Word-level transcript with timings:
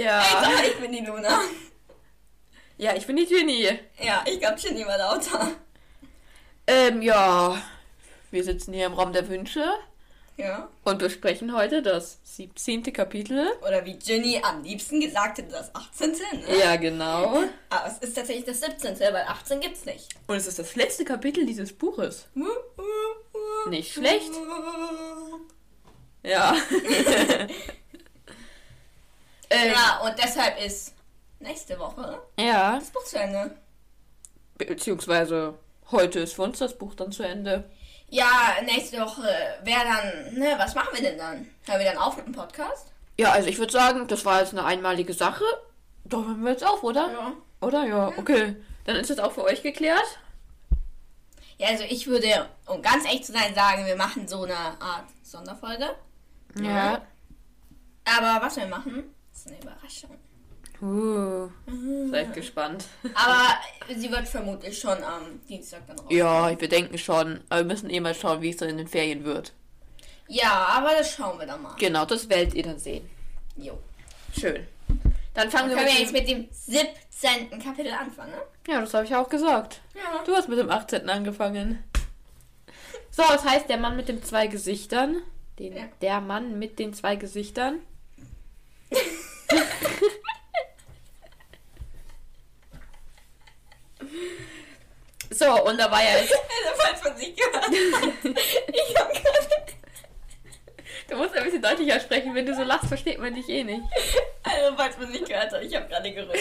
Ja. 0.00 0.22
Ich 0.66 0.76
bin 0.80 0.92
die 0.92 1.04
Luna. 1.04 1.40
Ja, 2.78 2.94
ich 2.94 3.06
bin 3.06 3.16
die 3.16 3.26
Ginny. 3.26 3.68
Ja, 3.98 4.24
ich 4.26 4.40
glaube, 4.40 4.56
Ginny 4.56 4.86
war 4.86 4.96
lauter. 4.96 5.52
Ähm, 6.66 7.02
ja. 7.02 7.60
Wir 8.30 8.44
sitzen 8.44 8.72
hier 8.72 8.86
im 8.86 8.94
Raum 8.94 9.12
der 9.12 9.28
Wünsche 9.28 9.64
Ja. 10.36 10.68
Und 10.84 10.98
besprechen 10.98 11.54
heute 11.54 11.82
das 11.82 12.18
17. 12.24 12.92
Kapitel. 12.92 13.46
Oder 13.66 13.84
wie 13.84 13.94
Ginny 13.94 14.40
am 14.42 14.62
liebsten 14.62 15.00
gesagt 15.00 15.38
hätte, 15.38 15.52
das 15.52 15.74
18. 15.74 16.12
Ne? 16.12 16.58
Ja, 16.58 16.76
genau. 16.76 17.42
Aber 17.68 17.86
es 17.86 17.98
ist 17.98 18.16
tatsächlich 18.16 18.46
das 18.46 18.60
17. 18.60 18.98
weil 18.98 19.24
18 19.26 19.60
gibt's 19.60 19.84
nicht. 19.84 20.08
Und 20.26 20.36
es 20.36 20.46
ist 20.46 20.58
das 20.58 20.76
letzte 20.76 21.04
Kapitel 21.04 21.44
dieses 21.44 21.72
Buches. 21.72 22.28
Nicht 23.68 23.92
schlecht. 23.92 24.30
Ja. 26.22 26.56
ähm, 29.50 29.72
Ja, 29.72 30.00
und 30.04 30.14
deshalb 30.22 30.58
ist 30.64 30.94
nächste 31.38 31.78
Woche 31.78 32.20
ja. 32.38 32.76
das 32.78 32.90
Buch 32.90 33.04
zu 33.04 33.18
Ende. 33.18 33.56
Beziehungsweise 34.56 35.54
heute 35.90 36.20
ist 36.20 36.34
für 36.34 36.42
uns 36.42 36.58
das 36.58 36.76
Buch 36.76 36.94
dann 36.94 37.12
zu 37.12 37.22
Ende. 37.22 37.70
Ja, 38.10 38.56
nächste 38.64 39.00
Woche 39.00 39.22
wäre 39.62 39.84
dann, 39.84 40.34
ne, 40.34 40.54
was 40.58 40.74
machen 40.74 40.88
wir 40.92 41.02
denn 41.02 41.16
dann? 41.16 41.48
Hören 41.64 41.78
wir 41.78 41.86
dann 41.86 41.98
auf 41.98 42.16
mit 42.16 42.26
dem 42.26 42.34
Podcast? 42.34 42.88
Ja, 43.16 43.30
also 43.30 43.48
ich 43.48 43.58
würde 43.58 43.72
sagen, 43.72 44.08
das 44.08 44.24
war 44.24 44.40
jetzt 44.40 44.52
eine 44.52 44.64
einmalige 44.64 45.12
Sache. 45.12 45.44
Da 46.04 46.16
hören 46.16 46.42
wir 46.42 46.50
jetzt 46.50 46.66
auf, 46.66 46.82
oder? 46.82 47.10
Ja. 47.12 47.32
Oder? 47.60 47.84
Ja, 47.86 48.08
okay. 48.16 48.56
Dann 48.84 48.96
ist 48.96 49.10
das 49.10 49.20
auch 49.20 49.32
für 49.32 49.44
euch 49.44 49.62
geklärt. 49.62 50.18
Ja, 51.58 51.68
also 51.68 51.84
ich 51.84 52.06
würde, 52.06 52.48
um 52.66 52.82
ganz 52.82 53.04
echt 53.04 53.26
zu 53.26 53.32
sein, 53.32 53.54
sagen, 53.54 53.86
wir 53.86 53.96
machen 53.96 54.26
so 54.26 54.42
eine 54.44 54.56
Art 54.56 55.04
Sonderfolge. 55.22 55.94
Ja. 56.60 57.02
Aber 58.04 58.44
was 58.44 58.56
wir 58.56 58.66
machen, 58.66 59.14
ist 59.32 59.46
eine 59.46 59.60
Überraschung. 59.60 60.18
Uh, 60.82 61.48
seid 62.10 62.32
gespannt. 62.32 62.86
Aber 63.14 63.58
sie 63.94 64.10
wird 64.10 64.26
vermutlich 64.26 64.78
schon 64.78 65.02
am 65.04 65.40
Dienstag 65.48 65.86
dann 65.86 65.98
raus. 65.98 66.06
Ja, 66.08 66.58
wir 66.58 66.68
denken 66.68 66.96
schon. 66.96 67.40
Aber 67.50 67.60
wir 67.60 67.66
müssen 67.66 67.90
eh 67.90 68.00
mal 68.00 68.14
schauen, 68.14 68.40
wie 68.40 68.50
es 68.50 68.56
dann 68.56 68.70
in 68.70 68.78
den 68.78 68.88
Ferien 68.88 69.24
wird. 69.24 69.52
Ja, 70.28 70.50
aber 70.52 70.90
das 70.96 71.12
schauen 71.12 71.38
wir 71.38 71.46
dann 71.46 71.62
mal. 71.62 71.74
Genau, 71.78 72.04
das 72.06 72.28
werdet 72.28 72.54
ihr 72.54 72.62
dann 72.62 72.78
sehen. 72.78 73.08
Jo. 73.56 73.78
Schön. 74.38 74.66
Dann 75.34 75.50
fangen 75.50 75.70
Dann 75.70 75.78
wir 75.78 75.84
können 75.84 75.86
wir 75.86 76.12
mit 76.12 76.28
jetzt 76.28 76.28
dem... 76.28 76.38
mit 76.38 76.48
dem 76.50 77.48
17. 77.50 77.62
Kapitel 77.62 77.92
anfangen, 77.92 78.30
ne? 78.30 78.42
Ja, 78.72 78.80
das 78.80 78.94
habe 78.94 79.04
ich 79.04 79.14
auch 79.14 79.28
gesagt. 79.28 79.80
Ja. 79.94 80.22
Du 80.24 80.34
hast 80.34 80.48
mit 80.48 80.58
dem 80.58 80.70
18. 80.70 81.10
angefangen. 81.10 81.82
So, 83.10 83.22
das 83.28 83.44
heißt, 83.44 83.68
der 83.68 83.76
Mann 83.76 83.96
mit 83.96 84.08
den 84.08 84.22
zwei 84.22 84.46
Gesichtern. 84.46 85.16
Den, 85.58 85.76
Ja. 85.76 85.82
Der 86.00 86.20
Mann 86.20 86.58
mit 86.58 86.78
den 86.78 86.94
zwei 86.94 87.16
Gesichtern. 87.16 87.80
so, 95.30 95.64
und 95.64 95.78
da 95.78 95.90
war 95.90 96.02
ja 96.02 96.18
jetzt. 96.20 96.32
Also, 96.34 96.76
falls 96.82 97.04
man 97.04 97.16
sich 97.16 97.34
gehört 97.36 97.56
hat. 97.56 97.72
Ich 97.72 98.96
hab 98.96 99.12
gerade. 99.12 99.48
Du 101.08 101.16
musst 101.16 101.36
ein 101.36 101.44
bisschen 101.44 101.62
deutlicher 101.62 101.98
sprechen. 101.98 102.34
Wenn 102.34 102.46
du 102.46 102.54
so 102.54 102.62
lachst, 102.62 102.86
versteht 102.86 103.18
man 103.18 103.34
dich 103.34 103.48
eh 103.48 103.64
nicht. 103.64 103.82
Also, 104.44 104.76
falls 104.76 104.96
man 104.98 105.10
nicht 105.10 105.26
gehört 105.26 105.50
hat, 105.52 105.62
ich 105.62 105.74
habe 105.74 105.88
gerade 105.88 106.12
gerührt. 106.12 106.36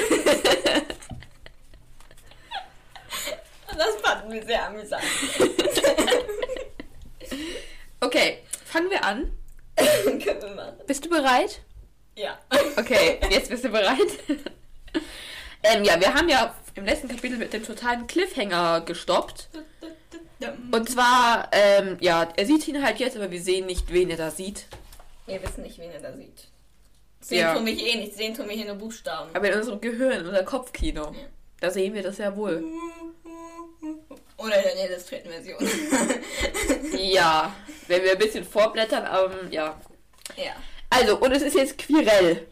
Und 3.72 3.78
das 3.80 3.96
fanden 4.04 4.32
wir 4.34 4.44
sehr 4.46 4.66
amüsant. 4.68 5.04
Okay, 8.02 8.40
fangen 8.66 8.90
wir 8.90 9.04
an. 9.04 9.30
Können 9.76 10.42
wir 10.42 10.56
machen. 10.56 10.78
Bist 10.88 11.04
du 11.04 11.10
bereit? 11.10 11.60
Ja. 12.16 12.40
Okay, 12.78 13.20
jetzt 13.30 13.50
bist 13.50 13.66
du 13.66 13.70
bereit. 13.70 13.98
ähm, 15.64 15.84
ja, 15.84 16.00
wir 16.00 16.14
haben 16.14 16.30
ja 16.30 16.56
im 16.80 16.86
letzten 16.86 17.08
Kapitel 17.10 17.38
mit 17.38 17.54
dem 17.54 17.64
totalen 17.64 18.08
Cliffhanger 18.08 18.82
gestoppt. 18.82 19.50
Und 20.72 20.90
zwar, 20.90 21.50
ähm, 21.52 21.98
ja, 22.00 22.28
er 22.36 22.46
sieht 22.46 22.68
ihn 22.68 22.84
halt 22.84 23.00
jetzt, 23.00 23.18
aber 23.18 23.30
wir 23.30 23.42
sehen 23.42 23.66
nicht, 23.66 23.92
wen 23.92 24.10
er 24.10 24.18
da 24.18 24.32
sieht. 24.32 24.66
Wir 25.26 25.42
wissen 25.44 25.64
nicht, 25.64 25.78
wen 25.78 25.92
er 25.92 26.00
da 26.00 26.14
sieht. 26.14 26.48
Sehen 27.22 27.40
Ja. 27.40 27.54
tun 27.54 27.66
wir 27.66 27.74
hier 27.74 27.94
eh 27.94 27.98
nicht, 27.98 28.16
sehen 28.16 28.34
tun 28.34 28.48
wir 28.48 28.56
hier 28.56 28.66
nur 28.66 28.76
Buchstaben. 28.76 29.30
Aber 29.36 29.52
in 29.52 29.60
unserem 29.60 29.82
Gehirn, 29.82 30.22
in 30.22 30.26
unser 30.26 30.44
Kopfkino, 30.44 31.14
da 31.60 31.70
sehen 31.70 31.94
wir 31.94 32.02
das 32.02 32.18
ja 32.18 32.36
wohl. 32.36 32.64
Oder 34.38 34.56
in 34.72 34.78
der 34.78 34.90
Illustrierten-Version. 34.90 35.58
Ja, 36.98 37.54
wenn 37.88 38.04
wir 38.04 38.12
ein 38.12 38.18
bisschen 38.18 38.44
vorblättern, 38.44 39.06
ähm, 39.06 39.52
ja. 39.52 39.80
ja. 40.36 40.52
Also, 40.90 41.18
und 41.18 41.32
es 41.32 41.42
ist 41.42 41.56
jetzt 41.56 41.78
Quirell. 41.78 42.46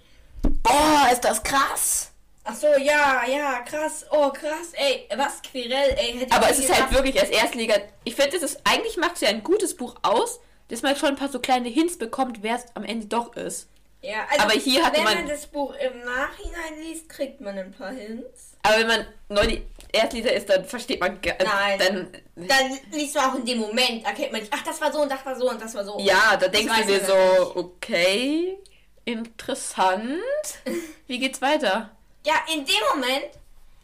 Oh, 0.67 1.11
ist 1.11 1.21
das 1.21 1.43
krass. 1.43 2.11
Ach 2.49 2.55
so, 2.55 2.67
ja, 2.79 3.23
ja, 3.27 3.59
krass. 3.59 4.05
Oh, 4.09 4.29
krass. 4.29 4.71
Ey, 4.73 5.07
was? 5.17 5.41
Quirell, 5.41 5.95
ey. 5.97 6.17
Hätte 6.19 6.33
Aber 6.35 6.49
es 6.49 6.59
ist 6.59 6.69
halt 6.69 6.77
gedacht. 6.89 6.93
wirklich 6.93 7.19
als 7.19 7.29
Erstliga. 7.29 7.75
Ich 8.05 8.15
finde, 8.15 8.37
es 8.37 8.43
ist 8.43 8.61
eigentlich 8.63 8.95
macht 8.97 9.15
es 9.15 9.21
ja 9.21 9.29
ein 9.29 9.43
gutes 9.43 9.75
Buch 9.75 9.95
aus, 10.01 10.39
dass 10.69 10.81
man 10.81 10.95
schon 10.95 11.09
ein 11.09 11.15
paar 11.17 11.29
so 11.29 11.39
kleine 11.39 11.67
Hints 11.69 11.97
bekommt, 11.97 12.43
wer 12.43 12.55
es 12.55 12.65
am 12.73 12.83
Ende 12.85 13.07
doch 13.07 13.35
ist. 13.35 13.67
Ja, 14.01 14.25
also, 14.29 14.43
Aber 14.43 14.53
hier 14.53 14.85
hatte 14.85 14.97
wenn 14.97 15.03
man- 15.03 15.15
man 15.15 15.27
das 15.27 15.47
Buch 15.47 15.73
im 15.75 15.99
Nachhinein 16.05 16.79
liest, 16.81 17.09
kriegt 17.09 17.41
man 17.41 17.57
ein 17.57 17.71
paar 17.73 17.91
Hints. 17.91 18.53
Aber 18.63 18.77
wenn 18.77 18.87
man 18.87 19.07
neu 19.29 19.47
die 19.47 19.63
Erstleser 19.91 20.31
ist, 20.33 20.49
dann 20.49 20.63
versteht 20.65 20.99
man 21.01 21.19
gar 21.19 21.35
Nein. 21.43 21.79
Dann, 21.79 22.47
Dann 22.47 22.79
liest 22.91 23.15
man 23.15 23.31
auch 23.31 23.35
in 23.35 23.45
dem 23.45 23.57
Moment, 23.57 24.05
erkennt 24.05 24.31
man 24.31 24.41
nicht, 24.41 24.53
ach, 24.55 24.63
das 24.63 24.79
war 24.79 24.91
so 24.93 25.01
und 25.01 25.11
das 25.11 25.25
war 25.25 25.35
so 25.35 25.49
und 25.49 25.59
das 25.61 25.73
war 25.73 25.83
so. 25.83 25.97
ja, 25.99 26.37
da 26.37 26.47
denkst 26.47 26.73
du 26.81 26.85
dir 26.85 27.03
so, 27.03 27.55
okay, 27.55 28.57
interessant. 29.03 30.21
Wie 31.07 31.19
geht's 31.19 31.41
weiter? 31.41 31.91
Ja, 32.27 32.35
in 32.53 32.65
dem 32.65 32.75
Moment 32.93 33.31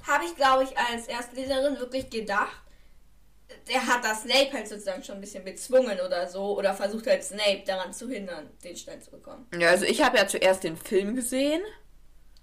habe 0.06 0.26
ich, 0.26 0.36
glaube 0.36 0.66
ich, 0.66 0.78
als 0.78 1.08
Erstleserin 1.08 1.80
wirklich 1.80 2.10
gedacht, 2.10 2.52
der 3.70 3.88
hat 3.88 4.04
das 4.04 4.24
Snape 4.24 4.52
halt 4.52 4.68
sozusagen 4.68 5.02
schon 5.02 5.16
ein 5.16 5.22
bisschen 5.22 5.46
bezwungen 5.46 5.98
oder 6.02 6.28
so. 6.28 6.58
Oder 6.58 6.74
versucht 6.74 7.08
halt 7.08 7.24
Snape 7.24 7.64
daran 7.66 7.94
zu 7.94 8.10
hindern, 8.10 8.50
den 8.62 8.76
schnell 8.76 9.00
zu 9.00 9.12
bekommen. 9.12 9.48
Ja, 9.58 9.70
also 9.70 9.86
ich 9.86 10.04
habe 10.04 10.18
ja 10.18 10.28
zuerst 10.28 10.66
den 10.66 10.76
Film 10.76 11.16
gesehen. 11.16 11.62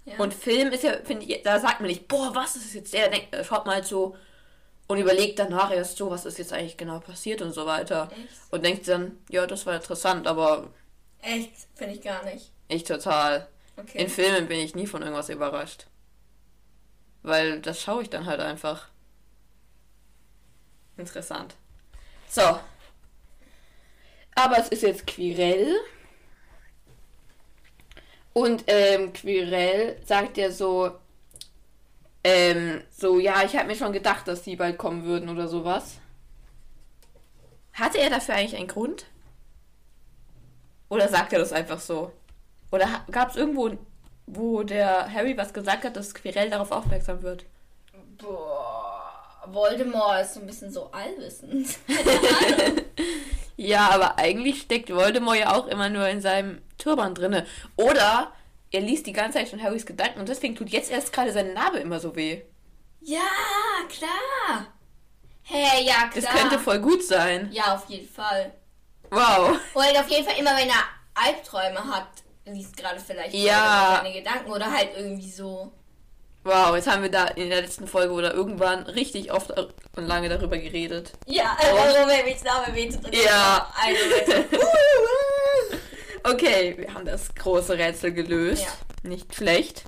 Ja. 0.05 0.17
Und 0.17 0.33
Film 0.33 0.71
ist 0.71 0.83
ja, 0.83 0.93
finde 1.03 1.25
ich, 1.25 1.43
da 1.43 1.59
sagt 1.59 1.81
man 1.81 1.89
nicht, 1.89 2.07
boah, 2.07 2.33
was 2.33 2.55
ist 2.55 2.73
jetzt 2.73 2.93
der? 2.93 3.09
Denkt, 3.09 3.35
äh, 3.35 3.43
schaut 3.43 3.67
mal 3.67 3.75
halt 3.75 3.85
so 3.85 4.15
und 4.87 4.97
überlegt 4.97 5.37
danach 5.37 5.71
erst 5.71 5.97
so, 5.97 6.09
was 6.09 6.25
ist 6.25 6.39
jetzt 6.39 6.51
eigentlich 6.51 6.77
genau 6.77 6.99
passiert 6.99 7.43
und 7.43 7.51
so 7.51 7.67
weiter. 7.67 8.09
Echt? 8.11 8.51
Und 8.51 8.65
denkt 8.65 8.87
dann, 8.87 9.19
ja, 9.29 9.45
das 9.45 9.67
war 9.67 9.75
interessant, 9.75 10.25
aber 10.25 10.73
Echt? 11.21 11.51
Finde 11.75 11.93
ich 11.93 12.01
gar 12.01 12.25
nicht. 12.25 12.51
ich 12.67 12.83
total. 12.83 13.47
Okay. 13.77 13.99
In 14.01 14.09
Filmen 14.09 14.47
bin 14.47 14.59
ich 14.59 14.73
nie 14.73 14.87
von 14.87 15.03
irgendwas 15.03 15.29
überrascht. 15.29 15.85
Weil 17.23 17.59
das 17.59 17.81
schaue 17.81 18.03
ich 18.03 18.09
dann 18.09 18.25
halt 18.25 18.39
einfach. 18.39 18.87
Interessant. 20.97 21.55
So. 22.27 22.59
Aber 24.35 24.57
es 24.57 24.69
ist 24.69 24.83
jetzt 24.83 25.07
Quirell. 25.07 25.75
Und 28.33 28.63
ähm, 28.67 29.11
Quirell 29.13 30.01
sagt 30.05 30.37
ja 30.37 30.51
so, 30.51 30.91
ähm, 32.23 32.83
so, 32.91 33.19
ja, 33.19 33.43
ich 33.43 33.55
habe 33.55 33.67
mir 33.67 33.75
schon 33.75 33.93
gedacht, 33.93 34.27
dass 34.27 34.43
die 34.43 34.55
bald 34.55 34.77
kommen 34.77 35.03
würden 35.03 35.29
oder 35.29 35.47
sowas. 35.47 35.99
Hatte 37.73 37.97
er 37.97 38.09
dafür 38.09 38.35
eigentlich 38.35 38.55
einen 38.55 38.67
Grund? 38.67 39.05
Oder 40.89 41.07
sagt 41.07 41.33
er 41.33 41.39
das 41.39 41.53
einfach 41.53 41.79
so? 41.79 42.11
Oder 42.71 43.05
gab 43.11 43.29
es 43.29 43.35
irgendwo, 43.35 43.77
wo 44.33 44.63
der 44.63 45.11
Harry 45.13 45.37
was 45.37 45.53
gesagt 45.53 45.83
hat, 45.83 45.95
dass 45.95 46.13
Quirell 46.13 46.49
darauf 46.49 46.71
aufmerksam 46.71 47.21
wird? 47.21 47.45
Boah, 48.17 49.11
Voldemort 49.47 50.21
ist 50.21 50.35
so 50.35 50.39
ein 50.39 50.47
bisschen 50.47 50.71
so 50.71 50.89
allwissend. 50.91 51.77
Ja, 53.57 53.89
aber 53.91 54.17
eigentlich 54.17 54.61
steckt 54.61 54.89
Voldemort 54.89 55.37
ja 55.37 55.53
auch 55.55 55.67
immer 55.67 55.87
nur 55.87 56.07
in 56.07 56.19
seinem 56.19 56.63
Turban 56.79 57.13
drinne. 57.13 57.45
Oder 57.75 58.31
er 58.71 58.81
liest 58.81 59.05
die 59.05 59.13
ganze 59.13 59.37
Zeit 59.37 59.49
schon 59.49 59.61
Harrys 59.61 59.85
Gedanken 59.85 60.19
und 60.19 60.29
deswegen 60.29 60.55
tut 60.55 60.69
jetzt 60.69 60.89
erst 60.89 61.13
gerade 61.13 61.31
seine 61.31 61.53
Narbe 61.53 61.77
immer 61.77 61.99
so 61.99 62.15
weh. 62.15 62.41
ja, 63.01 63.19
klar. 63.87 64.65
Hey, 65.43 65.85
ja, 65.85 66.07
klar. 66.07 66.09
Das 66.15 66.25
könnte 66.25 66.57
voll 66.57 66.79
gut 66.79 67.03
sein. 67.03 67.49
ja, 67.51 67.75
auf 67.75 67.87
jeden 67.87 68.07
Fall. 68.09 68.51
Wow. 69.11 69.59
Oder 69.75 69.99
auf 69.99 70.09
jeden 70.09 70.25
Fall 70.25 70.39
immer, 70.39 70.55
wenn 70.57 70.69
er 70.69 70.83
Albträume 71.13 71.83
hat, 71.85 72.07
liest 72.45 72.75
gerade 72.77 72.99
vielleicht 72.99 73.33
Ja. 73.33 74.01
seine 74.03 74.13
Gedanken 74.13 74.51
oder 74.51 74.71
halt 74.71 74.89
irgendwie 74.95 75.29
so. 75.29 75.71
Wow, 76.43 76.75
jetzt 76.75 76.89
haben 76.89 77.03
wir 77.03 77.11
da 77.11 77.25
in 77.27 77.49
der 77.49 77.61
letzten 77.61 77.87
Folge 77.87 78.13
oder 78.13 78.33
irgendwann 78.33 78.83
richtig 78.83 79.31
oft 79.31 79.51
und 79.51 80.07
lange 80.07 80.27
darüber 80.27 80.57
geredet. 80.57 81.11
Ja, 81.27 81.55
also 81.59 81.99
Harrys 81.99 82.43
Name 82.43 82.75
weht 82.75 82.93
drin. 83.03 83.13
Ja. 83.23 83.71
Also. 83.79 84.45
Okay, 86.23 86.75
wir 86.77 86.93
haben 86.93 87.03
das 87.05 87.33
große 87.33 87.75
Rätsel 87.77 88.11
gelöst. 88.13 88.63
Ja. 88.63 89.09
Nicht 89.09 89.33
schlecht. 89.33 89.83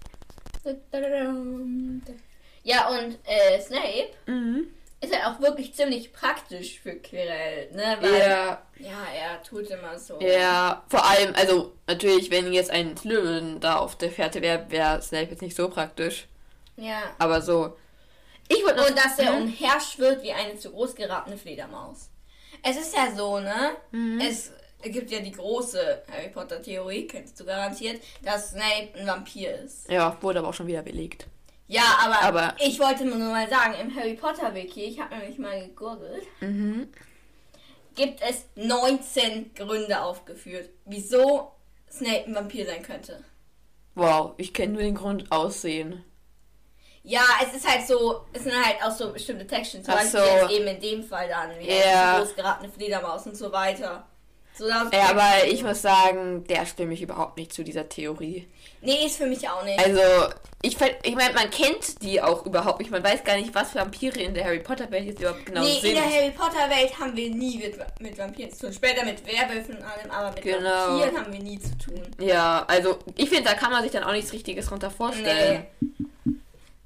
Ja, 2.63 2.87
und 2.89 3.19
äh, 3.25 3.61
Snape 3.61 4.09
Mhm. 4.25 4.67
Ist 5.03 5.13
halt 5.15 5.25
auch 5.25 5.41
wirklich 5.41 5.73
ziemlich 5.75 6.13
praktisch 6.13 6.79
für 6.79 6.95
Quirrell, 6.95 7.71
ne? 7.71 7.97
Weil, 7.99 8.19
Ja, 8.19 8.61
ja, 8.79 9.05
er 9.15 9.43
tut 9.43 9.67
immer 9.69 9.97
so. 9.99 10.19
ja, 10.21 10.83
vor 10.87 11.05
allem, 11.05 11.33
also 11.35 11.73
natürlich, 11.87 12.31
wenn 12.31 12.51
jetzt 12.53 12.71
ein 12.71 12.95
Slytherin 12.97 13.59
da 13.59 13.77
auf 13.77 13.97
der 13.97 14.11
Fährte 14.11 14.41
wäre, 14.41 14.65
wäre 14.69 15.01
Snape 15.01 15.29
jetzt 15.31 15.41
nicht 15.41 15.55
so 15.55 15.69
praktisch. 15.69 16.27
Ja. 16.77 17.01
Aber 17.19 17.41
so. 17.41 17.75
Ich 18.47 18.63
wollte. 18.65 18.81
Und 18.85 18.97
dass 18.97 19.17
er 19.19 19.31
Mhm. 19.33 19.43
umherschwirrt 19.43 20.23
wie 20.23 20.33
eine 20.33 20.57
zu 20.57 20.71
groß 20.71 20.95
geratene 20.95 21.37
Fledermaus. 21.37 22.09
Es 22.63 22.77
ist 22.77 22.95
ja 22.95 23.11
so, 23.15 23.39
ne? 23.39 23.71
Mhm. 23.91 24.19
Es 24.21 24.51
gibt 24.83 25.11
ja 25.11 25.19
die 25.19 25.31
große 25.31 26.03
Harry 26.11 26.29
Potter 26.29 26.61
Theorie, 26.61 27.07
kennst 27.07 27.39
du 27.39 27.45
garantiert, 27.45 28.01
dass 28.21 28.51
Snape 28.51 28.89
ein 28.97 29.07
Vampir 29.07 29.55
ist. 29.63 29.89
Ja, 29.89 30.17
wurde 30.21 30.39
aber 30.39 30.49
auch 30.49 30.53
schon 30.53 30.67
wieder 30.67 30.81
belegt. 30.81 31.27
Ja, 31.67 31.97
aber, 32.01 32.21
Aber- 32.21 32.55
ich 32.59 32.79
wollte 32.79 33.05
nur 33.05 33.17
mal 33.17 33.49
sagen, 33.49 33.73
im 33.79 33.95
Harry 33.95 34.15
Potter 34.15 34.53
Wiki, 34.53 34.83
ich 34.83 34.99
habe 34.99 35.15
nämlich 35.15 35.37
mal 35.39 35.59
gegurgelt, 35.67 36.23
Mhm. 36.41 36.89
gibt 37.95 38.21
es 38.21 38.45
19 38.55 39.53
Gründe 39.55 40.01
aufgeführt, 40.01 40.69
wieso 40.85 41.53
Snape 41.89 42.25
ein 42.27 42.35
Vampir 42.35 42.65
sein 42.65 42.83
könnte. 42.83 43.23
Wow, 43.95 44.33
ich 44.37 44.53
kenne 44.53 44.73
nur 44.73 44.81
den 44.81 44.95
Grund 44.95 45.31
Aussehen. 45.31 46.03
Ja, 47.03 47.21
es 47.43 47.53
ist 47.55 47.67
halt 47.69 47.85
so, 47.85 48.25
es 48.33 48.43
sind 48.43 48.53
halt 48.55 48.81
auch 48.83 48.91
so 48.91 49.11
bestimmte 49.11 49.45
Texte, 49.45 49.81
zum 49.83 49.93
Ach 49.93 49.99
Beispiel 49.99 50.19
so. 50.21 50.25
jetzt 50.25 50.51
eben 50.51 50.67
in 50.67 50.79
dem 50.81 51.03
Fall 51.03 51.27
dann, 51.27 51.51
wie 51.59 51.67
Ja. 51.67 51.73
yeah. 51.75 52.19
groß 52.19 52.35
geratene 52.35 52.69
Fledermaus 52.71 53.25
und 53.27 53.35
so 53.35 53.51
weiter. 53.51 54.07
So, 54.55 54.67
Ja, 54.67 55.09
aber 55.09 55.47
ich 55.47 55.63
muss 55.63 55.81
sagen, 55.81 56.43
der 56.45 56.65
stimme 56.65 56.93
ich 56.93 57.01
überhaupt 57.01 57.37
nicht 57.37 57.51
zu 57.51 57.63
dieser 57.63 57.89
Theorie. 57.89 58.47
Nee, 58.81 59.05
ist 59.05 59.17
für 59.17 59.25
mich 59.25 59.47
auch 59.49 59.63
nicht. 59.63 59.79
Also, 59.79 60.31
ich, 60.61 60.77
ich 61.03 61.15
meine, 61.15 61.33
man 61.33 61.49
kennt 61.49 62.01
die 62.03 62.21
auch 62.21 62.45
überhaupt 62.45 62.79
nicht. 62.79 62.91
Man 62.91 63.03
weiß 63.03 63.23
gar 63.23 63.35
nicht, 63.35 63.55
was 63.55 63.73
Vampire 63.73 64.19
in 64.19 64.33
der 64.35 64.45
Harry 64.45 64.59
Potter 64.59 64.91
Welt 64.91 65.05
jetzt 65.05 65.19
überhaupt 65.21 65.45
genau 65.45 65.61
nee, 65.61 65.75
in 65.77 65.81
sind. 65.81 65.95
der 65.95 66.05
Harry 66.05 66.31
Potter 66.31 66.69
Welt 66.69 66.99
haben 66.99 67.15
wir 67.15 67.29
nie 67.31 67.57
mit, 67.57 67.77
mit 67.99 68.17
Vampiren 68.17 68.51
zu 68.51 68.67
tun. 68.67 68.73
Später 68.73 69.03
mit 69.05 69.25
Werwölfen 69.25 69.77
und 69.77 69.83
allem, 69.83 70.11
aber 70.11 70.31
mit 70.31 70.43
Genau. 70.43 70.59
Vampiren 70.69 71.17
haben 71.17 71.33
wir 71.33 71.39
nie 71.41 71.59
zu 71.59 71.75
tun. 71.77 72.01
Ja, 72.19 72.63
also 72.67 72.99
ich 73.15 73.29
finde, 73.29 73.45
da 73.45 73.55
kann 73.55 73.71
man 73.71 73.81
sich 73.81 73.91
dann 73.91 74.03
auch 74.03 74.11
nichts 74.11 74.31
Richtiges 74.33 74.67
drunter 74.67 74.91
vorstellen. 74.91 75.65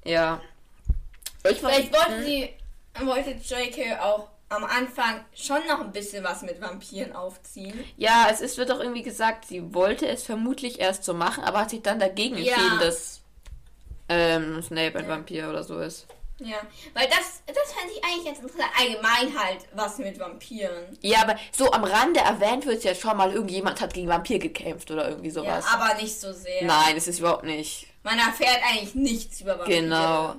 Ja. 0.04 0.40
Ich 1.50 1.58
Vielleicht 1.58 1.92
wollten 1.92 2.24
sie, 2.24 2.48
wollte 3.00 3.30
J.K. 3.30 4.00
auch 4.00 4.28
am 4.50 4.64
Anfang 4.64 5.24
schon 5.34 5.66
noch 5.68 5.80
ein 5.80 5.92
bisschen 5.92 6.24
was 6.24 6.42
mit 6.42 6.60
Vampiren 6.60 7.14
aufziehen. 7.14 7.84
ja, 7.96 8.28
es 8.30 8.40
ist, 8.40 8.56
wird 8.56 8.70
auch 8.72 8.80
irgendwie 8.80 9.02
gesagt, 9.02 9.44
sie 9.46 9.74
wollte 9.74 10.06
es 10.08 10.22
vermutlich 10.24 10.80
erst 10.80 11.04
so 11.04 11.12
machen, 11.14 11.44
aber 11.44 11.60
hat 11.60 11.70
sich 11.70 11.82
dann 11.82 11.98
dagegen 11.98 12.36
Ja. 12.38 12.54
entschieden, 12.54 12.78
dass 12.80 13.20
ähm, 14.08 14.62
Snape 14.62 14.98
ein 14.98 15.08
Vampir 15.08 15.48
oder 15.50 15.62
so 15.62 15.78
ist. 15.80 16.06
Ja, 16.40 16.56
weil 16.94 17.08
das, 17.08 17.42
das 17.46 17.72
fände 17.72 17.92
ich 17.96 18.04
eigentlich 18.04 18.24
ganz 18.26 18.38
interessant. 18.38 18.70
Allgemein 18.78 19.38
halt 19.38 19.58
was 19.74 19.98
mit 19.98 20.18
Vampiren. 20.20 20.96
Ja, 21.02 21.22
aber 21.22 21.36
so 21.50 21.72
am 21.72 21.82
Rande 21.82 22.20
erwähnt 22.20 22.64
wird 22.64 22.78
es 22.78 22.84
ja 22.84 22.94
schon 22.94 23.16
mal, 23.16 23.32
irgendjemand 23.32 23.80
hat 23.80 23.92
gegen 23.92 24.08
Vampir 24.08 24.38
gekämpft 24.38 24.88
oder 24.92 25.08
irgendwie 25.08 25.28
Ja, 25.30 25.34
sowas. 25.34 25.64
aber 25.70 25.94
nicht 26.00 26.18
so 26.18 26.32
sehr. 26.32 26.62
Nein, 26.64 26.96
es 26.96 27.08
ist 27.08 27.18
überhaupt 27.18 27.42
nicht. 27.44 27.88
Man 28.04 28.18
erfährt 28.20 28.60
eigentlich 28.70 28.94
nichts 28.94 29.40
über 29.40 29.58
Vampire. 29.58 29.80
Genau. 29.82 30.36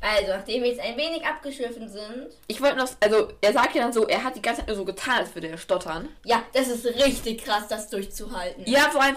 Also, 0.00 0.32
nachdem 0.32 0.62
wir 0.62 0.70
jetzt 0.70 0.80
ein 0.80 0.96
wenig 0.96 1.24
abgeschliffen 1.26 1.88
sind. 1.88 2.28
Ich 2.46 2.60
wollte 2.62 2.76
noch, 2.76 2.88
also 3.00 3.32
er 3.40 3.52
sagt 3.52 3.74
ja 3.74 3.82
dann 3.82 3.92
so, 3.92 4.06
er 4.06 4.22
hat 4.22 4.36
die 4.36 4.42
ganze 4.42 4.60
Zeit 4.60 4.68
nur 4.68 4.76
so 4.76 4.84
getan, 4.84 5.18
als 5.18 5.34
würde 5.34 5.48
er 5.48 5.58
stottern. 5.58 6.08
Ja, 6.24 6.42
das 6.52 6.68
ist 6.68 6.84
richtig 6.86 7.42
krass, 7.44 7.66
das 7.68 7.88
durchzuhalten. 7.90 8.64
Ja, 8.66 8.90
vor 8.90 9.02
allem, 9.02 9.16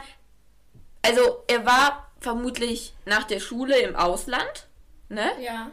also 1.05 1.43
er 1.47 1.65
war 1.65 2.11
vermutlich 2.19 2.93
nach 3.05 3.23
der 3.25 3.39
Schule 3.39 3.77
im 3.79 3.95
Ausland, 3.95 4.67
ne? 5.09 5.31
Ja. 5.39 5.69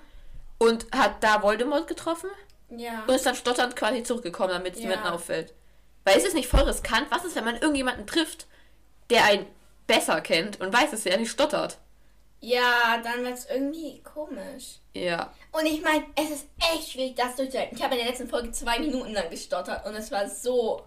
Und 0.59 0.87
hat 0.95 1.23
da 1.23 1.43
Voldemort 1.43 1.87
getroffen 1.87 2.31
Ja. 2.71 3.05
und 3.07 3.15
ist 3.15 3.25
dann 3.27 3.35
stotternd 3.35 3.77
quasi 3.77 4.03
zurückgekommen, 4.03 4.51
damit 4.53 4.75
es 4.75 4.81
Ja. 4.83 4.89
niemandem 4.89 5.13
auffällt. 5.15 5.55
Weil 6.05 6.17
es 6.19 6.25
ist 6.25 6.35
nicht 6.35 6.49
voll 6.49 6.61
riskant. 6.63 7.07
Was 7.11 7.25
ist, 7.25 7.37
wenn 7.37 7.45
man 7.45 7.57
irgendjemanden 7.57 8.07
trifft, 8.07 8.47
der 9.11 9.25
einen 9.25 9.47
besser 9.87 10.21
kennt 10.21 10.61
und 10.61 10.73
weiß, 10.73 10.91
dass 10.91 11.07
er 11.07 11.17
nicht 11.19 11.31
stottert? 11.31 11.79
Ja, 12.41 13.01
dann 13.03 13.25
wird 13.25 13.35
es 13.39 13.47
irgendwie 13.47 14.01
komisch. 14.03 14.79
Ja. 14.95 15.33
Und 15.53 15.67
ich 15.67 15.83
meine, 15.83 16.05
es 16.15 16.31
ist 16.31 16.47
echt 16.73 16.93
schwierig, 16.93 17.17
das 17.17 17.35
durchzuhalten. 17.37 17.77
Ich 17.77 17.83
habe 17.83 17.95
in 17.95 18.01
der 18.01 18.11
letzten 18.11 18.29
Folge 18.29 18.53
zwei 18.53 18.79
Minuten 18.79 19.13
lang 19.13 19.29
gestottert 19.31 19.85
und 19.87 19.95
es 19.95 20.11
war 20.13 20.29
so. 20.29 20.87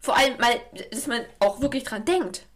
Vor 0.00 0.16
allem, 0.16 0.36
weil, 0.38 0.60
dass 0.90 1.06
man 1.06 1.24
auch 1.40 1.60
wirklich 1.60 1.82
dran 1.84 2.04
denkt. 2.04 2.46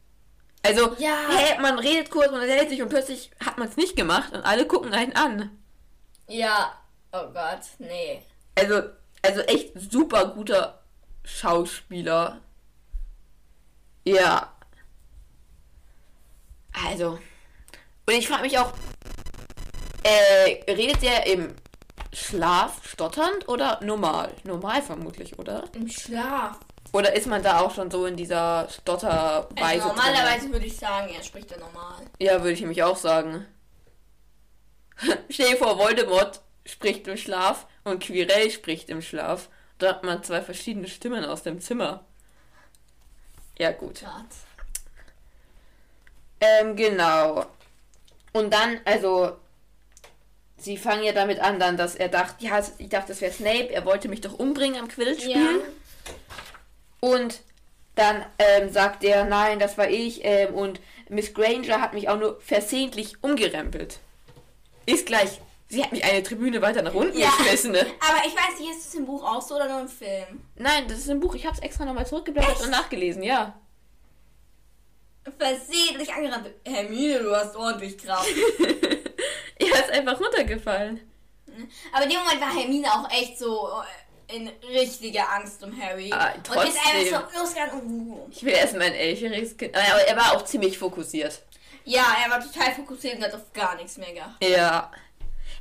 Also, 0.62 0.94
Ja. 0.98 1.16
hä, 1.30 1.58
man 1.60 1.78
redet 1.78 2.10
kurz, 2.10 2.30
man 2.30 2.42
erzählt 2.42 2.68
sich 2.68 2.82
und 2.82 2.88
plötzlich 2.90 3.30
hat 3.44 3.58
man 3.58 3.68
es 3.68 3.76
nicht 3.76 3.96
gemacht 3.96 4.32
und 4.32 4.42
alle 4.42 4.66
gucken 4.66 4.92
einen 4.92 5.14
an. 5.16 5.58
Ja. 6.28 6.72
Oh 7.12 7.26
Gott, 7.32 7.60
nee. 7.78 8.22
Also, 8.54 8.82
also 9.22 9.40
echt 9.42 9.72
super 9.90 10.26
guter 10.28 10.82
Schauspieler. 11.24 12.40
Ja. 14.04 14.52
Also. 16.86 17.18
Und 18.08 18.14
ich 18.14 18.26
frage 18.26 18.40
mich 18.40 18.58
auch, 18.58 18.72
äh, 20.02 20.72
redet 20.72 21.02
der 21.02 21.26
im 21.26 21.54
Schlaf 22.10 22.80
stotternd 22.88 23.46
oder 23.50 23.80
normal? 23.84 24.32
Normal 24.44 24.80
vermutlich, 24.80 25.38
oder? 25.38 25.64
Im 25.74 25.90
Schlaf. 25.90 26.58
Oder 26.92 27.14
ist 27.14 27.26
man 27.26 27.42
da 27.42 27.60
auch 27.60 27.74
schon 27.74 27.90
so 27.90 28.06
in 28.06 28.16
dieser 28.16 28.66
Stotterweise? 28.70 29.62
Also 29.62 29.88
drin? 29.88 29.96
normalerweise 29.96 30.50
würde 30.50 30.64
ich 30.64 30.76
sagen, 30.78 31.12
er 31.14 31.22
spricht 31.22 31.50
ja 31.50 31.58
normal. 31.58 32.06
Ja, 32.18 32.38
würde 32.38 32.52
ich 32.52 32.62
nämlich 32.62 32.82
auch 32.82 32.96
sagen. 32.96 33.46
Stell 35.28 35.50
dir 35.50 35.58
vor, 35.58 35.76
Voldemort 35.76 36.40
spricht 36.64 37.06
im 37.08 37.18
Schlaf 37.18 37.66
und 37.84 38.02
Quirrell 38.02 38.50
spricht 38.50 38.88
im 38.88 39.02
Schlaf. 39.02 39.50
Da 39.76 39.90
hat 39.90 40.02
man 40.02 40.22
zwei 40.22 40.40
verschiedene 40.40 40.88
Stimmen 40.88 41.26
aus 41.26 41.42
dem 41.42 41.60
Zimmer. 41.60 42.06
Ja, 43.58 43.70
gut. 43.72 44.02
Ähm, 46.40 46.74
genau. 46.74 47.44
Und 48.38 48.52
dann, 48.54 48.80
also, 48.84 49.32
sie 50.58 50.76
fangen 50.76 51.02
ja 51.02 51.12
damit 51.12 51.40
an, 51.40 51.58
dann, 51.58 51.76
dass 51.76 51.96
er 51.96 52.08
dachte, 52.08 52.44
ja, 52.44 52.60
ich 52.78 52.88
dachte, 52.88 53.08
das 53.08 53.20
wäre 53.20 53.32
Snape, 53.32 53.70
er 53.72 53.84
wollte 53.84 54.08
mich 54.08 54.20
doch 54.20 54.38
umbringen 54.38 54.80
am 54.80 54.86
Quidditch-Spiel. 54.86 55.60
Und 57.00 57.40
dann 57.96 58.24
ähm, 58.38 58.70
sagt 58.72 59.02
er, 59.02 59.24
nein, 59.24 59.58
das 59.58 59.76
war 59.76 59.88
ich. 59.90 60.20
Ähm, 60.24 60.54
und 60.54 60.80
Miss 61.08 61.34
Granger 61.34 61.80
hat 61.80 61.94
mich 61.94 62.08
auch 62.08 62.18
nur 62.18 62.40
versehentlich 62.40 63.22
umgerempelt. 63.24 63.98
Ist 64.86 65.06
gleich. 65.06 65.40
Sie 65.68 65.82
hat 65.82 65.90
mich 65.92 66.04
eine 66.04 66.22
Tribüne 66.22 66.62
weiter 66.62 66.82
nach 66.82 66.94
unten 66.94 67.18
Ja. 67.18 67.30
geschmissen, 67.38 67.72
ne? 67.72 67.80
Aber 67.80 68.24
ich 68.24 68.34
weiß 68.34 68.60
nicht, 68.60 68.70
ist 68.70 68.86
es 68.86 68.94
im 68.94 69.04
Buch 69.04 69.22
auch 69.24 69.42
so 69.42 69.56
oder 69.56 69.68
nur 69.68 69.80
im 69.80 69.88
Film? 69.88 70.42
Nein, 70.56 70.84
das 70.88 70.98
ist 70.98 71.10
ein 71.10 71.18
Buch. 71.20 71.34
Ich 71.34 71.44
habe 71.44 71.56
es 71.56 71.62
extra 71.62 71.84
nochmal 71.84 72.06
zurückgeblättert 72.06 72.60
und 72.62 72.70
nachgelesen, 72.70 73.22
ja. 73.24 73.58
Versehentlich 75.38 76.12
angerannt. 76.12 76.50
Hermine, 76.64 77.20
du 77.20 77.34
hast 77.34 77.56
ordentlich 77.56 77.98
Kraft. 77.98 78.28
Er 79.60 79.80
ist 79.80 79.90
einfach 79.90 80.20
runtergefallen. 80.20 81.00
Aber 81.92 82.04
in 82.04 82.10
dem 82.10 82.20
Moment 82.20 82.40
war 82.40 82.54
Hermine 82.54 82.86
auch 82.86 83.10
echt 83.10 83.38
so 83.38 83.70
äh, 84.28 84.36
in 84.36 84.48
richtiger 84.68 85.28
Angst 85.32 85.62
um 85.64 85.76
Harry. 85.80 86.12
Ah, 86.12 86.30
und 86.30 86.36
ist 86.36 86.46
trotzdem. 86.46 86.82
einfach 86.94 87.32
so 87.32 87.40
losgegangen. 87.40 88.14
Ich 88.30 88.44
will 88.44 88.52
erst 88.52 88.76
mein 88.76 88.94
elfjähriges 88.94 89.56
Kind. 89.56 89.74
Aber 89.74 90.00
er 90.00 90.16
war 90.16 90.36
auch 90.36 90.44
ziemlich 90.44 90.78
fokussiert. 90.78 91.42
Ja, 91.84 92.04
er 92.24 92.30
war 92.30 92.40
total 92.40 92.72
fokussiert 92.74 93.16
und 93.16 93.24
hat 93.24 93.34
auf 93.34 93.52
gar 93.52 93.74
nichts 93.76 93.96
mehr 93.96 94.12
geachtet. 94.12 94.48
Ja. 94.48 94.92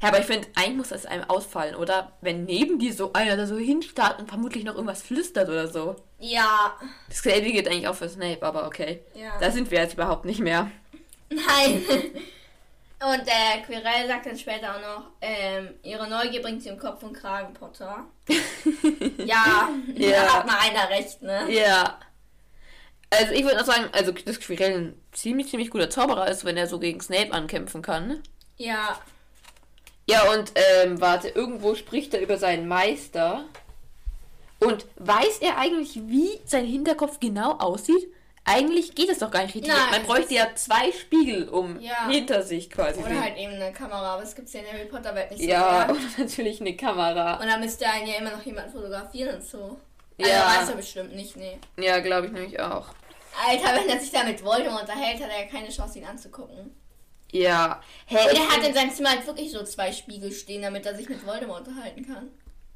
Ja, 0.01 0.10
aber 0.10 0.20
ich 0.20 0.25
finde, 0.25 0.48
eigentlich 0.56 0.75
muss 0.77 0.89
das 0.89 1.06
einem 1.06 1.24
ausfallen, 1.30 1.75
oder? 1.75 2.12
Wenn 2.22 2.46
neben 2.46 2.77
dir 2.80 2.94
so 2.94 3.13
einer 3.13 3.36
da 3.36 3.48
so 3.48 3.58
hinstarrt 3.58 4.20
und 4.20 4.30
vermutlich 4.30 4.63
noch 4.63 4.75
irgendwas 4.75 5.01
flüstert 5.01 5.50
oder 5.50 5.68
so. 5.68 5.96
Ja. 6.20 6.75
Das 7.10 7.20
selbe 7.20 7.51
geht 7.51 7.68
eigentlich 7.68 7.88
auch 7.88 7.96
für 7.96 8.10
Snape, 8.10 8.44
aber 8.46 8.68
okay. 8.68 9.01
Ja. 9.16 9.38
Da 9.39 9.51
sind 9.51 9.72
wir 9.72 9.80
jetzt 9.80 9.94
überhaupt 9.96 10.25
nicht 10.25 10.39
mehr. 10.39 10.70
Nein. 11.30 11.84
Und 13.00 13.27
der 13.27 13.62
Quirrell 13.63 14.08
sagt 14.08 14.25
dann 14.25 14.38
später 14.39 14.75
auch 14.75 14.82
noch, 14.82 15.04
ähm, 15.22 15.70
ihre 15.84 16.10
Neugier 16.10 16.42
bringt 16.42 16.63
sie 16.63 16.70
im 16.70 16.80
Kopf 16.80 17.04
und 17.04 17.13
Kragen, 17.13 17.54
Potter. 17.54 18.06
ja, 19.24 19.70
Ja. 19.94 20.12
da 20.24 20.34
hat 20.34 20.48
mal 20.48 20.58
einer 20.58 20.89
recht, 20.89 21.22
ne? 21.22 21.46
Ja. 21.51 22.00
Also 23.12 23.34
ich 23.34 23.44
würde 23.44 23.62
auch 23.62 23.66
sagen, 23.66 23.86
also 23.92 24.12
dass 24.13 24.39
Quirrell 24.39 24.74
ein 24.80 25.01
ziemlich, 25.12 25.48
ziemlich 25.50 25.70
guter 25.70 25.92
Zauberer 25.92 26.27
ist, 26.27 26.44
wenn 26.44 26.58
er 26.58 26.66
so 26.66 26.80
gegen 26.80 27.00
Snape 27.00 27.34
ankämpfen 27.34 27.84
kann. 27.84 28.24
Ja. 28.58 29.00
Ja, 30.10 30.32
und 30.32 30.52
ähm, 30.56 31.02
warte, 31.02 31.30
irgendwo 31.30 31.76
spricht 31.76 32.14
er 32.14 32.22
über 32.22 32.38
seinen 32.38 32.68
Meister. 32.68 33.44
Und 34.60 34.86
weiß 34.96 35.40
er 35.42 35.58
eigentlich, 35.58 35.96
wie 36.08 36.40
sein 36.46 36.66
Hinterkopf 36.66 37.20
genau 37.20 37.52
aussieht? 37.58 38.08
Eigentlich 38.50 38.96
geht 38.96 39.10
es 39.10 39.20
doch 39.20 39.30
gar 39.30 39.44
nicht 39.44 39.54
richtig. 39.54 39.72
Nein, 39.74 39.92
Man 39.92 40.04
bräuchte 40.04 40.34
ja 40.34 40.48
zwei 40.56 40.92
Spiegel 40.94 41.50
um 41.50 41.80
Ja. 41.82 42.08
hinter 42.08 42.42
sich 42.42 42.70
quasi. 42.70 43.02
Oder 43.02 43.22
halt 43.22 43.38
eben 43.38 43.52
eine 43.54 43.74
Kamera, 43.74 44.14
aber 44.14 44.22
das 44.22 44.34
gibt's 44.34 44.54
ja 44.54 44.62
in 44.62 44.68
der 44.68 44.76
Harry 44.76 44.86
Potter 44.86 45.14
Welt 45.14 45.30
nicht 45.32 45.44
so 45.44 45.50
ja, 45.50 45.90
oder 45.90 46.00
natürlich 46.18 46.62
eine 46.62 46.76
Kamera. 46.78 47.36
Und 47.42 47.48
dann 47.48 47.60
müsste 47.60 47.86
einen 47.88 48.08
ja 48.08 48.16
immer 48.16 48.32
noch 48.32 48.44
jemand 48.46 48.72
fotografieren 48.72 49.36
und 49.36 49.44
so. 49.44 49.78
Also 50.18 50.32
Ja. 50.32 50.62
weiß 50.62 50.70
er 50.70 50.76
bestimmt 50.78 51.14
nicht, 51.14 51.36
nee. 51.36 51.58
Ja, 51.78 52.00
glaube 52.00 52.28
ich 52.28 52.32
nämlich 52.34 52.58
auch. 52.60 52.88
Alter, 53.48 53.76
wenn 53.76 53.90
er 53.90 54.00
sich 54.00 54.12
da 54.12 54.24
mit 54.24 54.42
Voldemort 54.44 54.82
unterhält, 54.84 55.22
hat 55.22 55.30
er 55.30 55.42
ja 55.44 55.48
keine 55.52 55.70
Chance, 55.70 56.00
ihn 56.00 56.06
anzugucken. 56.06 56.74
Ja. 57.32 57.82
Ich 58.08 58.16
er 58.16 58.50
hat 58.50 58.66
in 58.66 58.74
seinem 58.74 58.92
Zimmer 58.92 59.10
halt 59.10 59.28
wirklich 59.28 59.52
so 59.52 59.64
zwei 59.64 59.92
Spiegel 59.92 60.32
stehen, 60.32 60.62
damit 60.62 60.86
er 60.86 60.96
sich 60.96 61.10
mit 61.10 61.26
Voldemort 61.26 61.68
unterhalten 61.68 62.06
kann. 62.06 62.30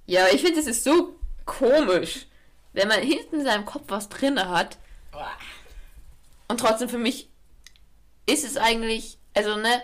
Ja, 0.06 0.28
ich 0.32 0.42
finde, 0.42 0.60
es 0.60 0.68
ist 0.68 0.84
so 0.84 1.16
komisch, 1.46 2.28
wenn 2.74 2.88
man 2.88 3.02
hinten 3.02 3.40
in 3.40 3.46
seinem 3.46 3.66
Kopf 3.66 3.86
was 3.88 4.10
drin 4.10 4.40
hat 4.40 4.78
und 6.48 6.60
trotzdem 6.60 6.90
für 6.90 6.98
mich 6.98 7.30
ist 8.26 8.44
es 8.44 8.58
eigentlich, 8.58 9.18
also 9.34 9.56
ne, 9.56 9.82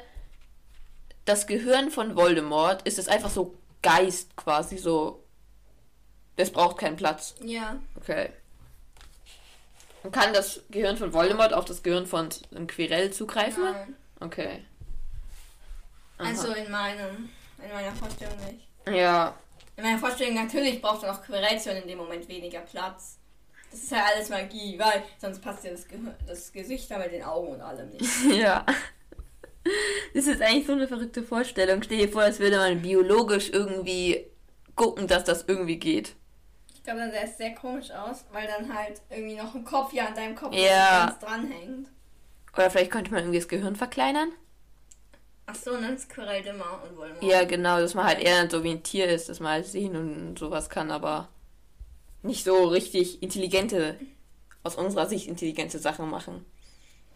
das 1.25 1.47
Gehirn 1.47 1.91
von 1.91 2.15
Voldemort 2.15 2.81
ist 2.87 2.99
es 2.99 3.07
einfach 3.07 3.29
so 3.29 3.55
Geist 3.81 4.35
quasi 4.35 4.77
so. 4.77 5.23
Das 6.35 6.51
braucht 6.51 6.77
keinen 6.77 6.97
Platz. 6.97 7.35
Ja. 7.41 7.79
Okay. 7.95 8.31
Und 10.03 10.11
kann 10.11 10.33
das 10.33 10.61
Gehirn 10.69 10.97
von 10.97 11.13
Voldemort 11.13 11.53
auf 11.53 11.65
das 11.65 11.83
Gehirn 11.83 12.05
von 12.05 12.29
Quirell 12.67 13.11
zugreifen? 13.11 13.63
Nein. 13.63 13.95
Okay. 14.19 14.63
Aha. 16.17 16.29
Also 16.29 16.53
in 16.53 16.71
meinem, 16.71 17.29
in 17.63 17.71
meiner 17.71 17.91
Vorstellung 17.93 18.35
nicht. 18.45 18.67
Ja, 18.87 19.35
In 19.75 19.83
meiner 19.83 19.99
Vorstellung 19.99 20.33
natürlich 20.35 20.81
braucht 20.81 21.03
er 21.03 21.11
noch 21.13 21.21
Quereltion 21.23 21.75
in 21.75 21.87
dem 21.87 21.97
Moment 21.97 22.27
weniger 22.27 22.61
Platz. 22.61 23.17
Das 23.69 23.81
ist 23.81 23.91
ja 23.91 24.05
alles 24.05 24.29
Magie, 24.29 24.79
weil 24.79 25.03
sonst 25.19 25.41
passt 25.41 25.65
ja 25.65 25.71
das, 25.71 25.87
Gehör, 25.87 26.15
das 26.25 26.51
Gesicht 26.53 26.89
da 26.89 26.97
mit 26.97 27.11
den 27.11 27.23
Augen 27.23 27.49
und 27.49 27.61
allem 27.61 27.89
nicht. 27.89 28.05
Ja. 28.33 28.65
Das 30.13 30.25
ist 30.25 30.41
eigentlich 30.41 30.65
so 30.65 30.71
eine 30.71 30.87
verrückte 30.87 31.21
Vorstellung. 31.21 31.83
Stell 31.83 31.97
dir 31.97 32.09
vor, 32.09 32.21
als 32.21 32.39
würde 32.39 32.55
man 32.57 32.81
biologisch 32.81 33.49
irgendwie 33.49 34.25
gucken, 34.75 35.07
dass 35.07 35.25
das 35.25 35.43
irgendwie 35.45 35.77
geht. 35.77 36.15
Ich 36.73 36.81
glaube, 36.83 37.01
dann 37.01 37.11
sähe 37.11 37.23
es 37.25 37.37
sehr 37.37 37.53
komisch 37.53 37.91
aus, 37.91 38.23
weil 38.31 38.47
dann 38.47 38.73
halt 38.73 39.01
irgendwie 39.09 39.35
noch 39.35 39.53
ein 39.53 39.65
Kopf 39.65 39.91
ja 39.91 40.05
an 40.07 40.15
deinem 40.15 40.35
Kopf 40.35 40.55
Ja. 40.55 41.07
ganz 41.07 41.19
dranhängt. 41.19 41.89
Oder 42.57 42.71
vielleicht 42.71 42.91
könnte 42.91 43.11
man 43.11 43.21
irgendwie 43.21 43.39
das 43.39 43.47
Gehirn 43.47 43.75
verkleinern. 43.75 44.31
Ach 45.45 45.55
so, 45.55 45.71
und 45.71 45.81
dann 45.81 45.95
ist 45.95 46.09
dümmer 46.15 46.83
und 46.83 46.97
Voldemort. 46.97 47.23
Ja, 47.23 47.45
genau, 47.45 47.79
dass 47.79 47.93
man 47.93 48.05
halt 48.05 48.19
eher 48.19 48.49
so 48.49 48.63
wie 48.63 48.71
ein 48.71 48.83
Tier 48.83 49.07
ist, 49.07 49.29
dass 49.29 49.39
man 49.39 49.53
halt 49.53 49.65
sehen 49.65 49.95
und 49.95 50.37
sowas 50.37 50.69
kann, 50.69 50.91
aber 50.91 51.29
nicht 52.21 52.43
so 52.43 52.65
richtig 52.65 53.23
intelligente, 53.23 53.97
aus 54.63 54.75
unserer 54.75 55.05
Sicht 55.07 55.27
intelligente 55.27 55.79
Sachen 55.79 56.09
machen. 56.09 56.45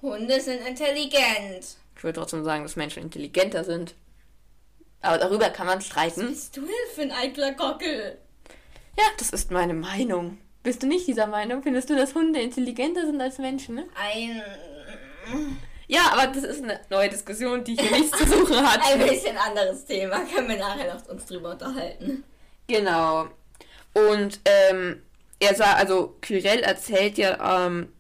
Hunde 0.02 0.40
sind 0.40 0.66
intelligent. 0.66 1.76
Ich 1.96 2.04
würde 2.04 2.20
trotzdem 2.20 2.44
sagen, 2.44 2.64
dass 2.64 2.76
Menschen 2.76 3.04
intelligenter 3.04 3.64
sind. 3.64 3.96
Aber 5.02 5.18
darüber 5.18 5.50
kann 5.50 5.68
man 5.68 5.80
Was 5.80 5.88
streiten. 5.88 6.28
bist 6.28 6.56
du 6.56 6.62
denn 6.62 6.70
für 6.96 7.02
ein 7.02 7.12
eitler 7.12 7.54
Gockel? 7.54 8.18
Ja, 8.98 9.04
das 9.18 9.32
ist 9.32 9.52
meine 9.52 9.74
Meinung. 9.74 10.38
Bist 10.64 10.84
du 10.84 10.88
nicht 10.88 11.08
dieser 11.08 11.28
Meinung? 11.28 11.64
Findest 11.64 11.90
du, 11.90 11.96
dass 11.96 12.14
Hunde 12.14 12.40
intelligenter 12.40 13.06
sind 13.06 13.20
als 13.20 13.40
Menschen? 13.40 13.76
Ne? 13.76 13.86
Ein. 13.96 14.42
Ja, 15.88 16.12
aber 16.14 16.28
das 16.28 16.44
ist 16.44 16.64
eine 16.64 16.80
neue 16.90 17.10
Diskussion, 17.10 17.64
die 17.64 17.76
hier 17.76 17.92
nichts 17.92 18.18
zu 18.18 18.26
suchen 18.26 18.56
hat. 18.66 18.80
Ein 18.82 19.00
bisschen 19.00 19.38
anderes 19.38 19.86
Thema. 19.86 20.22
Können 20.26 20.48
wir 20.48 20.58
nachher 20.58 20.94
noch 20.94 21.06
uns 21.08 21.26
drüber 21.26 21.52
unterhalten. 21.52 22.24
Genau. 22.68 23.28
Und 23.94 24.40
ähm, 24.46 25.02
er 25.40 25.56
sah, 25.56 25.74
also 25.74 26.16
Quirrell 26.22 26.62
erzählt 26.62 27.18
ja 27.18 27.66
ähm, 27.66 27.92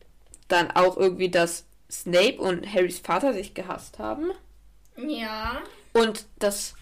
dann 0.47 0.71
auch 0.71 0.95
irgendwie, 0.95 1.29
dass 1.29 1.65
Snape 1.91 2.37
und 2.37 2.65
Harrys 2.73 2.99
Vater 2.99 3.33
sich 3.33 3.53
gehasst 3.53 3.99
haben. 3.99 4.31
Ja. 4.95 5.61
Und 5.93 6.25
das 6.39 6.75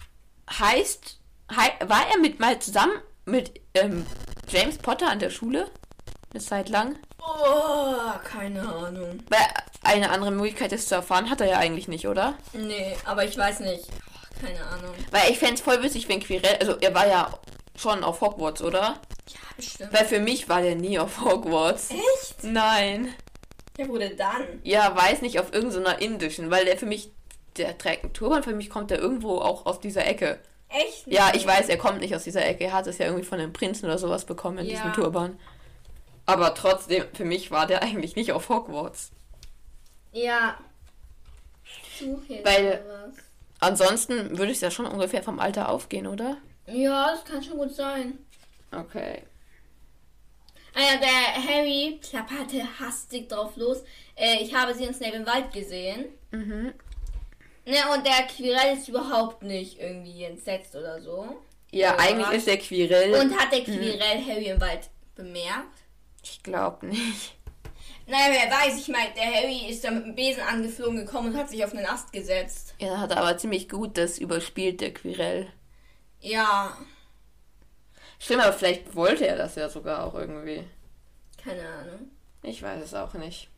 heißt, 0.48 1.18
hei 1.50 1.72
war 1.86 2.06
er 2.12 2.18
mit 2.20 2.38
mal 2.38 2.60
zusammen 2.60 2.94
mit 3.24 3.60
ähm, 3.74 4.06
James 4.48 4.78
Potter 4.78 5.08
an 5.08 5.18
der 5.18 5.30
Schule? 5.30 5.70
Eine 6.32 6.40
Zeit 6.40 6.68
lang? 6.68 6.96
Oh, 7.18 7.94
keine 8.24 8.60
Ahnung. 8.62 9.18
Weil 9.28 9.40
eine 9.82 10.10
andere 10.10 10.30
Möglichkeit, 10.30 10.72
das 10.72 10.86
zu 10.86 10.94
erfahren, 10.94 11.28
hat 11.28 11.40
er 11.40 11.48
ja 11.48 11.58
eigentlich 11.58 11.88
nicht, 11.88 12.06
oder? 12.06 12.34
Nee, 12.52 12.96
aber 13.04 13.24
ich 13.24 13.36
weiß 13.36 13.60
nicht. 13.60 13.84
Oh, 13.88 14.46
keine 14.46 14.64
Ahnung. 14.64 14.94
Weil 15.10 15.30
ich 15.30 15.38
fände 15.38 15.54
es 15.54 15.60
voll 15.60 15.82
witzig, 15.82 16.08
wenn 16.08 16.20
Quirrell, 16.20 16.56
also 16.60 16.76
er 16.80 16.94
war 16.94 17.08
ja 17.08 17.32
schon 17.76 18.04
auf 18.04 18.20
Hogwarts, 18.20 18.62
oder? 18.62 19.00
Ja, 19.28 19.38
bestimmt. 19.56 19.92
Weil 19.92 20.04
für 20.04 20.20
mich 20.20 20.48
war 20.48 20.62
der 20.62 20.76
nie 20.76 20.98
auf 20.98 21.20
Hogwarts. 21.24 21.90
Echt? 21.90 22.44
Nein. 22.44 23.12
Ja, 23.76 23.88
wurde 23.88 24.10
dann. 24.10 24.44
Ja, 24.62 24.94
weiß 24.96 25.22
nicht, 25.22 25.40
auf 25.40 25.52
irgendeiner 25.52 26.00
indischen, 26.00 26.50
weil 26.50 26.64
der 26.64 26.76
für 26.78 26.86
mich, 26.86 27.10
der 27.56 27.76
trägt 27.76 28.04
einen 28.04 28.12
Turban, 28.12 28.42
für 28.44 28.54
mich 28.54 28.70
kommt 28.70 28.90
der 28.90 28.98
irgendwo 28.98 29.38
auch 29.38 29.66
aus 29.66 29.80
dieser 29.80 30.06
Ecke. 30.06 30.38
Echt? 30.68 31.06
Ja, 31.06 31.32
ich 31.34 31.44
weiß, 31.44 31.68
er 31.68 31.78
kommt 31.78 31.98
nicht 32.00 32.14
aus 32.14 32.22
dieser 32.22 32.46
Ecke, 32.46 32.64
er 32.64 32.72
hat 32.74 32.86
es 32.86 32.98
ja 32.98 33.06
irgendwie 33.06 33.24
von 33.24 33.40
einem 33.40 33.52
Prinzen 33.52 33.86
oder 33.86 33.98
sowas 33.98 34.24
bekommen 34.24 34.58
in 34.58 34.66
Ja. 34.66 34.74
diesem 34.76 34.92
Turban. 34.92 35.36
Aber 36.26 36.54
trotzdem, 36.54 37.04
für 37.14 37.24
mich 37.24 37.50
war 37.50 37.66
der 37.66 37.82
eigentlich 37.82 38.16
nicht 38.16 38.32
auf 38.32 38.48
Hogwarts. 38.48 39.10
Ja. 40.12 40.58
Weil- 42.44 42.84
was. 42.88 43.24
Ansonsten 43.62 44.38
würde 44.38 44.52
es 44.52 44.60
ja 44.62 44.70
schon 44.70 44.86
ungefähr 44.86 45.22
vom 45.22 45.38
Alter 45.38 45.68
aufgehen, 45.68 46.06
oder? 46.06 46.38
Ja, 46.66 47.10
das 47.12 47.24
kann 47.24 47.42
schon 47.42 47.58
gut 47.58 47.74
sein. 47.74 48.18
Okay. 48.72 49.22
Ah 50.74 50.80
ja, 50.80 50.98
der 50.98 51.44
Harry 51.56 52.00
klapperte 52.02 52.62
hastig 52.78 53.28
drauf 53.28 53.56
los. 53.56 53.82
Äh, 54.16 54.36
ich 54.42 54.54
habe 54.54 54.72
sie 54.74 54.86
und 54.86 54.94
Snape 54.94 55.16
im 55.16 55.26
Wald 55.26 55.52
gesehen. 55.52 56.06
Mhm. 56.30 56.72
Ne, 57.66 57.76
und 57.94 58.06
der 58.06 58.22
Quirrell 58.28 58.78
ist 58.78 58.88
überhaupt 58.88 59.42
nicht 59.42 59.78
irgendwie 59.78 60.24
entsetzt 60.24 60.74
oder 60.74 61.02
so. 61.02 61.36
Ja, 61.70 61.88
Ja. 61.88 61.98
eigentlich 61.98 62.30
ist 62.30 62.46
der 62.46 62.58
Quirrell. 62.58 63.14
Und 63.20 63.38
hat 63.38 63.52
der 63.52 63.62
Quirrell 63.64 64.24
Harry 64.26 64.46
im 64.46 64.60
Wald 64.60 64.88
bemerkt? 65.16 65.79
Ich 66.22 66.42
glaube 66.42 66.86
nicht. 66.86 67.36
Naja, 68.06 68.26
wer 68.30 68.50
weiß, 68.50 68.78
ich 68.80 68.88
meine, 68.88 69.12
der 69.14 69.24
Harry 69.26 69.68
ist 69.70 69.84
da 69.84 69.90
mit 69.92 70.04
dem 70.04 70.14
Besen 70.16 70.42
angeflogen 70.42 70.96
gekommen 70.96 71.32
und 71.32 71.38
hat 71.38 71.48
sich 71.50 71.64
auf 71.64 71.72
einen 71.72 71.86
Ast 71.86 72.12
gesetzt. 72.12 72.74
Er 72.78 72.98
hat 72.98 73.12
aber 73.16 73.38
ziemlich 73.38 73.68
gut 73.68 73.96
das 73.96 74.18
überspielt, 74.18 74.80
der 74.80 74.92
Quirrell. 74.92 75.46
Ja, 76.20 76.76
Stimmt, 78.18 78.42
aber 78.42 78.52
vielleicht 78.52 78.94
wollte 78.94 79.26
er 79.26 79.36
das 79.36 79.54
ja 79.54 79.68
sogar 79.70 80.04
auch 80.04 80.14
irgendwie. 80.14 80.64
keine 81.42 81.66
Ahnung. 81.66 82.10
Ich 82.42 82.62
weiß 82.62 82.82
es 82.82 82.94
auch 82.94 83.14
nicht. 83.14 83.48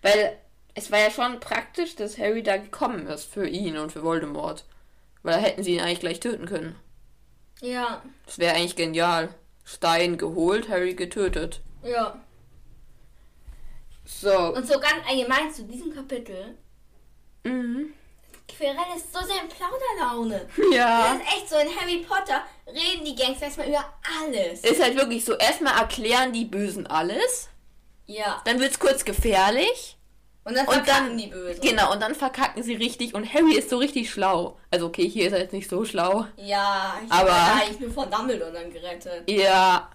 Weil 0.00 0.38
es 0.74 0.92
war 0.92 1.00
ja 1.00 1.10
schon 1.10 1.40
praktisch, 1.40 1.96
dass 1.96 2.18
Harry 2.18 2.42
da 2.42 2.56
gekommen 2.56 3.06
ist 3.08 3.24
für 3.24 3.46
ihn 3.48 3.76
und 3.78 3.90
für 3.92 4.04
Voldemort. 4.04 4.64
Weil 5.22 5.34
da 5.34 5.40
hätten 5.40 5.62
sie 5.64 5.74
ihn 5.74 5.80
eigentlich 5.80 6.00
gleich 6.00 6.20
töten 6.20 6.46
können. 6.46 6.76
Ja, 7.60 8.02
Das 8.26 8.38
wäre 8.38 8.54
eigentlich 8.54 8.76
genial. 8.76 9.34
Stein 9.64 10.18
geholt, 10.18 10.68
Harry 10.68 10.94
getötet. 10.94 11.60
Ja. 11.82 12.18
So. 14.04 14.54
Und 14.54 14.66
so 14.66 14.78
ganz 14.78 15.06
allgemein 15.08 15.52
zu 15.52 15.64
diesem 15.64 15.94
Kapitel. 15.94 16.56
Mhm. 17.44 17.92
Quirrell 18.48 18.96
ist 18.96 19.12
so 19.12 19.20
sehr 19.24 19.42
in 19.42 19.48
Plauderlaune. 19.48 20.46
Das 20.56 20.74
Ja. 20.74 21.14
ist 21.14 21.22
echt 21.36 21.48
so, 21.48 21.56
in 21.56 21.68
Harry 21.76 21.98
Potter 22.06 22.42
reden 22.66 23.04
die 23.04 23.14
Gangster 23.14 23.46
erstmal 23.46 23.68
über 23.68 23.84
alles. 24.20 24.60
Ist 24.60 24.82
halt 24.82 24.96
wirklich 24.96 25.24
so, 25.24 25.34
erstmal 25.36 25.78
erklären 25.78 26.32
die 26.32 26.44
Bösen 26.44 26.86
alles. 26.86 27.48
Ja. 28.06 28.42
Dann 28.44 28.60
wird's 28.60 28.78
kurz 28.78 29.04
gefährlich. 29.04 29.96
Und 30.44 30.56
dann 30.56 30.66
Und 30.66 30.74
verkacken 30.74 31.08
dann- 31.10 31.18
die 31.18 31.28
Bösen. 31.28 31.60
Genau, 31.62 31.92
und 31.92 32.00
dann 32.00 32.16
verkacken 32.16 32.62
sie 32.64 32.74
richtig. 32.74 33.14
Und 33.14 33.32
Harry 33.32 33.54
ist 33.54 33.70
so 33.70 33.78
richtig 33.78 34.10
schlau. 34.10 34.58
Also 34.72 34.86
okay, 34.86 35.08
hier 35.08 35.28
ist 35.28 35.32
er 35.32 35.38
jetzt 35.38 35.52
nicht 35.52 35.70
so 35.70 35.84
schlau. 35.84 36.26
Ja, 36.36 37.00
ich 37.04 37.12
Aber- 37.12 37.32
eigentlich 37.54 37.78
nur 37.78 37.92
von 37.92 38.10
Dumbledore 38.10 38.52
dann 38.52 38.72
gerettet. 38.72 39.30
Ja. 39.30 39.88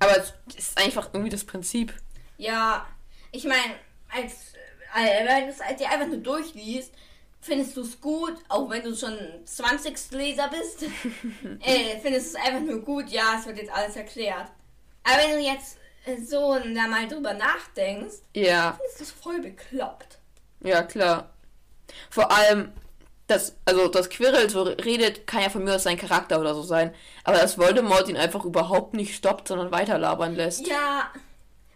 Aber 0.00 0.16
es 0.18 0.32
ist 0.56 0.76
einfach 0.78 1.10
irgendwie 1.12 1.30
das 1.30 1.44
Prinzip. 1.44 1.94
Ja, 2.36 2.86
ich 3.32 3.44
meine, 3.44 3.74
als, 4.10 4.54
äh, 4.96 5.24
wenn 5.26 5.44
du 5.46 5.52
es 5.52 5.60
halt 5.64 5.78
dir 5.78 5.88
einfach 5.90 6.06
nur 6.08 6.16
durchliest, 6.18 6.92
findest 7.42 7.76
du 7.76 7.82
es 7.82 8.00
gut, 8.00 8.34
auch 8.48 8.68
wenn 8.70 8.82
du 8.82 8.94
schon 8.96 9.16
20. 9.44 10.10
Leser 10.12 10.48
bist. 10.48 10.82
äh, 11.62 11.98
findest 12.00 12.34
du 12.34 12.38
es 12.38 12.44
einfach 12.46 12.60
nur 12.60 12.80
gut, 12.82 13.08
ja, 13.10 13.36
es 13.38 13.46
wird 13.46 13.58
jetzt 13.58 13.70
alles 13.72 13.94
erklärt. 13.96 14.50
Aber 15.04 15.18
wenn 15.22 15.32
du 15.38 15.40
jetzt 15.42 15.78
äh, 16.06 16.16
so 16.20 16.58
da 16.58 16.86
mal 16.88 17.06
drüber 17.08 17.32
nachdenkst, 17.34 18.16
Ja. 18.34 18.72
findest 18.78 19.00
du 19.00 19.04
es 19.04 19.10
voll 19.12 19.40
bekloppt. 19.40 20.18
Ja, 20.62 20.82
klar. 20.82 21.30
Vor 22.10 22.30
allem, 22.30 22.72
das, 23.30 23.56
also 23.64 23.88
das 23.88 24.10
Quirrell 24.10 24.50
so 24.50 24.62
redet, 24.62 25.26
kann 25.26 25.42
ja 25.42 25.48
von 25.48 25.64
mir 25.64 25.76
aus 25.76 25.84
sein 25.84 25.96
Charakter 25.96 26.40
oder 26.40 26.54
so 26.54 26.62
sein. 26.62 26.94
Aber 27.24 27.38
dass 27.38 27.58
Voldemort 27.58 28.08
ihn 28.08 28.16
einfach 28.16 28.44
überhaupt 28.44 28.94
nicht 28.94 29.14
stoppt, 29.14 29.48
sondern 29.48 29.70
weiterlabern 29.70 30.34
lässt. 30.34 30.66
Ja, 30.66 31.10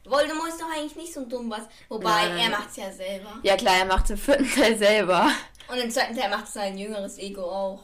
Voldemort 0.04 0.48
ist 0.48 0.60
doch 0.60 0.70
eigentlich 0.74 0.96
nicht 0.96 1.14
so 1.14 1.24
dumm 1.24 1.50
was. 1.50 1.62
Wobei, 1.88 2.28
Nein. 2.28 2.38
er 2.38 2.50
macht 2.50 2.70
es 2.70 2.76
ja 2.76 2.90
selber. 2.90 3.38
Ja 3.42 3.56
klar, 3.56 3.76
er 3.78 3.86
macht 3.86 4.10
im 4.10 4.18
vierten 4.18 4.50
Teil 4.50 4.76
selber. 4.76 5.30
Und 5.68 5.78
im 5.78 5.90
zweiten 5.90 6.16
Teil 6.16 6.28
macht 6.28 6.46
sein 6.48 6.76
jüngeres 6.76 7.18
Ego 7.18 7.42
auch. 7.42 7.80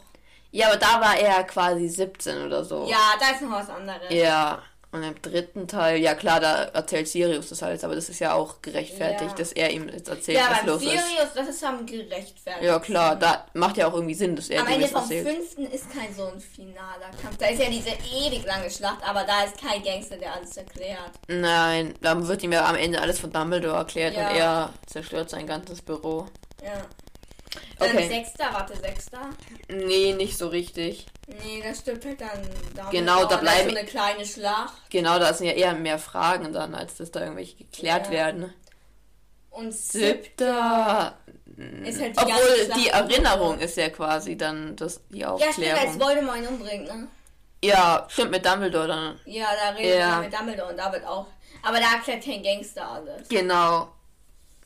Ja, 0.53 0.69
aber 0.69 0.77
da 0.77 1.01
war 1.01 1.17
er 1.17 1.45
quasi 1.45 1.89
17 1.89 2.47
oder 2.47 2.65
so. 2.65 2.87
Ja, 2.89 3.15
da 3.19 3.31
ist 3.31 3.43
noch 3.43 3.53
was 3.53 3.71
anderes. 3.71 4.11
Ja. 4.11 4.63
Und 4.93 5.05
im 5.05 5.23
dritten 5.23 5.69
Teil, 5.69 5.99
ja 6.01 6.17
klar, 6.17 6.41
da 6.41 6.65
erzählt 6.65 7.07
Sirius 7.07 7.49
das 7.51 7.63
alles, 7.63 7.85
aber 7.85 7.95
das 7.95 8.09
ist 8.09 8.19
ja 8.19 8.33
auch 8.35 8.61
gerechtfertigt, 8.61 9.31
Ja. 9.31 9.37
dass 9.37 9.53
er 9.53 9.71
ihm 9.71 9.89
jetzt 9.89 10.09
erzählt, 10.09 10.39
Ja, 10.39 10.49
was 10.51 10.67
los 10.67 10.83
ist. 10.83 10.91
Sirius, 10.91 11.29
das 11.33 11.49
ist 11.49 11.63
am 11.63 11.87
gerechtfertigt. 11.87 12.65
Ja 12.65 12.79
klar, 12.81 13.15
da 13.15 13.47
macht 13.55 13.77
ja 13.77 13.87
auch 13.87 13.95
irgendwie 13.95 14.15
Sinn, 14.15 14.35
dass 14.35 14.51
er 14.51 14.63
Am 14.63 14.67
Ende 14.67 14.89
vom 14.89 15.03
erzählt. 15.03 15.29
fünften 15.29 15.67
ist 15.67 15.89
kein 15.93 16.13
so 16.13 16.25
ein 16.27 16.41
finaler 16.41 17.11
Kampf. 17.23 17.37
Da 17.39 17.47
ist 17.47 17.63
ja 17.63 17.71
diese 17.71 17.91
ewig 17.91 18.45
lange 18.45 18.69
Schlacht, 18.69 19.07
aber 19.09 19.23
da 19.23 19.45
ist 19.45 19.61
kein 19.65 19.81
Gangster, 19.85 20.17
der 20.17 20.35
alles 20.35 20.57
erklärt. 20.57 21.13
Nein, 21.29 21.95
dann 22.01 22.27
wird 22.27 22.43
ihm 22.43 22.51
ja 22.51 22.65
am 22.69 22.75
Ende 22.75 23.01
alles 23.01 23.21
von 23.21 23.33
Dumbledore 23.33 23.77
erklärt 23.77 24.17
Ja. 24.17 24.29
und 24.31 24.37
er 24.37 24.75
zerstört 24.87 25.31
sein 25.31 25.47
ganzes 25.47 25.83
Büro. 25.83 26.27
Ja. 26.65 26.73
Dann 27.79 27.91
Okay. 27.97 28.09
Sechster, 28.09 28.49
warte, 28.53 28.77
Sechster. 28.77 29.31
Nee, 29.69 30.13
nicht 30.15 30.37
so 30.37 30.49
richtig. 30.49 31.07
Nee, 31.43 31.63
das 31.63 31.79
stimmt 31.79 32.05
halt 32.05 32.21
dann. 32.21 32.43
Dumbledore. 32.43 32.91
Genau, 32.91 33.25
da 33.27 33.37
bleiben- 33.37 33.71
so 33.71 33.77
eine 33.77 33.87
kleine 33.87 34.27
Schlacht. 34.27 34.75
Genau, 34.91 35.19
da 35.19 35.33
sind 35.33 35.47
ja 35.47 35.53
eher 35.53 35.75
mehr 35.75 35.99
Fragen 35.99 36.53
dann, 36.53 36.75
als 36.75 36.97
dass 36.97 37.11
da 37.11 37.21
irgendwelche 37.21 37.57
geklärt 37.57 38.07
Ja. 38.07 38.13
werden. 38.13 38.53
Und 39.51 39.73
siebter. 39.75 41.19
Ist 41.85 42.01
halt 42.01 42.17
die 42.17 42.21
Obwohl, 42.23 42.71
die 42.77 42.89
Erinnerung 42.89 43.59
ist 43.59 43.77
ja 43.77 43.91
quasi 43.91 44.37
dann 44.37 44.77
das, 44.77 45.01
die 45.09 45.19
Ja, 45.19 45.37
stimmt, 45.37 45.47
als 45.47 45.59
Aufklärung. 45.59 46.01
Voldemort 46.01 46.37
ihn 46.39 46.47
umbringt, 46.47 46.87
ne? 46.87 47.09
Ja, 47.63 48.07
stimmt, 48.09 48.31
mit 48.31 48.47
Dumbledore 48.47 48.89
dann. 48.89 49.21
Ja, 49.27 49.47
da 49.63 49.71
redet 49.77 49.99
Ja. 49.99 50.17
er 50.17 50.21
mit 50.23 50.33
Dumbledore 50.33 50.71
und 50.71 50.77
da 50.79 50.91
wird 50.93 51.05
auch. 51.05 51.27
Aber 51.63 51.79
da 51.79 51.93
erklärt 51.95 52.25
kein 52.25 52.43
Gangster 52.43 52.89
alles. 52.89 53.29
Genau. 53.29 53.93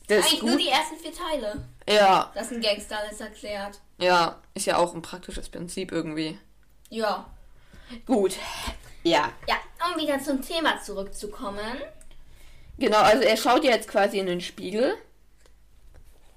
Das 0.07 0.19
ist 0.19 0.25
Eigentlich 0.27 0.43
nur 0.43 0.57
die 0.57 0.69
ersten 0.69 0.95
vier 0.97 1.11
Teile. 1.13 1.65
Ja, 1.89 2.31
dass 2.35 2.51
ein 2.51 2.61
Gangster 2.61 2.99
alles 2.99 3.19
erklärt. 3.19 3.79
ja, 3.97 4.39
ist 4.53 4.65
ja 4.67 4.77
auch 4.77 4.93
ein 4.93 5.01
praktisches 5.01 5.49
Prinzip 5.49 5.91
irgendwie. 5.91 6.37
Ja. 6.89 7.25
Gut. 8.05 8.35
Ja. 9.03 9.31
Ja, 9.47 9.55
um 9.91 9.99
wieder 10.01 10.19
zum 10.19 10.41
Thema 10.41 10.81
zurückzukommen. 10.81 11.77
Genau, 12.77 12.97
also 12.99 13.23
er 13.23 13.37
schaut 13.37 13.63
ja 13.63 13.71
jetzt 13.71 13.87
quasi 13.87 14.19
in 14.19 14.25
den 14.25 14.41
Spiegel. 14.41 14.95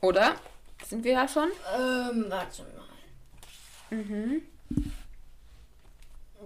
Oder? 0.00 0.36
Sind 0.86 1.02
wir 1.04 1.12
ja 1.12 1.28
schon? 1.28 1.48
Ähm, 1.76 2.26
warte 2.28 2.62
mal. 2.62 3.96
Mhm. 3.98 4.42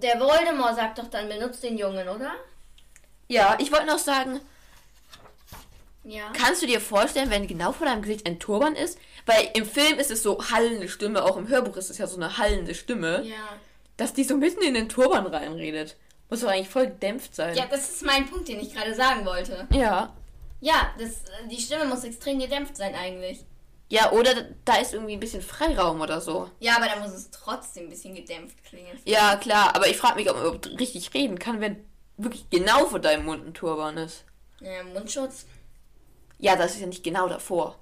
Der 0.02 0.18
Voldemort 0.18 0.76
sagt 0.76 0.98
doch 0.98 1.08
dann, 1.08 1.28
benutzt 1.28 1.62
den 1.62 1.76
Jungen, 1.76 2.08
oder? 2.08 2.32
Ja, 3.28 3.56
ich 3.60 3.70
wollte 3.70 3.86
noch 3.86 3.98
sagen, 3.98 4.40
Ja. 6.04 6.32
kannst 6.32 6.62
du 6.62 6.66
dir 6.66 6.80
vorstellen, 6.80 7.30
wenn 7.30 7.46
genau 7.46 7.72
vor 7.72 7.86
deinem 7.86 8.02
Gesicht 8.02 8.26
ein 8.26 8.40
Turban 8.40 8.74
ist? 8.74 8.98
Weil 9.26 9.50
im 9.54 9.66
Film 9.66 9.98
ist 9.98 10.10
es 10.10 10.22
so 10.22 10.42
hallende 10.50 10.88
Stimme, 10.88 11.22
auch 11.24 11.36
im 11.36 11.48
Hörbuch 11.48 11.76
ist 11.76 11.90
es 11.90 11.98
ja 11.98 12.06
so 12.06 12.16
eine 12.16 12.38
hallende 12.38 12.74
Stimme, 12.74 13.22
Ja. 13.24 13.36
Dass 14.02 14.12
die 14.12 14.24
so 14.24 14.36
mitten 14.36 14.62
in 14.62 14.74
den 14.74 14.88
Turban 14.88 15.26
reinredet. 15.26 15.96
Muss 16.28 16.40
doch 16.40 16.48
eigentlich 16.48 16.68
voll 16.68 16.88
gedämpft 16.88 17.34
sein. 17.34 17.54
Ja, 17.56 17.66
das 17.70 17.88
ist 17.88 18.04
mein 18.04 18.28
Punkt, 18.28 18.48
den 18.48 18.58
ich 18.58 18.74
gerade 18.74 18.94
sagen 18.94 19.24
wollte. 19.24 19.66
Ja. 19.70 20.12
Ja, 20.60 20.90
das, 20.98 21.22
die 21.50 21.60
Stimme 21.60 21.84
muss 21.84 22.04
extrem 22.04 22.38
gedämpft 22.38 22.76
sein 22.76 22.94
eigentlich. 22.94 23.44
Ja, 23.88 24.10
oder 24.12 24.30
da 24.64 24.76
ist 24.76 24.94
irgendwie 24.94 25.12
ein 25.12 25.20
bisschen 25.20 25.42
Freiraum 25.42 26.00
oder 26.00 26.20
so. 26.20 26.50
Ja, 26.60 26.76
aber 26.76 26.86
da 26.86 26.96
muss 26.96 27.12
es 27.12 27.30
trotzdem 27.30 27.84
ein 27.84 27.90
bisschen 27.90 28.14
gedämpft 28.14 28.64
klingen. 28.64 28.98
Ja, 29.04 29.36
klar, 29.36 29.76
aber 29.76 29.86
ich 29.86 29.96
frage 29.96 30.16
mich, 30.16 30.30
ob 30.30 30.36
man 30.36 30.46
überhaupt 30.46 30.80
richtig 30.80 31.12
reden 31.14 31.38
kann, 31.38 31.60
wenn 31.60 31.84
wirklich 32.16 32.48
genau 32.50 32.86
vor 32.86 32.98
deinem 32.98 33.24
Mund 33.24 33.46
ein 33.46 33.54
Turban 33.54 33.98
ist. 33.98 34.24
Ja, 34.60 34.82
Mundschutz. 34.82 35.46
Ja, 36.38 36.56
das 36.56 36.74
ist 36.74 36.80
ja 36.80 36.86
nicht 36.86 37.04
genau 37.04 37.28
davor. 37.28 37.78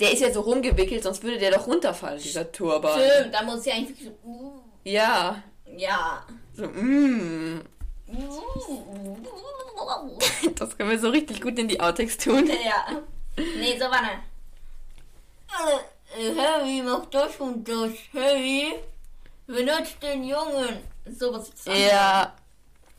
Der 0.00 0.12
ist 0.12 0.20
ja 0.20 0.32
so 0.32 0.40
rumgewickelt, 0.40 1.02
sonst 1.02 1.22
würde 1.22 1.38
der 1.38 1.50
doch 1.50 1.66
runterfallen, 1.66 2.20
dieser 2.20 2.50
Turban. 2.52 3.00
Stimmt, 3.00 3.34
da 3.34 3.42
muss 3.42 3.64
ja 3.64 3.74
eigentlich 3.74 4.04
so. 4.04 4.10
Uh, 4.24 4.60
Ja. 4.84 5.42
ja. 5.76 6.24
So, 6.54 6.66
mm. 6.66 7.60
Das 10.54 10.76
können 10.76 10.90
wir 10.90 10.98
so 10.98 11.10
richtig 11.10 11.40
gut 11.40 11.58
in 11.58 11.68
die 11.68 11.80
Outtakes 11.80 12.16
tun. 12.18 12.46
Ja. 12.48 13.02
Nee, 13.36 13.78
so 13.78 13.84
war. 13.86 14.02
Äh, 16.16 16.34
Harry, 16.36 16.82
mach 16.82 17.06
das 17.06 17.36
und 17.36 17.68
das. 17.68 17.90
Harry, 18.14 18.74
benutzt 19.46 19.96
den 20.02 20.24
Jungen. 20.24 20.78
So 21.06 21.32
was 21.32 21.48
ich 21.48 21.56
sagen. 21.56 21.78
Ja. 21.80 22.34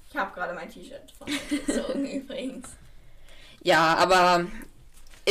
Ich 0.10 0.18
habe 0.18 0.34
gerade 0.34 0.54
mein 0.54 0.70
T-Shirt 0.70 1.12
von 1.18 1.28
gezogen 1.50 2.06
übrigens. 2.12 2.70
Ja, 3.62 3.96
aber 3.98 4.46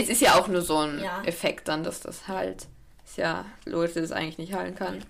es 0.00 0.08
ist 0.08 0.20
ja 0.20 0.34
auch 0.38 0.48
nur 0.48 0.62
so 0.62 0.78
ein 0.78 1.00
Ja. 1.02 1.22
Effekt 1.24 1.68
dann, 1.68 1.82
dass 1.84 2.00
das 2.00 2.28
halt. 2.28 2.66
Ist 3.04 3.16
ja 3.16 3.44
dass 3.64 3.96
es 3.96 4.12
eigentlich 4.12 4.38
nicht 4.38 4.52
heilen 4.52 4.74
kann. 4.74 5.02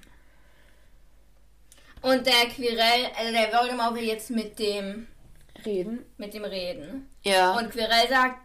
Und 2.00 2.24
der 2.26 2.46
Quirell, 2.54 3.08
also 3.18 3.32
der 3.32 3.52
Voldemort 3.52 3.94
will 3.96 4.04
jetzt 4.04 4.30
mit 4.30 4.58
dem, 4.58 5.08
Reden? 5.64 6.04
mit 6.16 6.32
dem 6.32 6.44
reden. 6.44 7.08
Ja. 7.24 7.56
Und 7.56 7.70
Quirell 7.72 8.08
sagt, 8.08 8.38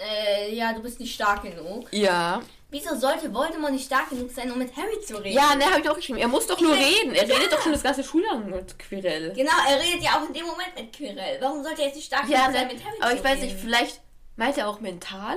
äh, 0.00 0.54
ja, 0.54 0.72
du 0.72 0.80
bist 0.82 1.00
nicht 1.00 1.14
stark 1.14 1.42
genug. 1.42 1.88
ja. 1.92 2.40
Wieso 2.70 2.96
sollte 2.96 3.32
Voldemort 3.32 3.70
nicht 3.72 3.86
stark 3.86 4.10
genug 4.10 4.32
sein, 4.32 4.50
um 4.50 4.58
mit 4.58 4.74
Harry 4.76 5.00
zu 5.00 5.16
reden? 5.18 5.36
Ja, 5.36 5.54
ne, 5.54 5.64
habe 5.66 5.80
ich 5.80 5.88
auch 5.88 5.94
geschrieben. 5.94 6.18
Er 6.18 6.26
muss 6.26 6.44
doch 6.48 6.60
nur 6.60 6.74
Ich 6.74 6.80
reden. 7.04 7.14
Er 7.14 7.24
Ja. 7.24 7.36
redet 7.36 7.52
doch 7.52 7.62
schon 7.62 7.70
das 7.70 7.84
ganze 7.84 8.02
Schuljahr 8.02 8.36
mit 8.38 8.76
Quirell. 8.80 9.32
Genau, 9.32 9.52
er 9.68 9.78
redet 9.80 10.02
ja 10.02 10.18
auch 10.18 10.26
in 10.26 10.34
dem 10.34 10.44
Moment 10.44 10.74
mit 10.76 10.92
Quirell. 10.92 11.38
Warum 11.40 11.62
sollte 11.62 11.82
er 11.82 11.86
jetzt 11.88 11.94
nicht 11.94 12.06
stark 12.06 12.28
Ja, 12.28 12.46
genug 12.48 12.56
sein, 12.56 12.66
ne, 12.66 12.74
mit 12.74 12.84
Harry 12.84 12.96
aber 13.00 13.10
zu 13.10 13.16
ich 13.16 13.22
weiß 13.24 13.36
reden? 13.42 13.46
nicht, 13.46 13.60
vielleicht 13.60 14.00
meint 14.34 14.58
er 14.58 14.68
auch 14.68 14.80
mental? 14.80 15.36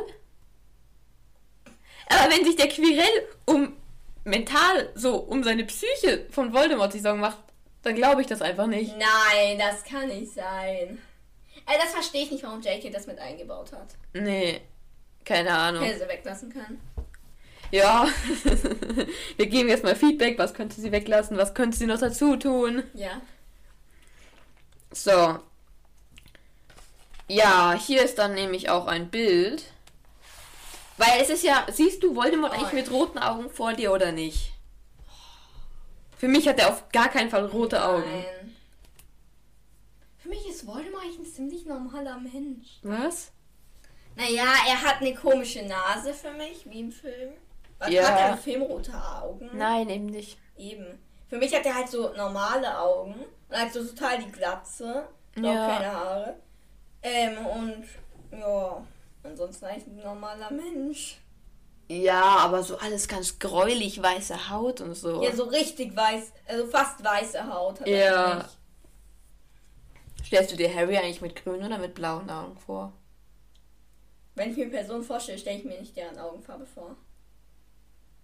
Aber 2.10 2.32
wenn 2.32 2.46
sich 2.46 2.56
der 2.56 2.70
Quirell 2.70 3.28
um 3.46 3.76
mental, 4.24 4.90
so 4.96 5.18
um 5.18 5.44
seine 5.44 5.66
Psyche 5.66 6.26
von 6.30 6.54
Voldemort 6.54 6.92
sich 6.92 7.02
Sorgen 7.02 7.20
macht, 7.20 7.38
dann 7.84 7.96
glaube 7.96 8.22
ich 8.22 8.28
das 8.28 8.42
einfach 8.42 8.68
nicht. 8.68 8.92
Nein, 8.98 9.58
das 9.58 9.84
kann 9.84 10.08
nicht 10.08 10.34
sein. 10.34 11.00
Äh, 11.66 11.78
das 11.82 11.92
verstehe 11.92 12.24
ich 12.24 12.32
nicht, 12.32 12.44
warum 12.44 12.62
JK 12.62 12.92
das 12.92 13.08
mit 13.08 13.20
eingebaut 13.20 13.72
hat. 13.72 13.96
Nee, 14.14 14.62
keine 15.26 15.52
Ahnung. 15.52 15.84
Hätte 15.84 16.00
sie 16.00 16.08
weglassen 16.08 16.52
können. 16.52 16.82
Ja, 17.72 18.08
wir 19.38 19.46
geben 19.48 19.68
jetzt 19.68 19.84
mal 19.84 19.96
Feedback. 19.96 20.38
Was 20.38 20.54
könnte 20.54 20.80
sie 20.80 20.92
weglassen? 20.92 21.38
Was 21.38 21.54
könnte 21.54 21.78
sie 21.78 21.86
noch 21.86 22.00
dazu 22.00 22.38
tun? 22.38 22.84
Ja. 22.94 23.22
So. 24.92 25.40
Ja, 27.28 27.74
hier 27.78 28.04
ist 28.04 28.18
dann 28.18 28.36
nämlich 28.36 28.70
auch 28.70 28.88
ein 28.88 29.10
Bild. 29.10 29.66
Weil 30.98 31.22
es 31.22 31.30
ist 31.30 31.44
ja, 31.44 31.66
siehst 31.72 32.02
du 32.04 32.16
Voldemort 32.16 32.52
Oh, 32.54 32.56
eigentlich 32.56 32.70
ja. 32.74 32.80
mit 32.80 32.92
roten 32.92 33.20
Augen 33.20 33.50
vor 33.50 33.74
dir 33.74 33.92
oder 33.94 34.12
nicht? 34.12 34.52
Für 36.18 36.28
mich 36.28 36.48
hat 36.48 36.60
er 36.60 36.70
auf 36.70 36.90
gar 36.90 37.10
keinen 37.10 37.30
Fall 37.30 37.46
rote 37.46 37.84
Augen. 37.84 38.04
Nein. 38.10 38.56
Für 40.18 40.30
mich 40.30 40.48
ist 40.50 40.66
Voldemort 40.66 41.04
eigentlich 41.04 41.20
ein 41.20 41.26
ziemlich 41.26 41.66
normaler 41.66 42.18
Mensch. 42.18 42.80
Was? 42.82 43.32
Naja, 44.16 44.46
er 44.68 44.82
hat 44.82 45.02
eine 45.02 45.14
komische 45.14 45.64
Nase 45.64 46.14
für 46.14 46.32
mich, 46.32 46.68
wie 46.70 46.80
im 46.80 46.92
Film. 46.92 47.34
Was 47.78 47.90
Ja. 47.92 48.08
hat 48.10 48.20
er 48.20 48.30
im 48.32 48.38
Film 48.40 48.62
rote 48.64 48.94
Augen? 48.94 49.50
Nein, 49.54 49.88
eben 49.90 50.08
nicht. 50.08 50.40
Eben. 50.58 50.98
Für 51.30 51.38
mich 51.38 51.54
hat 51.54 51.66
er 51.68 51.76
halt 51.76 51.90
so 51.90 52.12
normale 52.14 52.80
Augen 52.80 53.14
und 53.50 53.56
halt 53.56 53.72
so 53.72 53.84
total 53.86 54.18
die 54.18 54.32
Glatze. 54.32 55.08
Und 55.36 55.46
auch 55.46 55.54
Ja. 55.54 55.68
keine 55.78 55.92
Haare. 55.94 56.40
Ähm, 57.04 57.46
und 57.46 57.86
ja, 58.32 58.84
ansonsten 59.28 59.66
eigentlich 59.66 59.88
ein 59.88 59.98
normaler 59.98 60.52
Mensch. 60.52 61.18
Ja, 61.90 62.22
aber 62.40 62.64
so 62.64 62.78
alles 62.78 63.08
ganz 63.08 63.40
gräulich, 63.40 64.02
weiße 64.02 64.50
Haut 64.50 64.82
und 64.82 64.96
so. 64.96 65.24
Ja, 65.24 65.34
so 65.34 65.44
richtig 65.44 65.96
weiß, 65.96 66.32
also 66.48 66.68
fast 66.68 67.04
weiße 67.04 67.54
Haut 67.54 67.80
hat 67.80 67.88
Ja. 67.88 68.50
Stellst 70.26 70.52
du 70.52 70.58
dir 70.58 70.74
Harry 70.74 70.98
eigentlich 70.98 71.22
mit 71.22 71.42
grünen 71.42 71.66
oder 71.66 71.78
mit 71.78 71.94
blauen 71.94 72.30
Augen 72.30 72.58
vor? 72.58 72.92
Wenn 74.36 74.52
ich 74.52 74.58
mir 74.58 74.70
Personen 74.70 75.04
vorstelle, 75.04 75.38
stelle 75.38 75.60
ich 75.60 75.64
mir 75.64 75.80
nicht 75.80 75.96
deren 75.96 76.20
Augenfarbe 76.20 76.66
vor. 76.66 76.96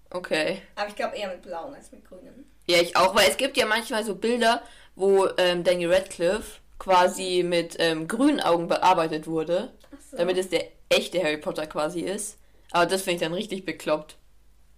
Okay. 0.10 0.62
Aber 0.76 0.90
ich 0.90 0.96
glaube 0.96 1.16
eher 1.16 1.30
mit 1.30 1.42
blauen 1.42 1.74
als 1.74 1.92
mit 1.92 2.06
grünen. 2.06 2.46
Ja, 2.68 2.78
ich 2.82 2.96
auch, 2.98 3.16
weil 3.16 3.30
es 3.30 3.38
gibt 3.38 3.58
ja 3.58 3.66
manchmal 3.66 4.04
so 4.04 4.16
Bilder, 4.16 4.62
wo 4.96 5.28
ähm, 5.38 5.64
Daniel 5.64 5.94
Radcliffe 5.94 6.60
quasi 6.78 7.44
mit 7.44 7.78
ähm, 7.80 8.08
grünen 8.08 8.42
Augen 8.42 8.68
bearbeitet 8.68 9.26
wurde, 9.26 9.74
so. 10.14 10.18
damit 10.18 10.38
es 10.38 10.50
der 10.50 10.66
echte 10.90 11.22
Harry 11.22 11.38
Potter 11.38 11.68
quasi 11.68 12.00
ist. 12.02 12.38
Aber 12.72 12.86
das 12.86 13.02
finde 13.04 13.16
ich 13.16 13.22
dann 13.22 13.34
richtig 13.34 13.66
bekloppt, 13.66 14.16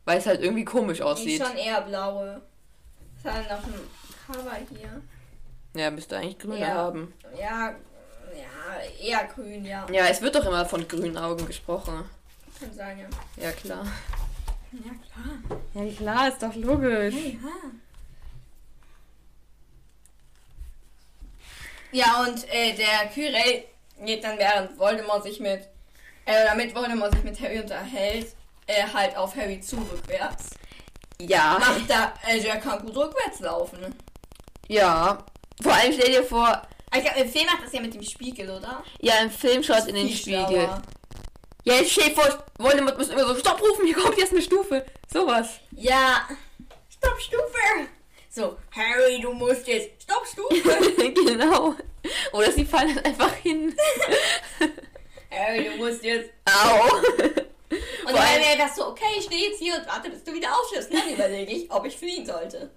weil 0.06 0.18
es 0.18 0.26
halt 0.26 0.42
irgendwie 0.42 0.66
komisch 0.66 1.02
aussieht. 1.02 1.42
schon 1.46 1.56
eher 1.56 1.82
blaue. 1.82 2.42
Hat 3.24 3.46
er 3.50 3.58
noch 3.58 3.64
ein 3.66 3.74
Cover 4.28 4.58
hier? 4.70 5.02
Ja, 5.82 5.92
müsste 5.92 6.18
eigentlich 6.18 6.40
grüne 6.40 6.60
Ja. 6.60 6.68
haben. 6.74 7.14
Ja, 7.40 7.76
ja, 8.34 8.82
eher 9.02 9.26
grün, 9.28 9.66
ja. 9.66 9.86
Ja, 9.92 10.08
es 10.08 10.22
wird 10.22 10.36
doch 10.36 10.46
immer 10.46 10.66
von 10.66 10.88
grünen 10.88 11.18
Augen 11.18 11.46
gesprochen. 11.48 12.04
Kann 12.60 12.74
sein, 12.74 13.00
ja. 13.00 13.08
Ja, 13.44 13.52
klar. 13.52 13.86
Ja, 14.74 14.92
klar. 15.74 15.86
Ja, 15.86 15.94
klar, 15.94 16.28
ist 16.30 16.42
doch 16.44 16.56
logisch. 16.56 17.14
Ja. 17.16 17.40
Ja, 21.92 22.24
und 22.24 22.44
äh, 22.54 22.74
der 22.76 23.08
Quirrell 23.14 23.64
geht 24.04 24.24
dann, 24.24 24.38
während 24.38 24.78
Voldemort 24.78 25.24
sich 25.24 25.40
mit, 25.40 25.62
äh, 26.26 26.46
damit 26.46 26.76
Voldemort 26.76 27.14
sich 27.14 27.24
mit 27.24 27.40
Harry 27.40 27.60
unterhält, 27.60 28.28
äh, 28.68 28.84
halt 28.94 29.16
auf 29.16 29.36
Harry 29.36 29.60
zu 29.62 29.78
rückwärts. 29.78 30.52
Ja. 31.20 31.58
Macht 31.60 31.90
da, 31.90 32.14
also 32.26 32.48
er 32.48 32.58
kann 32.58 32.80
gut 32.86 32.96
rückwärts 32.96 33.40
laufen. 33.40 33.96
Ja. 34.68 35.24
Vor 35.62 35.74
allem 35.74 35.94
stell 35.94 36.12
dir 36.12 36.24
vor, 36.24 36.48
Aber 36.48 36.98
Ich 36.98 37.04
glaube, 37.04 37.20
im 37.22 37.30
Film 37.30 37.46
macht 37.46 37.64
das 37.66 37.74
ja 37.74 37.82
mit 37.82 37.94
dem 37.94 38.04
Spiegel, 38.04 38.50
oder? 38.50 38.84
ja, 39.00 39.16
im 39.22 39.32
Film 39.32 39.64
schaut 39.64 39.88
in 39.88 39.96
den 39.96 40.10
Spiegel. 40.10 40.46
schlauer. 40.46 40.82
Ja, 41.64 41.74
jetzt 41.76 41.92
dir 41.92 42.14
vor, 42.14 42.44
Voldemort 42.58 42.98
muss 42.98 43.08
immer 43.10 43.26
so, 43.26 43.36
stopp 43.36 43.62
rufen, 43.62 43.86
hier 43.86 43.96
kommt 43.96 44.18
jetzt 44.18 44.32
eine 44.34 44.42
Stufe. 44.42 44.86
Sowas. 45.12 45.60
Ja. 45.72 46.28
Stopp, 46.90 47.20
Stufe! 47.20 47.88
So, 48.30 48.58
Harry, 48.72 49.20
du 49.22 49.32
musst 49.34 49.66
jetzt. 49.68 50.04
Stopp, 50.04 50.26
Stufe! 50.28 50.92
genau. 51.26 51.76
Oder 52.34 52.52
sie 52.52 52.66
fallen 52.66 52.98
einfach 53.00 53.34
hin. 53.36 53.76
Harry, 55.32 55.66
du 55.66 55.78
musst 55.78 56.04
jetzt. 56.04 56.32
Au. 56.46 56.96
Und 58.08 58.16
dann 58.16 58.40
wäre 58.40 58.52
einfach 58.52 58.76
so, 58.76 58.88
okay, 58.88 59.06
ich 59.18 59.26
stehe 59.26 59.50
jetzt 59.50 59.60
hier 59.60 59.76
und 59.76 59.88
warte, 59.88 60.10
bis 60.10 60.24
du 60.24 60.34
wieder. 60.34 60.50
Und 60.50 60.94
dann 60.94 61.14
überlege 61.14 61.52
ich, 61.52 61.72
ob 61.72 61.86
ich 61.86 61.98
fliehen 61.98 62.26
sollte. 62.26 62.72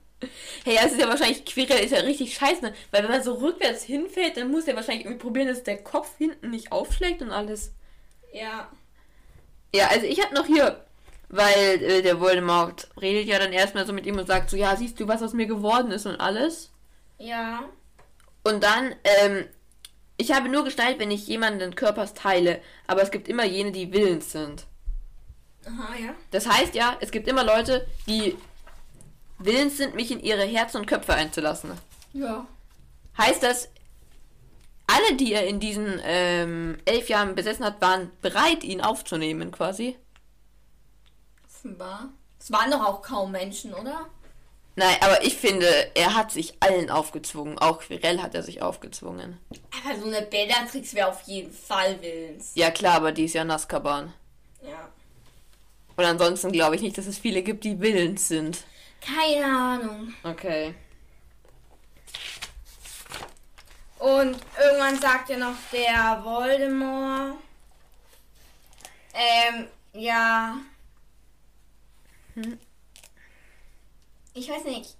Hey, 0.64 0.74
ja, 0.74 0.82
es 0.84 0.92
ist 0.92 1.00
ja 1.00 1.08
wahrscheinlich, 1.08 1.44
Quirrell 1.44 1.84
ist 1.84 1.92
ja 1.92 2.00
richtig 2.00 2.34
scheiße, 2.34 2.62
ne? 2.62 2.74
weil 2.90 3.04
wenn 3.04 3.10
man 3.10 3.22
so 3.22 3.34
rückwärts 3.34 3.84
hinfällt, 3.84 4.36
dann 4.36 4.50
muss 4.50 4.66
er 4.66 4.74
wahrscheinlich 4.74 5.04
irgendwie 5.04 5.22
probieren, 5.22 5.46
dass 5.46 5.62
der 5.62 5.82
Kopf 5.82 6.16
hinten 6.18 6.50
nicht 6.50 6.72
aufschlägt 6.72 7.22
und 7.22 7.30
alles. 7.30 7.72
Ja. 8.32 8.68
Ja, 9.72 9.88
also 9.88 10.06
ich 10.06 10.20
hab 10.20 10.32
noch 10.32 10.46
hier, 10.46 10.84
weil 11.28 11.82
äh, 11.82 12.02
der 12.02 12.20
Voldemort 12.20 12.88
redet 13.00 13.26
ja 13.26 13.38
dann 13.38 13.52
erstmal 13.52 13.86
so 13.86 13.92
mit 13.92 14.06
ihm 14.06 14.18
und 14.18 14.26
sagt 14.26 14.50
so, 14.50 14.56
ja, 14.56 14.74
siehst 14.74 14.98
du, 14.98 15.06
was 15.06 15.22
aus 15.22 15.34
mir 15.34 15.46
geworden 15.46 15.92
ist 15.92 16.06
und 16.06 16.16
alles. 16.16 16.72
Ja. 17.18 17.68
Und 18.48 18.64
dann, 18.64 18.94
ähm, 19.04 19.44
ich 20.16 20.32
habe 20.32 20.48
nur 20.48 20.64
Gestalt, 20.64 20.98
wenn 20.98 21.10
ich 21.10 21.26
jemanden 21.26 21.74
Körpers 21.74 22.14
teile, 22.14 22.62
aber 22.86 23.02
es 23.02 23.10
gibt 23.10 23.28
immer 23.28 23.44
jene, 23.44 23.72
die 23.72 23.92
willens 23.92 24.32
sind. 24.32 24.66
Aha, 25.66 25.94
ja. 26.02 26.14
Das 26.30 26.48
heißt 26.48 26.74
ja, 26.74 26.96
es 27.00 27.10
gibt 27.10 27.28
immer 27.28 27.44
Leute, 27.44 27.86
die 28.06 28.38
willens 29.38 29.76
sind, 29.76 29.94
mich 29.94 30.10
in 30.10 30.20
ihre 30.20 30.44
Herzen 30.44 30.78
und 30.78 30.86
Köpfe 30.86 31.12
einzulassen. 31.12 31.72
Ja. 32.14 32.46
Heißt 33.18 33.42
das, 33.42 33.68
alle, 34.86 35.16
die 35.16 35.34
er 35.34 35.46
in 35.46 35.60
diesen 35.60 36.00
ähm, 36.02 36.78
elf 36.86 37.10
Jahren 37.10 37.34
besessen 37.34 37.66
hat, 37.66 37.82
waren 37.82 38.10
bereit, 38.22 38.64
ihn 38.64 38.80
aufzunehmen, 38.80 39.52
quasi? 39.52 39.98
Offenbar. 41.46 42.08
Es 42.40 42.50
waren 42.50 42.70
doch 42.70 42.82
auch 42.82 43.02
kaum 43.02 43.30
Menschen, 43.30 43.74
oder? 43.74 44.06
Nein, 44.78 44.96
aber 45.00 45.24
ich 45.24 45.36
finde, 45.36 45.66
er 45.96 46.14
hat 46.14 46.30
sich 46.30 46.54
allen 46.60 46.88
aufgezwungen. 46.88 47.58
Auch 47.58 47.80
Quirell 47.80 48.22
hat 48.22 48.36
er 48.36 48.44
sich 48.44 48.62
aufgezwungen. 48.62 49.36
Aber 49.84 49.98
so 49.98 50.06
eine 50.06 50.22
Bellatrix 50.22 50.94
wäre 50.94 51.08
auf 51.08 51.22
jeden 51.22 51.52
Fall 51.52 52.00
willens. 52.00 52.52
Ja 52.54 52.70
klar, 52.70 52.94
aber 52.94 53.10
die 53.10 53.24
ist 53.24 53.34
ja 53.34 53.42
in 53.42 53.50
Azkaban. 53.50 54.14
Ja. 54.62 54.88
Und 55.96 56.04
ansonsten 56.04 56.52
glaube 56.52 56.76
ich 56.76 56.82
nicht, 56.82 56.96
dass 56.96 57.08
es 57.08 57.18
viele 57.18 57.42
gibt, 57.42 57.64
die 57.64 57.80
willens 57.80 58.28
sind. 58.28 58.58
Keine 59.00 59.46
Ahnung. 59.46 60.14
Okay. 60.22 60.76
Und 63.98 64.36
irgendwann 64.62 65.00
sagt 65.00 65.30
ja 65.30 65.38
noch 65.38 65.56
der 65.72 66.20
Voldemort. 66.22 67.34
Ähm, 69.12 69.66
ja. 69.92 70.56
Hm. 72.34 72.60
Ich 74.38 74.48
weiß 74.48 74.64
nicht. 74.64 74.94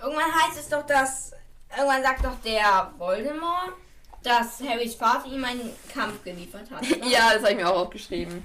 Irgendwann 0.00 0.32
heißt 0.34 0.58
es 0.58 0.68
doch, 0.68 0.86
dass. 0.86 1.32
Irgendwann 1.76 2.02
sagt 2.02 2.24
doch 2.24 2.40
der 2.42 2.94
Voldemort, 2.96 3.72
dass 4.22 4.60
Harrys 4.62 4.94
Vater 4.94 5.26
ihm 5.26 5.44
einen 5.44 5.70
Kampf 5.92 6.24
geliefert 6.24 6.70
hat. 6.70 6.82
Ja, 7.04 7.34
das 7.34 7.42
habe 7.42 7.50
ich 7.50 7.56
mir 7.56 7.68
auch 7.68 7.80
aufgeschrieben. 7.80 8.42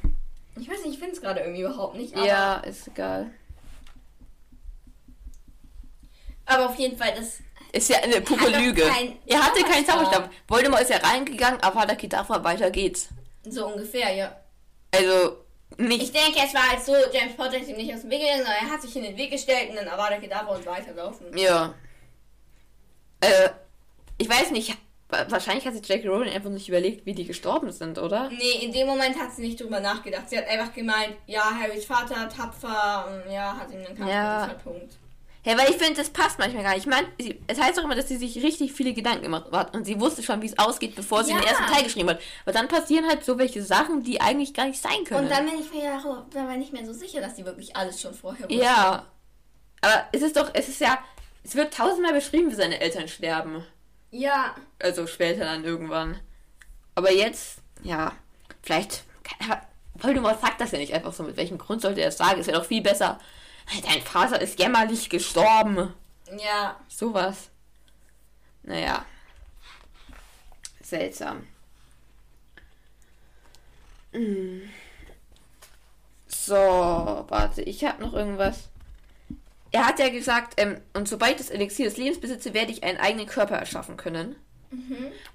Ich 0.59 0.69
weiß 0.69 0.83
nicht, 0.83 0.95
ich 0.95 0.99
finde 0.99 1.15
es 1.15 1.21
gerade 1.21 1.39
irgendwie 1.39 1.62
überhaupt 1.62 1.95
nicht. 1.95 2.15
Ja, 2.17 2.57
ist 2.57 2.88
egal. 2.88 3.31
aber 6.45 6.65
auf 6.67 6.75
jeden 6.75 6.97
Fall, 6.97 7.13
das. 7.15 7.39
Ist 7.71 7.89
ja 7.89 7.99
eine 8.01 8.21
pure 8.21 8.49
Lüge. 8.49 8.83
Er 9.25 9.43
hatte 9.43 9.63
keinen 9.63 9.86
Zauberstab. 9.86 10.29
Voldemort 10.47 10.81
ist 10.81 10.91
ja 10.91 10.97
reingegangen, 10.97 11.59
aber 11.62 11.79
hat 11.79 11.97
Kedavra, 11.97 12.43
weiter 12.43 12.69
geht's. 12.69 13.07
So 13.45 13.67
ungefähr, 13.67 14.13
ja. 14.13 14.36
Also, 14.91 15.42
nicht. 15.77 16.03
Ich 16.03 16.12
denke, 16.12 16.39
es 16.45 16.53
war 16.53 16.69
halt 16.69 16.83
so, 16.83 16.93
James 17.12 17.36
Potter 17.36 17.57
ist 17.59 17.69
ihm 17.69 17.77
nicht 17.77 17.93
aus 17.93 18.01
dem 18.01 18.09
Weg 18.09 18.21
gegangen, 18.21 18.43
sondern 18.45 18.65
er 18.67 18.69
hat 18.71 18.81
sich 18.81 18.95
in 18.95 19.03
den 19.03 19.17
Weg 19.17 19.31
gestellt 19.31 19.69
und 19.69 19.75
dann 19.75 19.86
war 19.88 20.09
der 20.09 20.19
Kedavra 20.19 20.55
und 20.55 20.65
weiterlaufen. 20.65 21.38
Ja. 21.38 21.73
Äh, 23.21 23.49
ich 24.17 24.29
weiß 24.29 24.51
nicht. 24.51 24.75
wa- 25.09 25.25
Wahrscheinlich 25.29 25.65
hat 25.65 25.73
sich 25.75 25.88
J.K. 25.88 26.07
Rowling 26.07 26.33
einfach 26.33 26.49
nicht 26.49 26.67
überlegt, 26.69 27.05
wie 27.05 27.13
die 27.13 27.25
gestorben 27.25 27.71
sind, 27.71 27.97
oder? 27.97 28.29
Nee, 28.29 28.63
in 28.65 28.71
dem 28.71 28.88
Moment 28.88 29.17
hat 29.19 29.33
sie 29.33 29.41
nicht 29.43 29.59
drüber 29.59 29.79
nachgedacht. 29.79 30.29
Sie 30.29 30.38
hat 30.38 30.47
einfach 30.47 30.73
gemeint, 30.73 31.15
ja, 31.27 31.43
Harrys 31.43 31.86
Vater, 31.86 32.27
tapfer, 32.29 33.07
und 33.25 33.31
ja, 33.31 33.55
hat 33.57 33.71
ihm 33.71 33.83
den 33.83 33.95
Kampf 33.95 34.09
Ja. 34.09 34.55
Punkt. 34.63 34.97
Ja, 35.45 35.58
weil 35.58 35.69
ich 35.69 35.75
finde, 35.77 35.95
das 35.95 36.10
passt 36.10 36.39
manchmal 36.39 36.63
gar 36.63 36.73
nicht. 36.73 36.86
Ich 36.86 36.89
meine, 36.89 37.08
es 37.47 37.60
heißt 37.60 37.77
auch 37.79 37.84
immer, 37.84 37.95
dass 37.95 38.08
sie 38.08 38.15
sich 38.15 38.41
richtig 38.41 38.71
viele 38.71 38.93
Gedanken 38.93 39.23
gemacht 39.23 39.51
hat 39.51 39.75
und 39.75 39.84
sie 39.84 39.99
wusste 39.99 40.23
schon, 40.23 40.41
wie 40.41 40.45
es 40.45 40.58
ausgeht, 40.58 40.95
bevor 40.95 41.23
sie 41.23 41.32
Ja. 41.32 41.39
den 41.39 41.47
ersten 41.47 41.65
Teil 41.65 41.84
geschrieben 41.84 42.10
hat. 42.10 42.21
Aber 42.45 42.53
dann 42.53 42.69
passieren 42.69 43.06
halt 43.08 43.25
so 43.25 43.38
welche 43.38 43.62
Sachen, 43.62 44.03
die 44.03 44.21
eigentlich 44.21 44.53
gar 44.53 44.65
nicht 44.65 44.82
sein 44.82 45.03
können. 45.06 45.25
Und 45.25 45.29
dann 45.29 45.45
bin 45.45 45.60
ich 45.60 45.69
mir 45.73 45.84
ja 45.84 46.25
dabei 46.34 46.56
nicht 46.56 46.71
mehr 46.71 46.86
so 46.86 46.93
sicher, 46.93 47.19
dass 47.19 47.36
sie 47.36 47.43
wirklich 47.45 47.75
alles 47.75 47.99
schon 48.01 48.13
vorher 48.13 48.49
wusste. 48.49 48.63
ja. 48.63 49.06
Aber 49.82 50.06
es 50.13 50.21
ist 50.21 50.38
doch, 50.38 50.49
es 50.53 50.69
ist 50.69 50.79
ja, 50.79 50.97
es 51.43 51.56
wird 51.56 51.73
tausendmal 51.73 52.13
beschrieben, 52.13 52.49
wie 52.49 52.56
seine 52.56 52.79
Eltern 52.79 53.10
sterben. 53.10 53.65
Ja. 54.12 54.56
Also 54.82 55.08
später 55.08 55.43
dann 55.43 55.65
irgendwann. 55.65 56.21
Aber 56.95 57.12
jetzt, 57.12 57.58
ja, 57.84 58.13
vielleicht. 58.62 59.03
Voldemort 59.95 60.39
sagt 60.39 60.62
das 60.62 60.71
ja 60.71 60.77
nicht 60.77 60.93
einfach 60.93 61.12
so. 61.12 61.23
Mit 61.23 61.36
welchem 61.36 61.58
Grund 61.58 61.82
sollte 61.82 61.99
er 62.01 62.08
es 62.08 62.17
sagen? 62.17 62.39
Ist 62.39 62.47
ja 62.47 62.53
doch 62.53 62.63
viel 62.65 62.82
besser. 62.82 63.19
Dein 63.84 64.02
Vater 64.02 64.41
ist 64.41 64.60
jämmerlich 64.60 65.10
gestorben. 65.10 65.93
Ja. 66.38 66.80
Sowas. 66.88 67.49
Naja. 68.63 69.06
Seltsam. 70.82 71.47
Hm. 74.12 74.69
So, 76.28 76.56
warte, 76.56 77.62
ich 77.62 77.84
habe 77.86 78.02
noch 78.04 78.13
irgendwas. 78.13 78.69
Er 79.71 79.88
hat 79.88 79.99
ja 79.99 80.10
gesagt, 80.10 80.54
ähm, 80.58 80.82
und 80.93 81.08
sobald 81.08 81.32
ich 81.32 81.38
das 81.38 81.49
Elixier 81.49 81.86
des 81.86 81.97
Lebens 81.97 82.19
besitze, 82.19 82.54
werde 82.54 82.71
ich 82.71 82.84
einen 82.84 82.99
eigenen 82.99 83.28
Körper 83.28 83.56
erschaffen 83.56 83.97
können. 83.97 84.36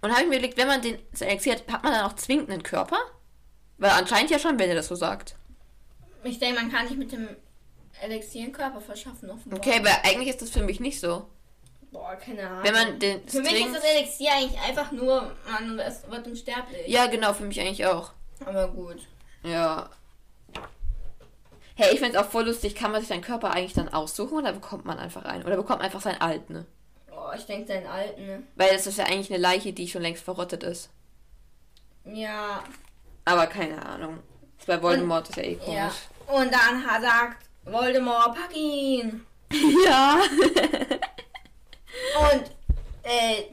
Und 0.01 0.11
habe 0.11 0.23
ich 0.23 0.29
mir 0.29 0.37
überlegt, 0.37 0.59
wenn 0.59 0.67
man 0.67 0.83
den 0.83 0.99
das 1.13 1.21
Elixier 1.21 1.55
hat, 1.55 1.69
hat 1.73 1.83
man 1.85 1.93
dann 1.93 2.05
auch 2.05 2.15
zwingend 2.15 2.51
einen 2.51 2.63
Körper? 2.63 2.99
Weil 3.79 3.91
anscheinend 3.91 4.31
ja 4.31 4.39
schon, 4.39 4.59
wenn 4.59 4.69
er 4.69 4.75
das 4.75 4.89
so 4.89 4.97
sagt. 4.97 5.37
Ich 6.25 6.39
denke, 6.41 6.61
man 6.61 6.73
kann 6.73 6.89
sich 6.89 6.97
mit 6.97 7.13
dem 7.13 7.29
Elixier 8.03 8.45
einen 8.45 8.53
Körper 8.53 8.81
verschaffen, 8.81 9.31
offenbar. 9.31 9.59
Okay, 9.59 9.79
aber 9.79 9.91
eigentlich 10.05 10.29
ist 10.29 10.43
das 10.43 10.51
für 10.51 10.63
mich 10.63 10.81
nicht 10.81 11.01
so. 11.01 11.27
Boah, 11.91 12.17
keine 12.17 12.47
Ahnung. 12.49 12.65
Wenn 12.65 12.75
man 12.75 12.99
den 12.99 13.27
Für 13.29 13.41
mich 13.41 13.65
ist 13.65 13.75
das 13.75 13.85
Elixier 13.85 14.31
eigentlich 14.33 14.61
einfach 14.61 14.93
nur, 14.93 15.33
man 15.51 15.79
wird 15.79 16.27
unsterblich. 16.27 16.87
Ja, 16.87 17.07
genau, 17.07 17.33
für 17.33 17.45
mich 17.45 17.61
eigentlich 17.61 17.87
auch. 17.87 18.13
Aber 18.45 18.69
gut. 18.69 18.99
Ja. 19.43 19.89
Hey, 21.75 21.95
ich 21.95 22.01
find's 22.01 22.17
auch 22.17 22.27
voll 22.29 22.45
lustig. 22.47 22.75
Kann 22.75 22.91
man 22.91 23.01
sich 23.01 23.09
seinen 23.09 23.23
Körper 23.23 23.53
eigentlich 23.53 23.73
dann 23.73 23.89
aussuchen 23.89 24.39
oder 24.39 24.53
bekommt 24.53 24.85
man 24.85 24.99
einfach 24.99 25.25
einen? 25.25 25.45
Oder 25.45 25.57
bekommt 25.57 25.79
man 25.79 25.87
einfach 25.87 26.01
seinen 26.01 26.21
alten? 26.21 26.53
Ne? 26.53 26.67
Boah, 27.09 27.35
ich 27.37 27.47
denke, 27.47 27.69
deinen 27.73 27.87
alten. 27.87 28.27
ne? 28.27 28.43
Weil 28.57 28.73
das 28.73 28.87
ist 28.87 28.99
ja 28.99 29.05
eigentlich 29.05 29.31
eine 29.31 29.41
Leiche, 29.41 29.73
die 29.73 29.89
schon 29.89 30.03
längst 30.03 30.25
verrottet 30.25 30.63
ist. 30.65 30.91
Ja. 32.05 32.63
Aber 33.25 33.47
keine 33.47 33.85
Ahnung. 33.85 34.19
Bei 34.67 34.83
Voldemort 34.83 35.29
ist 35.31 35.37
ja 35.37 35.43
eh 35.45 35.53
Ja. 35.53 35.65
komisch. 35.65 35.95
Und 36.27 36.53
dann 36.53 36.87
hat 36.87 37.03
sagt 37.03 37.48
Voldemort, 37.71 38.35
pack 38.35 38.57
ihn. 38.57 39.25
Ja. 39.85 40.21
Und 42.21 42.45
äh, 43.03 43.45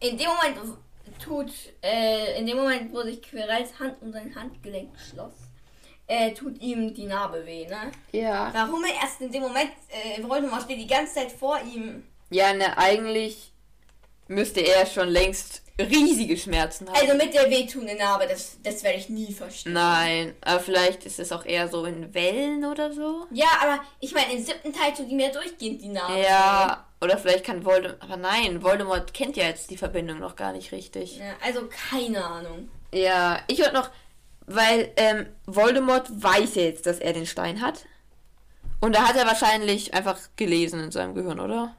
in 0.00 0.16
dem 0.16 0.28
Moment 0.28 0.78
tut, 1.22 1.52
äh, 1.82 2.38
in 2.38 2.46
dem 2.46 2.56
Moment, 2.56 2.92
wo 2.92 3.02
sich 3.02 3.22
Quirrells 3.22 3.78
Hand 3.78 3.96
um 4.00 4.12
sein 4.12 4.34
Handgelenk 4.34 4.90
schloss, 4.98 5.34
äh, 6.06 6.32
tut 6.32 6.60
ihm 6.60 6.92
die 6.92 7.06
Narbe 7.06 7.46
weh, 7.46 7.66
ne? 7.66 7.92
ja. 8.12 8.50
Warum 8.52 8.84
er 8.84 8.94
erst 9.02 9.20
in 9.20 9.30
dem 9.30 9.42
Moment, 9.42 9.70
äh, 9.88 10.22
Voldemort 10.22 10.62
steht 10.62 10.78
die 10.78 10.86
ganze 10.86 11.14
Zeit 11.14 11.32
vor 11.32 11.60
ihm. 11.62 12.04
Ja, 12.30 12.52
ne, 12.52 12.76
eigentlich 12.76 13.52
müsste 14.28 14.60
er 14.60 14.86
schon 14.86 15.08
längst 15.08 15.61
riesige 15.82 16.36
Schmerzen 16.36 16.88
haben. 16.88 16.96
Also 16.96 17.14
mit 17.14 17.34
der 17.34 17.50
wehtuenden 17.50 17.98
Narbe, 17.98 18.26
das, 18.28 18.58
das 18.62 18.82
werde 18.82 18.98
ich 18.98 19.08
nie 19.08 19.32
verstehen. 19.32 19.72
Nein, 19.72 20.34
aber 20.40 20.60
vielleicht 20.60 21.04
ist 21.04 21.18
es 21.18 21.32
auch 21.32 21.44
eher 21.44 21.68
so 21.68 21.84
in 21.84 22.12
Wellen 22.14 22.64
oder 22.64 22.92
so. 22.92 23.26
Ja, 23.30 23.48
aber 23.60 23.80
ich 24.00 24.12
meine, 24.14 24.32
im 24.32 24.42
siebten 24.42 24.72
Teil 24.72 24.92
tut 24.94 25.08
ihm 25.08 25.20
ja 25.20 25.30
durchgehend 25.30 25.82
die 25.82 25.88
Narbe. 25.88 26.20
Ja, 26.20 26.86
oder 27.00 27.18
vielleicht 27.18 27.44
kann 27.44 27.64
Voldemort. 27.64 28.02
Aber 28.02 28.16
nein, 28.16 28.62
Voldemort 28.62 29.12
kennt 29.12 29.36
ja 29.36 29.44
jetzt 29.44 29.70
die 29.70 29.76
Verbindung 29.76 30.20
noch 30.20 30.36
gar 30.36 30.52
nicht 30.52 30.72
richtig. 30.72 31.18
Ja, 31.18 31.34
also 31.44 31.68
keine 31.90 32.24
Ahnung. 32.24 32.68
Ja, 32.94 33.40
ich 33.48 33.58
wollte 33.58 33.74
noch, 33.74 33.90
weil 34.46 34.92
ähm, 34.96 35.26
Voldemort 35.46 36.08
weiß 36.10 36.54
ja 36.54 36.62
jetzt, 36.62 36.86
dass 36.86 36.98
er 36.98 37.12
den 37.12 37.26
Stein 37.26 37.60
hat. 37.60 37.86
Und 38.80 38.96
da 38.96 39.08
hat 39.08 39.16
er 39.16 39.26
wahrscheinlich 39.26 39.94
einfach 39.94 40.18
gelesen 40.36 40.80
in 40.80 40.90
seinem 40.90 41.14
Gehirn, 41.14 41.40
oder? 41.40 41.76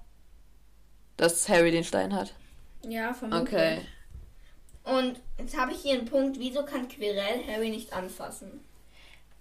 Dass 1.18 1.48
Harry 1.50 1.72
den 1.72 1.84
Stein 1.84 2.16
hat. 2.16 2.34
Ja, 2.84 3.14
vermutlich. 3.14 3.54
Okay. 3.54 3.88
Und 4.84 5.22
jetzt 5.38 5.58
habe 5.58 5.72
ich 5.72 5.82
hier 5.82 5.94
einen 5.94 6.06
Punkt, 6.06 6.40
wieso 6.40 6.66
kann 6.66 6.88
Quirrell 6.90 7.46
Harry 7.48 7.70
nicht 7.70 7.94
anfassen? 7.94 8.66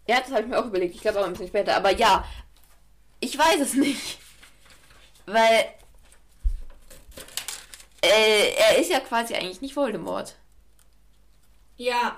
Ja, 0.06 0.20
das 0.20 0.30
habe 0.30 0.42
ich 0.42 0.48
mir 0.48 0.58
auch 0.60 0.66
überlegt. 0.66 0.94
Ich 0.94 1.00
glaube 1.02 1.20
auch 1.20 1.24
ein 1.24 1.32
bisschen 1.32 1.48
später. 1.48 1.76
Aber 1.76 1.90
ja, 1.96 2.24
ich 3.20 3.36
weiß 3.38 3.60
es 3.60 3.74
nicht. 3.74 4.18
Weil 5.26 5.66
äh, 8.02 8.54
er 8.54 8.78
ist 8.78 8.90
ja 8.90 9.00
quasi 9.00 9.34
eigentlich 9.34 9.60
nicht 9.60 9.76
Voldemort. 9.76 10.36
Ja, 11.76 12.16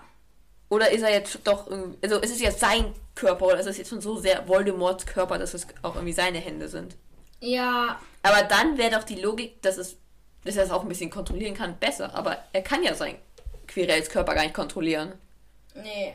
Oder 0.70 0.90
ist 0.90 1.02
er 1.02 1.10
jetzt 1.12 1.38
doch 1.46 1.66
irgendwie. 1.68 1.98
Also 2.02 2.18
ist 2.20 2.32
es 2.32 2.40
jetzt 2.40 2.60
sein 2.60 2.94
Körper 3.14 3.46
oder 3.46 3.60
ist 3.60 3.66
es 3.66 3.78
jetzt 3.78 3.90
schon 3.90 4.00
so 4.00 4.16
sehr 4.18 4.48
Voldemorts 4.48 5.06
Körper, 5.06 5.38
dass 5.38 5.54
es 5.54 5.66
auch 5.82 5.94
irgendwie 5.94 6.12
seine 6.12 6.38
Hände 6.38 6.68
sind? 6.68 6.96
ja, 7.40 8.00
Aber 8.22 8.42
dann 8.44 8.78
wäre 8.78 8.90
doch 8.98 9.04
die 9.04 9.20
Logik, 9.20 9.60
dass 9.62 9.76
es, 9.76 9.98
dass 10.44 10.56
er 10.56 10.64
es 10.64 10.70
auch 10.70 10.82
ein 10.82 10.88
bisschen 10.88 11.10
kontrollieren 11.10 11.54
kann, 11.54 11.78
besser. 11.78 12.14
Aber 12.14 12.38
er 12.52 12.62
kann 12.62 12.82
ja 12.82 12.94
sein 12.94 13.16
Quirells 13.66 14.10
Körper 14.10 14.34
gar 14.34 14.42
nicht 14.42 14.54
kontrollieren. 14.54 15.12
Nee. 15.74 16.14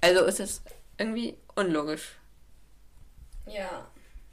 Also 0.00 0.24
ist 0.24 0.40
es 0.40 0.62
irgendwie 0.98 1.36
unlogisch. 1.54 2.16
Ja. 3.46 3.86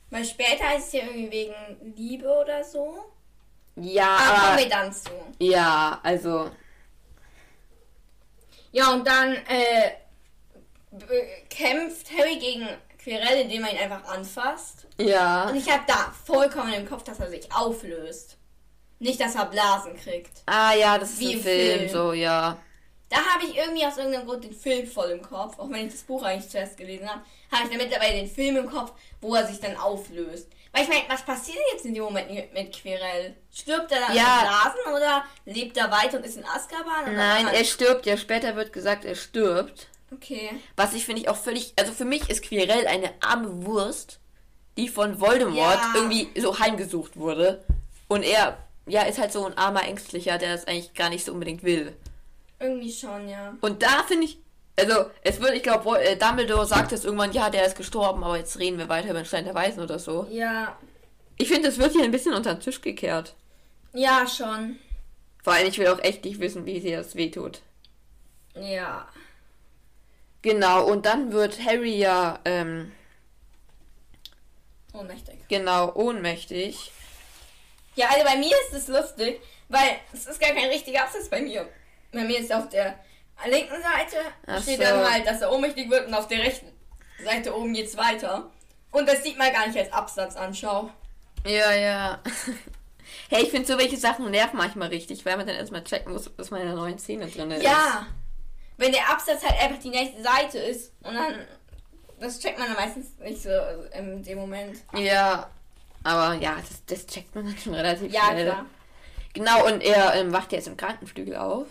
Weil 0.10 0.26
später 0.26 0.68
heißt 0.68 0.88
es 0.88 0.94
ja 0.94 1.02
irgendwie 1.04 1.32
wegen 1.32 1.96
Liebe 1.96 2.28
oder 2.28 2.64
so. 2.64 3.06
Ja, 3.76 4.18
Aber 4.18 4.40
kommen 4.48 4.58
wir 4.60 4.70
dann 4.70 4.92
zu. 4.92 5.10
ja, 5.40 6.00
also 6.04 6.52
Ja, 8.72 8.92
und 8.92 9.08
dann 9.08 9.34
äh, 9.48 9.92
kämpft 11.50 12.12
Harry 12.18 12.38
gegen 12.40 12.68
Quirrell, 12.98 13.42
indem 13.42 13.64
er 13.64 13.72
ihn 13.72 13.78
einfach 13.78 14.04
anfasst. 14.12 14.88
ja. 14.98 15.48
Und 15.50 15.56
ich 15.56 15.70
habe 15.72 15.84
da 15.88 16.14
vollkommen 16.26 16.74
im 16.74 16.88
Kopf, 16.90 17.04
dass 17.04 17.20
er 17.20 17.30
sich 17.30 17.50
auflöst. 17.54 18.36
Nicht, 19.00 19.20
dass 19.22 19.36
er 19.36 19.46
Blasen 19.46 19.96
kriegt. 19.96 20.42
Ah 20.46 20.74
ja, 20.74 20.98
das 20.98 21.12
ist 21.12 21.20
Wie 21.20 21.36
ein 21.36 21.42
Film, 21.42 21.80
Film. 21.80 21.90
so 21.90 22.14
ja. 22.14 22.58
Da 23.10 23.18
habe 23.18 23.46
ich 23.46 23.56
irgendwie 23.58 23.86
aus 23.86 23.98
irgendeinem 23.98 24.28
Grund 24.28 24.44
den 24.44 24.54
Film 24.54 24.86
voll 24.86 25.10
im 25.12 25.22
Kopf. 25.22 25.58
Auch 25.58 25.70
wenn 25.70 25.88
ich 25.88 25.94
das 25.94 26.04
Buch 26.04 26.22
eigentlich 26.22 26.50
zuerst 26.52 26.78
gelesen 26.78 27.10
habe, 27.10 27.22
habe 27.52 27.64
ich 27.64 27.70
dann 27.70 27.78
mittlerweile 27.80 28.14
den 28.18 28.30
Film 28.30 28.58
im 28.58 28.70
Kopf, 28.70 28.92
wo 29.22 29.34
er 29.36 29.48
sich 29.48 29.60
dann 29.60 29.76
auflöst. 29.78 30.48
Weil 30.72 30.84
ich 30.84 30.90
meine, 30.90 31.02
was 31.08 31.24
passiert 31.26 31.58
jetzt 31.74 31.86
in 31.86 31.96
dem 31.96 32.04
Moment 32.04 32.30
mit, 32.30 32.54
mit 32.54 32.72
Quirrell? 32.72 33.36
Stirbt 33.52 33.92
er 33.92 34.02
dann 34.02 34.16
Ja. 34.16 34.42
Blasen 34.42 34.94
oder 34.96 35.24
lebt 35.46 35.76
er 35.78 35.90
weiter 35.90 36.18
und 36.18 36.26
ist 36.26 36.38
in 36.38 36.46
Azkaban? 36.46 37.16
Nein, 37.16 37.48
er 37.48 37.64
stirbt 37.66 38.06
ja. 38.06 38.18
Später 38.18 38.56
wird 38.56 38.72
gesagt, 38.74 39.06
er 39.06 39.16
stirbt. 39.16 39.88
Okay. 40.14 40.52
Was 40.76 40.94
ich 40.94 41.06
finde 41.06 41.22
ich 41.22 41.30
auch 41.30 41.38
völlig, 41.38 41.74
also 41.80 41.92
für 41.94 42.06
mich 42.06 42.30
ist 42.30 42.44
Quirrell 42.44 42.86
eine 42.86 43.12
arme 43.22 43.66
Wurst, 43.66 44.20
die 44.78 44.88
von 44.90 45.20
Voldemort 45.20 45.56
Ja. 45.80 45.94
irgendwie 45.96 46.30
so 46.40 46.60
heimgesucht 46.60 47.18
wurde. 47.18 47.64
Und 48.08 48.22
er, 48.24 48.58
ja, 48.90 49.04
ist 49.04 49.20
halt 49.20 49.32
so 49.32 49.46
ein 49.46 49.58
armer 49.58 49.84
Ängstlicher, 49.84 50.38
der 50.38 50.54
das 50.54 50.68
eigentlich 50.68 50.94
gar 50.94 51.10
nicht 51.10 51.26
so 51.26 51.34
unbedingt 51.34 51.64
will. 51.64 51.96
Irgendwie 52.60 52.92
schon, 52.92 53.30
ja. 53.30 53.56
Und 53.62 53.82
da 53.84 54.04
finde 54.08 54.26
ich, 54.26 54.38
also 54.78 55.06
es 55.24 55.40
wird, 55.42 55.54
ich 55.56 55.64
glaube, 55.64 56.00
äh, 56.02 56.18
Dumbledore 56.18 56.66
sagt 56.66 56.92
jetzt 56.92 57.06
irgendwann, 57.06 57.32
ja, 57.32 57.50
der 57.50 57.66
ist 57.66 57.78
gestorben, 57.78 58.24
aber 58.24 58.38
jetzt 58.38 58.60
reden 58.60 58.78
wir 58.78 58.90
weiter 58.90 59.10
über 59.10 59.22
den 59.22 59.26
Stein 59.26 59.46
der 59.46 59.56
Weisen 59.56 59.82
oder 59.82 60.00
so. 60.00 60.28
Ja. 60.30 60.78
Ich 61.38 61.48
finde, 61.48 61.70
es 61.70 61.78
wird 61.80 61.94
hier 61.94 62.04
ein 62.04 62.12
bisschen 62.12 62.34
unter 62.34 62.54
den 62.54 62.62
Tisch 62.62 62.82
gekehrt. 62.82 63.36
Ja, 63.94 64.28
schon. 64.28 64.78
Vor 65.44 65.54
allem, 65.54 65.68
ich 65.68 65.80
will 65.80 65.88
auch 65.88 66.00
echt 66.00 66.26
nicht 66.26 66.40
wissen, 66.40 66.66
wie 66.66 66.80
sie 66.80 66.92
das 66.92 67.16
wehtut. 67.16 67.62
Ja. 68.56 69.08
Genau, 70.42 70.86
und 70.86 71.06
dann 71.06 71.32
wird 71.32 71.64
Harry 71.66 71.98
ja, 71.98 72.40
ähm, 72.46 72.92
Ohnmächtig. 74.94 75.48
genau, 75.48 75.94
ohnmächtig. 75.96 76.92
Ja, 78.00 78.08
also 78.08 78.24
bei 78.24 78.38
mir 78.38 78.56
ist 78.62 78.74
es 78.74 78.88
lustig, 78.88 79.42
weil 79.68 80.00
es 80.14 80.26
ist 80.26 80.40
gar 80.40 80.52
kein 80.52 80.70
richtiger 80.70 81.04
Absatz 81.04 81.28
bei 81.28 81.42
mir. 81.42 81.68
Bei 82.14 82.24
mir 82.24 82.40
ist 82.40 82.54
auf 82.54 82.70
der 82.70 82.98
linken 83.46 83.76
Seite 83.82 84.18
Ach 84.48 84.62
steht 84.62 84.78
so. 84.78 84.84
dann 84.84 85.12
halt, 85.12 85.28
dass 85.28 85.42
er 85.42 85.52
ohnmächtig 85.52 85.90
wird 85.90 86.08
und 86.08 86.14
auf 86.14 86.30
der 86.30 86.40
rechten 86.40 86.72
Seite 87.22 87.54
oben 87.54 87.74
geht's 87.74 87.98
weiter. 87.98 88.50
Und 88.92 89.06
das 89.06 89.22
sieht 89.22 89.38
man 89.38 89.52
gar 89.52 89.68
nicht 89.68 89.78
als 89.78 89.92
Absatzanschau. 89.92 90.90
Ja, 91.46 91.74
ja. 91.74 92.24
hey, 93.30 93.44
ich 93.44 93.52
finde 93.52 93.68
so 93.68 93.78
welche 93.78 93.98
Sachen 93.98 94.32
nerven 94.32 94.56
manchmal 94.56 94.88
richtig, 94.88 95.26
weil 95.26 95.36
man 95.36 95.46
dann 95.46 95.58
erstmal 95.58 95.84
checken 95.84 96.14
muss, 96.14 96.34
dass 96.38 96.52
meine 96.52 96.74
neuen 96.74 97.00
Szene 97.00 97.28
drin 97.28 97.52
ist. 97.52 97.64
Ja. 97.64 98.08
Wenn 98.78 98.94
der 98.94 99.10
Absatz 99.10 99.44
halt 99.44 99.62
einfach 99.62 99.82
die 99.82 99.90
nächste 99.90 100.24
Seite 100.24 100.58
ist 100.58 100.94
und 101.04 101.16
dann. 101.16 101.36
Das 102.22 102.40
checkt 102.40 102.60
man 102.60 102.68
dann 102.68 102.78
meistens 102.78 103.18
nicht 103.20 103.42
so 103.42 103.50
in 103.94 104.24
dem 104.24 104.38
Moment. 104.38 104.78
Ja. 104.94 105.50
Aber 106.04 106.34
ja, 106.36 106.56
das, 106.58 106.86
das 106.86 107.08
checkt 107.08 107.34
man 107.36 107.46
dann 107.46 107.58
schon 107.58 107.74
relativ 107.74 108.12
Ja, 108.12 108.28
schnell. 108.32 108.46
klar. 108.46 108.66
Genau, 109.34 109.66
und 109.68 109.82
er 109.82 110.16
ähm, 110.16 110.34
wacht 110.34 110.52
jetzt 110.52 110.68
im 110.68 110.78
Krankenflügel 110.78 111.36
auf. 111.36 111.68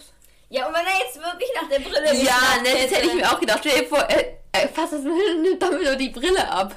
Ja, 0.51 0.67
und 0.67 0.75
wenn 0.75 0.87
er 0.87 1.05
jetzt 1.05 1.17
wirklich 1.17 1.51
nach 1.61 1.69
der 1.69 1.81
Brille 1.81 2.15
Ja, 2.25 2.63
ne, 2.63 2.71
das 2.85 2.97
hätte 2.97 3.07
ich 3.09 3.15
mir 3.15 3.31
auch 3.31 3.41
gedacht. 3.41 3.59
Stell 3.61 3.81
dir 3.81 3.87
vor, 3.89 4.09
äh, 4.09 4.37
äh, 4.53 4.69
fass 4.69 4.91
das 4.91 5.03
nimmt 5.03 5.63
Dumbledore 5.63 5.97
die 5.97 6.09
Brille 6.11 6.51
ab. 6.51 6.75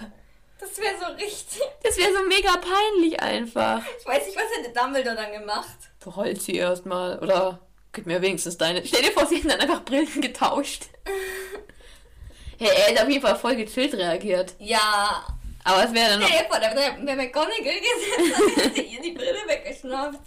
Das 0.59 0.77
wäre 0.77 0.93
so 0.99 1.05
richtig. 1.13 1.61
Das 1.83 1.97
wäre 1.97 2.13
so 2.13 2.23
mega 2.27 2.51
peinlich 2.57 3.19
einfach. 3.19 3.81
Ich 3.99 4.05
weiß 4.05 4.25
nicht, 4.25 4.37
was 4.37 4.43
hätte 4.57 4.77
Dumbledore 4.77 5.15
dann 5.15 5.31
gemacht. 5.31 5.77
Verheult 5.99 6.41
sie 6.41 6.55
erstmal. 6.55 7.19
Oder 7.19 7.59
gib 7.93 8.05
mir 8.05 8.21
wenigstens 8.21 8.57
deine. 8.57 8.85
Stell 8.85 9.01
dir 9.03 9.11
vor, 9.11 9.25
sie 9.25 9.37
hätten 9.37 9.49
dann 9.49 9.59
einfach 9.61 9.83
Brillen 9.83 10.21
getauscht. 10.21 10.83
hey, 12.59 12.69
er 12.75 12.87
hätte 12.87 13.03
auf 13.03 13.09
jeden 13.09 13.21
Fall 13.25 13.35
voll 13.37 13.55
gechillt 13.55 13.93
reagiert. 13.93 14.53
Ja, 14.59 15.25
Aber 15.63 15.83
es 15.85 15.93
wäre 15.93 16.09
dann 16.11 16.19
noch. 16.21 16.27
Stell 16.27 16.39
dir 16.43 16.49
vor, 16.49 16.59
da 16.59 16.75
wäre 16.75 17.05
wär 17.05 17.15
McGonagall 17.15 17.79
gesetzt 17.79 18.41
und 18.57 18.63
hätte 18.63 18.81
ihr 18.81 19.01
die 19.01 19.11
Brille 19.11 19.39
weggeschnappt. 19.47 20.19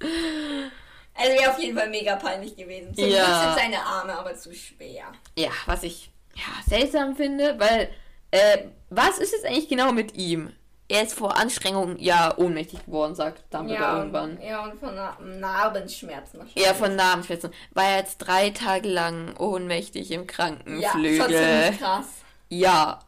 Also 0.00 1.32
wäre 1.32 1.50
auf 1.50 1.58
jeden 1.58 1.76
Fall 1.76 1.88
mega 1.90 2.16
peinlich 2.16 2.56
gewesen. 2.56 2.94
Zum 2.94 3.08
Ja. 3.08 3.42
Sind 3.54 3.58
seine 3.62 3.82
Arme 3.84 4.16
aber 4.18 4.34
zu 4.36 4.54
schwer. 4.54 5.04
Ja, 5.36 5.50
was 5.66 5.82
ich 5.82 6.10
ja, 6.34 6.42
seltsam 6.68 7.16
finde, 7.16 7.58
weil. 7.58 7.90
Äh, 8.30 8.64
was 8.90 9.18
ist 9.18 9.32
jetzt 9.32 9.46
eigentlich 9.46 9.68
genau 9.68 9.90
mit 9.92 10.14
ihm? 10.16 10.52
Er 10.90 11.02
ist 11.02 11.14
vor 11.14 11.36
Anstrengung 11.36 11.98
ja 11.98 12.36
ohnmächtig 12.36 12.84
geworden, 12.86 13.14
sagt 13.14 13.42
Dumbledore 13.52 13.82
Ja, 13.82 13.98
irgendwann. 13.98 14.40
ja, 14.42 14.64
und 14.64 14.78
von 14.80 14.94
Na 14.94 15.16
Narbenschmerzen. 15.20 16.40
Ja, 16.54 16.72
von 16.74 16.94
Namensschwätzen. 16.96 17.52
War 17.74 17.84
er 17.84 17.98
jetzt 17.98 18.18
drei 18.18 18.50
Tage 18.50 18.88
lang 18.88 19.34
ohnmächtig 19.38 20.10
im 20.10 20.22
Ja, 20.22 20.26
Krankenflügel. 20.26 21.16
schon 21.16 21.28
ziemlich 21.32 21.78
krass. 21.78 22.06
Ja, 22.48 23.00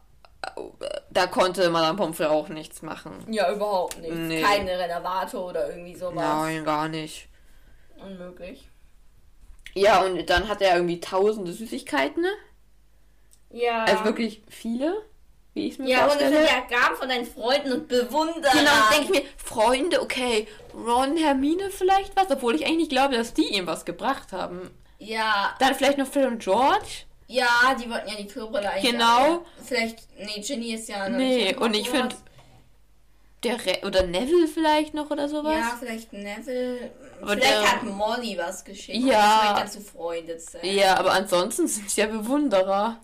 da 1.11 1.27
konnte 1.27 1.69
Madame 1.69 1.97
Pomfrey 1.97 2.25
auch 2.25 2.49
nichts 2.49 2.81
machen. 2.81 3.25
Ja, 3.29 3.51
überhaupt 3.51 3.99
nicht. 3.99 4.13
Nee. 4.13 4.41
Keine 4.41 4.77
Renovator 4.79 5.45
oder 5.49 5.69
irgendwie 5.69 5.95
sowas. 5.95 6.15
Nein, 6.15 6.63
gar 6.65 6.87
nicht. 6.87 7.27
Unmöglich. 8.03 8.67
Ja, 9.73 10.01
und 10.01 10.29
dann 10.29 10.47
hat 10.49 10.61
er 10.61 10.75
irgendwie 10.75 10.99
tausende 10.99 11.53
Süßigkeiten. 11.53 12.23
ne? 12.23 12.29
Ja. 13.51 13.83
Also 13.85 14.03
wirklich 14.05 14.41
viele, 14.49 15.03
wie 15.53 15.67
ich 15.67 15.73
es 15.73 15.79
mir 15.79 15.89
Ja, 15.89 16.05
und 16.05 16.13
es 16.13 16.17
vorstelle. 16.23 16.47
sind 16.47 16.49
ja 16.49 16.79
Gaben 16.79 16.95
von 16.95 17.09
deinen 17.09 17.25
Freunden 17.25 17.71
und 17.73 17.87
Bewunderern. 17.87 18.57
Genau, 18.57 18.71
denke 18.91 19.03
ich 19.13 19.23
mir, 19.23 19.29
Freunde, 19.37 20.01
okay, 20.01 20.47
Ron, 20.73 21.17
Hermine 21.17 21.69
vielleicht 21.69 22.15
was, 22.15 22.29
obwohl 22.31 22.55
ich 22.55 22.65
eigentlich 22.65 22.77
nicht 22.77 22.91
glaube, 22.91 23.15
dass 23.15 23.33
die 23.33 23.53
ihm 23.55 23.67
was 23.67 23.85
gebracht 23.85 24.31
haben. 24.33 24.71
Ja, 24.97 25.55
Dann 25.59 25.75
vielleicht 25.75 25.97
noch 25.97 26.07
Phil 26.07 26.27
und 26.27 26.41
George. 26.43 27.05
Ja, 27.31 27.75
die 27.79 27.89
wollten 27.89 28.09
ja 28.09 28.15
die 28.15 28.27
Klobrille 28.27 28.69
eigentlich. 28.69 28.91
Genau. 28.91 29.45
Vielleicht, 29.63 29.99
nee, 30.17 30.41
Ginny 30.41 30.73
ist 30.73 30.89
ja 30.89 31.09
Nee, 31.09 31.55
und 31.55 31.73
ich 31.75 31.89
finde, 31.89 32.15
der 33.43 33.65
Re 33.65 33.79
oder 33.85 34.03
Neville 34.03 34.47
vielleicht 34.47 34.93
noch 34.93 35.09
oder 35.09 35.27
sowas. 35.27 35.57
Ja, 35.57 35.75
vielleicht 35.79 36.13
Neville. 36.13 36.91
Aber 37.21 37.31
vielleicht 37.33 37.51
der- 37.51 37.71
hat 37.71 37.83
Molly 37.83 38.37
was 38.37 38.63
geschickt. 38.63 38.97
Ja. 38.99 39.55
Vielleicht 39.57 39.75
dazu 39.75 39.81
Freunde 39.81 40.39
sein. 40.39 40.61
Ja, 40.63 40.97
aber 40.97 41.13
ansonsten 41.13 41.67
sind 41.67 41.87
es 41.87 41.95
ja 41.95 42.07
Bewunderer. 42.07 42.99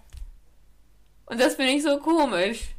Und 1.26 1.40
das 1.42 1.56
finde 1.56 1.74
ich 1.74 1.84
so 1.84 1.98
komisch. 2.00 2.70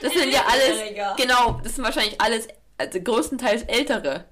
Das 0.00 0.12
sind 0.12 0.32
ja 0.32 0.44
alles, 0.46 1.16
genau, 1.16 1.60
das 1.62 1.74
sind 1.74 1.84
wahrscheinlich 1.84 2.18
alles, 2.20 2.48
also 2.78 3.00
größtenteils 3.00 3.64
Ältere, 3.64 4.24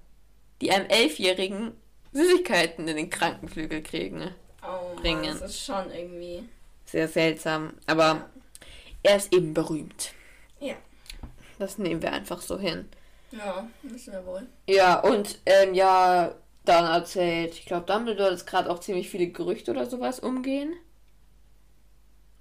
die 0.60 0.70
einem 0.70 0.86
Elfjährigen 0.88 1.72
Süßigkeiten 2.12 2.88
in 2.88 2.96
den 2.96 3.10
Krankenflügel 3.10 3.82
kriegen. 3.82 4.34
Oh 4.62 4.94
Mann, 4.94 4.96
bringen. 5.02 5.38
das 5.38 5.50
ist 5.50 5.64
schon 5.64 5.90
irgendwie. 5.92 6.48
Sehr 6.88 7.06
seltsam, 7.06 7.74
aber 7.86 8.30
er 9.02 9.16
ist 9.16 9.30
eben 9.34 9.52
berühmt. 9.52 10.14
Ja. 10.58 10.74
Das 11.58 11.76
nehmen 11.76 12.00
wir 12.00 12.12
einfach 12.12 12.40
so 12.40 12.58
hin. 12.58 12.88
Ja, 13.30 13.68
müssen 13.82 14.14
wir 14.14 14.24
wohl. 14.24 14.46
Ja, 14.66 15.00
und 15.00 15.38
ähm, 15.44 15.74
ja, 15.74 16.34
dann 16.64 16.84
erzählt, 16.86 17.52
ich 17.52 17.66
glaube, 17.66 17.84
Dumbledore, 17.84 18.30
dass 18.30 18.46
gerade 18.46 18.70
auch 18.70 18.78
ziemlich 18.78 19.10
viele 19.10 19.26
Gerüchte 19.26 19.72
oder 19.72 19.84
sowas 19.84 20.18
umgehen. 20.18 20.72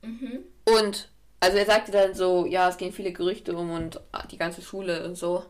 Mhm. 0.01 0.45
Und, 0.63 1.09
also 1.41 1.57
er 1.57 1.65
sagte 1.65 1.91
dann 1.91 2.13
so, 2.13 2.45
ja, 2.45 2.69
es 2.69 2.77
gehen 2.77 2.93
viele 2.93 3.11
Gerüchte 3.11 3.53
um 3.53 3.71
und 3.71 3.99
ah, 4.13 4.25
die 4.27 4.37
ganze 4.37 4.61
Schule 4.61 5.05
und 5.05 5.15
so. 5.15 5.43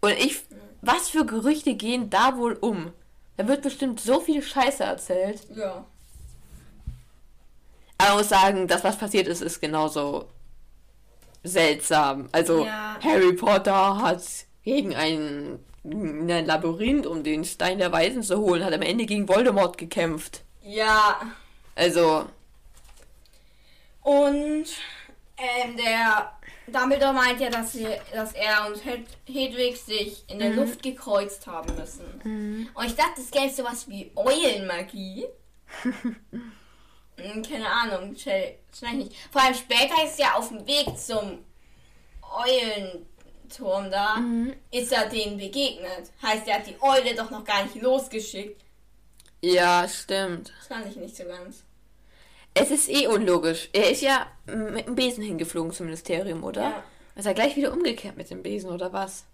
Und 0.00 0.12
ich, 0.12 0.44
was 0.80 1.08
für 1.08 1.26
Gerüchte 1.26 1.74
gehen 1.74 2.08
da 2.08 2.36
wohl 2.36 2.52
um? 2.52 2.92
Da 3.36 3.48
wird 3.48 3.62
bestimmt 3.62 3.98
so 3.98 4.20
viel 4.20 4.42
Scheiße 4.42 4.84
erzählt. 4.84 5.40
Ja. 5.56 5.86
Aber 8.00 8.18
muss 8.18 8.28
sagen, 8.28 8.66
das, 8.66 8.82
was 8.84 8.96
passiert 8.96 9.26
ist, 9.26 9.42
ist 9.42 9.60
genauso 9.60 10.28
seltsam. 11.42 12.28
Also, 12.32 12.64
Ja. 12.64 12.98
Harry 13.02 13.32
Potter 13.32 13.98
hat 14.00 14.22
gegen 14.64 14.94
ein, 14.94 15.58
ein 15.84 16.46
Labyrinth, 16.46 17.06
um 17.06 17.22
den 17.22 17.44
Stein 17.44 17.78
der 17.78 17.92
Weisen 17.92 18.22
zu 18.22 18.38
holen, 18.38 18.64
hat 18.64 18.72
am 18.72 18.82
Ende 18.82 19.06
gegen 19.06 19.28
Voldemort 19.28 19.78
gekämpft. 19.78 20.42
Ja. 20.62 21.20
Also, 21.74 22.26
Und 24.02 24.66
ähm, 25.36 25.76
der 25.76 26.32
Dumbledore 26.66 27.12
meint 27.12 27.40
ja, 27.40 27.50
dass, 27.50 27.72
sie, 27.72 27.86
dass 28.12 28.32
er 28.32 28.66
und 28.66 28.84
Hed 28.84 29.06
Hedwig 29.26 29.76
sich 29.76 30.24
in 30.28 30.38
der 30.38 30.50
Luft 30.50 30.82
gekreuzt 30.82 31.46
haben 31.46 31.74
müssen. 31.76 32.68
Und 32.74 32.86
ich 32.86 32.94
dachte, 32.94 33.20
es 33.20 33.30
gäbe 33.30 33.50
sowas 33.52 33.88
wie 33.88 34.10
Eulenmagie. 34.14 35.24
Hm, 37.22 37.42
Keine 37.42 37.68
Ahnung, 37.68 38.16
schnell, 38.16 38.56
schnell 38.76 38.94
nicht. 38.94 39.12
Vor 39.30 39.42
allem 39.42 39.54
später 39.54 40.04
ist 40.04 40.18
ja 40.18 40.34
auf 40.34 40.48
dem 40.48 40.66
Weg 40.66 40.98
zum 40.98 41.44
Eulenturm 42.22 43.90
da, 43.90 44.16
ist 44.70 44.92
er 44.92 45.08
denen 45.08 45.36
begegnet. 45.38 46.10
Heißt, 46.22 46.46
er 46.46 46.56
hat 46.56 46.66
die 46.66 46.76
Eule 46.80 47.14
doch 47.14 47.30
noch 47.30 47.44
gar 47.44 47.62
nicht 47.64 47.80
losgeschickt. 47.82 48.60
Ja, 49.42 49.88
stimmt. 49.88 50.52
Das 50.58 50.66
fand 50.68 50.86
ich 50.86 50.96
nicht 50.96 51.16
so 51.16 51.24
ganz. 51.24 51.64
Es 52.52 52.70
ist 52.70 52.88
eh 52.88 53.06
unlogisch. 53.06 53.68
Er 53.72 53.90
ist 53.90 54.02
ja 54.02 54.26
mit 54.46 54.86
dem 54.86 54.94
Besen 54.94 55.22
hingeflogen 55.24 55.72
zum 55.72 55.86
Ministerium, 55.86 56.44
oder? 56.44 56.62
Ja. 56.62 56.84
Ist 57.16 57.26
er 57.26 57.34
gleich 57.34 57.56
wieder 57.56 57.72
umgekehrt 57.72 58.16
mit 58.16 58.30
dem 58.30 58.42
Besen, 58.42 58.70
oder 58.70 58.92
was? 58.92 59.24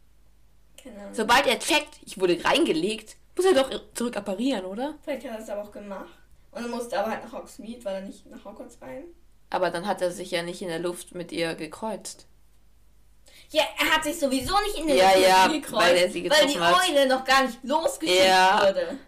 Genau. 0.83 1.09
Sobald 1.13 1.47
er 1.47 1.59
checkt, 1.59 1.99
ich 2.05 2.21
wurde 2.21 2.43
reingelegt, 2.45 3.17
muss 3.37 3.47
er 3.47 3.55
doch 3.55 3.71
zurück 3.95 4.17
apparieren, 4.17 4.65
oder? 4.65 4.95
Vielleicht 5.03 5.27
hat 5.27 5.39
er 5.39 5.43
es 5.43 5.49
aber 5.49 5.63
auch 5.63 5.73
gemacht. 5.73 6.11
Und 6.57 6.63
er 6.65 6.69
musste 6.69 6.99
aber 6.99 7.11
halt 7.11 7.23
nach 7.23 7.33
Hogsmeade, 7.33 7.85
weil 7.85 7.95
er 7.97 8.01
nicht 8.01 8.25
nach 8.27 8.43
Hogwarts 8.45 8.81
rein. 8.81 9.05
Aber 9.51 9.71
dann 9.71 9.87
hat 9.87 10.01
er 10.01 10.11
sich 10.11 10.31
ja 10.31 10.43
nicht 10.43 10.63
in 10.63 10.69
der 10.69 10.79
Luft 10.79 11.15
mit 11.15 11.31
ihr 11.31 11.55
gekreuzt. 11.55 12.27
Ja, 13.51 13.63
er 13.79 13.95
hat 13.95 14.05
sich 14.05 14.19
sowieso 14.19 14.55
nicht 14.65 14.79
in 14.79 14.87
der 14.87 14.97
Ja, 14.97 15.11
Luft 15.13 15.29
ja, 15.29 15.47
gekreuzt, 15.49 15.73
weil 15.87 15.97
er 15.97 16.11
sie 16.11 16.23
weil 16.23 16.31
getroffen 16.31 16.49
die 16.55 16.61
hat. 16.61 16.89
Eule 16.89 17.07
noch 17.09 17.25
gar 17.25 17.45
nicht 17.45 17.59
losgeschickt 17.63 18.25
Ja. 18.27 18.63
wurde. 18.67 18.99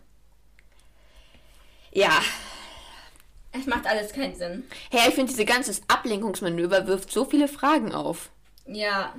Ja. 1.92 2.20
Es 3.50 3.64
macht 3.66 3.86
alles 3.86 4.12
keinen 4.12 4.36
Sinn. 4.36 4.64
Hey, 4.90 5.08
ich 5.08 5.14
finde, 5.14 5.32
diese 5.32 5.46
ganze 5.46 5.72
Ablenkungsmanöver 5.88 6.86
wirft 6.86 7.10
so 7.10 7.24
viele 7.24 7.48
Fragen 7.48 7.94
auf. 7.94 8.28
Ja. 8.66 9.14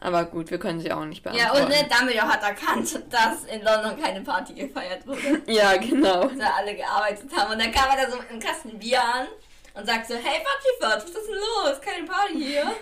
Aber 0.00 0.24
gut, 0.24 0.50
wir 0.50 0.58
können 0.58 0.80
sie 0.80 0.92
auch 0.92 1.04
nicht 1.04 1.24
Ja, 1.24 1.32
beantworten. 1.32 1.62
und 1.64 1.68
ne, 1.70 1.88
Dumbledore 1.88 2.28
hat 2.28 2.42
erkannt, 2.42 3.00
dass 3.10 3.44
in 3.44 3.62
London 3.62 3.98
keine 4.00 4.20
Party 4.22 4.54
gefeiert 4.54 5.06
wurde. 5.06 5.42
Ja, 5.46 5.76
genau. 5.76 6.26
da 6.28 6.50
alle 6.58 6.74
gearbeitet 6.74 7.30
haben. 7.34 7.52
Und 7.52 7.62
dann 7.62 7.72
kam 7.72 7.88
er 7.96 8.04
da 8.04 8.10
so 8.10 8.18
mit 8.18 8.28
einem 8.28 8.40
Kasten 8.40 8.78
Bier 8.78 9.00
an 9.02 9.28
und 9.74 9.86
sagt 9.86 10.06
so, 10.06 10.14
hey 10.14 10.40
Buckyford, 10.42 11.04
was 11.04 11.10
ist 11.10 11.28
denn 11.28 11.36
los? 11.36 11.80
Keine 11.80 12.06
Party 12.06 12.44
hier. 12.44 12.66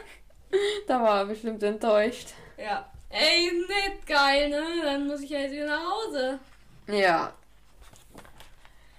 Da 0.87 1.01
war 1.03 1.21
er 1.21 1.25
bestimmt 1.25 1.63
enttäuscht. 1.63 2.29
Ja. 2.59 2.87
Ey, 3.09 3.51
nicht 3.53 4.07
geil, 4.07 4.51
ne? 4.51 4.63
Dann 4.85 5.07
muss 5.07 5.23
ich 5.23 5.31
ja 5.31 5.39
jetzt 5.41 5.53
wieder 5.53 5.67
nach 5.67 5.83
Hause. 5.83 6.39
Ja. 6.89 7.33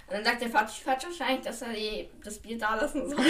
Und 0.08 0.13
dann 0.15 0.26
sagt 0.26 0.41
der 0.41 0.49
Fatsch 0.49 0.84
wahrscheinlich, 0.84 1.41
dass 1.45 1.62
er 1.62 1.71
die, 1.73 2.10
das 2.23 2.39
Bier 2.39 2.58
da 2.58 2.73
lassen 2.73 3.08
soll. 3.08 3.19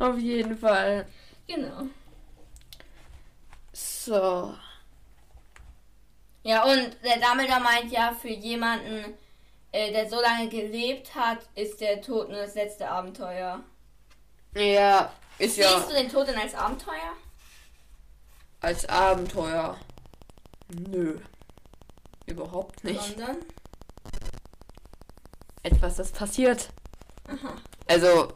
Auf 0.00 0.18
jeden 0.18 0.58
Fall. 0.58 1.06
Genau. 1.52 1.82
So. 3.72 4.54
Ja, 6.44 6.62
und 6.62 6.96
der 7.02 7.18
Dumbledore 7.18 7.60
meint 7.60 7.90
ja, 7.90 8.12
für 8.12 8.28
jemanden, 8.28 9.14
äh, 9.72 9.90
der 9.90 10.08
so 10.08 10.20
lange 10.20 10.48
gelebt 10.48 11.12
hat, 11.14 11.38
ist 11.56 11.80
der 11.80 12.00
Tod 12.00 12.28
nur 12.28 12.38
das 12.38 12.54
letzte 12.54 12.88
Abenteuer. 12.88 13.64
Ja, 14.54 15.12
ist 15.38 15.56
ja 15.56 15.68
Siehst 15.76 15.90
du 15.90 15.94
den 15.94 16.08
Tod 16.08 16.28
denn 16.28 16.38
als 16.38 16.54
Abenteuer? 16.54 17.16
als 18.60 18.88
Abenteuer. 18.88 19.76
Nö. 20.68 21.18
Überhaupt 22.26 22.84
nicht. 22.84 23.02
Sondern? 23.02 23.38
Etwas, 25.64 25.96
das 25.96 26.12
passiert. 26.12 26.68
Aha. 27.26 27.56
Also, 27.88 28.28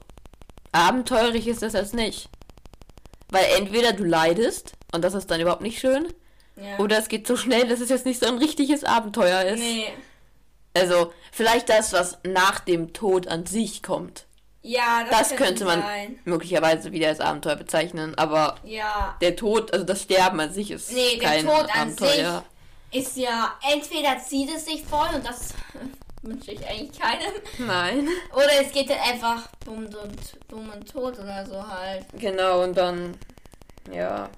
abenteuerlich 0.73 1.47
ist 1.47 1.63
das 1.63 1.75
jetzt 1.75 1.95
nicht. 1.95 2.29
Weil 3.35 3.47
entweder 3.59 3.93
du 3.93 4.05
leidest, 4.05 4.73
und 4.93 5.03
das 5.03 5.15
ist 5.15 5.31
dann 5.31 5.41
überhaupt 5.41 5.63
nicht 5.63 5.79
schön, 5.81 6.07
Ja. 6.57 6.79
oder 6.79 6.99
es 6.99 7.09
geht 7.09 7.27
so 7.27 7.37
schnell, 7.37 7.67
dass 7.69 7.81
es 7.81 7.89
jetzt 7.91 8.07
nicht 8.07 8.21
so 8.21 8.27
ein 8.29 8.39
richtiges 8.39 8.85
Abenteuer 8.85 9.43
ist. 9.43 9.59
nee. 9.61 9.87
Also, 10.77 11.13
vielleicht 11.31 11.69
das, 11.69 11.93
was 11.93 12.19
nach 12.25 12.59
dem 12.61 12.93
Tod 12.93 13.29
an 13.29 13.47
sich 13.47 13.83
kommt. 13.83 14.27
Ja, 14.63 15.05
das, 15.09 15.29
Das 15.31 15.37
könnte 15.37 15.65
man 15.65 15.83
sein. 15.83 16.19
möglicherweise 16.25 16.91
wieder 16.91 17.09
als 17.09 17.21
Abenteuer 17.21 17.55
bezeichnen, 17.57 18.15
aber 18.17 18.57
Ja. 18.65 19.17
der 19.21 19.37
Tod, 19.37 19.73
also 19.73 19.85
das 19.85 20.03
Sterben 20.03 20.41
an 20.41 20.53
sich 20.53 20.71
ist 20.73 20.91
Nee, 20.93 21.19
der 21.21 21.29
kein 21.29 21.45
Tod 21.45 21.55
an 21.73 21.81
Abenteuer. 21.83 22.45
Ist 22.91 23.17
ja, 23.17 23.53
entweder 23.73 24.19
zieht 24.19 24.49
es 24.57 24.65
sich 24.65 24.83
voll 24.85 25.09
und 25.15 25.25
das 25.27 25.55
wünsche 26.25 26.53
ich 26.53 26.67
eigentlich 26.67 26.99
keinem. 26.99 27.33
Nein. 27.59 28.09
Oder 28.33 28.61
es 28.63 28.73
geht 28.73 28.89
halt 28.91 29.01
einfach 29.03 29.49
dumm 29.65 29.87
und 29.87 30.19
dumm 30.49 30.71
und 30.71 30.91
tot 30.91 31.19
oder 31.19 31.45
so 31.47 31.67
halt. 31.67 32.07
Genau, 32.15 32.63
und 32.63 32.77
dann, 32.77 33.17
ja. 33.93 34.29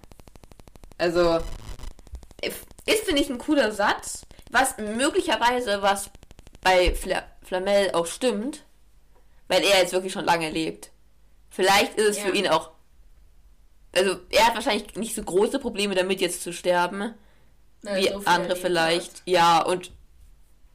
Also, 0.99 1.40
ist, 2.42 3.05
finde 3.05 3.22
ich, 3.22 3.29
ein 3.31 3.38
cooler 3.38 3.72
Satz, 3.72 4.22
was 4.51 4.77
möglicherweise, 4.79 5.83
was 5.83 6.11
bei 6.62 6.94
Fla 6.94 7.22
Flamel 7.42 7.90
auch 7.92 8.07
stimmt, 8.07 8.64
weil 9.49 9.62
er 9.62 9.79
jetzt 9.81 9.92
wirklich 9.92 10.12
schon 10.12 10.25
lange 10.25 10.51
lebt. 10.51 10.90
Vielleicht 11.51 11.94
ist 11.94 12.09
es 12.09 12.16
Ja. 12.18 12.25
für 12.25 12.35
ihn 12.37 12.49
auch, 12.49 12.72
also 13.94 14.16
er 14.31 14.46
hat 14.49 14.55
wahrscheinlich 14.57 14.94
nicht 14.96 15.14
so 15.14 15.22
große 15.22 15.59
Probleme 15.61 15.94
damit, 15.94 16.20
jetzt 16.20 16.42
zu 16.42 16.53
sterben, 16.53 17.14
Weil 17.83 18.03
wie 18.03 18.09
so 18.09 18.22
andere 18.25 18.57
vielleicht. 18.57 19.12
hat. 19.18 19.22
Ja, 19.27 19.62
und 19.62 19.92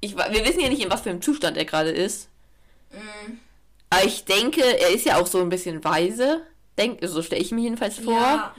ich, 0.01 0.15
wir 0.17 0.45
wissen 0.45 0.59
ja 0.59 0.69
nicht, 0.69 0.81
in 0.81 0.91
was 0.91 1.01
für 1.01 1.09
einem 1.09 1.21
Zustand 1.21 1.55
er 1.57 1.65
gerade 1.65 1.91
ist. 1.91 2.27
Mm, 2.91 3.37
Aber 3.89 4.03
ich 4.03 4.25
denke, 4.25 4.61
er 4.61 4.89
ist 4.89 5.05
ja 5.05 5.17
auch 5.19 5.27
so 5.27 5.39
ein 5.39 5.49
bisschen 5.49 5.83
weise. 5.83 6.41
Denk, 6.77 6.99
so 7.03 7.21
stelle 7.21 7.41
ich 7.41 7.51
mir 7.51 7.61
jedenfalls 7.61 7.99
vor. 7.99 8.13
Ja. 8.13 8.55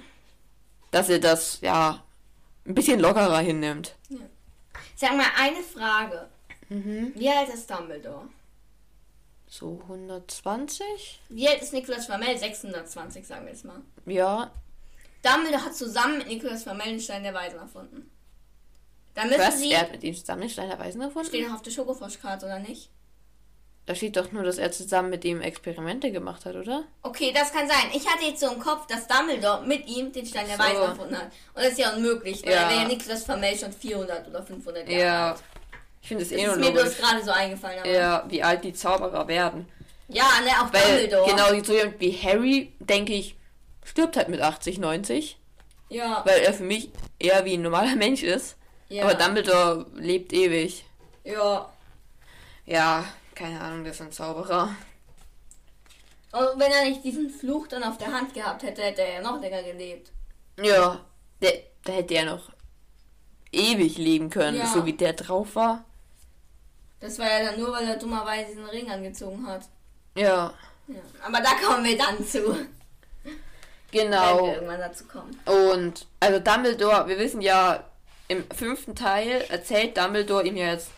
dass 0.91 1.09
er 1.09 1.19
das 1.19 1.61
ja 1.63 2.03
ein 2.67 2.75
bisschen 2.75 3.01
lockerer 3.01 3.39
hinnimmt. 3.41 3.97
Sag 4.95 5.17
mal 5.17 5.27
eine 5.39 5.63
Frage. 5.63 6.29
Mhm. 6.69 7.13
Wie 7.17 7.29
alt 7.29 7.49
ist 7.49 7.69
Dumbledore? 7.71 8.29
So 9.49 9.81
120? 9.83 11.21
Wie 11.29 11.49
alt 11.49 11.61
ist 11.61 11.73
Nicolas 11.73 12.07
Flamel? 12.07 12.39
620, 12.39 13.27
sagen 13.27 13.45
wir 13.47 13.53
jetzt 13.53 13.65
mal. 13.65 13.81
Ja. 14.07 14.51
Dumbledore 15.23 15.65
hat 15.65 15.75
zusammen 15.77 16.19
mit 16.19 16.29
Nicolas 16.29 16.63
Flamel 16.63 16.87
den 16.87 17.01
Stein 17.01 17.23
der 17.25 17.35
Weisen 17.35 17.59
erfunden. 17.59 18.11
Da 19.15 19.25
müssen 19.25 19.41
Was? 19.41 19.59
sie... 19.61 19.73
Er 19.73 19.81
hat 19.83 19.93
mit 19.93 20.03
ihm 20.05 20.15
zusammen 20.15 20.43
den 20.43 20.51
Stein 20.51 20.69
der 20.69 20.79
Weisen 20.79 21.01
Steht 21.03 21.17
erfunden? 21.17 21.47
noch 21.49 21.55
auf 21.55 21.63
der 21.63 21.71
Schokofroschkarte, 21.71 22.47
oder 22.47 22.59
nicht? 22.59 22.89
Da 23.85 23.97
steht 23.97 24.17
doch 24.17 24.31
nur, 24.31 24.45
dass 24.45 24.59
er 24.59 24.71
zusammen 24.71 25.11
mit 25.11 25.25
ihm 25.25 25.41
Experimente 25.41 26.13
gemacht 26.13 26.45
hat, 26.47 26.55
oder? 26.55 26.85
Okay, 27.03 27.33
das 27.35 27.53
kann 27.53 27.67
sein. 27.69 27.91
Ich 27.93 28.07
hatte 28.09 28.25
jetzt 28.25 28.39
so 28.41 28.47
im 28.53 28.61
Kopf, 28.61 28.87
dass 28.87 29.09
Dumbledore 29.09 29.67
mit 29.67 29.89
ihm 29.89 30.13
den 30.13 30.25
Stein 30.25 30.47
der 30.47 30.57
So. 30.57 30.63
Weisen 30.63 30.83
erfunden 30.83 31.17
hat. 31.19 31.33
Und 31.55 31.63
das 31.65 31.73
ist 31.73 31.79
ja 31.79 31.93
unmöglich, 31.93 32.45
weil 32.45 32.53
Ja. 32.53 32.63
ja. 32.63 32.71
wäre 32.71 32.83
ja 32.83 32.89
Nicolas 32.89 33.25
Flamel 33.25 33.59
schon 33.59 33.73
400 33.73 34.29
oder 34.29 34.43
500 34.43 34.89
Jahre 34.89 35.03
Ja. 35.03 35.31
alt. 35.33 35.43
Ich 36.01 36.09
finde 36.09 36.23
es 36.25 36.31
eh 36.33 36.37
ist 36.43 36.47
nur 36.47 36.57
mir 36.57 36.71
bloß 36.71 36.97
gerade 36.97 37.25
so 37.25 37.33
eingefallen. 37.33 37.81
Aber 37.81 37.89
Ja, 37.91 38.25
wie 38.29 38.43
alt 38.43 38.63
die 38.65 38.73
Zauberer 38.73 39.27
werden. 39.29 39.69
ja, 40.09 40.25
ne, 40.45 40.51
auch 40.63 40.73
Weil, 40.73 41.09
Dumbledore. 41.09 41.31
genau, 41.31 41.65
so 41.65 41.73
jemand 41.75 42.01
wie 42.01 42.13
Harry, 42.13 42.73
denke 42.79 43.15
ich, 43.15 43.37
stirbt 43.85 44.17
halt 44.17 44.29
mit 44.29 44.41
80, 44.41 44.79
90. 44.79 45.39
Ja, 45.89 46.23
Weil 46.25 46.41
er 46.43 46.55
für 46.55 46.63
mich 46.63 46.91
eher 47.19 47.45
wie 47.45 47.55
ein 47.55 47.63
normaler 47.63 47.97
Mensch 47.97 48.23
ist. 48.23 48.57
Ja. 48.93 49.05
Aber 49.05 49.15
Dumbledore 49.15 49.87
lebt 49.95 50.33
ewig. 50.33 50.85
Ja. 51.25 51.69
Ja, 52.67 53.05
keine 53.35 53.61
Ahnung, 53.61 53.85
das 53.85 53.97
ist 53.97 54.03
ein 54.03 54.13
Zauberer. 54.13 54.75
Und 56.33 56.59
wenn 56.59 56.73
er 56.73 56.85
nicht 56.85 57.05
diesen 57.05 57.29
Fluch 57.31 57.67
dann 57.69 57.83
auf 57.85 57.99
der 57.99 58.13
Hand 58.13 58.33
gehabt 58.35 58.63
hätte, 58.63 58.83
hätte 58.83 59.03
er 59.03 59.15
ja 59.15 59.21
noch 59.21 59.41
länger 59.41 59.63
gelebt. 59.63 60.11
Ja, 60.63 61.01
der, 61.43 61.53
da 61.85 61.93
hätte 61.93 62.15
er 62.15 62.25
noch 62.27 62.51
ewig 63.53 63.99
leben 63.99 64.31
können, 64.31 64.59
Ja. 64.59 64.67
so 64.67 64.87
wie 64.87 64.95
der 64.95 65.13
drauf 65.13 65.55
war. 65.57 65.85
Das 67.01 67.19
war 67.19 67.27
ja 67.27 67.51
dann 67.51 67.61
nur, 67.61 67.73
weil 67.73 67.87
er 67.87 67.97
dummerweise 67.97 68.47
diesen 68.51 68.65
Ring 68.67 68.91
angezogen 68.91 69.47
hat. 69.47 69.63
Ja, 70.17 70.55
Ja. 70.87 71.01
Aber 71.27 71.41
da 71.41 71.51
kommen 71.67 71.85
wir 71.85 71.99
dann 71.99 72.25
zu, 72.25 72.47
wenn 72.55 72.69
wir 73.91 74.05
genau. 74.05 74.47
irgendwann 74.47 74.81
dazu 74.81 75.05
kommen. 75.07 75.39
Und 75.47 76.07
also 76.21 76.39
Dumbledore, 76.39 77.09
wir 77.09 77.19
wissen 77.19 77.41
ja, 77.41 77.85
im 78.33 78.45
fünften 78.55 78.95
Teil 78.95 79.45
erzählt 79.49 79.97
Dumbledore 79.97 80.45
ihm 80.47 80.57
ja 80.57 80.73
jetzt 80.73 80.91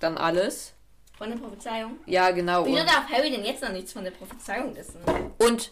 dann 0.00 0.16
alles. 0.16 0.72
Von 1.18 1.30
der 1.30 1.36
Prophezeiung. 1.36 1.98
Ja, 2.06 2.30
genau. 2.30 2.66
Wieso 2.66 2.84
darf 2.84 3.08
Harry 3.10 3.30
denn 3.30 3.44
jetzt 3.44 3.62
noch 3.62 3.70
nichts 3.72 3.92
von 3.92 4.04
der 4.04 4.10
Prophezeiung 4.12 4.74
wissen? 4.76 4.96
und 5.38 5.70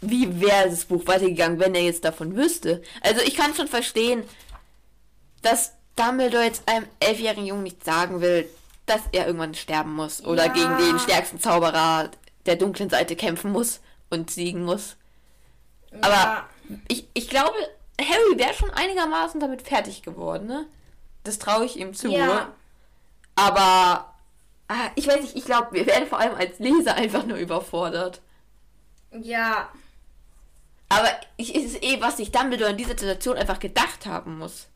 wie 0.00 0.40
wäre 0.40 0.68
das 0.68 0.84
Buch 0.84 1.06
weitergegangen, 1.06 1.58
wenn 1.58 1.74
er 1.74 1.82
jetzt 1.82 2.04
davon 2.04 2.36
wüsste? 2.36 2.82
Also 3.00 3.22
ich 3.22 3.34
kann 3.36 3.54
schon 3.54 3.68
verstehen, 3.68 4.22
dass 5.42 5.72
Dumbledore 5.96 6.44
jetzt 6.44 6.68
einem 6.68 6.86
elfjährigen 7.00 7.46
Jungen 7.46 7.62
nicht 7.62 7.84
sagen 7.84 8.20
will, 8.20 8.48
dass 8.86 9.00
er 9.12 9.26
irgendwann 9.26 9.54
sterben 9.54 9.94
muss 9.94 10.22
oder 10.24 10.46
Ja. 10.46 10.52
gegen 10.52 10.76
den 10.76 10.98
stärksten 10.98 11.40
Zauberer 11.40 12.10
der 12.46 12.56
dunklen 12.56 12.90
Seite 12.90 13.16
kämpfen 13.16 13.50
muss 13.52 13.80
und 14.10 14.30
siegen 14.30 14.64
muss. 14.64 14.96
Aber 16.02 16.12
Ja. 16.14 16.48
ich, 16.88 17.06
ich 17.14 17.28
glaube, 17.28 17.54
Harry 18.00 18.38
wäre 18.38 18.54
schon 18.54 18.70
einigermaßen 18.70 19.40
damit 19.40 19.62
fertig 19.62 20.02
geworden, 20.02 20.46
ne? 20.46 20.66
Das 21.22 21.38
traue 21.38 21.64
ich 21.64 21.78
ihm 21.78 21.94
zu. 21.94 22.10
Ja. 22.10 22.52
Aber 23.36 24.14
ah, 24.68 24.90
ich 24.94 25.06
weiß 25.06 25.22
nicht, 25.22 25.36
ich 25.36 25.44
glaube, 25.44 25.72
wir 25.72 25.86
werden 25.86 26.06
vor 26.06 26.18
allem 26.18 26.34
als 26.34 26.58
Leser 26.58 26.94
einfach 26.94 27.24
nur 27.24 27.38
überfordert. 27.38 28.20
Ja. 29.10 29.68
Aber 30.88 31.08
ich 31.36 31.54
es 31.54 31.64
ist 31.64 31.82
eh, 31.82 32.00
was 32.00 32.18
sich 32.18 32.30
Dumbledore 32.30 32.70
in 32.70 32.76
dieser 32.76 32.90
Situation 32.90 33.36
einfach 33.36 33.58
gedacht 33.58 34.06
haben 34.06 34.38
muss. 34.38 34.68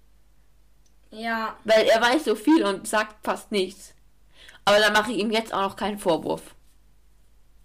Ja. 1.11 1.57
Weil 1.65 1.87
er 1.87 2.01
weiß 2.01 2.25
so 2.25 2.35
viel 2.35 2.65
und 2.65 2.87
sagt 2.87 3.25
fast 3.25 3.53
nichts. 3.53 3.95
Aber 4.65 4.79
dann 4.79 4.93
mache 4.93 5.13
ich 5.13 5.19
ihm 5.19 5.31
jetzt 5.31 5.53
auch 5.53 5.63
noch 5.63 5.77
keinen 5.77 5.99
Vorwurf. 5.99 6.55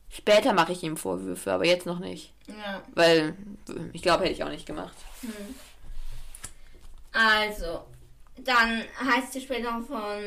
Später 0.10 0.54
mache 0.54 0.74
ich 0.74 0.84
ihm 0.84 0.96
Vorwürfe, 0.96 1.52
aber 1.52 1.66
jetzt 1.66 1.86
noch 1.86 2.00
nicht. 2.00 2.33
Ja. 2.48 2.84
Weil 2.94 3.36
ich 3.94 4.02
glaube, 4.02 4.24
hätte 4.24 4.34
ich 4.34 4.44
auch 4.44 4.50
nicht 4.50 4.66
gemacht. 4.66 4.96
Also, 7.12 7.86
dann 8.38 8.84
heißt 9.00 9.36
es 9.36 9.44
später 9.44 9.80
noch 9.80 9.88
von 9.88 10.22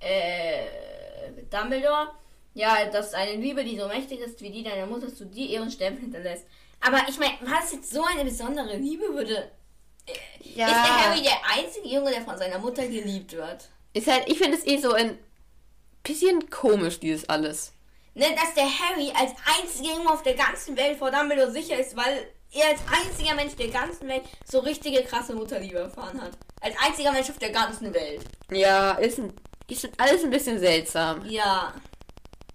äh, 0.00 0.66
Dumbledore, 1.50 2.12
ja, 2.54 2.84
dass 2.90 3.14
eine 3.14 3.36
Liebe, 3.36 3.64
die 3.64 3.78
so 3.78 3.88
mächtig 3.88 4.20
ist 4.20 4.40
wie 4.40 4.50
die 4.50 4.62
deiner 4.62 4.86
Mutter, 4.86 5.12
zu 5.12 5.26
dir 5.26 5.48
ihren 5.48 5.70
Stempel 5.70 6.02
hinterlässt. 6.02 6.46
Aber 6.80 7.00
ich 7.08 7.18
meine, 7.18 7.34
war 7.40 7.60
das 7.60 7.72
jetzt 7.72 7.90
so 7.90 8.04
eine 8.04 8.24
besondere 8.24 8.76
Liebe, 8.76 9.12
würde. 9.14 9.50
Ja. 10.40 10.66
Ist 10.66 10.74
der 10.74 11.06
Harry 11.06 11.22
der 11.22 11.40
einzige 11.50 11.88
Junge, 11.88 12.10
der 12.10 12.22
von 12.22 12.36
seiner 12.36 12.58
Mutter 12.58 12.86
geliebt 12.86 13.32
wird? 13.32 13.68
Ist 13.94 14.06
halt, 14.06 14.28
ich 14.28 14.38
finde 14.38 14.58
es 14.58 14.66
eh 14.66 14.78
so 14.78 14.92
ein 14.92 15.18
bisschen 16.02 16.50
komisch, 16.50 17.00
dieses 17.00 17.28
alles. 17.28 17.72
Ne, 18.14 18.26
dass 18.36 18.54
der 18.54 18.64
Harry 18.64 19.12
als 19.18 19.32
einziger 19.58 19.96
Junge 19.96 20.10
auf 20.10 20.22
der 20.22 20.34
ganzen 20.34 20.76
Welt 20.76 20.98
vor 20.98 21.10
Dumbledore 21.10 21.50
sicher 21.50 21.76
ist, 21.78 21.96
weil 21.96 22.28
er 22.52 22.68
als 22.68 22.80
einziger 22.92 23.34
Mensch 23.34 23.56
der 23.56 23.68
ganzen 23.68 24.08
Welt 24.08 24.22
so 24.48 24.60
richtige 24.60 25.02
krasse 25.02 25.34
Mutterliebe 25.34 25.78
erfahren 25.78 26.20
hat. 26.22 26.30
Als 26.60 26.76
einziger 26.80 27.10
Mensch 27.10 27.28
auf 27.28 27.38
der 27.38 27.50
ganzen 27.50 27.92
Welt. 27.92 28.22
Ja, 28.50 28.92
ist, 28.92 29.18
ein, 29.18 29.32
ist 29.68 29.88
alles 29.98 30.22
ein 30.22 30.30
bisschen 30.30 30.60
seltsam. 30.60 31.24
Ja. 31.26 31.74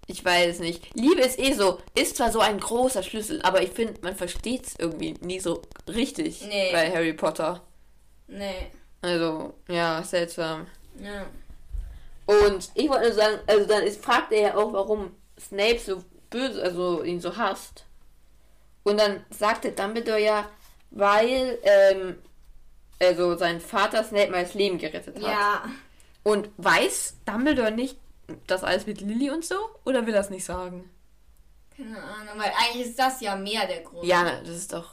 Ich 0.06 0.24
weiß 0.24 0.54
es 0.54 0.58
nicht. 0.60 0.94
Liebe 0.94 1.20
ist 1.20 1.38
eh 1.38 1.52
so, 1.52 1.78
ist 1.94 2.16
zwar 2.16 2.32
so 2.32 2.40
ein 2.40 2.58
großer 2.58 3.02
Schlüssel, 3.02 3.40
aber 3.42 3.62
ich 3.62 3.70
finde, 3.70 4.00
man 4.00 4.16
versteht 4.16 4.66
es 4.66 4.74
irgendwie 4.78 5.12
nie 5.20 5.38
so 5.40 5.62
richtig 5.86 6.40
Nee. 6.48 6.72
bei 6.72 6.90
Harry 6.90 7.12
Potter. 7.12 7.62
Nee. 8.26 8.70
Also, 9.02 9.54
ja, 9.68 10.02
seltsam. 10.02 10.66
Ja. 11.00 11.26
Und 12.26 12.70
ich 12.74 12.88
wollte 12.88 13.04
nur 13.04 13.12
sagen, 13.14 13.38
also 13.46 13.66
dann 13.66 13.82
ist, 13.82 14.02
fragt 14.02 14.32
er 14.32 14.40
ja 14.40 14.56
auch, 14.56 14.72
warum 14.72 15.14
Snape 15.40 15.78
so 15.78 16.04
böse, 16.30 16.62
also 16.62 17.02
ihn 17.02 17.20
so 17.20 17.36
hasst. 17.36 17.84
Und 18.82 18.98
dann 18.98 19.24
sagte 19.30 19.72
Dumbledore 19.72 20.20
ja, 20.20 20.48
weil 20.90 21.58
ähm, 21.62 22.18
also 23.00 23.36
sein 23.36 23.60
Vater 23.60 24.04
Snape 24.04 24.30
mal 24.30 24.44
das 24.44 24.54
Leben 24.54 24.78
gerettet 24.78 25.16
hat. 25.16 25.22
Ja. 25.22 25.64
Und 26.22 26.50
weiß 26.58 27.16
Dumbledore 27.24 27.72
nicht 27.72 27.96
das 28.46 28.62
alles 28.64 28.86
mit 28.86 29.00
Lilly 29.00 29.30
und 29.30 29.44
so? 29.44 29.56
Oder 29.84 30.06
will 30.06 30.14
er 30.14 30.20
es 30.20 30.30
nicht 30.30 30.44
sagen? 30.44 30.88
Keine 31.76 31.96
Ahnung, 32.02 32.34
weil 32.36 32.52
eigentlich 32.58 32.86
ist 32.88 32.98
das 32.98 33.20
ja 33.20 33.36
mehr 33.36 33.66
der 33.66 33.80
Grund. 33.80 34.04
Ja, 34.04 34.40
das 34.40 34.50
ist 34.50 34.72
doch 34.72 34.92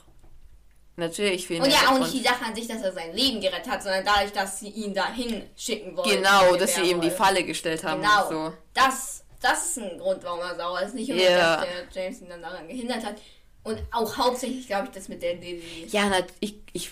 natürlich 0.96 1.46
viel 1.46 1.62
Und 1.62 1.70
ja, 1.70 1.90
auch 1.90 2.00
nicht 2.00 2.14
die 2.14 2.24
Sache 2.24 2.46
an 2.46 2.56
sich, 2.56 2.68
dass 2.68 2.82
er 2.82 2.92
sein 2.94 3.14
Leben 3.14 3.40
gerettet 3.42 3.70
hat, 3.70 3.84
sondern 3.84 4.06
dadurch, 4.06 4.32
dass 4.32 4.60
sie 4.60 4.70
ihn 4.70 4.94
dahin 4.94 5.44
schicken 5.56 5.96
wollten. 5.96 6.10
Genau, 6.10 6.56
dass 6.56 6.76
sie 6.76 6.82
ihm 6.90 7.02
die. 7.02 7.12
Falle 7.12 7.44
gestellt 7.44 7.84
haben 7.84 8.02
Genau. 8.02 8.28
und 8.28 8.30
so. 8.30 8.54
Das, 8.74 9.24
das 9.42 9.66
ist 9.66 9.78
ein 9.80 9.98
Grund, 9.98 10.24
warum 10.24 10.40
er 10.42 10.56
sauer 10.56 10.82
ist. 10.82 10.96
Nicht 10.96 11.10
unbedingt, 11.12 11.32
Ja. 11.38 11.58
dass 11.58 11.66
der 11.94 12.04
James 12.04 12.22
ihn 12.22 12.30
dann 12.30 12.42
daran 12.42 12.68
gehindert 12.68 13.06
hat. 13.06 13.16
Und 13.64 13.82
auch 13.92 14.18
hauptsächlich, 14.18 14.68
glaube 14.68 14.86
ich, 14.88 14.92
das 14.92 15.10
mit 15.10 15.22
der 15.22 15.36
Lilly. 15.36 15.88
Ja, 15.90 16.08
na, 16.10 16.20
ich, 16.40 16.56
ich 16.74 16.92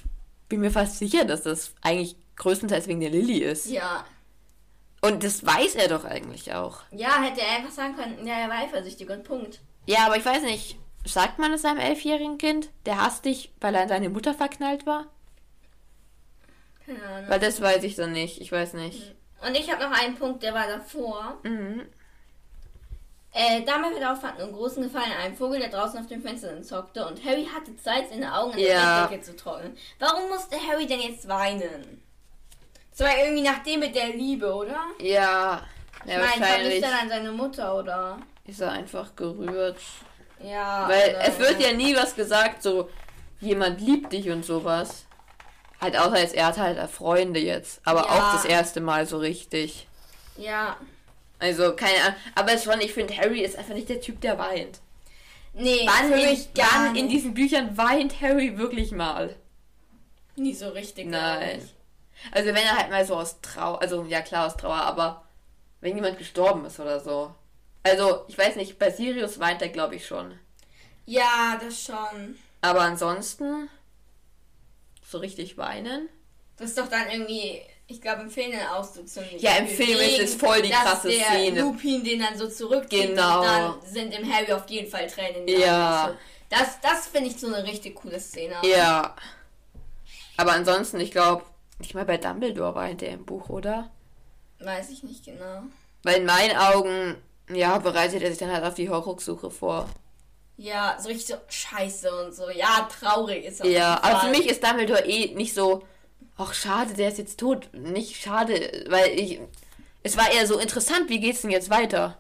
bin 0.50 0.60
mir 0.60 0.72
fast 0.72 0.98
sicher, 1.00 1.24
dass 1.26 1.44
das 1.44 1.74
eigentlich 1.82 2.16
größtenteils 2.36 2.88
wegen 2.88 3.00
der 3.00 3.10
Lilly 3.12 3.40
ist. 3.40 3.68
Ja. 3.68 4.06
Und 5.02 5.24
das 5.24 5.46
weiß 5.46 5.76
er 5.76 5.88
doch 5.88 6.04
eigentlich 6.04 6.54
auch. 6.54 6.82
Ja, 6.92 7.22
hätte 7.22 7.42
er 7.42 7.58
einfach 7.58 7.72
sagen 7.72 7.96
können, 7.96 8.26
ja, 8.28 8.34
er 8.40 8.50
war 8.50 8.58
eifersüchtig 8.58 9.10
und 9.10 9.24
Punkt. 9.24 9.60
Ja, 9.86 10.06
aber 10.08 10.18
ich 10.18 10.26
weiß 10.26 10.42
nicht, 10.44 10.78
sagt 11.06 11.40
man 11.40 11.54
es 11.54 11.64
einem 11.64 11.80
elfjährigen 11.80 12.38
Kind, 12.38 12.70
der 12.86 13.02
hasst 13.02 13.24
dich, 13.26 13.52
weil 13.62 13.76
er 13.76 13.84
in 13.84 13.90
seine 13.90 14.10
Mutter 14.10 14.34
verknallt 14.34 14.86
war? 14.86 15.06
Keine 16.86 17.02
Ahnung. 17.04 17.30
Weil 17.30 17.40
das 17.40 17.62
weiß 17.62 17.84
ich 17.84 17.96
dann 17.96 18.12
nicht. 18.12 18.42
Ich 18.42 18.52
weiß 18.52 18.74
nicht. 18.74 19.16
Und 19.48 19.56
ich 19.56 19.72
habe 19.72 19.84
noch 19.84 19.92
einen 19.98 20.16
Punkt, 20.16 20.44
der 20.44 20.54
war 20.54 20.68
davor. 20.68 21.38
Mhm. 21.44 21.84
Äh, 23.38 23.62
Dumbledore 23.64 24.16
fand 24.16 24.40
einen 24.40 24.54
großen 24.54 24.82
Gefallen 24.82 25.12
an 25.12 25.18
einem 25.26 25.36
Vogel, 25.36 25.60
der 25.60 25.68
draußen 25.70 26.00
auf 26.00 26.08
dem 26.08 26.22
Fenster 26.22 26.62
zockte 26.64 27.06
und 27.06 27.22
Harry 27.26 27.46
hatte 27.54 27.76
Zeit, 27.76 28.06
seine 28.10 28.34
Augen 28.34 28.54
in 28.58 28.66
Ja. 28.68 29.02
der 29.02 29.02
Bettdecke 29.10 29.24
zu 29.24 29.36
trocknen. 29.36 29.78
Warum 30.00 30.30
musste 30.30 30.56
Harry 30.56 30.88
denn 30.88 31.02
jetzt 31.02 31.28
weinen? 31.28 32.02
Das 32.92 33.02
war 33.06 33.18
irgendwie 33.18 33.42
nach 33.44 33.62
dem 33.64 33.82
mit 33.82 33.94
der 33.94 34.08
Liebe, 34.08 34.54
oder? 34.54 34.80
Ja, 35.02 35.62
Ich 36.06 36.12
ja 36.12 36.20
meine, 36.20 36.22
wahrscheinlich 36.22 36.80
vermisst 36.80 36.84
er 36.84 36.92
dann 36.92 37.10
seine 37.10 37.32
Mutter, 37.34 37.76
oder? 37.78 38.18
ist 38.48 38.62
er 38.62 38.72
einfach 38.72 39.14
gerührt. 39.18 39.80
Ja. 40.42 40.88
Weil 40.88 41.10
oder- 41.10 41.28
es 41.28 41.38
wird 41.40 41.60
ja 41.60 41.74
nie 41.74 41.94
was 41.96 42.16
gesagt, 42.16 42.64
so 42.64 42.90
jemand 43.42 43.82
liebt 43.82 44.14
dich 44.14 44.30
und 44.30 44.46
sowas. 44.46 45.06
Halt 45.82 45.98
außer 46.00 46.20
jetzt, 46.20 46.36
er 46.36 46.46
hat 46.48 46.58
halt 46.58 46.90
Freunde 46.90 47.40
jetzt. 47.42 47.82
Aber 47.84 48.02
Ja. 48.02 48.06
auch 48.06 48.32
das 48.34 48.46
erste 48.46 48.80
Mal 48.80 49.06
so 49.06 49.18
richtig. 49.18 49.88
Ja. 50.38 50.78
Also, 51.40 51.76
keine 51.76 52.02
Ahnung. 52.02 52.16
Aber 52.36 52.54
es 52.54 52.64
schon, 52.64 52.80
ich 52.82 52.94
finde, 52.94 53.16
Harry 53.18 53.42
ist 53.42 53.58
einfach 53.58 53.74
nicht 53.74 53.90
der 53.90 54.02
Typ, 54.02 54.22
der 54.22 54.38
weint. 54.38 54.80
Nee, 55.54 55.86
Wann, 55.88 56.12
in, 56.12 56.38
wann 56.56 56.96
in 56.96 57.08
diesen 57.08 57.34
Büchern 57.34 57.78
weint 57.78 58.20
Harry 58.22 58.58
wirklich 58.58 58.92
mal? 58.92 59.36
Nie 60.36 60.54
so 60.54 60.70
richtig. 60.70 61.08
Nein. 61.08 61.68
Also 62.32 62.48
wenn 62.48 62.58
er 62.58 62.78
halt 62.78 62.90
mal 62.90 63.06
so 63.06 63.16
aus 63.16 63.40
Trauer, 63.42 63.82
also 63.82 64.04
ja 64.10 64.22
klar 64.22 64.48
aus 64.48 64.58
Trauer, 64.58 64.76
aber 64.76 65.24
wenn 65.82 65.96
jemand 65.96 66.18
gestorben 66.18 66.66
ist 66.66 66.80
oder 66.80 67.00
so. 67.00 67.34
Also, 67.84 68.26
ich 68.28 68.38
weiß 68.38 68.56
nicht, 68.56 68.80
bei 68.80 68.90
Sirius 68.90 69.40
weint 69.40 69.62
er 69.62 69.70
glaube 69.70 69.96
ich 69.96 70.06
schon. 70.06 70.38
Ja, 71.06 71.60
das 71.62 71.84
schon. 71.84 72.36
Aber 72.62 72.82
ansonsten 72.82 73.70
so 75.08 75.20
richtig 75.20 75.58
weinen. 75.58 76.10
Das 76.58 76.70
ist 76.70 76.78
doch 76.80 76.88
dann 76.90 77.10
irgendwie, 77.10 77.62
ich 77.88 78.02
glaube, 78.02 78.24
im 78.24 78.30
Film 78.30 78.52
dann 78.52 78.68
auch 78.70 78.84
so 78.84 79.04
ziemlich. 79.04 79.42
Ja, 79.42 79.58
im 79.58 79.68
Film 79.68 80.00
ist 80.00 80.20
es 80.20 80.36
voll 80.36 80.62
die 80.62 80.70
krasse 80.70 81.10
der 81.10 81.26
Szene. 81.26 81.62
Lupin 81.62 82.04
den 82.04 82.20
dann 82.20 82.38
so 82.38 82.48
zurückzieht 82.48 83.10
Genau. 83.10 83.40
und 83.42 83.46
dann 83.46 83.74
sind 83.86 84.14
im 84.18 84.32
Harry 84.32 84.52
auf 84.54 84.68
jeden 84.70 84.90
Fall 84.90 85.08
Tränen. 85.08 85.42
in 85.42 85.48
den 85.48 85.62
Ja. 85.62 86.06
Augen. 86.06 86.14
So. 86.14 86.20
Das, 86.50 86.80
das 86.82 87.08
finde 87.08 87.30
ich 87.30 87.40
so 87.40 87.48
eine 87.48 87.64
richtig 87.64 87.96
coole 87.96 88.20
Szene. 88.20 88.56
Ja. 88.64 89.16
Aber 90.38 90.52
ansonsten, 90.54 91.00
ich 91.00 91.12
glaube, 91.12 91.44
nicht 91.80 91.94
mal 91.94 92.06
bei 92.06 92.18
Dumbledore 92.18 92.76
weint 92.76 93.02
er 93.04 93.12
im 93.14 93.26
Buch, 93.26 93.50
oder? 93.50 93.90
Weiß 94.60 94.90
ich 94.90 95.04
nicht 95.04 95.26
genau. 95.26 95.64
Weil 96.04 96.18
in 96.18 96.26
meinen 96.26 96.56
Augen, 96.58 97.16
ja, 97.52 97.78
bereitet 97.80 98.22
er 98.22 98.30
sich 98.30 98.40
dann 98.40 98.52
halt 98.52 98.64
auf 98.64 98.76
die 98.76 98.90
Horcrux-Suche 98.90 99.50
vor. 99.52 99.90
Ja, 100.58 100.98
so 101.00 101.10
richtig 101.10 101.28
so 101.28 101.42
scheiße 101.50 102.26
und 102.26 102.34
so. 102.34 102.50
Ja, 102.50 102.88
traurig 103.00 103.44
ist 103.46 103.60
er. 103.62 103.68
Ja, 103.70 104.00
aber 104.02 104.22
für 104.22 104.30
mich 104.30 104.48
ist 104.48 104.64
Dumbledore 104.64 105.06
eh 105.06 105.34
nicht 105.36 105.54
so, 105.54 105.84
ach 106.38 106.54
schade, 106.54 106.94
der 106.94 107.10
ist 107.10 107.18
jetzt 107.18 107.40
tot. 107.40 107.70
Nicht 107.74 108.22
schade, 108.22 108.86
weil 108.90 109.10
ich, 109.18 109.40
es 110.04 110.18
war 110.18 110.32
eher 110.32 110.48
so 110.48 110.58
interessant, 110.60 111.10
wie 111.10 111.20
geht's 111.20 111.42
denn 111.42 111.52
jetzt 111.52 111.70
weiter? 111.70 112.18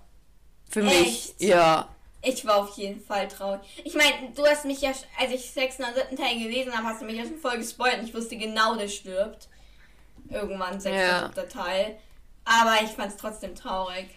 Für 0.69 0.83
mich, 0.83 1.29
Echt? 1.29 1.41
ja. 1.41 1.87
Ich 2.27 2.43
war 2.45 2.57
auf 2.63 2.75
jeden 2.75 2.99
Fall 3.05 3.27
traurig. 3.27 3.61
Ich 3.83 3.93
meine, 3.93 4.31
du 4.35 4.43
hast 4.45 4.65
mich 4.65 4.81
ja, 4.81 4.91
als 5.19 5.31
ich 5.31 5.51
sechsten 5.51 5.83
oder 5.83 5.93
siebten 5.93 6.15
Teil 6.15 6.39
gelesen 6.39 6.75
habe, 6.75 6.87
hast 6.87 7.01
du 7.01 7.05
mich 7.05 7.17
ja 7.17 7.23
schon 7.23 7.37
voll 7.37 7.57
gespoilt. 7.57 7.99
und 7.99 8.07
Ich 8.07 8.15
wusste 8.15 8.35
genau, 8.35 8.75
der 8.75 8.87
stirbt. 8.87 9.47
Irgendwann, 10.29 10.79
sechster, 10.79 11.31
Ja. 11.35 11.43
Teil. 11.43 11.97
Aber 12.43 12.77
ich 12.83 12.89
fand 12.89 13.11
es 13.11 13.17
trotzdem 13.17 13.53
traurig. 13.53 14.07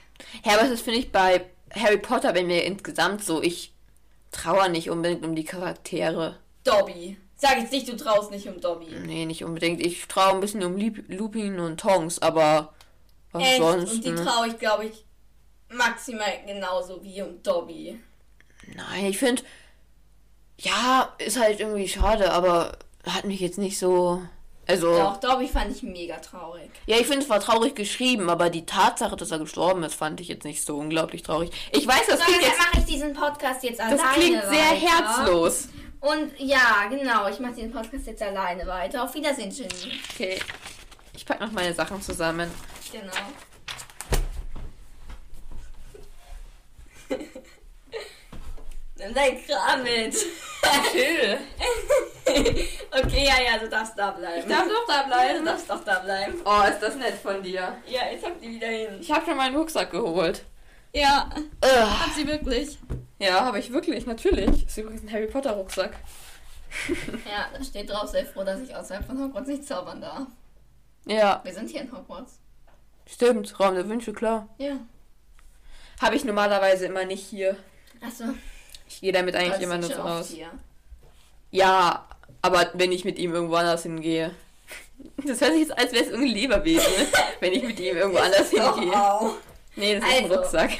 Ja, 0.45 0.59
aber 0.59 0.69
das 0.69 0.81
finde 0.81 1.01
ich 1.01 1.13
bei 1.13 1.45
Harry 1.75 1.99
Potter, 1.99 2.35
wenn 2.35 2.47
mir 2.47 2.65
insgesamt 2.65 3.23
so, 3.25 3.43
ich 3.43 3.73
trauere 4.33 4.71
nicht 4.71 4.89
unbedingt 4.89 5.25
um 5.25 5.35
die 5.37 5.45
Charaktere. 5.45 6.39
Dobby. 6.65 7.19
Sag 7.41 7.59
jetzt 7.59 7.72
nicht, 7.72 7.89
du 7.89 7.97
traust 7.97 8.30
nicht 8.32 8.49
um 8.49 8.61
Dobby. 8.61 8.86
Nee, 9.07 9.24
nicht 9.24 9.45
unbedingt. 9.45 9.80
Ich 9.84 10.07
traue 10.09 10.34
ein 10.34 10.41
bisschen 10.41 10.62
um 10.64 10.76
Lupin 10.76 11.61
und 11.61 11.78
Tongs, 11.78 12.18
aber 12.20 12.74
Echt? 13.32 13.61
Und 13.61 13.78
die 14.05 14.09
ansonsten. 14.09 14.16
traue 14.16 14.49
ich, 14.49 14.59
glaube 14.59 14.86
ich, 14.86 15.05
maximal 15.70 16.28
genauso 16.47 17.03
wie 17.03 17.22
um 17.22 17.41
Dobby. 17.43 18.01
Nein, 18.74 19.07
ich 19.07 19.18
finde, 19.18 19.43
ja, 20.61 21.14
ist 21.18 21.39
halt 21.41 21.61
irgendwie 21.61 21.89
schade, 21.89 22.32
aber 22.32 22.76
hat 23.07 23.24
mich 23.24 23.41
jetzt 23.41 23.59
nicht 23.59 23.78
so. 23.78 24.20
Also. 24.66 24.95
Doch, 24.99 25.18
Dobby 25.18 25.47
fand 25.49 25.70
ich 25.74 25.82
mega 25.82 26.16
traurig. 26.18 26.70
Ja, 26.86 26.97
ich 26.97 27.07
finde, 27.07 27.22
es 27.22 27.30
war 27.30 27.41
traurig 27.41 27.74
geschrieben, 27.74 28.28
aber 28.28 28.51
die 28.51 28.66
Tatsache, 28.66 29.16
dass 29.16 29.30
er 29.30 29.39
gestorben 29.39 29.82
ist, 29.84 29.95
fand 29.95 30.20
ich 30.20 30.28
jetzt 30.28 30.45
nicht 30.45 30.62
so 30.66 30.76
unglaublich 30.76 31.22
traurig. 31.22 31.51
Ich 31.72 31.86
weiß, 31.86 32.03
das 32.09 32.18
So, 32.18 32.24
klingt 32.26 32.43
jetzt, 32.43 32.59
mache 32.59 32.78
ich 32.80 32.84
diesen 32.84 33.14
Podcast 33.14 33.62
jetzt 33.62 33.80
alleine 33.80 33.97
das 33.97 34.12
klingt 34.14 34.43
sehr 34.43 34.51
weiter. 34.51 34.74
herzlos. 34.74 35.68
Und 36.01 36.39
ja, 36.39 36.87
genau, 36.89 37.29
ich 37.29 37.41
mache 37.41 37.55
diesen 37.55 37.73
Podcast 37.73 38.07
jetzt 38.07 38.23
alleine 38.23 38.67
weiter. 38.67 39.03
Auf 39.03 39.15
Wiedersehen, 39.15 39.51
Ginny. 39.51 40.01
Okay. 40.13 40.39
Ich 41.15 41.27
pack 41.27 41.41
noch 41.41 41.51
meine 41.51 41.75
Sachen 41.75 42.01
zusammen. 42.01 42.51
Genau. 42.93 43.13
Nimm 48.97 49.15
dein 49.15 49.45
Kram 49.45 49.83
mit. 49.83 50.15
Chill. 50.93 51.39
okay, 52.93 53.25
ja, 53.27 53.41
ja, 53.43 53.59
du 53.59 53.69
darfst 53.69 53.99
da 53.99 54.11
bleiben. 54.13 54.41
Ich 54.41 54.47
darf 54.47 54.69
doch 54.69 54.87
da 54.87 55.03
bleiben. 55.03 55.39
Du 55.39 55.45
darfst 55.45 55.71
doch 55.71 55.85
da 55.85 55.99
bleiben. 56.01 56.35
Oh, 56.45 56.63
ist 56.69 56.81
das 56.81 56.95
nett 56.97 57.15
von 57.15 57.43
dir. 57.43 57.77
Ja, 57.87 58.11
jetzt 58.11 58.25
habt 58.25 58.43
ihr 58.43 58.51
wieder 58.51 58.69
hin. 58.69 58.99
Ich 59.01 59.11
habe 59.11 59.25
schon 59.25 59.37
meinen 59.37 59.57
Rucksack 59.57 59.91
geholt. 59.91 60.45
Ja, 60.93 61.29
Ugh. 61.37 62.01
hat 62.01 62.15
sie 62.15 62.27
wirklich. 62.27 62.79
Ja, 63.19 63.45
habe 63.45 63.59
ich 63.59 63.73
wirklich, 63.73 64.07
natürlich. 64.07 64.66
Ist 64.66 64.79
übrigens 64.79 65.03
ein 65.03 65.12
Harry 65.12 65.27
Potter 65.27 65.53
Rucksack. 65.53 65.93
Ja, 67.25 67.49
da 67.57 67.64
steht 67.64 67.89
drauf, 67.89 68.11
sehr 68.11 68.27
froh, 68.27 68.45
dass 68.45 68.61
ich 68.61 68.75
außerhalb 68.77 69.07
von 69.07 69.19
Hogwarts 69.19 69.49
nicht 69.49 69.66
zaubern 69.66 70.01
darf. 70.03 70.27
Ja, 71.07 71.41
Wir 71.43 71.55
sind 71.55 71.71
hier 71.71 71.81
in 71.81 71.91
Hogwarts. 71.91 72.39
stimmt. 73.07 73.59
Raum 73.59 73.75
der 73.75 73.89
Wünsche, 73.89 74.12
klar. 74.12 74.49
Ja. 74.59 74.77
Habe 76.01 76.16
ich 76.16 76.25
normalerweise 76.27 76.85
immer 76.87 77.07
nicht 77.07 77.25
hier. 77.27 77.57
Achso. 78.07 78.25
Ich 78.87 79.01
gehe 79.01 79.12
damit 79.12 79.35
eigentlich 79.35 79.62
immer 79.62 79.79
nur 79.79 79.89
so 79.89 80.01
raus. 80.03 80.29
hier. 80.29 80.51
Ja, 81.51 82.07
aber 82.43 82.71
wenn 82.75 82.93
ich 82.93 83.05
mit 83.07 83.19
ihm 83.19 83.35
irgendwo 83.35 83.55
anders 83.55 83.83
hingehe. 83.85 84.35
Das 85.27 85.41
hört 85.41 85.53
sich 85.53 85.61
jetzt 85.69 85.79
als 85.79 85.93
wäre 85.93 86.05
es 86.05 86.11
irgendein 86.11 86.35
Lebewesen, 86.35 86.93
ne? 86.99 87.07
wenn 87.41 87.53
ich 87.55 87.62
mit 87.62 87.81
ihm 87.81 87.97
irgendwo 87.97 88.19
anders 88.19 88.51
hingehe. 88.51 88.93
auch. 88.95 89.35
Nee, 89.77 89.95
das 89.99 90.05
ist 90.05 90.14
ein 90.16 90.25
Also. 90.25 90.35
Rucksack. 90.37 90.71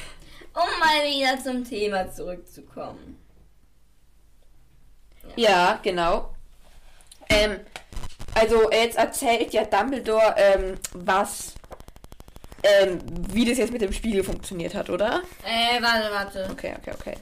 Um 0.61 0.79
mal 0.79 1.03
wieder 1.05 1.41
zum 1.41 1.63
Thema 1.63 2.11
zurückzukommen. 2.11 3.17
Ja, 5.35 5.79
genau. 5.83 6.33
Ähm, 7.29 7.59
also 8.33 8.69
jetzt 8.71 8.97
erzählt 8.97 9.53
ja 9.53 9.63
Dumbledore, 9.65 10.33
ähm, 10.37 10.75
was, 10.93 11.53
ähm, 12.63 12.99
wie 13.31 13.45
das 13.45 13.57
jetzt 13.57 13.71
mit 13.71 13.81
dem 13.81 13.93
Spiegel 13.93 14.23
funktioniert 14.23 14.73
hat, 14.73 14.89
oder? 14.89 15.21
Äh, 15.43 15.81
warte, 15.81 16.11
warte. 16.11 16.47
Okay, 16.51 16.75
okay, 16.77 16.91
okay. 16.99 17.17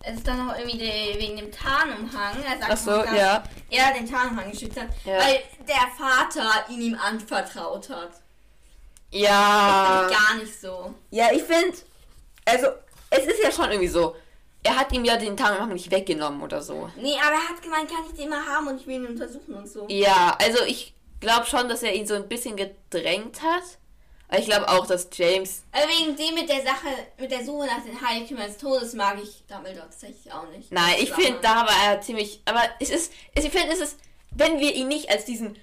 Es 0.00 0.14
ist 0.14 0.26
dann 0.26 0.46
noch 0.46 0.56
irgendwie 0.56 0.78
die, 0.78 1.18
wegen 1.20 1.36
dem 1.36 1.52
Tarnumhang. 1.52 2.36
Er 2.42 2.58
sagt 2.58 2.70
Ach 2.70 2.76
so, 2.76 3.02
dass 3.02 3.12
ja. 3.14 3.42
er 3.70 3.94
den 3.94 4.10
Tarnumhang 4.10 4.50
geschickt 4.50 4.78
hat, 4.80 4.88
Ja. 5.04 5.18
weil 5.18 5.42
der 5.66 5.88
Vater 5.98 6.70
ihn 6.70 6.80
ihm 6.80 6.94
anvertraut 6.98 7.90
hat. 7.90 8.12
Ja. 9.10 10.04
Finde 10.06 10.12
ich 10.12 10.18
gar 10.18 10.36
nicht 10.36 10.60
so. 10.60 10.94
Ja, 11.10 11.28
ich 11.32 11.42
finde, 11.42 11.76
also, 12.48 12.66
es 13.10 13.24
ist 13.26 13.42
ja 13.42 13.50
schon 13.52 13.70
irgendwie 13.70 13.88
so. 13.88 14.14
Er 14.62 14.76
hat 14.76 14.92
ihm 14.92 15.04
ja 15.04 15.16
den 15.16 15.36
Tarnumhang 15.36 15.72
nicht 15.72 15.90
weggenommen 15.90 16.42
oder 16.42 16.60
so. 16.62 16.90
Nee, 16.96 17.14
aber 17.24 17.34
er 17.36 17.48
hat 17.48 17.62
gemeint, 17.62 17.88
kann 17.88 18.04
ich 18.10 18.16
den 18.18 18.28
mal 18.28 18.44
haben 18.44 18.66
und 18.66 18.80
ich 18.80 18.86
will 18.86 18.96
ihn 18.96 19.06
untersuchen 19.06 19.54
und 19.54 19.68
so. 19.68 19.86
Ja, 19.88 20.36
also 20.40 20.64
ich 20.64 20.94
glaube 21.20 21.46
schon, 21.46 21.68
dass 21.68 21.82
er 21.82 21.94
ihn 21.94 22.06
so 22.06 22.14
ein 22.14 22.28
bisschen 22.28 22.56
gedrängt 22.56 23.40
hat. 23.42 23.62
Aber 24.30 24.40
ich 24.40 24.46
glaube 24.46 24.68
auch, 24.68 24.86
dass 24.86 25.08
James. 25.14 25.62
Aber 25.72 25.84
wegen 25.88 26.14
dem 26.16 26.34
mit 26.34 26.48
der 26.50 26.62
Sache, 26.62 26.88
mit 27.18 27.30
der 27.30 27.44
Suche 27.44 27.66
nach 27.66 27.82
den 27.82 27.98
Heiligtümern 28.00 28.46
des 28.46 28.58
Todes 28.58 28.92
mag 28.92 29.16
ich 29.22 29.42
Dumbledore 29.48 29.86
tatsächlich 29.86 30.30
auch 30.30 30.46
nicht. 30.50 30.70
Nein, 30.70 30.96
ich 30.98 31.10
finde, 31.12 31.38
da 31.40 31.64
war 31.66 31.70
er 31.86 32.00
ziemlich. 32.02 32.42
Aber 32.44 32.60
es 32.80 32.90
ist. 32.90 33.12
es- 33.34 33.44
Ich 33.44 33.50
finde, 33.50 33.72
es 33.72 33.80
ist. 33.80 33.98
Wenn 34.32 34.58
wir 34.58 34.74
ihn 34.74 34.88
nicht 34.88 35.08
als 35.10 35.24
diesen 35.24 35.56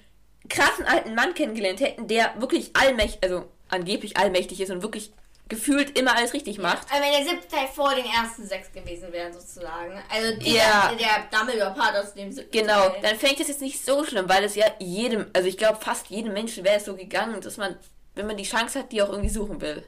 krassen 0.50 0.86
alten 0.86 1.14
Mann 1.14 1.36
kennengelernt 1.36 1.80
hätten, 1.80 2.08
der 2.08 2.34
wirklich 2.42 2.76
allmächtig, 2.76 3.20
also 3.24 3.46
angeblich 3.70 4.18
allmächtig 4.18 4.60
ist 4.62 4.72
und 4.72 4.82
wirklich 4.82 5.12
gefühlt 5.48 5.98
immer 5.98 6.16
alles 6.16 6.34
richtig 6.34 6.58
macht. 6.58 6.88
Aber 6.91 7.02
wenn 7.02 7.12
der 7.24 7.24
siebte 7.30 7.48
Teil 7.48 7.68
vor 7.68 7.93
den 7.93 8.06
ersten 8.06 8.46
sechs 8.48 8.72
gewesen 8.72 9.12
wäre, 9.12 9.32
sozusagen. 9.32 10.02
Also 10.10 10.38
der, 10.39 10.54
Ja. 10.54 10.96
der 10.98 11.28
Dumbledore-Part 11.39 11.96
aus 11.98 12.14
dem 12.16 12.32
siebten 12.32 12.52
Genau, 12.52 12.89
Teil. 12.89 13.02
dann 13.02 13.16
ich 13.34 13.36
das 13.38 13.48
jetzt 13.50 13.62
nicht 13.62 13.84
so 13.86 14.04
schlimm, 14.04 14.28
weil 14.28 14.43
es 14.43 14.56
ja 14.56 14.66
jedem, 14.80 15.28
also 15.34 15.48
ich 15.48 15.58
glaube 15.58 15.80
fast 15.80 16.08
jedem 16.08 16.34
Menschen 16.34 16.64
wäre 16.64 16.78
es 16.78 16.86
so 16.86 16.96
gegangen, 16.96 17.39
dass 17.41 17.58
man, 17.58 17.78
wenn 18.16 18.26
man 18.28 18.38
die 18.38 18.43
Chance 18.43 18.80
hat, 18.80 18.91
die 18.91 19.02
auch 19.04 19.10
irgendwie 19.10 19.30
suchen 19.30 19.62
will. 19.62 19.86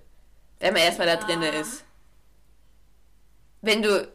Wenn 0.60 0.74
man 0.74 0.84
erstmal 0.84 1.08
da 1.08 1.14
Ja. 1.16 1.20
drinne 1.26 1.50
ist. 1.50 1.84
Wenn 3.62 3.82
du 3.82 4.08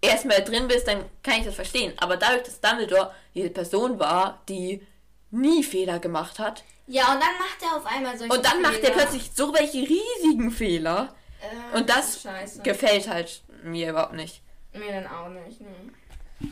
erstmal 0.00 0.42
drin 0.42 0.68
bist, 0.68 0.86
dann 0.88 1.04
kann 1.22 1.38
ich 1.38 1.44
das 1.44 1.54
verstehen. 1.54 1.92
Aber 1.98 2.16
dadurch, 2.16 2.42
dass 2.42 2.60
Dumbledore 2.60 3.14
diese 3.34 3.50
Person 3.50 3.98
war, 3.98 4.42
die 4.48 4.84
nie 5.30 5.62
Fehler 5.62 5.98
gemacht 5.98 6.38
hat, 6.38 6.64
Ja, 6.88 7.12
und 7.12 7.20
dann 7.20 7.36
macht 7.38 7.58
er 7.62 7.76
auf 7.76 7.86
einmal 7.86 8.16
solche 8.18 8.34
und 8.34 8.44
dann 8.44 8.62
macht 8.62 8.76
er 8.78 8.92
Fehler. 8.92 8.94
plötzlich 8.94 9.30
so 9.34 9.52
welche 9.52 9.78
riesigen 9.86 10.50
Fehler. 10.50 11.14
Äh, 11.40 11.76
Und 11.78 11.88
das 11.88 12.22
scheiße. 12.22 12.62
gefällt 12.62 13.08
halt 13.08 13.42
mir 13.62 13.90
überhaupt 13.90 14.14
nicht. 14.14 14.42
Mir 14.72 14.92
dann 15.00 15.06
auch 15.06 15.28
nicht. 15.28 15.60
Nee. 15.60 16.48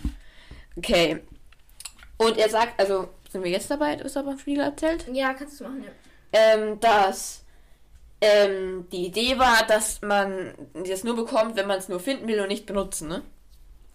Okay. 0.77 1.23
Und 2.19 2.39
er 2.39 2.49
sagt, 2.49 2.79
also, 2.79 3.09
sind 3.31 3.43
wir 3.45 3.51
jetzt 3.51 3.71
dabei, 3.71 3.95
ist 3.95 4.17
er 4.17 4.23
beim 4.23 4.39
Spiegel 4.39 4.65
erzählt? 4.65 5.07
Ja, 5.13 5.35
kannst 5.35 5.61
du 5.61 5.65
machen, 5.65 5.85
ja. 5.85 5.91
ähm, 6.33 6.81
dass 6.81 7.43
ähm, 8.21 8.87
die 8.93 9.07
Idee 9.07 9.39
war, 9.39 9.67
dass 9.67 10.01
man 10.03 10.55
das 10.75 11.05
nur 11.05 11.17
bekommt, 11.17 11.57
wenn 11.57 11.67
man 11.67 11.79
es 11.79 11.89
nur 11.89 12.01
finden 12.01 12.29
will 12.29 12.41
und 12.41 12.49
nicht 12.49 12.67
benutzen. 12.67 13.09
Ne? 13.09 13.23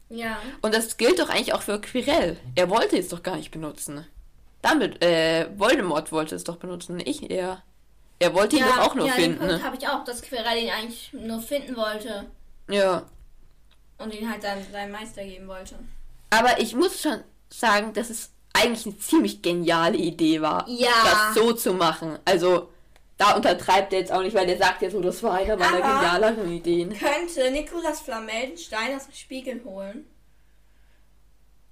Ja. 0.10 0.38
Und 0.62 0.74
das 0.74 0.98
gilt 0.98 1.20
doch 1.20 1.30
eigentlich 1.30 1.54
auch 1.54 1.62
für 1.64 1.80
Quirrell. 1.82 2.38
Er 2.56 2.70
wollte 2.70 2.98
es 2.98 3.10
doch 3.10 3.24
gar 3.24 3.36
nicht 3.38 3.52
benutzen. 3.52 4.06
Damit, 4.62 5.03
äh, 5.03 5.47
Voldemort 5.57 6.12
wollte 6.12 6.36
es 6.36 6.43
doch 6.43 6.57
benutzen, 6.57 6.97
nicht 6.97 7.30
er. 7.32 7.64
Er 8.20 8.34
wollte 8.36 8.57
ihn 8.57 8.62
ja, 8.62 8.68
doch 8.68 8.78
auch 8.91 8.95
nur 8.95 9.07
ja, 9.07 9.14
finden. 9.14 9.39
Den 9.39 9.47
Punkt 9.47 9.53
Ne? 9.57 9.64
habe 9.64 9.76
ich 9.78 9.88
auch, 9.88 10.03
dass 10.03 10.22
Quirrell 10.22 10.64
ihn 10.64 10.70
eigentlich 10.70 11.12
nur 11.14 11.39
finden 11.41 11.76
wollte 11.76 12.26
Ja. 12.70 13.03
und 13.97 14.14
ihn 14.14 14.30
halt 14.30 14.43
dann 14.43 14.59
seinem 14.72 14.91
Meister 14.91 15.24
geben 15.24 15.47
wollte. 15.47 15.76
Aber 16.30 16.59
ich 16.59 16.76
muss 16.76 17.01
schon 17.01 17.24
sagen, 17.49 17.93
dass 17.93 18.09
es 18.12 18.30
eigentlich 18.53 18.86
eine 18.86 18.97
ziemlich 18.99 19.41
geniale 19.41 19.97
Idee 19.97 20.41
war, 20.41 20.66
Ja. 20.70 20.89
das 21.03 21.34
so 21.36 21.53
zu 21.53 21.74
machen. 21.74 22.20
Also, 22.26 22.70
da 23.18 23.36
untertreibt 23.36 23.93
er 23.93 23.99
jetzt 23.99 24.12
auch 24.12 24.22
nicht, 24.22 24.36
weil 24.36 24.45
der 24.45 24.57
sagt 24.57 24.82
ja 24.84 24.89
so, 24.91 25.01
das 25.01 25.24
war 25.24 25.34
einer 25.34 25.57
meiner 25.57 25.84
Aber- 25.84 25.95
genialeren 25.95 26.51
Ideen. 26.51 26.89
Könnte 26.97 27.49
Nikolas 27.51 28.01
Flamel 28.01 28.49
den 28.49 28.57
Stein 28.57 28.95
aus 28.95 29.05
dem 29.05 29.14
Spiegel 29.16 29.64
holen? 29.64 30.05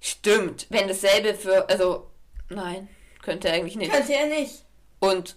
Stimmt, 0.00 0.66
wenn 0.70 0.88
dasselbe 0.88 1.34
für, 1.34 1.68
also, 1.68 2.09
nein, 2.50 2.88
könnte 3.22 3.48
er 3.48 3.54
eigentlich 3.54 3.76
nicht. 3.76 3.92
Könnte 3.92 4.14
er 4.14 4.26
nicht. 4.26 4.64
Und 5.00 5.36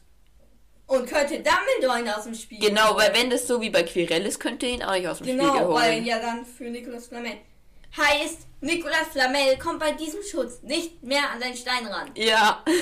Und 0.88 1.08
könnte 1.08 1.36
Dumbledore 1.42 2.00
ihn 2.02 2.10
aus 2.10 2.24
dem 2.26 2.36
Spiegel 2.36 2.70
genau, 2.70 2.90
holen? 2.90 2.98
weil 2.98 3.14
wenn 3.16 3.30
das 3.30 3.48
so 3.48 3.62
wie 3.62 3.70
bei 3.70 3.84
Quirrell 3.84 4.26
ist, 4.26 4.40
könnte 4.40 4.66
er 4.66 4.72
ihn 4.74 4.84
auch 4.84 4.94
nicht 4.94 5.08
aus 5.08 5.20
dem 5.20 5.28
Genau, 5.28 5.74
weil 5.74 5.94
holen. 5.94 6.06
ja 6.06 6.20
dann 6.20 6.46
für 6.46 6.66
Nikolas 6.66 7.08
Flamel. 7.08 7.38
Heißt, 7.96 8.48
Nikolas 8.62 9.08
Flamel 9.12 9.58
kommt 9.58 9.80
bei 9.80 9.92
diesem 9.92 10.22
Schutz 10.24 10.62
nicht 10.64 11.04
mehr 11.04 11.30
an 11.32 11.40
seinen 11.40 11.56
Stein 11.56 11.86
ran. 11.88 12.12
Ja. 12.16 12.64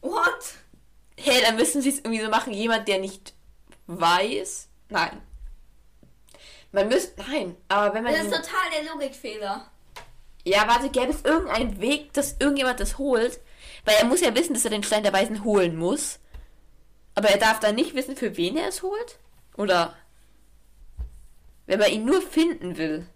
What? 0.00 0.54
hey, 1.18 1.42
dann 1.42 1.56
müssen 1.56 1.82
sie 1.82 1.90
es 1.90 1.98
irgendwie 1.98 2.22
so 2.22 2.30
machen, 2.30 2.52
jemand, 2.52 2.88
der 2.88 2.98
nicht 2.98 3.34
weiß. 3.86 4.68
Nein. 4.88 5.20
Man 6.72 6.88
müsste, 6.88 7.20
nein, 7.22 7.56
aber 7.68 7.94
wenn 7.94 8.04
man. 8.04 8.12
Das 8.12 8.22
ist 8.24 8.30
total 8.30 8.70
der 8.74 8.92
Logikfehler. 8.92 9.70
Ja, 10.44 10.66
warte, 10.66 10.88
gäbe 10.90 11.10
es 11.12 11.22
irgendeinen 11.22 11.80
Weg, 11.80 12.12
dass 12.12 12.36
irgendjemand 12.38 12.80
das 12.80 12.98
holt? 12.98 13.40
Weil 13.84 13.96
er 13.96 14.06
muss 14.06 14.20
ja 14.20 14.34
wissen, 14.34 14.54
dass 14.54 14.64
er 14.64 14.70
den 14.70 14.82
Stein 14.82 15.02
der 15.02 15.12
Weisen 15.12 15.44
holen 15.44 15.76
muss. 15.76 16.18
Aber 17.14 17.28
er 17.28 17.38
darf 17.38 17.60
dann 17.60 17.74
nicht 17.74 17.94
wissen, 17.94 18.16
für 18.16 18.36
wen 18.36 18.56
er 18.56 18.68
es 18.68 18.82
holt? 18.82 19.18
Oder 19.56 19.94
wenn 21.66 21.78
man 21.78 21.90
ihn 21.90 22.04
nur 22.04 22.20
finden 22.22 22.76
will. 22.76 23.06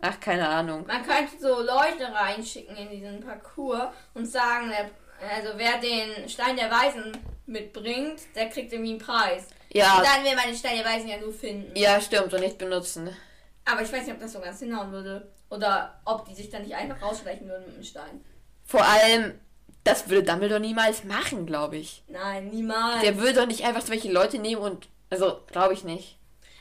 Ach, 0.00 0.18
keine 0.18 0.48
Ahnung. 0.48 0.86
Man 0.86 1.04
könnte 1.04 1.38
so 1.40 1.60
Leute 1.60 2.12
reinschicken 2.12 2.76
in 2.76 2.90
diesen 2.90 3.20
Parcours 3.20 3.92
und 4.14 4.26
sagen, 4.26 4.72
also 5.20 5.50
wer 5.56 5.78
den 5.78 6.28
Stein 6.28 6.56
der 6.56 6.70
Weisen 6.70 7.16
mitbringt, 7.46 8.20
der 8.34 8.48
kriegt 8.48 8.72
irgendwie 8.72 8.90
einen 8.92 8.98
Preis. 8.98 9.44
Und 9.44 9.76
Ja, 9.78 10.02
dann 10.02 10.24
will 10.24 10.34
man 10.34 10.46
den 10.46 10.56
Stein 10.56 10.76
der 10.76 10.84
Weisen 10.86 11.08
ja 11.08 11.18
nur 11.18 11.32
finden. 11.32 11.70
ja, 11.76 12.00
stimmt, 12.00 12.34
und 12.34 12.40
nicht 12.40 12.58
benutzen. 12.58 13.14
Aber 13.64 13.82
ich 13.82 13.92
weiß 13.92 14.04
nicht, 14.04 14.14
ob 14.14 14.20
das 14.20 14.32
so 14.32 14.40
ganz 14.40 14.58
hinhauen 14.58 14.90
würde. 14.90 15.30
Oder 15.52 16.00
ob 16.06 16.24
die 16.26 16.34
sich 16.34 16.48
dann 16.50 16.62
nicht 16.62 16.74
einfach 16.74 17.00
rausschleichen 17.02 17.46
würden 17.46 17.66
mit 17.66 17.76
dem 17.76 17.84
Stein. 17.84 18.24
Vor 18.64 18.82
allem, 18.82 19.38
das 19.84 20.08
würde 20.08 20.22
Dumbledore 20.24 20.60
niemals 20.60 21.04
machen, 21.04 21.44
glaube 21.46 21.76
ich. 21.76 22.02
Nein, 22.08 22.48
niemals. 22.48 23.02
Der 23.02 23.18
würde 23.18 23.34
doch 23.40 23.46
nicht 23.46 23.64
einfach 23.64 23.82
solche 23.82 24.10
Leute 24.10 24.38
nehmen 24.38 24.62
und. 24.62 24.88
Also, 25.10 25.40
glaube 25.48 25.74
ich 25.74 25.84
nicht. 25.84 26.16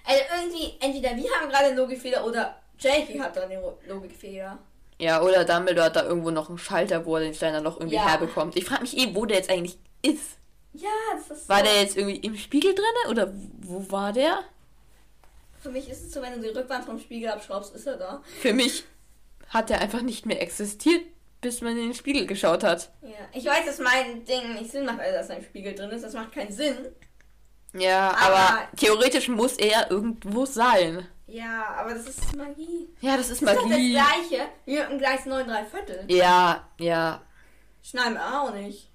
also 0.05 0.21
irgendwie, 0.41 0.75
entweder 0.81 1.15
wir 1.15 1.29
haben 1.31 1.49
gerade 1.49 1.67
einen 1.67 1.77
Logikfehler 1.77 2.25
oder 2.25 2.57
Jakey 2.79 3.17
hat 3.17 3.37
da 3.37 3.45
den 3.45 3.61
Logikfehler. 3.87 4.57
Ja, 4.99 5.21
oder 5.21 5.45
Dumbledore 5.45 5.85
hat 5.85 5.95
da 5.95 6.03
irgendwo 6.03 6.31
noch 6.31 6.49
einen 6.49 6.57
Schalter, 6.57 7.05
wo 7.05 7.15
er 7.15 7.21
den 7.23 7.33
Stein 7.33 7.53
dann 7.53 7.63
noch 7.63 7.77
irgendwie 7.77 7.95
Ja. 7.95 8.09
herbekommt. 8.09 8.57
Ich 8.57 8.65
frage 8.65 8.81
mich 8.81 8.97
eh, 8.97 9.15
wo 9.15 9.25
der 9.25 9.37
jetzt 9.37 9.49
eigentlich 9.49 9.77
ist. 10.01 10.37
Ja, 10.73 10.89
das 11.15 11.37
ist 11.39 11.47
War 11.49 11.59
so. 11.59 11.63
der 11.63 11.81
jetzt 11.81 11.95
irgendwie 11.97 12.17
im 12.17 12.35
Spiegel 12.35 12.75
drin 12.75 13.09
oder 13.09 13.31
wo 13.61 13.89
war 13.89 14.11
der? 14.11 14.39
Für 15.61 15.69
mich 15.69 15.89
ist 15.89 16.03
es 16.03 16.11
so, 16.13 16.21
wenn 16.21 16.33
du 16.33 16.41
die 16.41 16.57
Rückwand 16.57 16.85
vom 16.85 16.99
Spiegel 16.99 17.29
abschraubst, 17.29 17.73
ist 17.75 17.87
er 17.87 17.97
da. 17.97 18.21
Für 18.41 18.53
mich 18.53 18.83
hat 19.49 19.69
er 19.69 19.79
einfach 19.81 20.01
nicht 20.01 20.25
mehr 20.25 20.41
existiert, 20.41 21.03
bis 21.41 21.61
man 21.61 21.71
in 21.77 21.83
den 21.89 21.93
Spiegel 21.93 22.25
geschaut 22.25 22.63
hat. 22.63 22.91
Ja. 23.01 23.09
Ich 23.33 23.45
weiß, 23.45 23.65
dass 23.65 23.79
mein 23.79 24.25
Ding 24.25 24.53
nicht 24.55 24.71
Sinn 24.71 24.85
macht, 24.85 24.99
also 24.99 25.17
dass 25.17 25.29
ein 25.29 25.43
Spiegel 25.43 25.73
drin 25.75 25.89
ist. 25.91 26.03
Das 26.03 26.13
macht 26.13 26.31
keinen 26.33 26.51
Sinn. 26.51 26.77
Ja, 27.73 28.09
Aber- 28.11 28.35
aber, 28.35 28.67
theoretisch 28.75 29.27
muss 29.29 29.53
er 29.57 29.89
irgendwo 29.91 30.45
sein. 30.45 31.07
Ja, 31.27 31.75
aber 31.77 31.93
das 31.93 32.07
ist 32.07 32.35
Magie. 32.35 32.89
Ja, 32.99 33.15
das 33.15 33.29
ist 33.29 33.41
Das 33.41 33.51
ist 33.51 33.57
doch 33.57 33.61
das 33.63 33.69
Magie. 33.71 33.93
gleiche 33.93 34.49
wie 34.65 34.77
mit 34.79 34.89
dem 34.89 34.97
Gleis 34.97 35.25
9 35.25 35.47
3 35.47 35.63
Viertel. 35.65 36.03
Ja, 36.09 36.67
ja. 36.79 37.21
Schneiden 37.81 38.15
wir 38.15 38.41
auch 38.41 38.53
nicht. 38.53 38.90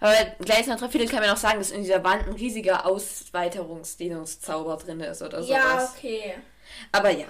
Aber 0.00 0.14
gleich 0.40 0.66
nach 0.66 0.78
drei 0.78 0.88
Viertel 0.88 1.08
kann 1.08 1.20
man 1.20 1.30
auch 1.30 1.36
sagen, 1.36 1.58
dass 1.58 1.70
in 1.70 1.82
dieser 1.82 2.04
Wand 2.04 2.26
ein 2.26 2.34
riesiger 2.34 2.86
Ausweiterungsdehnungszauber 2.86 4.76
drin 4.76 5.00
ist 5.00 5.22
oder 5.22 5.42
sowas. 5.42 5.48
Ja, 5.50 5.92
okay. 5.96 6.34
Aber 6.92 7.10
ja. 7.10 7.26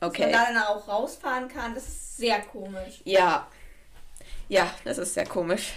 Dass 0.00 0.08
Okay. 0.10 0.22
man 0.22 0.32
da 0.32 0.44
dann 0.46 0.58
auch 0.64 0.86
rausfahren 0.86 1.48
kann, 1.48 1.74
das 1.74 1.84
ist 1.88 2.16
sehr 2.18 2.40
komisch. 2.42 3.00
Ja. 3.04 3.48
Ja, 4.48 4.70
das 4.84 4.98
ist 4.98 5.14
sehr 5.14 5.24
komisch. 5.26 5.74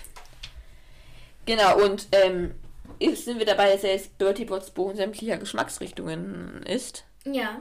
Genau, 1.46 1.78
und 1.82 2.08
ähm, 2.12 2.54
jetzt 3.00 3.24
sind 3.24 3.40
wir 3.40 3.46
dabei, 3.46 3.72
dass 3.72 3.86
er 3.86 3.94
jetzt 3.94 4.18
Bertie 4.18 4.44
Botts 4.44 4.72
Buch 4.72 4.90
in 4.92 4.98
sämtlicher 4.98 5.38
Geschmacksrichtungen 5.38 6.64
ist. 6.64 7.06
Ja. 7.24 7.60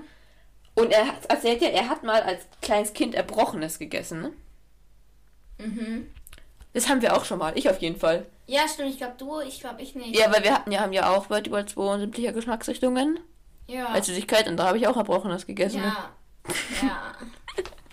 Und 0.74 0.90
er 0.92 1.06
hat 1.06 1.26
erzählt 1.26 1.62
ja, 1.62 1.68
er 1.68 1.88
hat 1.88 2.02
mal 2.02 2.20
als 2.22 2.42
kleines 2.60 2.92
Kind 2.92 3.14
Erbrochenes 3.14 3.78
gegessen. 3.78 4.22
Ne? 4.22 4.32
Mhm. 5.58 6.10
Das 6.72 6.88
haben 6.88 7.00
wir 7.00 7.16
auch 7.16 7.24
schon 7.24 7.38
mal. 7.38 7.56
Ich 7.56 7.70
auf 7.70 7.78
jeden 7.80 7.98
Fall. 7.98 8.26
Ja, 8.46 8.68
stimmt. 8.68 8.90
Ich 8.90 8.98
glaube 8.98 9.14
du, 9.18 9.40
ich 9.40 9.60
glaube 9.60 9.82
ich 9.82 9.94
nicht. 9.94 10.16
Ja, 10.16 10.32
weil 10.32 10.44
wir 10.44 10.54
hatten 10.54 10.70
ja, 10.70 10.80
haben 10.80 10.92
ja 10.92 11.10
auch 11.10 11.26
Buch 11.26 11.94
in 11.94 12.00
sämtlicher 12.00 12.32
Geschmacksrichtungen. 12.32 13.18
Ja. 13.66 13.86
Als 13.86 14.06
Süßigkeit 14.06 14.46
und 14.46 14.56
da 14.56 14.68
habe 14.68 14.78
ich 14.78 14.86
auch 14.86 14.96
Erbrochenes 14.96 15.46
gegessen. 15.46 15.82
ja. 15.82 16.10
ja. 16.82 17.12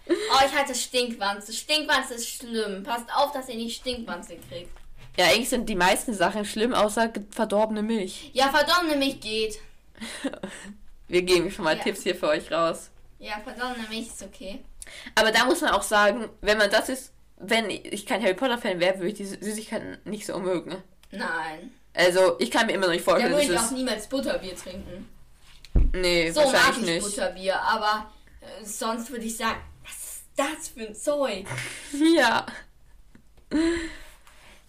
Oh, 0.06 0.46
ich 0.46 0.54
hatte 0.54 0.76
Stinkwanze. 0.76 1.54
Stinkwanze 1.54 2.16
ist 2.16 2.28
schlimm. 2.28 2.84
Passt 2.84 3.06
auf, 3.16 3.32
dass 3.32 3.48
ihr 3.48 3.56
nicht 3.56 3.78
Stinkwanze 3.78 4.36
kriegt. 4.50 4.70
Ja, 5.18 5.28
eigentlich 5.28 5.50
sind 5.50 5.70
die 5.70 5.76
meisten 5.76 6.14
Sachen 6.14 6.44
schlimm, 6.44 6.74
außer 6.74 7.12
verdorbene 7.30 7.84
Milch. 7.84 8.32
Ja, 8.34 8.50
verdorbene 8.50 8.98
Milch 8.98 9.22
geht. 9.22 9.60
Wir 11.08 11.22
geben 11.22 11.52
schon 11.52 11.64
mal 11.64 11.78
Ja. 11.78 11.84
Tipps 11.84 12.04
hier 12.04 12.16
für 12.16 12.28
euch 12.28 12.52
raus. 12.52 12.90
Ja, 13.20 13.40
verdorbene 13.44 13.88
Milch 13.88 14.08
ist 14.08 14.24
okay. 14.24 14.64
Aber 15.16 15.32
da 15.32 15.46
muss 15.46 15.62
man 15.62 15.72
auch 15.72 15.84
sagen, 15.84 16.30
wenn 16.42 16.58
man 16.58 16.70
das 16.70 16.90
ist, 16.90 17.13
wenn 17.46 17.70
ich 17.70 18.06
kein 18.06 18.22
Harry 18.22 18.34
Potter 18.34 18.58
Fan 18.58 18.80
wäre, 18.80 18.96
würde 18.98 19.10
ich 19.10 19.14
diese 19.16 19.38
Süßigkeiten 19.44 19.98
nicht 20.06 20.26
so 20.26 20.40
mögen. 20.40 20.76
Nein. 21.12 21.72
Also, 21.94 22.38
ich 22.40 22.50
kann 22.50 22.66
mir 22.66 22.74
immer 22.74 22.88
noch 22.88 22.94
nicht 22.94 23.06
Da 23.06 23.12
vorstellen, 23.12 23.34
würde 23.34 23.54
dass 23.54 23.66
ich 23.66 23.68
auch 23.68 23.78
niemals 23.78 24.08
Butterbier 24.08 24.56
trinken. 24.56 25.08
Nee, 25.94 26.32
So 26.32 26.42
mag 26.42 26.54
wahrscheinlich 26.54 26.78
ich 26.78 26.86
nicht. 26.96 27.04
Butterbier, 27.16 27.62
aber 27.62 28.12
äh, 28.42 28.66
sonst 28.66 29.12
würde 29.12 29.26
ich 29.26 29.38
sagen, 29.38 29.60
was 29.84 29.94
ist 29.94 30.24
das 30.36 30.70
für 30.70 30.88
ein 30.88 30.96
Zeug? 30.96 31.46
Ja. 32.16 32.46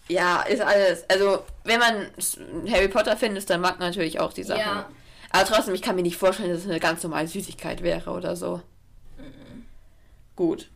Ja, 0.07 0.43
ist 0.43 0.61
alles. 0.61 1.09
Also, 1.09 1.43
wenn 1.63 1.79
man 1.79 2.07
Harry 2.71 2.87
Potter 2.87 3.17
Fan 3.17 3.35
ist, 3.35 3.49
dann 3.49 3.61
mag 3.61 3.79
man 3.79 3.87
natürlich 3.89 4.19
auch 4.19 4.31
die 4.33 4.43
Sachen. 4.43 4.59
Ja. 4.59 4.89
Aber 5.31 5.45
trotzdem, 5.45 5.73
ich 5.73 5.81
kann 5.81 5.95
mir 5.95 6.03
nicht 6.03 6.17
vorstellen, 6.17 6.51
dass 6.51 6.59
es 6.59 6.69
eine 6.69 6.79
ganz 6.79 7.01
normale 7.03 7.27
Süßigkeit 7.27 7.81
wäre 7.81 8.11
oder 8.11 8.35
so. 8.35 8.61
Gut. 10.35 10.69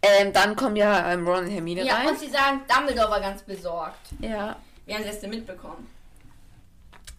Ähm, 0.00 0.32
dann 0.32 0.54
kommen 0.54 0.76
ja 0.76 1.12
ähm, 1.12 1.26
Ron 1.26 1.44
und 1.44 1.50
Hermine 1.50 1.84
Ja, 1.84 1.96
rein. 1.96 2.08
und 2.08 2.18
sie 2.18 2.28
sagen, 2.28 2.60
Dumbledore 2.68 3.10
war 3.10 3.20
ganz 3.20 3.42
besorgt. 3.42 3.98
Ja, 4.20 4.56
Wir 4.86 4.94
haben 4.96 5.04
das 5.04 5.20
denn 5.20 5.30
mitbekommen. 5.30 5.88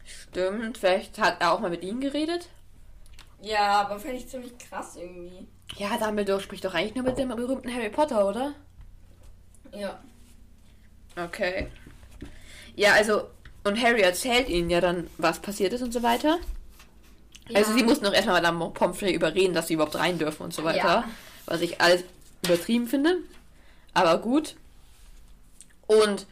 stimmt. 0.06 0.78
Vielleicht 0.78 1.18
hat 1.20 1.38
er 1.42 1.54
auch 1.54 1.60
mal 1.60 1.70
mit 1.70 1.84
ihnen 1.84 2.00
geredet. 2.00 2.50
Ja, 3.42 3.82
aber 3.82 4.00
fände 4.00 4.18
ich 4.18 4.28
ziemlich 4.30 4.54
krass 4.58 4.96
irgendwie. 4.96 5.48
Ja, 5.76 5.98
Dumbledore 5.98 6.42
spricht 6.42 6.66
doch 6.66 6.74
eigentlich 6.74 6.96
nur 6.96 7.04
mit 7.06 7.18
dem 7.18 7.30
berühmten 7.30 7.74
Harry 7.74 7.90
Potter, 7.90 8.28
oder? 8.28 8.54
Ja. 9.74 10.00
Okay. 11.22 11.68
Ja, 12.76 12.94
also, 12.94 13.24
und 13.64 13.82
Harry 13.82 14.02
erzählt 14.02 14.48
ihnen 14.50 14.70
ja 14.70 14.82
dann, 14.82 15.10
was 15.18 15.40
passiert 15.40 15.74
ist 15.74 15.82
und 15.82 15.92
so 15.94 16.02
weiter. 16.02 16.38
Also, 17.54 17.72
Ja. 17.72 17.78
sie 17.78 17.84
mussten 17.84 18.06
doch 18.06 18.14
erstmal 18.14 18.42
Madame 18.42 18.70
Pomfrey 18.72 19.14
überreden, 19.14 19.54
dass 19.54 19.68
sie 19.68 19.74
überhaupt 19.74 19.96
rein 19.96 20.18
dürfen 20.18 20.44
und 20.44 20.54
so 20.54 20.64
weiter. 20.64 20.78
Ja. 20.78 21.04
Was 21.46 21.62
ich 21.62 21.82
alles 21.82 22.04
übertrieben 22.46 22.88
finde. 22.88 23.18
Aber 23.94 24.18
gut. 24.20 24.56
Und 25.88 26.26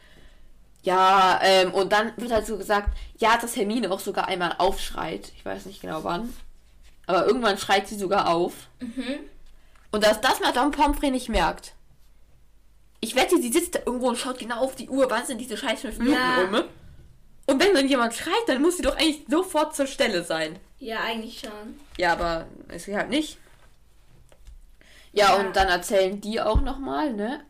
ja, 0.83 1.39
ähm, 1.43 1.73
und 1.73 1.91
dann 1.91 2.13
wird 2.17 2.31
halt 2.31 2.45
so 2.45 2.57
gesagt, 2.57 2.89
ja, 3.17 3.37
dass 3.37 3.55
Hermine 3.55 3.91
auch 3.91 3.99
sogar 3.99 4.27
einmal 4.27 4.55
aufschreit. 4.57 5.31
Ich 5.35 5.43
weiß 5.43 5.65
nicht 5.65 5.81
genau 5.81 6.03
wann. 6.03 6.33
Aber 7.07 7.25
irgendwann 7.25 7.57
schreit 7.57 7.87
sie 7.87 7.97
sogar 7.97 8.29
auf. 8.29 8.53
Mhm. 8.79 9.19
Und 9.91 10.03
dass 10.03 10.21
das 10.21 10.39
Madame 10.39 10.71
Pomfrey 10.71 11.09
nicht 11.11 11.29
merkt. 11.29 11.73
Ich 12.99 13.15
wette, 13.15 13.41
sie 13.41 13.51
sitzt 13.51 13.75
da 13.75 13.79
irgendwo 13.85 14.09
und 14.09 14.17
schaut 14.17 14.39
genau 14.39 14.59
auf 14.59 14.75
die 14.75 14.89
Uhr, 14.89 15.09
wann 15.09 15.25
sind 15.25 15.39
diese 15.39 15.57
scheiß 15.57 15.81
fünf 15.81 15.97
Minuten 15.99 16.15
Ja. 16.17 16.43
um. 16.43 16.63
Und 17.45 17.63
wenn 17.63 17.73
dann 17.73 17.87
jemand 17.87 18.13
schreit, 18.13 18.33
dann 18.47 18.61
muss 18.61 18.75
sie 18.77 18.83
doch 18.83 18.95
eigentlich 18.97 19.23
sofort 19.29 19.75
zur 19.75 19.87
Stelle 19.87 20.23
sein. 20.23 20.59
Ja, 20.79 20.99
eigentlich 21.01 21.39
schon. 21.39 21.79
Ja, 21.97 22.13
aber 22.13 22.45
ist 22.73 22.85
sie 22.85 22.95
halt 22.97 23.09
nicht. 23.09 23.37
Ja, 25.17 25.35
und 25.35 25.55
dann 25.55 25.67
erzählen 25.67 26.19
die 26.21 26.39
auch 26.41 26.61
nochmal, 26.61 27.13
ne? 27.13 27.45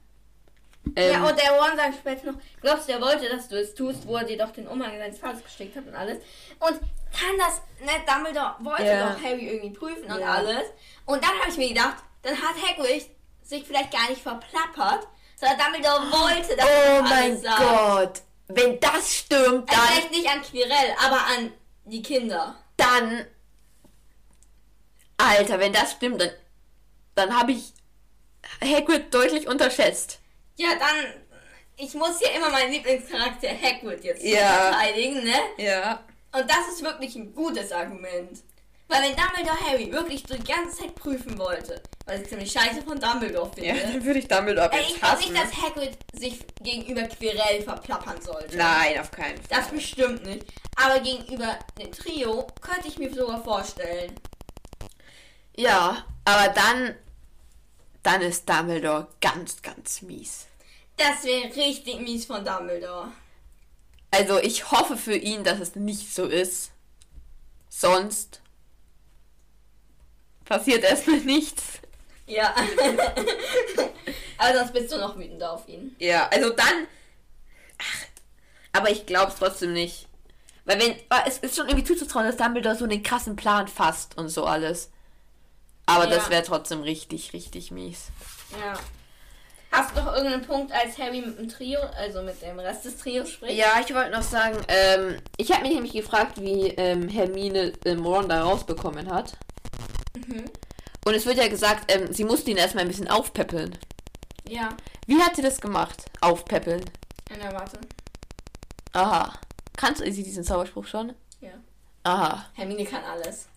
Ähm, 0.96 1.12
ja, 1.12 1.24
und 1.28 1.38
der 1.38 1.52
Ron 1.52 1.76
sagt 1.76 1.96
später 1.96 2.32
noch, 2.32 2.40
glaubst 2.62 2.88
du, 2.88 2.94
er 2.94 3.02
wollte, 3.02 3.28
dass 3.28 3.50
du 3.50 3.60
es 3.60 3.74
tust, 3.76 4.08
wo 4.08 4.16
er 4.16 4.24
dir 4.24 4.38
doch 4.38 4.52
den 4.52 4.68
Umhang 4.68 4.98
seines 4.98 5.20
Vaters 5.20 5.44
gesteckt 5.44 5.76
hat 5.76 5.86
und 5.86 5.94
alles. 5.96 6.18
Und 6.60 6.80
kann 7.12 7.38
das, 7.38 7.62
ne, 7.82 7.92
Dumbledore 8.08 8.56
wollte 8.60 8.86
Ja. 8.86 9.10
doch 9.14 9.22
Harry 9.22 9.48
irgendwie 9.50 9.78
prüfen 9.78 10.06
und 10.10 10.20
Ja. 10.20 10.34
alles. 10.34 10.64
Und 11.06 11.22
dann 11.22 11.32
habe 11.40 11.50
ich 11.50 11.58
mir 11.58 11.70
gedacht, 11.70 11.98
dann 12.22 12.36
hat 12.36 12.56
Hagrid 12.62 13.06
sich 13.44 13.66
vielleicht 13.66 13.92
gar 13.92 14.10
nicht 14.10 14.22
verplappert, 14.22 15.08
sondern 15.36 15.58
Dumbledore 15.58 16.04
wollte, 16.12 16.56
dass 16.56 16.66
oh 16.66 17.02
mein 17.04 17.38
sagt. 17.42 17.60
Gott. 17.60 18.22
Wenn 18.50 18.80
das 18.80 19.14
stimmt, 19.14 19.70
Also 19.70 19.82
dann, 19.82 19.88
vielleicht 19.90 20.12
nicht 20.12 20.30
an 20.30 20.42
Quirrell, 20.42 20.96
aber 21.06 21.18
an 21.18 21.52
die 21.84 22.02
Kinder. 22.02 22.56
dann. 22.78 23.26
Alter, 25.18 25.60
wenn 25.60 25.74
das 25.74 25.94
stimmt, 25.94 26.22
dann, 26.22 26.30
dann 27.18 27.38
habe 27.38 27.52
ich 27.54 27.74
Hagrid 28.62 29.14
deutlich 29.14 29.48
unterschätzt. 29.48 30.20
Ja, 30.56 30.70
dann, 30.80 31.14
ich 31.76 31.94
muss 31.94 32.20
hier 32.20 32.32
immer 32.34 32.50
meinen 32.50 32.72
Lieblingscharakter 32.72 33.50
Hagrid 33.50 34.04
jetzt 34.04 34.24
Ja. 34.24 34.72
verteidigen, 34.72 35.24
ne? 35.24 35.36
Ja. 35.58 36.04
Und 36.32 36.50
das 36.50 36.68
ist 36.74 36.82
wirklich 36.84 37.16
ein 37.16 37.34
gutes 37.34 37.72
Argument. 37.72 38.40
Weil 38.90 39.02
wenn 39.02 39.16
Dumbledore 39.18 39.58
Harry 39.70 39.92
wirklich 39.92 40.24
die 40.26 40.42
ganze 40.44 40.78
Zeit 40.78 40.96
prüfen 40.96 41.38
wollte, 41.38 41.84
was 42.06 42.22
ich 42.22 42.30
ziemlich 42.30 42.50
scheiße 42.52 42.82
von 42.84 42.98
Dumbledore 43.00 43.52
finde. 43.54 43.70
Ja, 43.70 43.76
dann 43.92 44.04
würde 44.06 44.20
ich 44.20 44.28
Dumbledore 44.30 44.72
Ey, 44.72 44.80
jetzt 44.80 44.92
ich 44.92 45.02
glaube 45.02 45.18
nicht, 45.18 45.36
dass 45.36 45.62
Hagrid 45.62 45.98
sich 46.14 46.40
gegenüber 46.62 47.04
Quirrell 47.04 47.62
verplappern 47.64 48.22
sollte. 48.22 48.56
Nein, 48.56 49.00
auf 49.00 49.12
keinen 49.12 49.36
Fall. 49.38 49.46
Das 49.50 49.68
bestimmt 49.68 50.24
nicht. 50.26 50.46
Aber 50.76 51.00
gegenüber 51.02 51.60
dem 51.78 51.92
Trio 51.92 52.48
könnte 52.62 52.88
ich 52.88 52.98
mir 52.98 53.14
sogar 53.14 53.44
vorstellen. 53.44 54.16
Ja, 55.56 56.06
aber 56.24 56.54
dann, 56.54 56.96
dann 58.08 58.22
ist 58.22 58.48
Dumbledore 58.48 59.10
ganz, 59.20 59.62
ganz 59.62 60.02
mies. 60.02 60.46
Das 60.96 61.26
wäre 61.26 61.54
richtig 61.54 62.00
mies 62.00 62.26
von 62.26 62.46
Dumbledore. 62.46 63.12
Also 64.12 64.40
ich 64.40 64.72
hoffe 64.72 64.96
für 64.96 65.18
ihn, 65.18 65.44
dass 65.44 65.60
es 65.60 65.76
nicht 65.76 66.16
so 66.16 66.26
ist. 66.26 66.72
Sonst 67.68 68.40
passiert 70.46 70.86
erstmal 70.86 71.20
nichts. 71.20 71.64
Ja. 72.28 72.56
Aber 74.38 74.58
sonst 74.58 74.72
bist 74.74 74.92
du 74.94 74.98
noch 75.00 75.18
wütender 75.18 75.52
auf 75.52 75.68
ihn. 75.68 75.94
Ja, 76.00 76.30
also 76.30 76.52
dann. 76.52 76.88
Ach, 77.78 78.06
aber 78.72 78.90
ich 78.90 79.06
glaube 79.06 79.32
es 79.32 79.38
trotzdem 79.38 79.74
nicht. 79.74 80.08
Weil 80.66 80.80
wenn. 80.80 80.96
ah, 81.10 81.24
Es 81.26 81.40
ist 81.40 81.56
schon 81.56 81.68
irgendwie 81.68 81.86
zuzutrauen, 81.86 82.26
dass 82.26 82.38
Dumbledore 82.38 82.76
so 82.76 82.88
den 82.88 83.04
krassen 83.04 83.36
Plan 83.36 83.68
fasst 83.68 84.18
und 84.18 84.30
so 84.30 84.46
alles. 84.46 84.92
Aber 85.88 86.04
Ja. 86.08 86.12
das 86.16 86.30
wäre 86.30 86.44
trotzdem 86.44 86.82
richtig, 86.82 87.34
richtig 87.34 87.72
mies. 87.72 88.10
Ja. 88.60 88.74
Hast 89.72 89.96
du 89.96 90.02
noch 90.02 90.14
irgendeinen 90.14 90.46
Punkt, 90.46 90.72
als 90.72 90.98
Harry 90.98 91.22
mit 91.22 91.38
dem 91.40 91.50
Trio, 91.50 91.80
also 91.98 92.22
mit 92.22 92.42
dem 92.42 92.58
Rest 92.60 92.86
des 92.86 92.98
Trios 92.98 93.30
spricht? 93.32 93.58
Ja, 93.58 93.80
ich 93.86 93.94
wollte 93.94 94.12
noch 94.12 94.22
sagen, 94.22 94.58
ähm, 94.70 95.20
ich 95.38 95.52
habe 95.52 95.64
mich 95.64 95.74
nämlich 95.74 95.92
gefragt, 95.94 96.40
wie 96.42 96.68
ähm, 96.70 97.10
Hermine 97.10 97.74
ähm, 97.86 98.06
Ron 98.06 98.30
da 98.30 98.44
rausbekommen 98.44 99.12
hat. 99.12 99.34
Mhm. 100.16 100.46
Und 101.06 101.14
es 101.14 101.26
wird 101.26 101.38
ja 101.38 101.48
gesagt, 101.48 101.92
ähm, 101.92 102.12
sie 102.14 102.24
musste 102.24 102.50
ihn 102.52 102.58
erstmal 102.58 102.84
ein 102.84 102.88
bisschen 102.90 103.10
aufpäppeln. 103.10 103.78
Ja. 104.48 104.70
Wie 105.06 105.22
hat 105.22 105.36
sie 105.36 105.42
das 105.42 105.60
gemacht? 105.60 106.04
Aufpäppeln. 106.22 106.84
Na, 107.38 107.54
warte. 107.54 107.80
Aha. 108.94 109.34
Kannst 109.76 110.02
du 110.02 110.12
sie 110.12 110.24
diesen 110.24 110.44
Zauberspruch 110.44 110.86
schon? 110.88 111.14
Ja. 111.42 111.52
Aha. 112.04 112.46
Hermine 112.54 112.86
kann 112.86 113.04
alles. 113.04 113.48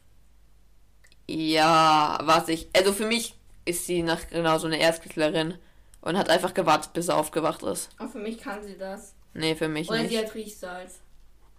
Ja, 1.31 2.19
was 2.23 2.49
ich. 2.49 2.69
Also 2.75 2.93
für 2.93 3.07
mich 3.07 3.37
ist 3.65 3.87
sie 3.87 4.03
nach 4.03 4.29
genau 4.29 4.59
so 4.59 4.67
eine 4.67 4.81
Erstklässlerin 4.81 5.55
und 6.01 6.19
hat 6.19 6.29
einfach 6.29 6.55
gewartet, 6.55 6.93
bis 6.93 7.07
er 7.07 7.19
aufgewacht 7.19 7.63
ist. 7.63 7.89
Und 8.01 8.11
für 8.11 8.19
mich 8.19 8.39
kann 8.39 8.65
sie 8.65 8.77
das. 8.77 9.15
Nee, 9.33 9.55
für 9.55 9.69
mich 9.69 9.89
Oder 9.89 10.01
nicht. 10.01 10.11
sie 10.11 10.19
hat 10.19 10.35
Riechsalz. 10.35 10.99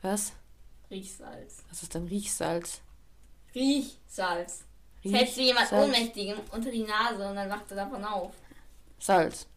Was? 0.02 0.34
Riechsalz. 0.90 1.64
Was 1.70 1.84
ist 1.84 1.94
denn 1.94 2.06
Riechsalz? 2.08 2.82
Riechsalz. 3.56 4.66
Es 5.06 5.14
hält 5.14 5.30
sie 5.30 5.46
jemand? 5.46 5.72
Ohnmächtigem 5.72 6.40
unter 6.52 6.70
die 6.70 6.84
Nase 6.84 7.30
und 7.30 7.36
dann 7.36 7.50
wacht 7.50 7.72
er 7.72 7.78
davon 7.78 8.04
auf. 8.04 8.34
Salz. 9.00 9.48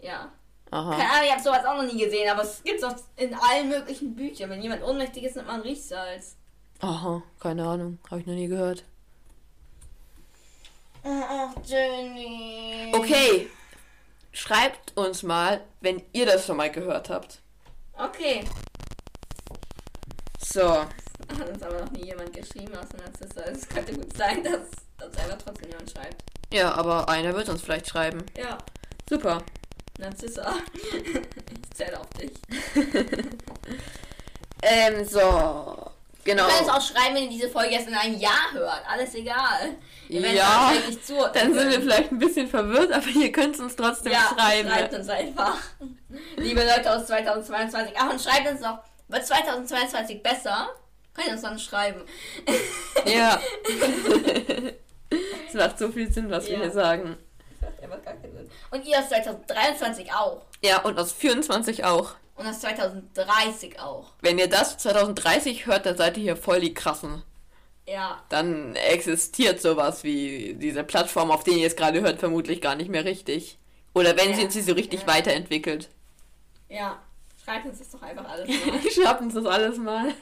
Ja. 0.00 0.32
Aha. 0.70 0.90
Keine 0.92 1.10
Ahnung, 1.10 1.24
ich 1.26 1.32
habe 1.32 1.42
sowas 1.42 1.64
auch 1.66 1.82
noch 1.82 1.92
nie 1.92 2.02
gesehen, 2.02 2.30
aber 2.30 2.44
es 2.44 2.62
gibt 2.62 2.82
doch 2.82 2.96
in 3.16 3.34
allen 3.34 3.68
möglichen 3.68 4.16
Büchern. 4.16 4.48
Wenn 4.48 4.62
jemand 4.62 4.82
ohnmächtig 4.82 5.24
ist, 5.24 5.36
nimmt 5.36 5.48
man 5.48 5.60
Riechsalz. 5.60 6.36
Aha, 6.80 7.22
keine 7.38 7.68
Ahnung. 7.68 7.98
Habe 8.10 8.22
ich 8.22 8.26
noch 8.26 8.34
nie 8.34 8.48
gehört. 8.48 8.84
Ach, 11.04 11.54
Jenny. 11.64 12.92
Okay. 12.94 13.48
Schreibt 14.32 14.96
uns 14.96 15.22
mal, 15.22 15.60
wenn 15.80 16.02
ihr 16.12 16.26
das 16.26 16.46
schon 16.46 16.56
mal 16.56 16.70
gehört 16.70 17.10
habt. 17.10 17.40
Okay. 17.94 18.44
So. 20.38 20.68
Hat 20.70 21.48
uns 21.48 21.62
aber 21.62 21.80
noch 21.80 21.90
nie 21.90 22.06
jemand 22.06 22.32
geschrieben 22.32 22.74
aus 22.76 22.88
dem 22.88 23.00
Narzissa. 23.00 23.40
Es 23.42 23.68
könnte 23.68 23.94
gut 23.94 24.16
sein, 24.16 24.42
dass 24.44 24.60
das 24.98 25.16
einfach 25.16 25.38
trotzdem 25.44 25.70
jemand 25.70 25.90
schreibt. 25.90 26.22
Ja, 26.52 26.72
aber 26.74 27.08
einer 27.08 27.34
wird 27.34 27.48
uns 27.48 27.62
vielleicht 27.62 27.88
schreiben. 27.88 28.24
Ja, 28.36 28.58
Super. 29.10 29.42
Narzissa. 29.98 30.54
ich 30.92 31.70
zähle 31.76 31.98
auf 31.98 32.08
dich. 32.10 32.32
Ähm, 34.62 35.06
so. 35.06 35.90
Genau. 36.24 36.46
Ihr 36.46 36.52
könnt 36.54 36.68
es 36.68 36.68
auch 36.68 36.80
schreiben, 36.82 37.14
wenn 37.14 37.22
ihr 37.24 37.30
diese 37.30 37.48
Folge 37.48 37.70
erst 37.74 37.88
in 37.88 37.94
einem 37.94 38.18
Jahr 38.18 38.52
hört. 38.52 38.82
Alles 38.88 39.14
egal. 39.14 39.76
Ihr 40.08 40.22
werdet 40.22 40.38
Ja, 40.38 40.68
uns 40.68 40.76
eigentlich 40.78 41.04
zuordnen 41.04 41.34
Dann 41.34 41.54
sind 41.58 41.70
wir 41.70 41.80
vielleicht 41.80 42.12
ein 42.12 42.18
bisschen 42.18 42.48
verwirrt, 42.48 42.92
aber 42.92 43.06
ihr 43.06 43.32
könnt 43.32 43.54
es 43.54 43.60
uns 43.60 43.76
trotzdem 43.76 44.12
ja, 44.12 44.30
schreiben. 44.36 44.68
schreibt 44.68 44.94
uns 44.94 45.08
einfach. 45.08 45.56
Liebe 46.36 46.62
Leute 46.62 46.94
aus 46.94 47.06
2022. 47.06 47.94
Ach, 47.96 48.10
und 48.10 48.20
schreibt 48.20 48.48
uns 48.50 48.60
noch, 48.60 48.80
wird 49.08 49.26
2022 49.26 50.22
besser? 50.22 50.68
Könnt 51.14 51.26
ihr 51.28 51.32
uns 51.32 51.42
dann 51.42 51.58
schreiben. 51.58 52.02
Ja. 53.06 53.40
Es 55.48 55.54
macht 55.54 55.78
so 55.80 55.88
viel 55.90 56.12
Sinn, 56.12 56.30
was 56.30 56.46
wir 56.46 56.52
Ja. 56.54 56.60
hier 56.60 56.70
sagen. 56.70 57.16
Das 57.60 57.68
macht 57.70 57.82
einfach 57.82 58.04
gar 58.04 58.14
keinen 58.14 58.32
Sinn. 58.36 58.50
Und 58.70 58.86
ihr 58.86 58.98
aus 59.00 59.08
2023 59.08 60.12
auch. 60.12 60.42
Ja, 60.62 60.78
und 60.82 60.96
aus 60.98 61.10
24 61.12 61.84
auch. 61.84 62.12
Und 62.40 62.46
aus 62.46 62.60
2030 62.60 63.78
auch. 63.80 64.12
Wenn 64.22 64.38
ihr 64.38 64.48
das 64.48 64.78
2030 64.78 65.66
hört, 65.66 65.84
dann 65.84 65.96
seid 65.96 66.16
ihr 66.16 66.22
hier 66.22 66.36
voll 66.36 66.60
die 66.60 66.72
krassen. 66.72 67.22
Ja. 67.86 68.22
Dann 68.30 68.74
existiert 68.76 69.60
sowas 69.60 70.04
wie 70.04 70.54
diese 70.54 70.82
Plattform, 70.84 71.30
auf 71.30 71.44
denen 71.44 71.58
ihr 71.58 71.66
es 71.66 71.76
gerade 71.76 72.00
hört, 72.00 72.18
vermutlich 72.18 72.60
gar 72.62 72.76
nicht 72.76 72.88
mehr 72.90 73.04
richtig. 73.04 73.58
Oder 73.94 74.16
wenn 74.16 74.34
sie 74.34 74.44
Ja. 74.44 74.50
sie 74.50 74.62
so 74.62 74.72
richtig 74.72 75.02
Ja. 75.02 75.06
weiterentwickelt. 75.08 75.90
Ja. 76.68 76.98
Schreibt 77.44 77.66
uns 77.66 77.78
das 77.78 77.90
doch 77.90 78.02
einfach 78.02 78.28
alles 78.28 78.48
mal. 78.66 78.90
Schreibt 78.90 79.20
uns 79.20 79.34
das 79.34 79.44
alles 79.46 79.76
mal. 79.76 80.14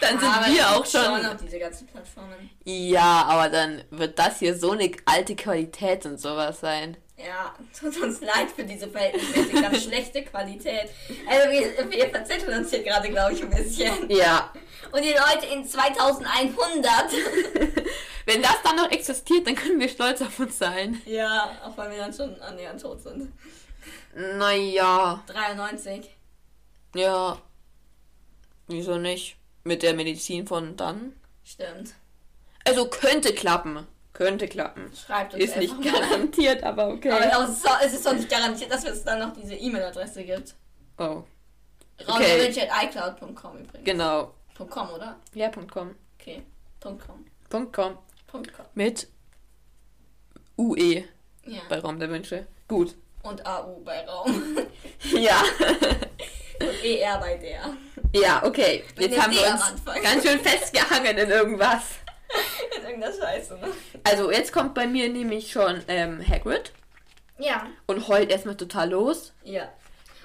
Dann 0.00 0.18
sind 0.20 0.28
Aber 0.28 0.46
wir 0.46 0.70
auch 0.70 0.82
gibt 0.82 0.88
schon. 0.88 1.22
noch 1.22 1.36
diese 1.36 1.58
ganzen 1.58 1.86
Plattformen. 1.86 2.50
Ja, 2.64 3.24
aber 3.28 3.48
dann 3.48 3.82
wird 3.90 4.18
das 4.18 4.38
hier 4.40 4.56
so 4.56 4.72
eine 4.72 4.90
alte 5.04 5.34
Qualität 5.36 6.04
und 6.06 6.18
sowas 6.20 6.60
sein. 6.60 6.96
Ja, 7.18 7.54
tut 7.78 8.00
uns 8.00 8.20
leid 8.20 8.50
für 8.54 8.64
diese 8.64 8.88
verhältnismäßig 8.88 9.60
ganz 9.60 9.82
schlechte 9.84 10.22
Qualität. 10.24 10.90
Also 11.28 11.50
wir, 11.50 11.90
wir 11.90 12.10
verzetteln 12.10 12.60
uns 12.60 12.70
hier 12.70 12.82
gerade, 12.82 13.08
glaube 13.08 13.34
ich, 13.34 13.42
ein 13.42 13.50
bisschen. 13.50 14.10
Ja. 14.10 14.52
Und 14.92 15.02
die 15.02 15.10
Leute 15.10 15.46
in 15.52 15.66
2100. 15.66 16.84
Wenn 18.26 18.42
das 18.42 18.62
dann 18.62 18.76
noch 18.76 18.90
existiert, 18.90 19.46
dann 19.46 19.54
können 19.54 19.80
wir 19.80 19.88
stolz 19.88 20.20
auf 20.20 20.38
uns 20.38 20.58
sein. 20.58 21.00
Ja, 21.06 21.50
auch 21.64 21.76
weil 21.76 21.90
wir 21.90 21.98
dann 21.98 22.12
schon 22.12 22.40
annähernd 22.40 22.80
tot 22.80 23.00
sind. 23.00 23.32
Naja, 24.14 25.22
93. 25.26 26.08
ja. 26.94 27.40
Wieso 28.66 28.98
nicht? 28.98 29.36
Mit 29.64 29.82
der 29.82 29.94
Medizin 29.94 30.46
von 30.46 30.76
dann? 30.76 31.14
Stimmt. 31.42 31.94
Also 32.64 32.88
könnte 32.90 33.32
klappen. 33.32 33.86
Könnte 34.12 34.48
klappen. 34.48 34.90
Schreibt 34.94 35.34
uns 35.34 35.44
Ist 35.44 35.56
nicht 35.56 35.78
mal. 35.78 35.92
garantiert, 35.92 36.62
aber 36.64 36.88
okay. 36.88 37.10
Aber 37.10 37.46
so, 37.46 37.68
es 37.84 37.92
ist 37.92 38.04
doch 38.06 38.14
nicht 38.14 38.28
garantiert, 38.28 38.72
dass 38.72 38.84
es 38.84 39.04
dann 39.04 39.20
noch 39.20 39.32
diese 39.32 39.54
E-Mail-Adresse 39.54 40.24
gibt. 40.24 40.54
oh, 40.98 41.22
Okay. 42.06 42.48
icloud.com 42.48 43.58
übrigens. 43.58 43.84
genau. 43.84 44.34
.com, 44.70 44.90
oder? 44.90 45.16
Ja, 45.34 45.50
.com. 45.50 45.94
Okay. 46.20 46.42
.com. 46.80 46.96
.com. 47.50 47.72
.com. 47.72 47.96
Mit 48.74 49.08
UE 50.56 51.04
Ja. 51.44 51.60
bei 51.68 51.78
Raum 51.80 51.98
der 51.98 52.08
Wünsche. 52.10 52.46
Gut. 52.68 52.94
Und 53.22 53.44
AU 53.46 53.80
bei 53.84 54.04
Raum. 54.06 54.58
Ja. 55.12 55.42
Und 56.60 56.84
ER 56.84 57.18
bei 57.18 57.36
der. 57.36 57.60
ja, 58.20 58.42
okay. 58.44 58.82
Jetzt 58.98 59.16
haben 59.20 59.32
wir 59.32 59.46
uns 59.46 60.02
ganz 60.02 60.24
schön 60.26 60.40
festgehangen 60.40 61.16
in 61.16 61.30
irgendwas. 61.30 61.82
Irgendeiner 62.76 63.12
Scheiße, 63.12 63.54
ne? 63.58 63.68
Also 64.04 64.30
jetzt 64.30 64.52
kommt 64.52 64.74
bei 64.74 64.86
mir 64.86 65.08
nämlich 65.08 65.50
schon 65.52 65.82
ähm, 65.88 66.22
Hagrid 66.26 66.72
Ja. 67.38 67.66
und 67.86 68.06
heult 68.08 68.30
erstmal 68.30 68.56
total 68.56 68.90
los. 68.90 69.32
Ja. 69.44 69.68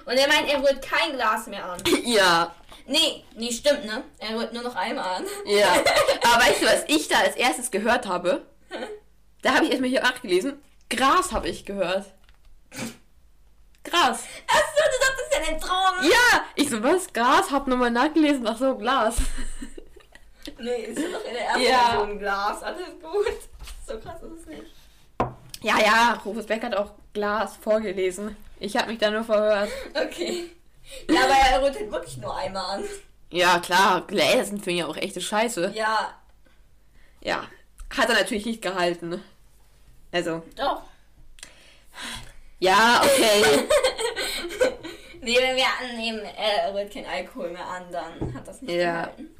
Und 0.06 0.16
er 0.18 0.28
meint, 0.28 0.48
er 0.50 0.58
rührt 0.62 0.82
kein 0.84 1.12
Glas 1.14 1.46
mehr 1.46 1.64
an. 1.64 1.82
Ja, 2.04 2.54
Nee, 2.86 3.24
nee, 3.34 3.50
stimmt, 3.50 3.86
ne? 3.86 4.04
Er 4.18 4.36
rührt 4.38 4.52
nur 4.52 4.62
noch 4.62 4.76
einmal 4.76 5.16
an. 5.16 5.24
ja. 5.46 5.68
Aber 6.24 6.44
weißt 6.44 6.60
du, 6.62 6.66
was 6.66 6.84
ich 6.88 7.08
da 7.08 7.20
als 7.20 7.34
erstes 7.36 7.70
gehört 7.70 8.06
habe? 8.06 8.44
Da 9.40 9.54
habe 9.54 9.64
ich 9.64 9.70
erstmal 9.70 9.88
hier 9.88 10.02
nachgelesen. 10.02 10.60
Gras 10.90 11.32
habe 11.32 11.48
ich 11.48 11.64
gehört. 11.64 12.04
Gras. 13.84 14.24
Achso, 14.46 14.82
du 14.84 15.04
sagtest 15.06 15.32
ja 15.32 15.50
den 15.50 15.60
Traum. 15.60 15.94
Ja, 16.10 16.44
ich 16.56 16.68
so, 16.70 16.82
was? 16.82 17.12
Gras? 17.12 17.50
Hab 17.50 17.66
nochmal 17.68 17.90
nachgelesen. 17.90 18.46
Ach 18.46 18.58
so, 18.58 18.76
Glas. 18.76 19.16
Nee, 20.58 20.76
ist 20.82 20.98
ja 20.98 21.08
noch 21.08 21.24
in 21.24 21.32
der 21.34 21.44
ersten 21.46 21.62
Ja. 21.62 21.78
Version 21.90 22.18
Glas. 22.18 22.62
Alles 22.62 22.86
gut. 23.02 23.26
So 23.86 23.98
krass 23.98 24.22
ist 24.22 24.40
es 24.40 24.46
nicht. 24.46 24.62
Ja, 25.62 25.78
ja, 25.80 26.20
Rufus 26.24 26.46
Beck 26.46 26.62
hat 26.62 26.74
auch 26.74 26.92
Glas 27.12 27.56
vorgelesen. 27.56 28.36
Ich 28.60 28.76
habe 28.76 28.90
mich 28.90 28.98
da 28.98 29.10
nur 29.10 29.24
verhört. 29.24 29.70
Okay. 29.94 30.50
Ja, 31.10 31.24
aber 31.24 31.32
er 31.34 31.62
rührt 31.62 31.76
halt 31.78 31.90
wirklich 31.90 32.16
nur 32.18 32.36
einmal 32.36 32.78
an. 32.78 32.84
Ja, 33.30 33.58
klar, 33.58 34.06
Gläser 34.06 34.44
sind 34.44 34.62
für 34.62 34.70
ihn 34.70 34.76
ja 34.78 34.86
auch 34.86 34.96
echte 34.96 35.20
Scheiße. 35.20 35.72
Ja, 35.74 36.14
Ja, 37.20 37.44
hat 37.96 38.08
er 38.10 38.16
natürlich 38.16 38.44
nicht 38.46 38.60
gehalten. 38.62 39.22
Also, 40.12 40.42
doch. 40.56 40.82
ja, 42.58 43.00
okay. 43.02 43.64
Nee, 45.20 45.38
wenn 45.40 45.56
wir 45.56 45.64
annehmen, 45.80 46.20
er 46.36 46.74
rührt 46.74 46.92
kein 46.92 47.06
Alkohol 47.06 47.50
mehr 47.50 47.66
an, 47.66 47.84
dann 47.90 48.34
hat 48.34 48.46
das 48.46 48.60
nicht 48.60 48.74
Ja. 48.74 49.04
gehalten. 49.04 49.33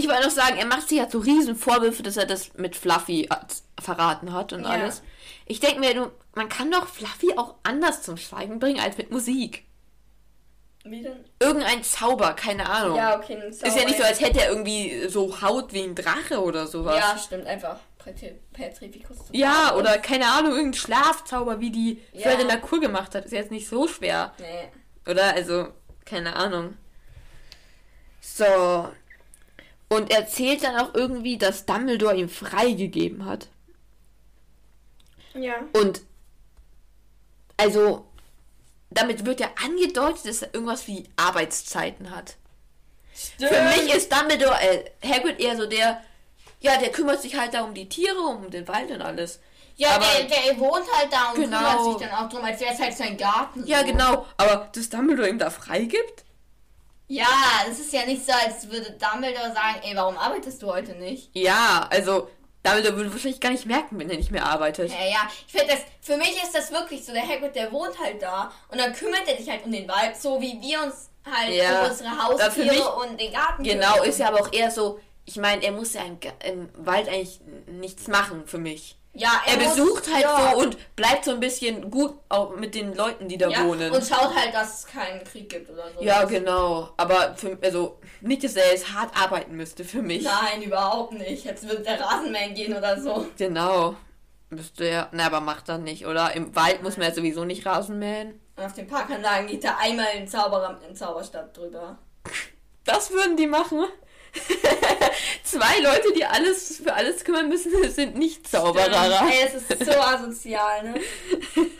Ich 0.00 0.08
wollte 0.08 0.22
noch 0.24 0.30
sagen, 0.30 0.56
er 0.56 0.66
macht 0.66 0.88
sich 0.88 0.98
ja 0.98 1.08
so 1.10 1.18
riesen 1.18 1.54
Vorwürfe, 1.56 2.02
dass 2.02 2.16
er 2.16 2.26
das 2.26 2.54
mit 2.54 2.74
Fluffy 2.74 3.24
äh, 3.24 3.36
verraten 3.82 4.32
hat 4.32 4.52
und 4.52 4.62
Ja. 4.64 4.70
alles. 4.70 5.02
Ich 5.46 5.60
denke 5.60 5.80
mir, 5.80 5.94
du, 5.94 6.10
man 6.34 6.48
kann 6.48 6.70
doch 6.70 6.86
Fluffy 6.88 7.36
auch 7.36 7.54
anders 7.64 8.02
zum 8.02 8.16
Schweigen 8.16 8.58
bringen 8.58 8.80
als 8.80 8.96
mit 8.96 9.10
Musik. 9.10 9.64
Wie 10.84 11.02
denn? 11.02 11.24
Irgendein 11.38 11.82
Zauber, 11.84 12.32
keine 12.32 12.66
Ahnung. 12.68 12.96
Ja, 12.96 13.18
okay. 13.18 13.36
ein 13.36 13.50
Ist 13.50 13.62
ja 13.62 13.68
nicht 13.84 13.88
so, 13.88 13.94
Zauber- 13.96 14.06
als 14.06 14.20
hätte 14.22 14.40
er 14.40 14.48
irgendwie 14.48 15.08
so 15.08 15.42
Haut 15.42 15.72
wie 15.74 15.82
ein 15.82 15.94
Drache 15.94 16.40
oder 16.42 16.66
sowas. 16.66 16.96
Ja, 16.98 17.18
stimmt, 17.18 17.46
einfach. 17.46 17.76
Petri- 18.02 18.38
Petrificus. 18.54 19.18
Ja, 19.32 19.74
oder 19.76 19.98
keine 19.98 20.26
Ahnung, 20.26 20.52
irgendein 20.52 20.72
Schlafzauber, 20.80 21.60
wie 21.60 21.70
die 21.70 22.00
Ja. 22.12 22.22
Fleur 22.22 22.36
de 22.38 22.46
la 22.46 22.56
Cour 22.56 22.80
gemacht 22.80 23.14
hat. 23.14 23.26
Ist 23.26 23.32
jetzt 23.32 23.50
nicht 23.50 23.68
so 23.68 23.86
schwer. 23.86 24.32
Nee. 24.38 25.10
Oder? 25.10 25.34
Also, 25.34 25.68
keine 26.06 26.34
Ahnung. 26.36 26.78
So. 28.22 28.88
Und 29.92 30.10
er 30.10 30.20
erzählt 30.20 30.62
dann 30.62 30.76
auch 30.76 30.94
irgendwie, 30.94 31.36
dass 31.36 31.66
Dumbledore 31.66 32.16
ihm 32.16 32.28
freigegeben 32.28 33.24
hat. 33.24 33.48
Ja. 35.34 35.54
Und 35.72 36.02
also, 37.56 38.06
damit 38.90 39.26
wird 39.26 39.40
ja 39.40 39.48
angedeutet, 39.64 40.26
dass 40.26 40.42
er 40.42 40.54
irgendwas 40.54 40.86
wie 40.86 41.08
Arbeitszeiten 41.16 42.10
hat. 42.14 42.36
Stimmt. 43.14 43.50
Für 43.52 43.62
mich 43.64 43.92
ist 43.94 44.12
Dumbledore, 44.12 44.56
äh, 44.60 44.84
Hagrid 45.06 45.40
eher 45.40 45.56
so 45.56 45.66
der, 45.66 46.00
ja, 46.60 46.76
der 46.78 46.90
kümmert 46.90 47.20
sich 47.20 47.36
halt 47.38 47.52
da 47.54 47.62
um 47.62 47.74
die 47.74 47.88
Tiere, 47.88 48.18
um 48.20 48.50
den 48.50 48.66
Wald 48.68 48.90
und 48.92 49.02
alles. 49.02 49.40
Ja, 49.76 49.96
aber- 49.96 50.06
der, 50.06 50.24
der 50.44 50.58
wohnt 50.58 50.86
halt 50.96 51.12
da 51.12 51.30
und 51.32 51.40
Genau. 51.42 51.58
kümmert 51.58 51.98
sich 52.00 52.08
dann 52.08 52.24
auch 52.24 52.28
drum, 52.28 52.44
als 52.44 52.60
wäre 52.60 52.74
es 52.74 52.80
halt 52.80 52.96
sein 52.96 53.16
Garten. 53.16 53.66
Ja, 53.66 53.80
so. 53.80 53.86
genau. 53.86 54.26
Aber 54.36 54.68
dass 54.72 54.88
Dumbledore 54.88 55.28
ihm 55.28 55.38
da 55.38 55.50
freigibt? 55.50 56.24
Ja, 57.12 57.26
es 57.68 57.80
ist 57.80 57.92
ja 57.92 58.06
nicht 58.06 58.24
so, 58.24 58.32
als 58.32 58.70
würde 58.70 58.92
Dumbledore 58.92 59.52
sagen, 59.52 59.80
ey, 59.82 59.96
warum 59.96 60.16
arbeitest 60.16 60.62
du 60.62 60.68
heute 60.68 60.92
nicht? 60.92 61.30
Ja, 61.34 61.88
also 61.90 62.28
Dumbledore 62.62 62.96
würde 62.96 63.12
wahrscheinlich 63.12 63.40
gar 63.40 63.50
nicht 63.50 63.66
merken, 63.66 63.98
wenn 63.98 64.08
er 64.08 64.16
nicht 64.16 64.30
mehr 64.30 64.46
arbeitet. 64.46 64.90
Ja, 64.92 65.04
ja, 65.04 65.28
ich 65.46 65.50
finde 65.52 65.74
das, 65.74 65.80
für 66.00 66.16
mich 66.16 66.40
ist 66.40 66.54
das 66.54 66.70
wirklich 66.70 67.04
so, 67.04 67.12
der 67.12 67.26
Hagrid, 67.26 67.56
der 67.56 67.72
wohnt 67.72 67.98
halt 67.98 68.22
da 68.22 68.52
und 68.68 68.78
dann 68.78 68.92
kümmert 68.92 69.26
er 69.26 69.36
sich 69.36 69.50
halt 69.50 69.64
um 69.64 69.72
den 69.72 69.88
Wald, 69.88 70.16
so 70.16 70.40
wie 70.40 70.60
wir 70.60 70.82
uns 70.84 71.10
halt 71.28 71.52
Ja, 71.52 71.82
um 71.84 71.90
unsere 71.90 72.10
Haustiere 72.22 72.68
mich- 72.76 73.08
und 73.10 73.20
den 73.20 73.32
Garten 73.32 73.64
Genau, 73.64 73.92
kümmern. 73.94 74.08
ist 74.08 74.18
ja 74.20 74.28
aber 74.28 74.40
auch 74.42 74.52
eher 74.52 74.70
so, 74.70 75.00
ich 75.24 75.36
meine, 75.36 75.64
er 75.64 75.72
muss 75.72 75.94
ja 75.94 76.02
im, 76.04 76.18
im 76.44 76.70
Wald 76.86 77.08
eigentlich 77.08 77.40
nichts 77.66 78.06
machen 78.06 78.44
für 78.46 78.58
mich. 78.58 78.96
Ja, 79.12 79.42
Er, 79.46 79.56
muss- 79.56 79.74
besucht 79.74 80.12
halt 80.12 80.22
ja. 80.22 80.52
so 80.52 80.58
und 80.60 80.76
bleibt 80.94 81.24
so 81.24 81.32
ein 81.32 81.40
bisschen 81.40 81.90
gut 81.90 82.14
auch 82.28 82.54
mit 82.56 82.74
den 82.76 82.94
Leuten, 82.94 83.26
die 83.28 83.36
da 83.36 83.48
ja, 83.48 83.64
wohnen. 83.64 83.90
und 83.90 84.04
schaut 84.06 84.34
halt, 84.34 84.54
dass 84.54 84.80
es 84.80 84.86
keinen 84.86 85.24
Krieg 85.24 85.48
gibt 85.48 85.68
oder 85.68 85.84
so. 85.92 86.00
ja, 86.02 86.24
genau. 86.24 86.90
Aber 86.96 87.34
für, 87.36 87.58
also 87.60 87.98
nicht, 88.20 88.44
dass 88.44 88.54
er 88.54 88.70
jetzt 88.70 88.92
hart 88.94 89.10
arbeiten 89.20 89.56
müsste 89.56 89.82
für 89.84 90.00
mich. 90.00 90.22
Nein, 90.22 90.62
überhaupt 90.62 91.12
nicht. 91.14 91.44
Jetzt 91.44 91.68
wird 91.68 91.84
der 91.86 92.00
Rasenmähen 92.00 92.54
gehen 92.54 92.72
oder 92.76 93.00
so. 93.00 93.26
Genau. 93.36 93.96
Müsste 94.48 94.84
er. 94.84 95.08
Na, 95.12 95.26
aber 95.26 95.40
macht 95.40 95.68
er 95.68 95.78
nicht, 95.78 96.06
oder? 96.06 96.32
Im 96.34 96.54
Wald 96.54 96.82
muss 96.82 96.96
man 96.96 97.08
ja 97.08 97.14
sowieso 97.14 97.44
nicht 97.44 97.66
Rasen 97.66 97.98
mähen. 97.98 98.40
Und 98.56 98.64
auf 98.64 98.74
den 98.74 98.86
Parkanlagen 98.86 99.48
geht 99.48 99.64
da 99.64 99.76
einmal 99.80 100.06
ein 100.14 100.28
Zauberer 100.28 100.72
mit 100.74 100.84
einem 100.84 100.94
Zauberstab 100.96 101.52
drüber. 101.54 101.98
Das 102.84 103.10
würden 103.10 103.36
die 103.36 103.46
machen. 103.46 103.84
Zwei 105.42 105.80
Leute, 105.80 106.12
die 106.14 106.24
alles 106.24 106.80
für 106.82 106.92
alles 106.92 107.24
kümmern 107.24 107.48
müssen, 107.48 107.72
sind 107.90 108.16
nicht 108.16 108.48
Zauberer. 108.48 109.28
Ey, 109.28 109.46
es 109.46 109.54
ist 109.54 109.84
so 109.84 109.92
asozial, 109.92 110.84
ne? 110.84 111.00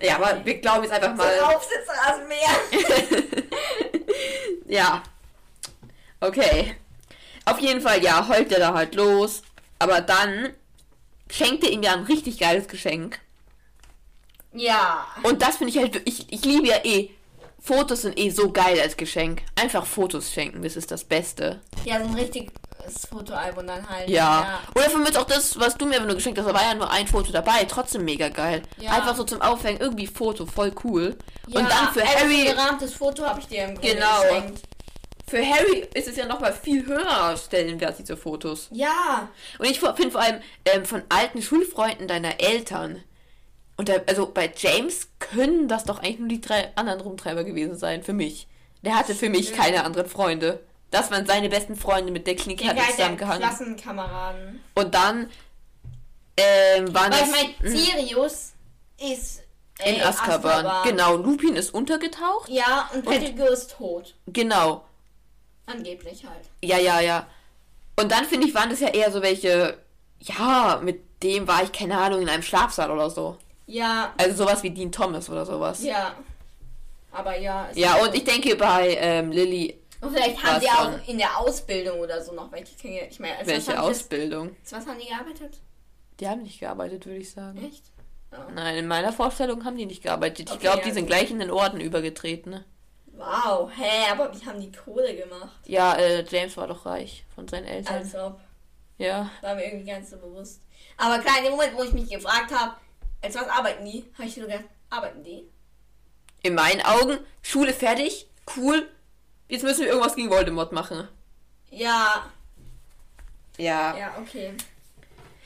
Ja, 0.00 0.16
aber 0.16 0.44
wir 0.44 0.58
glauben 0.58 0.84
jetzt 0.84 0.92
einfach 0.92 1.10
So 1.10 1.16
mal. 1.16 1.40
Aufsitzrasenmäher. 1.54 2.50
Ja. 4.66 5.02
Okay. 6.20 6.76
Auf 7.44 7.58
jeden 7.58 7.80
Fall, 7.80 8.02
ja, 8.02 8.28
heult 8.28 8.52
er 8.52 8.60
da 8.60 8.74
halt 8.74 8.94
los. 8.94 9.42
Aber 9.78 10.00
dann 10.00 10.54
schenkt 11.30 11.64
er 11.64 11.70
ihm 11.70 11.82
ja 11.82 11.92
ein 11.92 12.04
richtig 12.04 12.38
geiles 12.38 12.68
Geschenk. 12.68 13.18
Ja. 14.52 15.06
Und 15.22 15.42
das 15.42 15.56
finde 15.56 15.72
ich 15.72 15.78
halt, 15.78 16.00
ich, 16.04 16.32
ich 16.32 16.44
liebe 16.44 16.68
ja 16.68 16.84
eh. 16.84 17.10
Fotos 17.66 18.02
sind 18.02 18.18
eh 18.18 18.28
so 18.28 18.52
geil 18.52 18.78
als 18.78 18.94
Geschenk. 18.96 19.40
Einfach 19.56 19.86
Fotos 19.86 20.30
schenken, 20.30 20.62
das 20.62 20.76
ist 20.76 20.90
das 20.90 21.02
Beste. 21.02 21.60
Ja, 21.86 21.98
so 21.98 22.08
ein 22.08 22.14
richtiges 22.14 22.52
Fotoalbum 23.08 23.66
dann 23.66 23.88
halt. 23.88 24.06
Ja. 24.10 24.60
Oder 24.74 24.90
für 24.90 24.98
mich 24.98 25.16
auch 25.16 25.24
das, 25.24 25.58
was 25.58 25.74
du 25.78 25.86
mir 25.86 25.98
nur 26.00 26.14
geschenkt 26.14 26.38
hast, 26.38 26.46
da 26.46 26.52
war 26.52 26.62
ja 26.62 26.74
nur 26.74 26.90
ein 26.90 27.06
Foto 27.06 27.32
dabei. 27.32 27.64
Trotzdem 27.64 28.04
mega 28.04 28.28
geil. 28.28 28.60
Ja. 28.78 28.90
Einfach 28.92 29.16
so 29.16 29.24
zum 29.24 29.40
Aufhängen, 29.40 29.80
irgendwie 29.80 30.06
Foto, 30.06 30.44
voll 30.44 30.72
cool. 30.84 31.16
Ja, 31.46 31.60
Und 31.60 31.70
dann 31.70 31.92
für 31.94 32.02
ey, 32.02 32.06
Harry. 32.06 32.48
Ein 32.50 32.54
gerahmtes 32.56 32.92
Foto 32.92 33.24
habe 33.24 33.40
ich 33.40 33.46
dir 33.46 33.64
im 33.64 33.74
Grunde 33.76 33.94
Genau. 33.94 34.20
geschenkt. 34.20 34.60
für 35.26 35.38
Harry 35.42 35.88
ist 35.94 36.06
es 36.06 36.16
ja 36.16 36.26
nochmal 36.26 36.52
viel 36.52 36.84
höher 36.84 37.34
Stellenwert, 37.38 37.98
diese 37.98 38.18
Fotos. 38.18 38.68
Ja. 38.72 39.30
Und 39.58 39.64
ich 39.70 39.80
finde 39.80 40.10
vor 40.10 40.20
allem 40.20 40.42
ähm, 40.66 40.84
von 40.84 41.02
alten 41.08 41.40
Schulfreunden 41.40 42.08
deiner 42.08 42.38
Eltern. 42.42 43.02
Und 43.76 43.88
da, 43.88 43.94
also 44.06 44.30
bei 44.32 44.52
James 44.56 45.08
können 45.18 45.68
das 45.68 45.84
doch 45.84 45.98
eigentlich 45.98 46.18
nur 46.18 46.28
die 46.28 46.40
drei 46.40 46.70
anderen 46.76 47.00
Rumtreiber 47.00 47.44
gewesen 47.44 47.76
sein, 47.76 48.02
für 48.02 48.12
mich. 48.12 48.46
Der 48.82 48.96
hatte 48.96 49.14
für 49.14 49.28
mich 49.28 49.48
Stimmt. 49.48 49.60
keine 49.60 49.84
anderen 49.84 50.08
Freunde. 50.08 50.60
Das 50.90 51.10
waren 51.10 51.26
seine 51.26 51.48
besten 51.48 51.74
Freunde, 51.74 52.12
mit 52.12 52.26
der 52.26 52.36
Klinik 52.36 52.58
Die 52.58 52.68
hat 52.68 52.76
er 52.76 52.84
der 52.84 52.94
zusammengehangen. 52.94 53.42
Klassenkameraden. 53.42 54.60
Und 54.74 54.94
dann 54.94 55.28
ähm, 56.36 56.94
waren 56.94 57.12
Weil 57.12 57.20
das 57.20 57.28
ich 57.28 57.60
meine, 57.60 57.76
Sirius 57.76 58.52
ist 59.00 59.42
in 59.84 59.96
äh, 59.96 60.02
Azkaban. 60.02 60.84
Genau, 60.84 61.16
Lupin 61.16 61.56
ist 61.56 61.74
untergetaucht. 61.74 62.48
Ja, 62.48 62.90
und 62.94 63.04
Pettigrew 63.04 63.46
ist 63.46 63.72
tot. 63.72 64.14
Genau. 64.26 64.84
Angeblich 65.66 66.24
halt. 66.24 66.44
Ja, 66.62 66.78
ja, 66.78 67.00
ja. 67.00 67.26
Und 67.96 68.12
dann 68.12 68.24
finde 68.24 68.46
ich, 68.46 68.54
waren 68.54 68.70
das 68.70 68.80
ja 68.80 68.88
eher 68.88 69.10
so 69.10 69.22
welche, 69.22 69.78
ja, 70.20 70.80
mit 70.82 71.22
dem 71.22 71.48
war 71.48 71.62
ich, 71.62 71.72
keine 71.72 71.98
Ahnung, 71.98 72.22
in 72.22 72.28
einem 72.28 72.42
Schlafsaal 72.42 72.90
oder 72.90 73.10
so. 73.10 73.38
Ja, 73.66 74.12
Also 74.18 74.44
sowas 74.44 74.62
wie 74.62 74.70
Dean 74.70 74.92
Thomas 74.92 75.28
oder 75.30 75.46
sowas. 75.46 75.82
Ja, 75.82 75.90
ja. 75.92 76.14
Aber 77.12 77.38
ja. 77.38 77.68
es- 77.74 78.06
und 78.06 78.14
ich 78.14 78.24
denke 78.24 78.56
bei 78.56 78.96
ähm, 79.00 79.30
Lilly, 79.30 79.78
Und 80.00 80.12
vielleicht 80.12 80.42
haben 80.42 80.60
sie 80.60 80.68
auch 80.68 81.08
in 81.08 81.18
der 81.18 81.38
Ausbildung 81.38 82.00
oder 82.00 82.22
so 82.22 82.32
noch 82.32 82.50
welche 82.52 82.74
kennengelernt. 82.76 83.12
Ich 83.12 83.20
meine, 83.20 83.34
als 83.38 83.42
was 83.46 83.52
welche 83.54 83.70
die 83.72 83.78
Ausbildung? 83.78 84.56
das- 84.62 84.72
was 84.72 84.86
haben 84.86 84.98
die 84.98 85.06
gearbeitet? 85.08 85.58
Die 86.20 86.28
haben 86.28 86.42
nicht 86.42 86.60
gearbeitet, 86.60 87.06
würde 87.06 87.18
ich 87.18 87.30
sagen. 87.30 87.64
Echt? 87.66 87.84
Ja. 88.32 88.46
Nein, 88.54 88.76
in 88.76 88.86
meiner 88.88 89.12
Vorstellung 89.12 89.64
haben 89.64 89.76
die 89.76 89.86
nicht 89.86 90.02
gearbeitet. 90.02 90.48
Ich 90.48 90.54
Okay, 90.54 90.60
glaube, 90.62 90.82
die 90.82 90.88
ja, 90.88 90.94
sind 90.94 91.04
okay. 91.04 91.12
gleich 91.18 91.30
in 91.30 91.38
den 91.38 91.50
Orden 91.50 91.80
übergetreten. 91.80 92.50
Ne? 92.52 92.64
Wow, 93.16 93.70
hä, 93.76 94.10
aber 94.10 94.32
wie 94.34 94.44
haben 94.44 94.60
die 94.60 94.72
Kohle 94.72 95.14
gemacht? 95.16 95.60
Ja, 95.66 95.94
äh, 95.94 96.24
James 96.28 96.56
war 96.56 96.66
doch 96.66 96.84
reich 96.84 97.24
von 97.34 97.46
seinen 97.46 97.66
Eltern. 97.66 97.94
Als 97.96 98.14
ob. 98.16 98.40
Ja. 98.98 99.30
War 99.40 99.54
mir 99.54 99.64
irgendwie 99.66 99.90
ganz 99.90 100.10
so 100.10 100.16
bewusst. 100.16 100.60
Aber 100.96 101.18
klar, 101.20 101.38
in 101.38 101.44
dem 101.44 101.52
Moment, 101.52 101.76
wo 101.76 101.82
ich 101.84 101.92
mich 101.92 102.10
gefragt 102.10 102.52
habe, 102.52 102.74
als 103.24 103.34
was 103.34 103.48
arbeiten 103.48 103.84
die, 103.84 104.04
habe 104.18 104.28
ich 104.28 104.34
so 104.34 104.42
gedacht, 104.42 104.64
arbeiten 104.90 105.24
die? 105.24 105.44
In 106.42 106.54
meinen 106.54 106.82
Augen, 106.82 107.18
Schule 107.42 107.72
fertig, 107.72 108.26
cool. 108.56 108.88
Jetzt 109.48 109.62
müssen 109.64 109.80
wir 109.80 109.88
irgendwas 109.88 110.14
gegen 110.14 110.30
Voldemort 110.30 110.72
machen. 110.72 111.08
Ja, 111.70 112.30
Ja. 113.56 113.96
ja, 113.96 114.14
okay. 114.18 114.52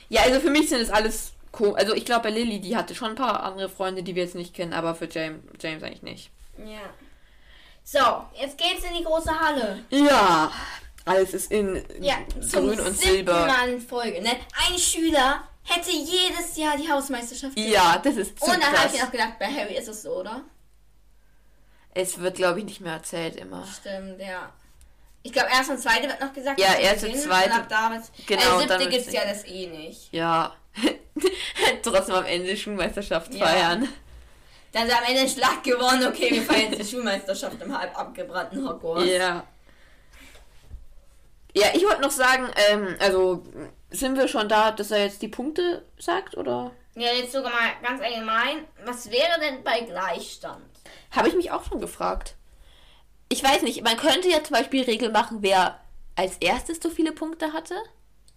Ja, 0.09 0.23
also 0.23 0.41
für 0.41 0.51
mich 0.51 0.69
sind 0.69 0.81
es 0.81 0.91
alles 0.91 1.33
komisch. 1.53 1.77
Also 1.79 1.95
ich 1.95 2.05
glaube, 2.05 2.25
bei 2.25 2.31
Lilly, 2.31 2.61
die 2.61 2.77
hatte 2.77 2.95
schon 2.95 3.11
ein 3.11 3.15
paar 3.15 3.43
andere 3.43 3.69
Freunde, 3.69 4.03
die 4.03 4.15
wir 4.15 4.25
jetzt 4.25 4.35
nicht 4.35 4.55
kennen, 4.55 4.73
aber 4.73 4.95
für 4.95 5.09
James, 5.09 5.43
James 5.61 5.83
eigentlich 5.83 6.03
nicht. 6.03 6.31
Ja. 6.59 6.81
So, 7.85 8.41
jetzt 8.41 8.59
geht's 8.59 8.85
in 8.85 8.95
die 8.99 9.05
große 9.05 9.39
Halle. 9.39 9.83
Ja, 9.91 10.51
alles 11.05 11.33
ist 11.35 11.51
in 11.51 11.83
Ja, 12.01 12.17
grün 12.53 12.81
und 12.81 12.99
silber. 12.99 13.47
Mal 13.47 13.69
in 13.71 13.81
Folge. 13.81 14.21
Ne? 14.21 14.31
Ein 14.69 14.79
Schüler 14.79 15.48
hätte 15.69 15.91
jedes 15.91 16.57
Jahr 16.57 16.77
die 16.77 16.91
Hausmeisterschaft 16.91 17.55
gewonnen. 17.55 17.73
Ja, 17.73 17.99
das 17.99 18.17
ist 18.17 18.39
zu 18.39 18.45
Und 18.47 18.63
dann 18.63 18.73
habe 18.77 18.89
ich 18.89 19.01
mir 19.01 19.07
auch 19.07 19.11
gedacht, 19.11 19.39
bei 19.39 19.47
Harry 19.47 19.77
ist 19.77 19.89
es 19.89 20.03
so, 20.03 20.17
oder? 20.21 20.43
Es 21.95 22.19
wird, 22.19 22.37
glaube 22.37 22.61
ich, 22.61 22.65
nicht 22.65 22.81
mehr 22.81 22.93
erzählt 22.95 23.37
immer. 23.37 23.67
Stimmt, 23.67 24.21
ja. 24.21 24.53
Ich 25.23 25.33
glaube, 25.33 25.49
erst 25.53 25.71
und 25.71 25.79
zweite 25.79 26.07
wird 26.09 26.21
noch 26.21 26.33
gesagt. 26.33 26.61
Ja, 26.61 26.75
erste, 26.75 27.07
Beginn, 27.07 27.21
zweite- 27.21 27.51
Und 27.51 27.57
ab 27.61 27.69
da 27.69 27.91
wird's- 27.91 28.13
genau, 28.27 28.43
Äh, 28.43 28.53
und 28.55 28.61
siebte 28.61 28.79
gibt's 28.89 29.07
wird's- 29.07 29.13
ja 29.13 29.25
das 29.29 29.45
eh 29.47 29.67
nicht. 29.67 30.13
Ja. 30.13 30.55
Trotzdem 31.83 32.15
am 32.15 32.25
Ende 32.25 32.57
Schulmeisterschaft 32.57 33.35
Ja. 33.35 33.47
feiern. 33.47 33.89
Dann 34.73 34.87
ist 34.87 34.95
am 34.97 35.05
Ende 35.05 35.29
Schlag 35.29 35.63
gewonnen. 35.65 36.07
Okay, 36.07 36.31
wir 36.31 36.43
feiern 36.43 36.71
die 36.73 36.85
Schulmeisterschaft 36.85 37.61
im 37.61 37.77
halb 37.77 37.99
abgebrannten 37.99 38.67
Hogwarts. 38.69 39.07
Ja. 39.11 39.45
Ja, 41.55 41.67
ich 41.75 41.83
wollte 41.83 42.03
noch 42.03 42.11
sagen, 42.11 42.49
ähm, 42.71 42.95
also 43.01 43.43
sind 43.91 44.17
wir 44.17 44.29
schon 44.29 44.49
da, 44.49 44.71
dass 44.73 44.91
er 44.91 45.05
jetzt 45.05 45.23
die 45.23 45.29
Punkte 45.29 45.85
sagt, 45.99 46.37
oder? 46.37 46.73
Ja, 46.95 47.13
jetzt 47.13 47.33
sogar 47.33 47.51
mal 47.53 47.71
ganz 47.83 48.03
allgemein. 48.03 48.65
Was 48.85 49.11
wäre 49.11 49.39
denn 49.41 49.63
bei 49.63 49.81
Gleichstand? 49.81 50.65
Habe 51.11 51.29
ich 51.29 51.35
mich 51.35 51.51
auch 51.51 51.65
schon 51.65 51.81
gefragt. 51.81 52.35
Ich 53.29 53.43
weiß 53.43 53.63
nicht, 53.63 53.83
man 53.85 53.97
könnte 53.97 54.29
ja 54.29 54.43
zum 54.43 54.55
Beispiel 54.57 54.83
Regel 54.85 55.11
machen, 55.11 55.39
wer 55.41 55.81
als 56.17 56.37
erstes 56.39 56.81
so 56.83 56.91
viele 56.91 57.13
Punkte 57.13 57.53
hatte. 57.53 57.75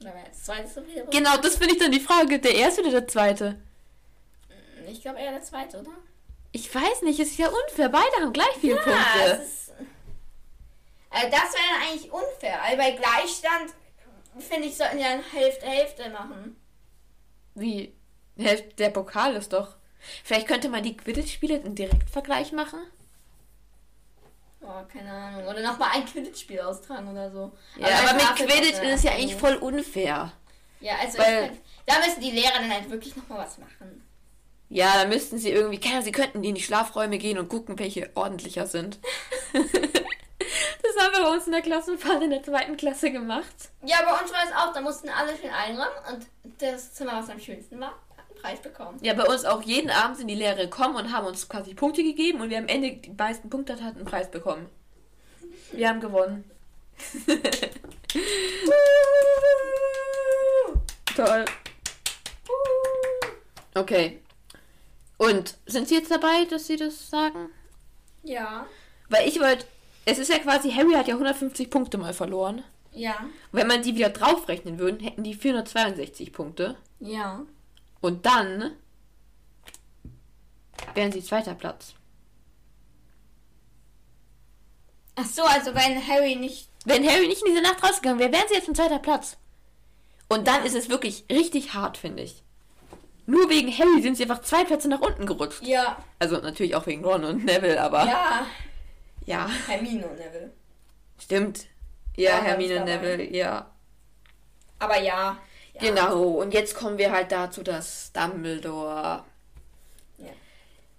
Oder 0.02 0.14
wer 0.16 0.26
als 0.26 0.44
zweites 0.44 0.76
so 0.76 0.82
viele 0.84 1.06
Genau, 1.06 1.38
das 1.38 1.58
finde 1.58 1.74
ich 1.74 1.80
dann 1.80 1.92
die 1.92 2.00
Frage. 2.00 2.40
Der 2.40 2.56
erste 2.56 2.82
oder 2.82 2.92
der 2.92 3.08
zweite? 3.08 3.60
Ich 4.88 5.02
glaube 5.02 5.20
eher 5.20 5.32
der 5.32 5.42
zweite, 5.44 5.80
oder? 5.80 5.92
Ich 6.52 6.74
weiß 6.74 7.04
nicht, 7.04 7.20
es 7.20 7.30
ist 7.30 7.38
ja 7.40 7.48
unfair. 7.48 7.90
Beide 7.90 8.12
haben 8.22 8.34
gleich 8.34 8.54
viele 8.60 8.76
Ja, 8.76 8.82
Punkte. 8.82 9.42
es 9.42 9.48
ist. 9.48 9.72
Also 11.10 11.28
das 11.30 11.54
wäre 11.54 11.90
eigentlich 11.90 12.12
unfair. 12.12 12.62
Also 12.64 12.78
bei 12.78 12.92
Gleichstand 12.92 13.74
finde 14.40 14.68
ich, 14.68 14.78
sollten 14.78 15.00
ja 15.00 15.08
eine 15.08 15.24
Hälfte 15.24 15.66
Hälfte 15.66 16.10
machen. 16.10 16.56
Wie? 17.56 17.94
Ja, 18.36 18.56
Der 18.78 18.90
Pokal 18.90 19.36
ist 19.36 19.54
doch. 19.54 19.76
Vielleicht 20.24 20.48
könnte 20.48 20.70
man 20.70 20.84
die 20.84 20.98
Quidditch-Spiele 20.98 21.58
im 21.58 21.76
Direktvergleich 21.76 22.52
machen. 22.54 22.80
Oh, 24.62 24.84
keine 24.92 25.12
Ahnung. 25.12 25.48
Oder 25.48 25.62
nochmal 25.62 25.90
ein 25.94 26.06
Quidditch-Spiel 26.06 26.60
austragen 26.62 27.10
oder 27.10 27.32
so. 27.32 27.52
Ja, 27.78 27.88
aber, 28.00 28.14
mit 28.14 28.22
dafür 28.22 28.46
Quidditch 28.48 28.80
ist 28.82 28.94
es 28.96 29.04
ja 29.04 29.12
eigentlich 29.12 29.36
voll 29.36 29.56
unfair. 29.56 30.32
Ja, 30.80 30.94
also 31.00 31.18
weil- 31.20 31.52
da 31.86 32.00
müssen 32.00 32.22
die 32.22 32.32
Lehrer 32.32 32.54
dann 32.60 32.72
halt 32.72 32.90
wirklich 32.90 33.16
nochmal 33.16 33.40
was 33.40 33.58
machen. 33.58 34.04
Ja, 34.70 34.94
dann 34.96 35.10
müssten 35.10 35.38
sie 35.38 35.50
irgendwie, 35.50 35.80
keine 35.80 35.96
Ahnung, 35.96 36.06
sie 36.06 36.12
könnten 36.14 36.44
in 36.44 36.56
die 36.56 36.62
Schlafräume 36.62 37.18
gehen 37.18 37.38
und 37.38 37.50
gucken, 37.50 37.78
welche 37.78 38.10
ordentlicher 38.16 38.68
sind. 38.68 39.00
das 40.94 41.04
haben 41.04 41.14
wir 41.14 41.24
bei 41.24 41.34
uns 41.34 41.46
in 41.46 41.52
der 41.52 41.62
Klassenfahrt 41.62 42.24
in 42.24 42.32
der 42.32 42.44
zweiten 42.44 42.78
Klasse 42.78 43.12
gemacht. 43.12 43.70
Ja, 43.84 43.98
bei 44.04 44.12
uns 44.22 44.32
war 44.32 44.40
es 44.46 44.52
auch, 44.56 44.74
da 44.74 44.82
mussten 44.82 45.10
alle 45.10 45.36
schön 45.38 45.50
einräumen 45.50 45.94
und 46.12 46.28
das 46.60 46.94
Zimmer, 46.94 47.14
was 47.14 47.30
am 47.30 47.40
schönsten 47.40 47.80
war, 47.80 47.92
hat 48.18 48.26
einen 48.30 48.42
Preis 48.42 48.60
bekommen. 48.60 48.98
Ja, 49.02 49.14
bei 49.14 49.26
uns 49.26 49.46
auch 49.46 49.62
jeden 49.62 49.90
Abend 49.90 50.18
sind 50.18 50.28
die 50.28 50.36
Lehrer 50.36 50.56
gekommen 50.56 50.96
und 50.96 51.12
haben 51.14 51.28
uns 51.28 51.48
quasi 51.48 51.74
Punkte 51.74 52.04
gegeben 52.04 52.42
und 52.42 52.50
wer 52.50 52.60
am 52.60 52.68
Ende 52.68 52.92
die 52.94 53.12
meisten 53.12 53.50
Punkte 53.50 53.74
hat, 53.74 53.82
hat 53.82 53.96
einen 53.96 54.06
Preis 54.06 54.30
bekommen. 54.30 54.70
Wir 55.72 55.90
haben 55.90 56.02
gewonnen. 56.02 56.50
Toll. 61.16 61.46
Okay. 63.74 64.22
Und 65.18 65.56
sind 65.66 65.88
Sie 65.88 65.96
jetzt 65.96 66.12
dabei, 66.12 66.46
dass 66.46 66.68
Sie 66.68 66.76
das 66.78 67.10
sagen? 67.10 67.50
Ja. 68.24 68.68
Weil 69.10 69.28
ich 69.28 69.40
wollte, 69.40 69.66
es 70.06 70.18
ist 70.18 70.30
ja 70.30 70.40
quasi, 70.40 70.72
Harry 70.72 70.94
hat 70.94 71.08
ja 71.08 71.14
150 71.14 71.70
Punkte 71.70 71.98
mal 71.98 72.14
verloren. 72.14 72.64
Ja. 72.94 73.16
Wenn 73.52 73.68
man 73.68 73.84
die 73.84 73.96
wieder 73.96 74.10
draufrechnen 74.10 74.80
würden, 74.80 75.00
hätten 75.00 75.24
die 75.24 75.34
462 75.34 76.34
Punkte. 76.34 76.76
Ja. 77.00 77.42
Und 78.02 78.26
dann 78.26 78.72
wären 80.94 81.12
sie 81.12 81.24
zweiter 81.24 81.54
Platz. 81.54 81.94
Ach 85.16 85.26
so, 85.26 85.44
also 85.44 85.76
wenn 85.76 86.08
Harry 86.08 86.36
nicht. 86.36 86.70
Wenn 86.86 87.08
Harry 87.08 87.28
nicht 87.28 87.46
in 87.46 87.54
diese 87.54 87.62
Nacht 87.62 87.84
rausgegangen 87.84 88.20
wäre, 88.20 88.32
wären 88.32 88.48
sie 88.48 88.56
jetzt 88.56 88.68
ein 88.68 88.76
zweiter 88.76 89.00
Platz. 89.00 89.38
Und 90.30 90.48
dann 90.48 90.66
ist 90.66 90.76
es 90.76 90.90
wirklich 90.90 91.26
richtig 91.30 91.74
hart, 91.74 91.98
finde 91.98 92.24
ich. 92.24 92.44
Nur 93.28 93.50
wegen 93.50 93.72
Harry 93.78 94.02
sind 94.02 94.18
sie 94.18 94.24
einfach 94.24 94.42
zwei 94.42 94.64
Plätze 94.64 94.88
nach 94.88 95.02
unten 95.02 95.26
gerutscht. 95.26 95.62
Ja. 95.64 96.04
Also 96.20 96.38
natürlich 96.38 96.76
auch 96.76 96.88
wegen 96.88 97.06
Ron 97.06 97.24
und 97.24 97.46
Neville, 97.46 97.82
aber 97.82 98.06
ja, 98.06 98.46
Ja. 99.26 99.50
Hermine 99.68 100.08
und 100.08 100.18
Neville. 100.18 100.52
stimmt. 101.22 101.66
Ja, 102.18 102.32
Ja, 102.38 102.42
Hermine 102.44 102.76
dabei. 102.76 102.96
Neville, 102.98 103.24
ja. 103.36 103.72
Aber 104.80 105.00
ja. 105.00 105.38
ja. 105.74 105.80
Genau, 105.82 106.24
und 106.24 106.54
jetzt 106.54 106.76
kommen 106.76 106.98
wir 106.98 107.12
halt 107.12 107.32
dazu, 107.32 107.64
dass 107.64 108.12
Dumbledore 108.14 109.24
Ja. 110.18 110.26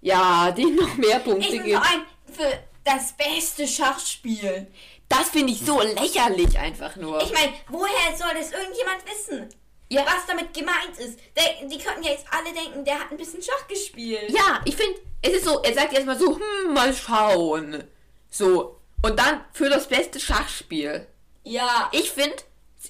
ja, 0.01 0.51
denen 0.53 0.77
noch 0.81 0.97
mehr 0.97 1.19
Punkte 1.19 1.49
Ich 1.57 1.63
gibt. 1.63 1.77
allem 1.77 2.03
für 2.33 2.59
das 2.85 3.13
beste 3.13 3.67
Schachspiel. 3.67 4.67
Das 5.09 5.29
finde 5.29 5.53
ich 5.53 5.61
so 5.61 5.81
lächerlich 5.83 6.59
einfach 6.59 6.97
nur. 6.97 7.21
Ich 7.23 7.33
meine, 7.33 7.53
woher 7.69 8.17
soll 8.17 8.31
das 8.35 8.51
irgendjemand 8.53 9.05
wissen? 9.05 9.49
Ja. 9.91 10.07
Was 10.07 10.25
damit 10.27 10.55
gemeint 10.55 10.97
ist. 10.99 11.19
Der, 11.37 11.69
die 11.69 11.77
könnten 11.77 12.03
ja 12.03 12.13
jetzt 12.13 12.25
alle 12.31 12.51
denken, 12.55 12.83
der 12.85 12.99
hat 12.99 13.11
ein 13.11 13.19
bisschen 13.19 13.43
Schach 13.43 13.69
gespielt. 13.69 14.31
Ja, 14.31 14.63
ich 14.65 14.75
finde, 14.75 14.99
es 15.21 15.33
ist 15.35 15.45
so, 15.45 15.61
er 15.63 15.75
sagt 15.75 15.93
erstmal 15.93 16.19
so, 16.19 16.35
hm, 16.39 16.73
mal 16.73 16.95
schauen. 16.95 17.85
So. 18.33 18.79
Und 19.03 19.19
dann 19.19 19.45
für 19.53 19.69
das 19.69 19.87
beste 19.89 20.19
Schachspiel. 20.19 21.07
Ja. 21.45 21.89
Ich 21.93 22.11
finde, 22.11 22.37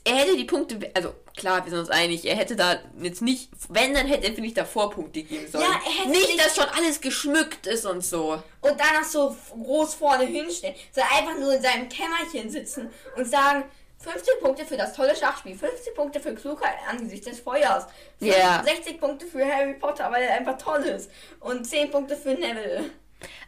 er 0.04 0.14
hätte 0.16 0.36
die 0.36 0.44
Punkte, 0.44 0.78
also 0.94 1.14
klar, 1.36 1.64
wir 1.64 1.70
sind 1.70 1.80
uns 1.80 1.90
einig, 1.90 2.24
er 2.26 2.36
hätte 2.36 2.54
da 2.54 2.78
jetzt 3.00 3.22
nicht, 3.22 3.48
wenn, 3.68 3.94
dann 3.94 4.06
hätte 4.06 4.26
er, 4.26 4.34
finde 4.34 4.48
ich, 4.48 4.54
davor 4.54 4.90
Punkte 4.90 5.22
geben 5.22 5.50
sollen. 5.50 5.64
Ja, 5.64 5.70
er 5.84 5.98
hätte 6.00 6.10
nicht, 6.10 6.28
nicht- 6.28 6.44
dass 6.44 6.54
schon 6.54 6.66
alles 6.76 7.00
geschmückt 7.00 7.66
ist 7.66 7.86
und 7.86 8.04
so. 8.04 8.32
Und 8.60 8.78
danach 8.78 9.04
so 9.04 9.34
groß 9.50 9.94
vorne 9.94 10.24
hinstellen. 10.24 10.76
Soll 10.94 11.04
einfach 11.16 11.38
nur 11.38 11.54
in 11.54 11.62
seinem 11.62 11.88
Kämmerchen 11.88 12.50
sitzen 12.50 12.90
und 13.16 13.26
sagen, 13.26 13.64
50 13.98 14.40
Punkte 14.40 14.64
für 14.66 14.76
das 14.76 14.94
tolle 14.94 15.14
Schachspiel, 15.16 15.56
50 15.56 15.94
Punkte 15.94 16.20
für 16.20 16.34
Klugheit 16.34 16.74
angesichts 16.88 17.26
des 17.26 17.40
Feuers, 17.40 17.86
Ja. 18.20 18.62
60 18.64 18.98
Punkte 19.00 19.26
für 19.26 19.44
Harry 19.46 19.74
Potter, 19.74 20.10
weil 20.10 20.24
er 20.24 20.34
einfach 20.34 20.58
toll 20.58 20.82
ist 20.82 21.10
und 21.40 21.64
10 21.66 21.90
Punkte 21.90 22.16
für 22.16 22.30
Neville. 22.34 22.90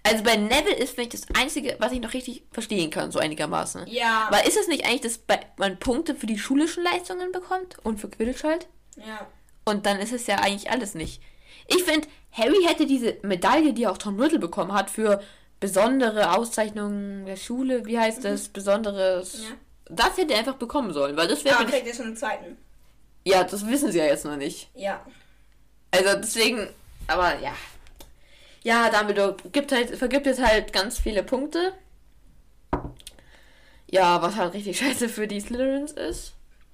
Also 0.03 0.23
bei 0.23 0.37
Neville 0.37 0.77
ist 0.77 0.95
vielleicht 0.95 1.15
das 1.15 1.27
Einzige, 1.35 1.77
was 1.79 1.93
ich 1.93 2.01
noch 2.01 2.13
richtig 2.15 2.45
verstehen 2.53 2.91
kann, 2.91 3.11
so 3.11 3.19
einigermaßen. 3.19 3.87
Ja. 3.87 4.29
Weil 4.31 4.47
ist 4.47 4.57
es 4.57 4.69
nicht 4.69 4.85
eigentlich, 4.87 5.01
dass 5.01 5.21
man 5.57 5.79
Punkte 5.79 6.15
für 6.15 6.27
die 6.27 6.39
schulischen 6.39 6.85
Leistungen 6.85 7.33
bekommt 7.33 7.79
und 7.83 8.01
für 8.01 8.09
Quidditch 8.09 8.45
halt? 8.45 8.67
Ja. 8.97 9.27
Und 9.65 9.87
dann 9.87 9.99
ist 9.99 10.13
es 10.13 10.27
ja 10.27 10.37
eigentlich 10.37 10.71
alles 10.71 10.95
nicht. 10.95 11.23
Ich 11.69 11.85
finde, 11.85 12.07
Harry 12.33 12.63
hätte 12.67 12.87
diese 12.87 13.17
Medaille, 13.23 13.73
die 13.73 13.87
auch 13.87 13.97
Tom 13.99 14.21
Riddle 14.21 14.39
bekommen 14.39 14.73
hat, 14.73 14.91
für 14.91 15.23
besondere 15.61 16.37
Auszeichnungen 16.37 17.25
der 17.25 17.37
Schule, 17.37 17.87
wie 17.87 17.99
heißt 17.99 18.25
das, 18.25 18.49
besonderes... 18.49 19.45
Ja. 19.45 19.57
Das 19.87 20.17
hätte 20.17 20.33
er 20.33 20.41
einfach 20.41 20.57
bekommen 20.57 20.93
sollen, 20.93 21.17
weil 21.17 21.29
das 21.29 21.45
wäre... 21.45 21.57
Aber 21.59 21.71
kriegt 21.71 21.87
er 21.87 21.95
schon 21.95 22.07
einen 22.07 22.17
zweiten. 22.17 22.57
ja, 23.25 23.45
das 23.45 23.67
wissen 23.67 23.93
sie 23.93 23.99
ja 23.99 24.05
jetzt 24.05 24.25
noch 24.25 24.37
nicht. 24.37 24.69
Ja. 24.75 25.05
Also 25.91 26.19
deswegen, 26.19 26.69
aber 27.07 27.39
ja. 27.41 27.55
Ja, 28.65 28.91
Dumbledore 28.91 29.37
gibt 29.53 29.71
halt, 29.73 29.97
vergibt 29.97 30.27
jetzt 30.27 30.43
halt 30.43 30.73
ganz 30.73 30.99
viele 30.99 31.23
Punkte. 31.23 31.75
Ja, 33.91 34.21
was 34.23 34.37
halt 34.37 34.55
richtig 34.55 34.79
scheiße 34.81 35.09
für 35.09 35.29
die 35.29 35.41
Slytherins 35.41 35.93
ist. 35.93 36.33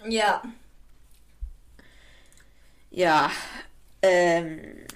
Ja. 0.08 0.42
Ja. 2.90 3.30
Ähm. 4.02 4.86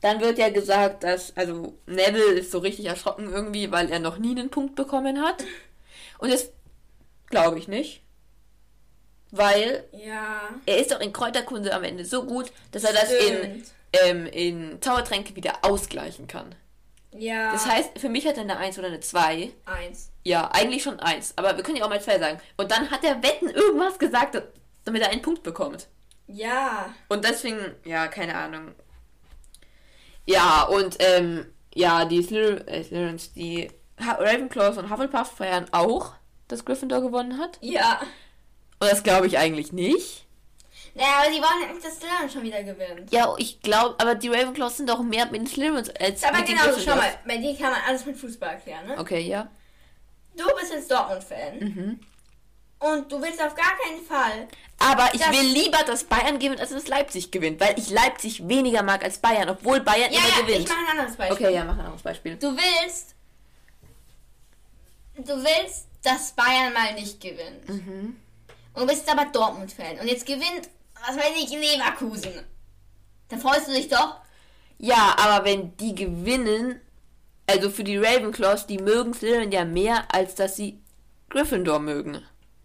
Dann 0.00 0.20
wird 0.20 0.38
ja 0.38 0.48
gesagt, 0.50 1.02
dass, 1.02 1.36
also 1.36 1.76
Neville 1.86 2.34
ist 2.34 2.52
so 2.52 2.58
richtig 2.58 2.86
erschrocken 2.86 3.32
irgendwie, 3.32 3.72
weil 3.72 3.90
er 3.90 3.98
noch 3.98 4.18
nie 4.18 4.30
einen 4.30 4.48
Punkt 4.50 4.76
bekommen 4.76 5.20
hat. 5.20 5.44
Und 6.18 6.32
das 6.32 6.50
glaube 7.26 7.58
ich 7.58 7.66
nicht. 7.66 8.02
Weil 9.32 9.84
Ja. 9.92 10.50
er 10.66 10.78
ist 10.78 10.92
doch 10.92 11.00
in 11.00 11.12
Kräuterkunde 11.12 11.74
am 11.74 11.82
Ende 11.84 12.04
so 12.04 12.24
gut, 12.24 12.52
dass 12.70 12.84
er 12.84 12.92
das 12.92 13.10
in, 13.12 13.36
Stimmt. 13.38 13.66
Ähm, 13.92 14.26
in 14.26 14.80
Zaubertränke 14.80 15.34
wieder 15.36 15.58
ausgleichen 15.62 16.26
kann. 16.26 16.54
Ja. 17.12 17.52
Das 17.52 17.66
heißt, 17.66 17.98
für 17.98 18.08
mich 18.08 18.26
hat 18.26 18.36
er 18.36 18.42
eine 18.42 18.58
1 18.58 18.78
oder 18.78 18.88
eine 18.88 19.00
2. 19.00 19.50
eins. 19.64 20.10
Ja, 20.24 20.50
eigentlich 20.52 20.82
schon 20.82 21.00
1. 21.00 21.34
Aber 21.36 21.56
wir 21.56 21.64
können 21.64 21.76
ja 21.78 21.84
auch 21.84 21.88
mal 21.88 22.00
2 22.02 22.18
sagen. 22.18 22.38
Und 22.56 22.70
dann 22.70 22.90
hat 22.90 23.02
er 23.02 23.22
Wetten 23.22 23.48
irgendwas 23.48 23.98
gesagt, 23.98 24.40
damit 24.84 25.02
er 25.02 25.10
einen 25.10 25.22
Punkt 25.22 25.42
bekommt. 25.42 25.88
Ja. 26.26 26.94
Und 27.08 27.24
deswegen, 27.24 27.74
ja, 27.84 28.08
keine 28.08 28.36
Ahnung. 28.36 28.72
Ja, 30.26 30.64
und 30.64 30.96
ähm, 31.00 31.46
ja, 31.74 32.04
die 32.04 32.22
Slyther- 32.22 32.66
äh, 32.68 32.84
Slytherins, 32.84 33.32
die 33.32 33.70
Ravenclaws 33.98 34.76
und 34.76 34.90
Hufflepuff 34.90 35.32
feiern 35.32 35.66
auch, 35.72 36.12
dass 36.48 36.64
Gryffindor 36.64 37.00
gewonnen 37.00 37.38
hat. 37.38 37.58
Ja. 37.62 38.00
Und 38.78 38.90
das 38.90 39.02
glaube 39.02 39.26
ich 39.26 39.38
eigentlich 39.38 39.72
nicht. 39.72 40.26
Naja, 40.94 41.08
aber 41.22 41.32
sie 41.32 41.40
wollen 41.40 41.62
ja 41.62 41.72
nicht, 41.72 41.84
dass 41.84 41.96
Slytherin 41.98 42.30
schon 42.30 42.42
wieder 42.42 42.62
gewinnt. 42.62 43.12
Ja, 43.12 43.32
ich 43.38 43.60
glaube, 43.60 43.94
aber 43.98 44.14
die 44.14 44.28
Ravenclaws 44.28 44.76
sind 44.78 44.88
doch 44.88 45.00
mehr 45.02 45.26
mit 45.26 45.40
den 45.42 45.46
Slytherins 45.46 45.90
als 45.90 46.24
Aber 46.24 46.38
mit 46.38 46.48
den 46.48 46.56
genau, 46.56 46.64
schau 46.66 46.72
Gryffindors. 46.74 46.96
mal, 46.98 47.18
bei 47.26 47.36
dir 47.38 47.56
kann 47.56 47.70
man 47.72 47.80
alles 47.86 48.04
mit 48.06 48.16
Fußball 48.16 48.50
erklären, 48.50 48.86
ne? 48.86 48.98
Okay, 48.98 49.20
ja. 49.20 49.48
Du 50.36 50.44
bist 50.58 50.72
jetzt 50.72 50.90
Dortmund-Fan. 50.90 51.58
Mhm. 51.58 52.00
Und 52.80 53.10
du 53.10 53.20
willst 53.20 53.40
auf 53.42 53.54
gar 53.56 53.72
keinen 53.76 54.04
Fall. 54.06 54.46
Aber 54.78 55.12
ich 55.12 55.20
will 55.20 55.48
lieber, 55.52 55.78
dass 55.84 56.04
Bayern 56.04 56.38
gewinnt, 56.38 56.60
als 56.60 56.70
dass 56.70 56.86
Leipzig 56.86 57.32
gewinnt, 57.32 57.60
weil 57.60 57.76
ich 57.76 57.90
Leipzig 57.90 58.46
weniger 58.46 58.84
mag 58.84 59.02
als 59.02 59.18
Bayern, 59.18 59.48
obwohl 59.48 59.80
Bayern 59.80 60.12
Ja, 60.12 60.20
immer 60.20 60.28
ja, 60.28 60.40
gewinnt. 60.42 60.60
ich 60.60 60.68
mache 60.68 60.78
ein 60.78 60.98
anderes 60.98 61.16
Beispiel. 61.16 61.46
Okay, 61.46 61.54
ja, 61.54 61.64
mach 61.64 61.74
ein 61.74 61.80
anderes 61.80 62.02
Beispiel. 62.02 62.36
Du 62.36 62.56
willst. 62.56 63.14
Du 65.16 65.34
willst, 65.36 65.86
dass 66.04 66.32
Bayern 66.32 66.72
mal 66.72 66.94
nicht 66.94 67.20
gewinnt. 67.20 67.68
Mhm. 67.68 68.16
Und 68.74 68.82
du 68.82 68.86
bist 68.86 69.10
aber 69.10 69.24
Dortmund-Fan. 69.24 69.98
Und 69.98 70.06
jetzt 70.06 70.24
gewinnt, 70.24 70.68
was 71.06 71.16
weiß 71.16 71.32
ich, 71.36 71.50
Leverkusen. 71.50 72.44
Dann 73.28 73.40
freust 73.40 73.68
du 73.68 73.72
dich 73.72 73.88
doch. 73.88 74.16
Ja, 74.78 75.16
aber 75.18 75.44
wenn 75.44 75.76
die 75.76 75.94
gewinnen, 75.94 76.80
also 77.46 77.68
für 77.70 77.84
die 77.84 77.96
Ravenclaws, 77.98 78.66
die 78.66 78.78
mögen 78.78 79.12
Slytherin 79.14 79.52
ja 79.52 79.64
mehr, 79.64 80.04
als 80.14 80.34
dass 80.34 80.56
sie 80.56 80.80
Gryffindor 81.30 81.78
mögen. 81.80 82.22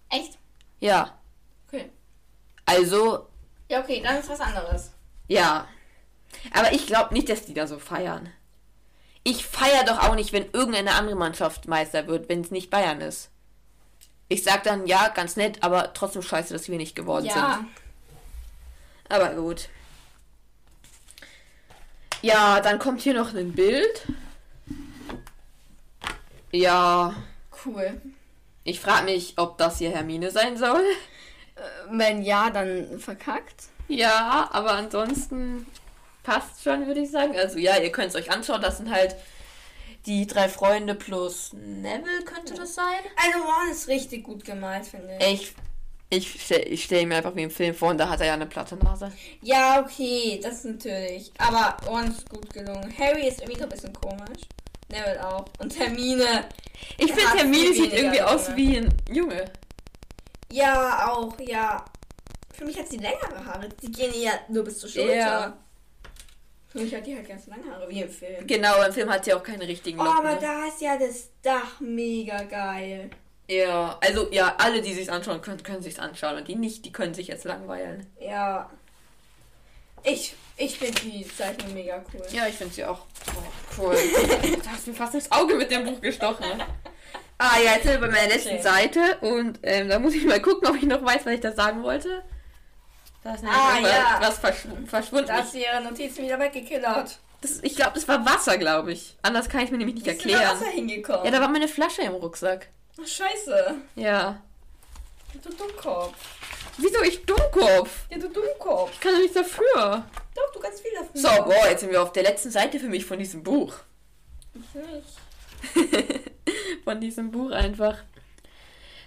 Echt? 0.09 0.37
Ja, 0.79 1.17
Okay. 1.67 1.89
also, 2.65 3.27
Ja, 3.69 3.79
okay, 3.81 4.01
dann 4.03 4.17
ist 4.17 4.29
was 4.29 4.39
anderes. 4.41 4.91
ja. 5.27 5.67
Aber 6.51 6.73
ich 6.73 6.87
glaube 6.87 7.13
nicht, 7.13 7.29
dass 7.29 7.45
die 7.45 7.53
da 7.53 7.67
so 7.67 7.77
feiern. 7.77 8.27
Ich 9.23 9.45
feier 9.45 9.83
doch 9.85 9.99
auch 9.99 10.15
nicht, 10.15 10.33
wenn 10.33 10.49
irgendeine 10.51 10.95
andere 10.95 11.15
Mannschaft 11.15 11.67
Meister 11.67 12.07
wird, 12.07 12.27
wenn 12.27 12.41
es 12.41 12.49
nicht 12.51 12.69
Bayern 12.71 13.01
ist. 13.01 13.29
Ich 14.29 14.43
sag 14.43 14.63
dann, 14.63 14.87
ja, 14.87 15.09
ganz 15.09 15.35
nett, 15.35 15.61
aber 15.63 15.93
trotzdem 15.93 16.23
scheiße, 16.23 16.51
dass 16.51 16.67
wir 16.69 16.77
nicht 16.77 16.95
geworden 16.95 17.25
sind. 17.29 17.67
Aber 19.13 19.29
gut. 19.35 19.69
Ja, 22.23 22.59
dann 22.61 22.79
kommt 22.79 23.01
hier 23.01 23.13
noch 23.13 23.31
ein 23.35 23.51
Bild. 23.53 24.07
Ja, 26.51 27.15
Cool. 27.63 28.01
ich 28.63 28.79
frage 28.79 29.05
mich, 29.05 29.35
ob 29.37 29.59
das 29.59 29.77
hier 29.77 29.91
Hermine 29.91 30.31
sein 30.31 30.57
soll. 30.57 30.81
Wenn 31.91 32.23
ja, 32.23 32.49
dann 32.49 32.99
verkackt. 32.99 33.65
Ja, 33.87 34.49
aber 34.51 34.71
ansonsten 34.71 35.67
passt 36.23 36.63
schon, 36.63 36.87
würde 36.87 37.01
ich 37.01 37.11
sagen. 37.11 37.37
Also 37.37 37.59
ja, 37.59 37.77
ihr 37.77 37.91
könnt 37.91 38.09
es 38.09 38.15
euch 38.15 38.31
anschauen. 38.31 38.61
Das 38.63 38.77
sind 38.77 38.89
halt 38.89 39.15
die 40.07 40.25
drei 40.25 40.49
Freunde 40.49 40.95
plus 40.95 41.53
Neville, 41.53 42.23
könnte 42.25 42.55
das 42.55 42.73
sein? 42.73 42.99
Also 43.15 43.37
Ron 43.45 43.69
ist 43.71 43.87
richtig 43.87 44.23
gut 44.23 44.43
gemalt, 44.43 44.87
finde 44.87 45.17
ich. 45.19 45.33
Ich, 45.33 45.55
ich, 46.17 46.41
stell- 46.43 46.65
ich 46.71 46.83
stelle 46.85 47.05
mir 47.05 47.17
einfach 47.17 47.35
wie 47.35 47.43
im 47.43 47.51
Film 47.51 47.73
vor 47.75 47.89
und 47.89 47.97
da 47.97 48.09
hat 48.09 48.19
er 48.21 48.27
ja 48.27 48.33
eine 48.33 48.45
platte 48.45 48.75
Nase. 48.77 49.11
Ja, 49.41 49.81
okay, 49.81 50.39
das 50.41 50.63
natürlich. 50.63 51.31
Aber 51.37 51.75
Ron 51.87 52.07
ist 52.09 52.29
gut 52.29 52.51
gelungen. 52.53 52.93
Harry 52.97 53.27
ist 53.27 53.39
irgendwie 53.41 53.57
so 53.59 53.63
ein 53.63 53.69
bisschen 53.69 53.93
komisch. 53.93 54.41
Neville 54.89 55.27
auch. 55.27 55.45
Und 55.59 55.77
Hermine. 55.79 56.45
Ich 56.97 57.11
finde, 57.13 57.37
Hermine 57.37 57.57
viel 57.57 57.73
sieht 57.73 57.93
irgendwie 57.93 58.21
aus 58.21 58.47
Junge. 58.47 58.57
wie 58.57 58.77
ein 58.77 58.93
Junge. 59.09 59.45
Ja, 60.51 61.11
auch, 61.11 61.39
ja. 61.39 61.83
Für 62.53 62.65
mich 62.65 62.77
hat 62.77 62.87
sie 62.89 62.97
längere 62.97 63.43
Haare. 63.45 63.69
Die 63.81 63.91
gehen 63.91 64.13
ja 64.21 64.31
nur 64.49 64.63
bis 64.63 64.79
zur 64.79 64.89
Schulter. 64.89 65.15
Ja. 65.15 65.57
Für 66.67 66.79
mich 66.79 66.93
hat 66.93 67.05
die 67.05 67.15
halt 67.15 67.27
ganz 67.27 67.47
lange 67.47 67.65
Haare, 67.71 67.87
wie 67.89 68.01
im 68.01 68.09
Film. 68.09 68.45
Genau, 68.47 68.81
im 68.83 68.93
Film 68.93 69.09
hat 69.09 69.25
sie 69.25 69.33
auch 69.33 69.43
keine 69.43 69.67
richtigen 69.67 69.99
Oh, 69.99 70.03
Locken. 70.03 70.17
aber 70.19 70.31
ne? 70.33 70.39
da 70.41 70.67
ist 70.67 70.81
ja 70.81 70.97
das 70.97 71.29
Dach 71.41 71.79
mega 71.79 72.43
geil. 72.43 73.09
Ja, 73.57 73.97
also 74.01 74.27
ja, 74.31 74.55
alle, 74.57 74.81
die 74.81 74.93
sich 74.93 75.11
anschauen 75.11 75.41
können, 75.41 75.61
können 75.63 75.81
sich 75.81 75.99
anschauen 75.99 76.37
und 76.37 76.47
die 76.47 76.55
nicht, 76.55 76.85
die 76.85 76.91
können 76.91 77.13
sich 77.13 77.27
jetzt 77.27 77.45
langweilen. 77.45 78.07
Ja. 78.19 78.69
Ich, 80.03 80.35
ich 80.57 80.77
finde 80.77 80.99
die 81.01 81.25
Zeichnung 81.27 81.73
mega 81.73 82.03
cool. 82.13 82.21
Ja, 82.31 82.47
ich 82.47 82.55
finde 82.55 82.73
sie 82.73 82.83
auch 82.85 82.99
oh, 83.27 83.81
cool. 83.81 83.95
du 84.41 84.69
hast 84.69 84.87
mir 84.87 84.93
fast 84.93 85.15
ins 85.15 85.31
Auge 85.31 85.55
mit 85.55 85.71
dem 85.71 85.85
Buch 85.85 86.01
gestochen. 86.01 86.45
Ah 87.39 87.57
ja, 87.59 87.73
jetzt 87.73 87.83
sind 87.83 87.93
wir 87.99 88.07
bei 88.07 88.13
meiner 88.13 88.27
letzten 88.29 88.51
Okay. 88.53 88.61
Seite 88.61 89.17
und 89.21 89.59
ähm, 89.63 89.89
da 89.89 89.99
muss 89.99 90.13
ich 90.13 90.23
mal 90.23 90.39
gucken, 90.41 90.67
ob 90.69 90.75
ich 90.75 90.83
noch 90.83 91.03
weiß, 91.03 91.25
was 91.25 91.33
ich 91.33 91.41
da 91.41 91.51
sagen 91.51 91.83
wollte. 91.83 92.23
Da 93.23 93.33
ist 93.33 93.41
nämlich 93.43 93.59
Ah, 93.59 93.79
ja. 93.81 94.17
was 94.21 94.37
verschw 94.37 94.69
verschwunden. 94.85 95.27
Da 95.27 95.41
du 95.41 95.57
ihre 95.57 95.81
Notizen 95.81 96.23
wieder 96.23 96.39
weggekillert. 96.39 97.17
Das, 97.41 97.59
ich 97.61 97.75
glaube, 97.75 97.93
das 97.95 98.07
war 98.07 98.23
Wasser, 98.25 98.57
glaube 98.57 98.93
ich. 98.93 99.17
Anders 99.23 99.49
kann 99.49 99.61
ich 99.61 99.71
mir 99.71 99.77
nämlich 99.77 99.95
nicht 99.95 100.05
Wie 100.05 100.11
ist 100.11 100.23
denn 100.23 100.31
da 100.31 100.37
erklären. 100.37 100.61
Wasser 100.61 100.71
hingekommen? 100.71 101.25
Ja, 101.25 101.31
da 101.31 101.41
war 101.41 101.49
meine 101.49 101.67
Flasche 101.67 102.03
im 102.03 102.13
Rucksack. 102.13 102.67
Ach, 103.01 103.07
scheiße. 103.07 103.75
Ja. 103.95 104.41
Du 105.41 105.49
Dummkopf. 105.49 106.15
Wieso 106.77 107.01
ich 107.01 107.25
Dummkopf? 107.25 108.05
Ja, 108.09 108.17
du 108.17 108.29
Dummkopf. 108.29 108.91
Ich 108.93 108.99
kann 108.99 109.13
doch 109.13 109.19
nichts 109.19 109.35
dafür. 109.35 110.05
Doch, 110.35 110.51
du 110.53 110.59
kannst 110.59 110.81
viel 110.81 110.91
dafür. 110.91 111.21
So, 111.21 111.43
boah, 111.43 111.69
jetzt 111.69 111.81
sind 111.81 111.91
wir 111.91 112.01
auf 112.01 112.11
der 112.11 112.23
letzten 112.23 112.51
Seite 112.51 112.79
für 112.79 112.87
mich 112.87 113.05
von 113.05 113.19
diesem 113.19 113.43
Buch. 113.43 113.75
Ich 114.53 114.75
nicht. 114.75 116.31
von 116.83 116.99
diesem 116.99 117.31
Buch 117.31 117.51
einfach. 117.51 117.97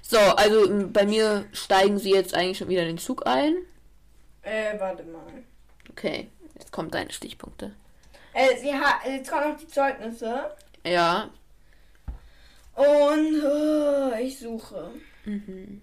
So, 0.02 0.18
also 0.18 0.88
bei 0.88 1.04
mir 1.04 1.46
steigen 1.52 1.98
sie 1.98 2.10
jetzt 2.10 2.34
eigentlich 2.34 2.58
schon 2.58 2.68
wieder 2.68 2.82
in 2.82 2.88
den 2.88 2.98
Zug 2.98 3.26
ein. 3.26 3.56
Äh, 4.42 4.78
warte 4.78 5.02
mal. 5.04 5.42
Okay, 5.90 6.30
jetzt 6.54 6.70
kommen 6.70 6.90
deine 6.90 7.12
Stichpunkte. 7.12 7.72
Äh, 8.32 8.56
sie 8.60 8.72
hat, 8.72 9.04
jetzt 9.06 9.30
kommen 9.30 9.50
noch 9.50 9.58
die 9.58 9.66
Zeugnisse. 9.66 10.50
Ja. 10.84 11.30
Und 12.76 13.42
äh, 13.42 14.20
ich 14.22 14.38
suche. 14.38 14.90
Mhm. 15.24 15.82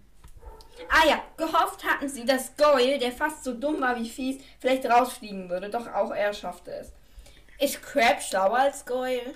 Ah 0.89 1.07
ja, 1.07 1.21
gehofft 1.37 1.83
hatten 1.83 2.07
sie, 2.09 2.25
dass 2.25 2.55
Goyle, 2.55 2.97
der 2.97 3.11
fast 3.11 3.43
so 3.43 3.53
dumm 3.53 3.81
war 3.81 3.95
wie 3.99 4.09
fies, 4.09 4.41
vielleicht 4.59 4.85
rausfliegen 4.85 5.49
würde. 5.49 5.69
Doch 5.69 5.87
auch 5.93 6.11
er 6.11 6.33
schaffte 6.33 6.71
es. 6.71 6.91
Ist 7.59 7.81
Crab 7.81 8.21
schlauer 8.21 8.57
als 8.59 8.85
Goyle? 8.85 9.35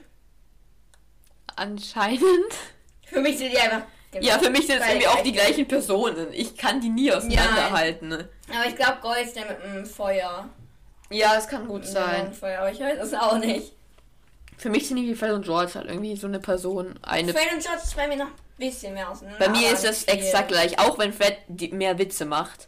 Anscheinend. 1.55 2.21
Für 3.05 3.21
mich 3.21 3.37
sind 3.37 3.51
die 3.51 3.57
einfach. 3.57 3.83
genau 4.11 4.27
Ja, 4.27 4.37
für 4.37 4.49
mich 4.49 4.67
sind 4.67 4.81
es 4.81 4.87
irgendwie 4.87 5.07
auch 5.07 5.23
die 5.23 5.31
gleich. 5.31 5.47
gleichen 5.47 5.67
Personen. 5.67 6.27
Ich 6.33 6.57
kann 6.57 6.81
die 6.81 6.89
nie 6.89 7.11
auseinanderhalten. 7.11 8.09
ne? 8.09 8.29
Aber 8.53 8.65
ich 8.67 8.75
glaube, 8.75 8.97
Goyle 9.01 9.21
ist 9.21 9.35
der 9.35 9.45
mit 9.45 9.63
dem 9.63 9.85
Feuer. 9.85 10.49
Ja, 11.09 11.33
das 11.35 11.47
kann 11.47 11.67
gut 11.67 11.85
sein. 11.85 12.33
Feuer, 12.33 12.59
aber 12.59 12.71
ich 12.71 12.79
weiß 12.81 12.99
es 13.01 13.13
auch 13.13 13.37
nicht. 13.37 13.71
Für 14.57 14.69
mich 14.69 14.87
sind 14.87 14.97
die 14.97 15.07
wie 15.07 15.15
Fred 15.15 15.31
und 15.31 15.45
George 15.45 15.73
halt 15.75 15.87
irgendwie 15.87 16.15
so 16.15 16.27
eine 16.27 16.39
Person. 16.39 16.99
Eine. 17.03 17.31
Fred 17.31 17.53
und 17.53 17.61
George 17.61 17.81
ist 17.83 17.95
bei 17.95 18.07
mir 18.07 18.17
noch 18.17 18.25
ein 18.25 18.33
bisschen 18.57 18.93
mehr 18.93 19.09
auseinander. 19.09 19.39
Bei 19.39 19.49
mir 19.49 19.71
ist 19.71 19.83
das 19.83 20.03
exakt 20.05 20.49
gleich, 20.49 20.79
auch 20.79 20.97
wenn 20.97 21.13
Fred 21.13 21.37
die 21.47 21.69
mehr 21.69 21.97
Witze 21.99 22.25
macht. 22.25 22.67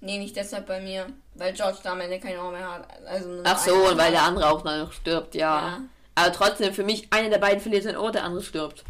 Nee, 0.00 0.18
nicht 0.18 0.36
deshalb 0.36 0.66
bei 0.66 0.80
mir. 0.80 1.06
Weil 1.34 1.52
George 1.52 1.78
da 1.82 1.92
am 1.92 2.00
Ende 2.00 2.20
keine 2.20 2.40
Ohr 2.40 2.52
mehr 2.52 2.70
hat. 2.70 2.86
Also 3.06 3.40
Ach 3.42 3.58
so, 3.58 3.74
und 3.74 3.98
weil 3.98 4.12
der 4.12 4.22
andere 4.22 4.48
auch 4.48 4.62
noch 4.62 4.92
stirbt, 4.92 5.34
ja. 5.34 5.80
Aber 6.14 6.32
trotzdem, 6.32 6.72
für 6.72 6.84
mich, 6.84 7.12
einer 7.12 7.28
der 7.28 7.38
beiden 7.38 7.60
verliert 7.60 7.82
sein 7.82 7.96
Ohr, 7.96 8.12
der 8.12 8.22
andere 8.22 8.42
stirbt. 8.42 8.84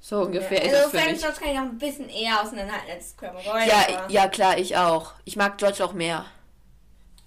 So 0.00 0.20
ungefähr 0.22 0.62
ist 0.62 0.74
also 0.74 0.86
es 0.86 0.90
für 0.90 0.98
Frank 0.98 1.12
mich. 1.12 1.20
George 1.20 1.38
kann 1.40 1.50
ich 1.50 1.58
auch 1.58 1.62
ein 1.62 1.78
bisschen 1.78 2.08
eher 2.08 2.42
auseinanderhalten 2.42 2.90
als 2.90 3.14
Roy. 3.22 3.68
Ja, 3.68 3.86
aber 3.88 4.10
ja, 4.10 4.28
klar, 4.28 4.58
ich 4.58 4.76
auch. 4.76 5.12
Ich 5.24 5.36
mag 5.36 5.56
George 5.58 5.82
auch 5.82 5.92
mehr. 5.92 6.26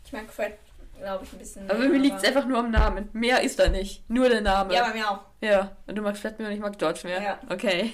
Ich 0.06 0.12
mag 0.12 0.30
Fred, 0.30 0.58
glaube 0.98 1.24
ich, 1.24 1.34
ein 1.34 1.40
bisschen 1.40 1.70
Aber 1.70 1.80
mehr, 1.80 1.90
mir 1.90 2.00
liegt 2.00 2.18
es 2.18 2.24
einfach 2.24 2.46
nur 2.46 2.60
am 2.60 2.72
Namen. 2.72 3.10
Mehr 3.14 3.42
ist 3.42 3.60
da 3.60 3.68
nicht. 3.68 4.10
Nur 4.10 4.30
der 4.30 4.42
Name. 4.42 4.74
Ja, 4.74 4.88
bei 4.88 4.94
mir 4.94 5.10
auch. 5.10 5.20
Ja, 5.42 5.76
und 5.88 5.96
du 5.96 6.02
magst 6.02 6.24
mehr 6.24 6.34
und 6.38 6.52
ich 6.52 6.60
mag 6.60 6.78
George 6.78 7.02
mehr. 7.04 7.22
Ja. 7.22 7.40
Okay. 7.50 7.94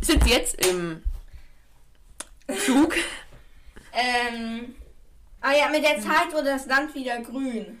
Sind 0.00 0.24
sie 0.24 0.30
jetzt 0.30 0.66
im 0.66 1.02
Zug? 2.66 2.94
Ähm. 3.96 4.74
Ah 5.40 5.52
ja, 5.52 5.68
mit 5.68 5.84
der 5.84 6.00
Zeit 6.00 6.32
wurde 6.32 6.46
das 6.46 6.66
Land 6.66 6.96
wieder 6.96 7.20
grün. 7.20 7.80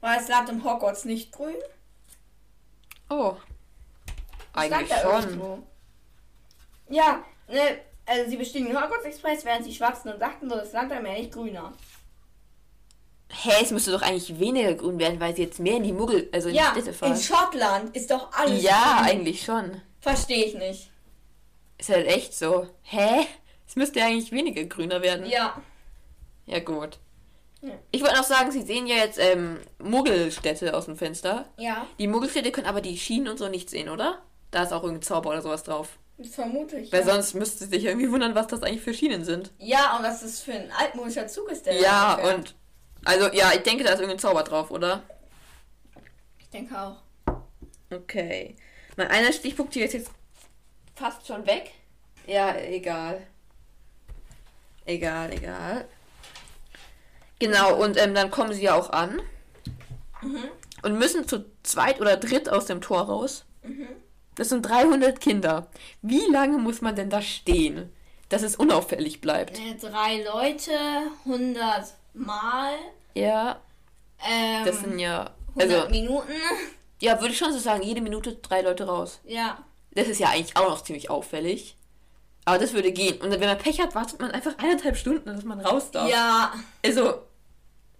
War 0.00 0.14
das 0.14 0.28
Land 0.28 0.48
um 0.50 0.62
Hogwarts 0.62 1.04
nicht 1.04 1.32
grün? 1.32 1.56
Oh. 3.10 3.34
Eigentlich 4.52 4.96
schon. 5.00 5.64
Ja, 6.88 7.24
ne, 7.48 7.80
also 8.06 8.30
sie 8.30 8.36
bestiegen 8.36 8.66
den 8.66 8.76
Hogwarts 8.76 9.04
Express, 9.04 9.44
während 9.44 9.64
sie 9.64 9.74
schwatzen 9.74 10.12
und 10.12 10.18
sagten, 10.18 10.50
wurde 10.50 10.60
das 10.60 10.72
Land 10.72 10.92
allmählich 10.92 11.30
grüner. 11.30 11.72
Hä, 13.34 13.50
es 13.62 13.70
müsste 13.70 13.90
doch 13.92 14.02
eigentlich 14.02 14.38
weniger 14.38 14.74
grün 14.74 14.98
werden, 14.98 15.18
weil 15.18 15.34
sie 15.34 15.42
jetzt 15.42 15.58
mehr 15.58 15.76
in 15.76 15.82
die 15.84 15.92
Muggel, 15.92 16.28
also 16.32 16.48
in 16.48 16.54
Ja, 16.54 16.72
die 16.74 16.80
Städte 16.82 16.92
fahren. 16.96 17.12
in 17.12 17.18
Schottland 17.20 17.96
ist 17.96 18.10
doch 18.10 18.30
alles 18.32 18.62
Ja, 18.62 18.98
grün. 18.98 19.06
eigentlich 19.10 19.42
schon. 19.42 19.80
Verstehe 20.00 20.44
ich 20.44 20.54
nicht. 20.54 20.90
Ist 21.78 21.88
halt 21.88 22.06
echt 22.06 22.34
so. 22.34 22.68
Hä? 22.82 23.26
Es 23.66 23.74
müsste 23.76 24.00
ja 24.00 24.06
eigentlich 24.06 24.32
weniger 24.32 24.64
grüner 24.64 25.00
werden. 25.02 25.26
Ja. 25.26 25.60
Ja, 26.46 26.58
gut. 26.60 26.98
Ja. 27.62 27.70
Ich 27.90 28.02
wollte 28.02 28.16
noch 28.16 28.24
sagen, 28.24 28.50
sie 28.52 28.62
sehen 28.62 28.86
ja 28.86 28.96
jetzt 28.96 29.18
ähm, 29.18 29.58
Muggelstädte 29.78 30.74
aus 30.76 30.84
dem 30.86 30.96
Fenster. 30.96 31.46
Ja, 31.56 31.86
Die 31.98 32.08
Muggelstädte 32.08 32.50
können 32.52 32.66
aber 32.66 32.80
die 32.80 32.98
Schienen 32.98 33.28
und 33.28 33.38
so 33.38 33.48
nicht 33.48 33.70
sehen, 33.70 33.88
oder? 33.88 34.18
Da 34.50 34.64
ist 34.64 34.72
auch 34.72 34.82
irgendein 34.82 35.02
Zauber 35.02 35.30
oder 35.30 35.40
sowas 35.42 35.62
drauf. 35.62 35.88
vermute 36.30 36.76
ich. 36.78 36.92
Weil 36.92 37.06
ja. 37.06 37.12
sonst 37.14 37.34
müsste 37.34 37.66
sich 37.66 37.84
irgendwie 37.84 38.10
wundern, 38.10 38.34
was 38.34 38.48
das 38.48 38.62
eigentlich 38.62 38.82
für 38.82 38.92
Schienen 38.92 39.24
sind. 39.24 39.52
Ja, 39.58 39.96
und 39.96 40.02
was 40.04 40.20
das 40.22 40.40
für 40.40 40.52
ein 40.52 40.70
altmodischer 40.78 41.26
Zug 41.28 41.50
ist, 41.50 41.64
der 41.66 41.80
Ja, 41.80 42.14
und. 42.34 42.54
Also, 43.04 43.32
ja, 43.32 43.52
ich 43.52 43.62
denke, 43.62 43.84
da 43.84 43.90
ist 43.90 44.00
irgendein 44.00 44.18
Zauber 44.18 44.42
drauf, 44.42 44.70
oder? 44.70 45.02
Ich 46.38 46.48
denke 46.50 46.78
auch. 46.80 46.96
Okay. 47.90 48.56
Mein 48.96 49.08
einer 49.08 49.32
Stichpunkt 49.32 49.74
hier 49.74 49.86
ist 49.86 49.94
jetzt 49.94 50.10
fast 50.94 51.26
schon 51.26 51.46
weg. 51.46 51.72
Ja, 52.26 52.56
egal. 52.56 53.26
Egal, 54.84 55.32
egal. 55.32 55.88
Genau, 57.38 57.82
und 57.82 58.00
ähm, 58.00 58.14
dann 58.14 58.30
kommen 58.30 58.52
sie 58.52 58.62
ja 58.62 58.74
auch 58.74 58.90
an. 58.90 59.20
Mhm. 60.20 60.44
Und 60.82 60.98
müssen 60.98 61.26
zu 61.26 61.44
zweit 61.62 62.00
oder 62.00 62.16
dritt 62.16 62.48
aus 62.48 62.66
dem 62.66 62.80
Tor 62.80 63.02
raus. 63.02 63.44
Das 64.34 64.48
sind 64.48 64.62
300 64.62 65.20
Kinder. 65.20 65.68
Wie 66.00 66.24
lange 66.30 66.58
muss 66.58 66.80
man 66.80 66.96
denn 66.96 67.10
da 67.10 67.22
stehen, 67.22 67.92
dass 68.28 68.42
es 68.42 68.56
unauffällig 68.56 69.20
bleibt? 69.20 69.58
Äh, 69.58 69.74
drei 69.74 70.22
Leute, 70.22 70.72
100 71.24 71.94
Mal. 72.14 72.74
Ja, 73.14 73.60
Ähm, 74.24 74.64
das 74.64 74.80
sind 74.80 74.98
ja. 74.98 75.30
100 75.56 75.78
Also, 75.78 75.90
Minuten. 75.90 76.32
ja, 77.00 77.20
würde 77.20 77.32
ich 77.32 77.38
schon 77.38 77.52
so 77.52 77.58
sagen, 77.58 77.82
jede 77.82 78.00
Minute 78.00 78.36
drei 78.36 78.62
Leute 78.62 78.86
raus. 78.86 79.20
Ja. 79.24 79.58
Das 79.94 80.08
ist 80.08 80.20
ja 80.20 80.28
eigentlich 80.28 80.56
auch 80.56 80.68
noch 80.68 80.82
ziemlich 80.82 81.10
auffällig. 81.10 81.76
Aber 82.44 82.58
das 82.58 82.72
würde 82.72 82.92
gehen. 82.92 83.20
Und 83.20 83.30
wenn 83.30 83.40
man 83.40 83.58
Pech 83.58 83.80
hat, 83.80 83.94
wartet 83.94 84.20
man 84.20 84.30
einfach 84.30 84.56
eineinhalb 84.58 84.96
Stunden, 84.96 85.26
dass 85.26 85.44
man 85.44 85.60
raus 85.60 85.90
darf. 85.90 86.08
Ja. 86.10 86.52
Also, 86.84 87.22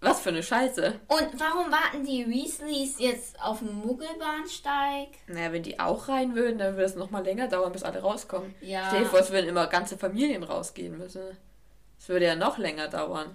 was 0.00 0.20
für 0.20 0.30
eine 0.30 0.42
Scheiße. 0.42 0.98
Und 1.08 1.28
warum 1.38 1.70
warten 1.70 2.04
die 2.04 2.26
Weasleys 2.28 2.98
jetzt 2.98 3.40
auf 3.40 3.58
dem 3.58 3.74
Muggelbahnsteig? 3.80 5.08
Naja, 5.28 5.52
wenn 5.52 5.62
die 5.62 5.78
auch 5.78 6.08
rein 6.08 6.34
würden, 6.34 6.58
dann 6.58 6.72
würde 6.74 6.84
es 6.86 6.96
noch 6.96 7.10
mal 7.10 7.22
länger 7.24 7.46
dauern, 7.48 7.72
bis 7.72 7.82
alle 7.84 8.00
rauskommen. 8.00 8.54
Ja. 8.60 8.86
Stell 8.88 9.00
dir 9.04 9.06
vor, 9.10 9.20
es 9.20 9.30
würden 9.30 9.48
immer 9.48 9.66
ganze 9.68 9.96
Familien 9.98 10.42
rausgehen 10.42 10.96
müssen. 10.98 11.22
Das 11.98 12.08
würde 12.08 12.26
ja 12.26 12.34
noch 12.34 12.58
länger 12.58 12.88
dauern. 12.88 13.34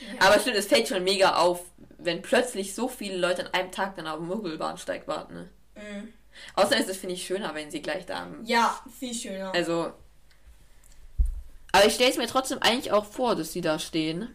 Aber 0.20 0.38
stimmt, 0.40 0.56
es 0.56 0.66
fällt 0.66 0.88
schon 0.88 1.04
mega 1.04 1.36
auf, 1.36 1.60
wenn 1.98 2.22
plötzlich 2.22 2.74
so 2.74 2.88
viele 2.88 3.16
Leute 3.16 3.46
an 3.46 3.54
einem 3.54 3.72
Tag 3.72 3.96
dann 3.96 4.06
auf 4.06 4.18
dem 4.18 4.26
Muggelbahnsteig 4.28 5.06
warten. 5.08 5.34
Ne? 5.34 5.48
Mhm. 5.76 6.12
Außerdem 6.54 6.80
ist 6.80 6.90
es, 6.90 6.98
finde 6.98 7.14
ich, 7.14 7.26
schöner, 7.26 7.54
wenn 7.54 7.70
sie 7.70 7.82
gleich 7.82 8.06
da 8.06 8.22
am 8.22 8.44
Ja, 8.44 8.80
viel 8.98 9.12
schöner. 9.14 9.52
Also. 9.54 9.92
Aber 11.72 11.86
ich 11.86 11.94
stelle 11.94 12.10
es 12.10 12.16
mir 12.16 12.26
trotzdem 12.26 12.58
eigentlich 12.60 12.92
auch 12.92 13.04
vor, 13.04 13.34
dass 13.36 13.52
sie 13.52 13.60
da 13.60 13.78
stehen. 13.78 14.34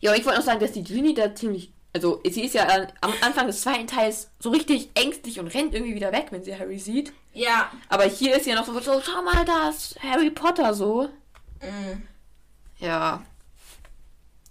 Ja, 0.00 0.10
und 0.12 0.18
ich 0.18 0.24
wollte 0.24 0.38
noch 0.38 0.44
sagen, 0.46 0.60
dass 0.60 0.72
die 0.72 0.82
Ginny 0.84 1.14
da 1.14 1.34
ziemlich. 1.34 1.72
Also, 1.92 2.20
sie 2.24 2.44
ist 2.44 2.54
ja 2.54 2.68
am 3.00 3.12
Anfang 3.20 3.46
des 3.48 3.62
zweiten 3.62 3.86
Teils 3.88 4.30
so 4.38 4.50
richtig 4.50 4.90
ängstlich 4.94 5.40
und 5.40 5.48
rennt 5.48 5.74
irgendwie 5.74 5.94
wieder 5.94 6.12
weg, 6.12 6.26
wenn 6.30 6.44
sie 6.44 6.56
Harry 6.56 6.78
sieht. 6.78 7.12
ja. 7.32 7.70
Aber 7.88 8.04
hier 8.04 8.36
ist 8.36 8.44
sie 8.44 8.50
ja 8.50 8.56
noch 8.56 8.66
so, 8.66 8.78
so 8.78 9.00
schau 9.00 9.22
mal, 9.22 9.44
da 9.44 9.70
ist 9.70 10.00
Harry 10.02 10.30
Potter 10.30 10.72
so. 10.74 11.08
Mhm. 11.60 12.06
Ja. 12.78 13.24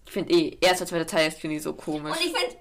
Ich 0.10 0.14
finde 0.14 0.34
eh, 0.34 0.58
erster, 0.60 0.88
zweiter 0.88 1.06
Teil 1.06 1.28
ist 1.28 1.40
Ginny 1.40 1.60
so 1.60 1.74
komisch. 1.74 2.18
Und 2.18 2.26
ich 2.26 2.34
finde, 2.36 2.56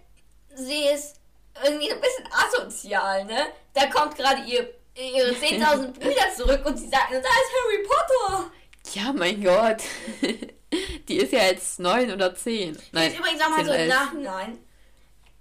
sie 0.55 0.85
ist 0.95 1.17
irgendwie 1.65 1.91
ein 1.91 1.99
bisschen 1.99 2.29
asozial, 2.31 3.25
ne? 3.25 3.47
Da 3.73 3.87
kommt 3.87 4.17
gerade 4.17 4.43
ihr, 4.43 4.69
ihre 4.95 5.31
10.000 5.35 5.93
Brüder 5.93 6.35
zurück 6.37 6.61
und 6.67 6.77
sie 6.77 6.89
sagt, 6.91 7.11
da 7.11 7.17
ist 7.17 7.25
Harry 7.27 7.87
Potter. 7.89 8.51
Ja, 8.93 9.13
mein 9.15 9.43
Gott. 9.43 9.79
Die 11.09 11.17
ist 11.17 11.33
ja 11.33 11.45
jetzt 11.45 11.81
neun 11.81 12.11
oder 12.13 12.35
zehn. 12.35 12.79
Nein, 12.93 13.05
Jetzt 13.11 13.19
übrigens 13.19 13.41
auch 13.41 13.49
mal 13.49 13.57
10 13.57 13.65
so 13.67 13.73
im 13.73 13.79
11. 13.79 13.89
Nachhinein. 13.95 14.59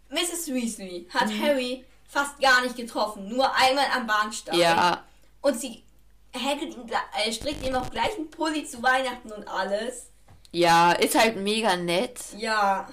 Mrs. 0.09 0.47
Weasley 0.53 1.07
hat 1.13 1.27
Mhm. 1.27 1.41
Harry 1.41 1.85
fast 2.07 2.39
gar 2.39 2.61
nicht 2.61 2.77
getroffen, 2.77 3.27
nur 3.27 3.53
einmal 3.53 3.87
am 3.93 4.07
Bahnsteig. 4.07 4.55
Ja, 4.55 5.03
Und 5.41 5.59
sie 5.59 5.83
häkelt 6.31 6.73
ihm, 6.73 6.85
äh, 7.25 7.33
strickt 7.33 7.65
ihm 7.67 7.75
auch 7.75 7.89
gleich 7.89 8.15
einen 8.15 8.29
Pulli 8.31 8.63
zu 8.65 8.81
Weihnachten 8.81 9.29
und 9.33 9.45
alles. 9.49 10.07
Ja, 10.51 10.91
ist 10.93 11.17
halt 11.17 11.37
mega 11.37 11.75
nett. 11.75 12.19
Ja. 12.37 12.87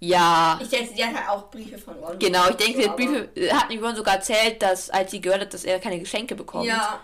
Ja. 0.00 0.58
Ich 0.60 0.68
denke, 0.68 0.94
sie 0.94 1.04
hat 1.04 1.14
halt 1.14 1.28
auch 1.28 1.50
Briefe 1.50 1.78
von 1.78 1.94
Ron. 1.96 2.18
Genau, 2.18 2.48
ich 2.50 2.56
denke, 2.56 2.82
So, 2.82 2.96
Briefe 2.96 3.28
hat 3.52 3.72
Yvonne 3.72 3.96
sogar 3.96 4.16
erzählt, 4.16 4.62
dass 4.62 4.90
als 4.90 5.10
sie 5.10 5.20
gehört 5.20 5.40
hat, 5.40 5.54
dass 5.54 5.64
er 5.64 5.78
keine 5.78 5.98
Geschenke 5.98 6.34
bekommt. 6.34 6.66
Ja. 6.66 7.00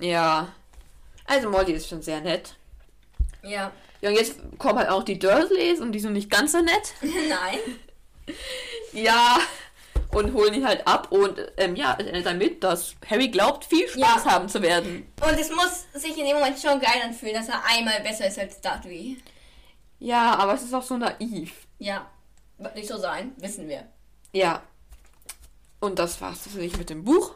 Ja. 0.00 0.48
Also 1.26 1.50
Molly 1.50 1.72
ist 1.72 1.88
schon 1.88 2.02
sehr 2.02 2.20
nett. 2.20 2.54
Ja. 3.42 3.70
Ja, 4.00 4.10
und 4.10 4.16
jetzt 4.16 4.36
kommen 4.58 4.78
halt 4.78 4.90
auch 4.90 5.02
die 5.02 5.18
Dursleys 5.18 5.80
und 5.80 5.92
die 5.92 6.00
sind 6.00 6.12
nicht 6.12 6.30
ganz 6.30 6.52
so 6.52 6.60
nett. 6.60 6.94
Nein. 7.00 7.58
Ja. 8.92 9.38
Und 10.16 10.32
holen 10.32 10.54
ihn 10.54 10.66
halt 10.66 10.86
ab 10.86 11.12
und 11.12 11.38
ähm, 11.58 11.76
ja, 11.76 11.94
es 11.98 12.06
endet 12.06 12.24
damit, 12.26 12.64
dass 12.64 12.94
Harry 13.10 13.28
glaubt, 13.28 13.64
viel 13.64 13.86
Spaß 13.88 14.24
Ja. 14.24 14.30
haben 14.32 14.48
zu 14.48 14.62
werden. 14.62 15.12
Und 15.20 15.38
es 15.38 15.50
muss 15.50 15.84
sich 15.92 16.16
in 16.18 16.24
dem 16.24 16.36
Moment 16.36 16.58
schon 16.58 16.80
geil 16.80 17.02
anfühlen, 17.04 17.34
dass 17.34 17.48
er 17.48 17.62
einmal 17.66 18.00
besser 18.00 18.26
ist 18.26 18.38
als 18.38 18.60
Dudley. 18.60 19.18
Ja, 19.98 20.34
aber 20.36 20.54
es 20.54 20.62
ist 20.62 20.72
auch 20.74 20.82
so 20.82 20.96
naiv. 20.96 21.52
Ja. 21.78 22.06
Wird 22.58 22.74
nicht 22.74 22.88
so 22.88 22.96
sein, 22.96 23.32
wissen 23.36 23.68
wir. 23.68 23.86
Ja. 24.32 24.62
Und 25.80 25.98
das 25.98 26.18
war's 26.20 26.44
das 26.44 26.54
nicht 26.54 26.78
mit 26.78 26.88
dem 26.88 27.04
Buch. 27.04 27.34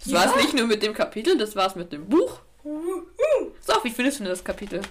Das 0.00 0.08
Ja. 0.12 0.18
war's 0.20 0.34
nicht 0.36 0.54
nur 0.54 0.66
mit 0.66 0.82
dem 0.82 0.94
Kapitel, 0.94 1.38
das 1.38 1.54
war's 1.54 1.76
mit 1.76 1.92
dem 1.92 2.08
Buch. 2.08 2.40
So, 2.64 3.74
wie 3.84 3.90
findest 3.90 4.18
du 4.18 4.24
denn 4.24 4.32
das 4.32 4.42
Kapitel? 4.42 4.82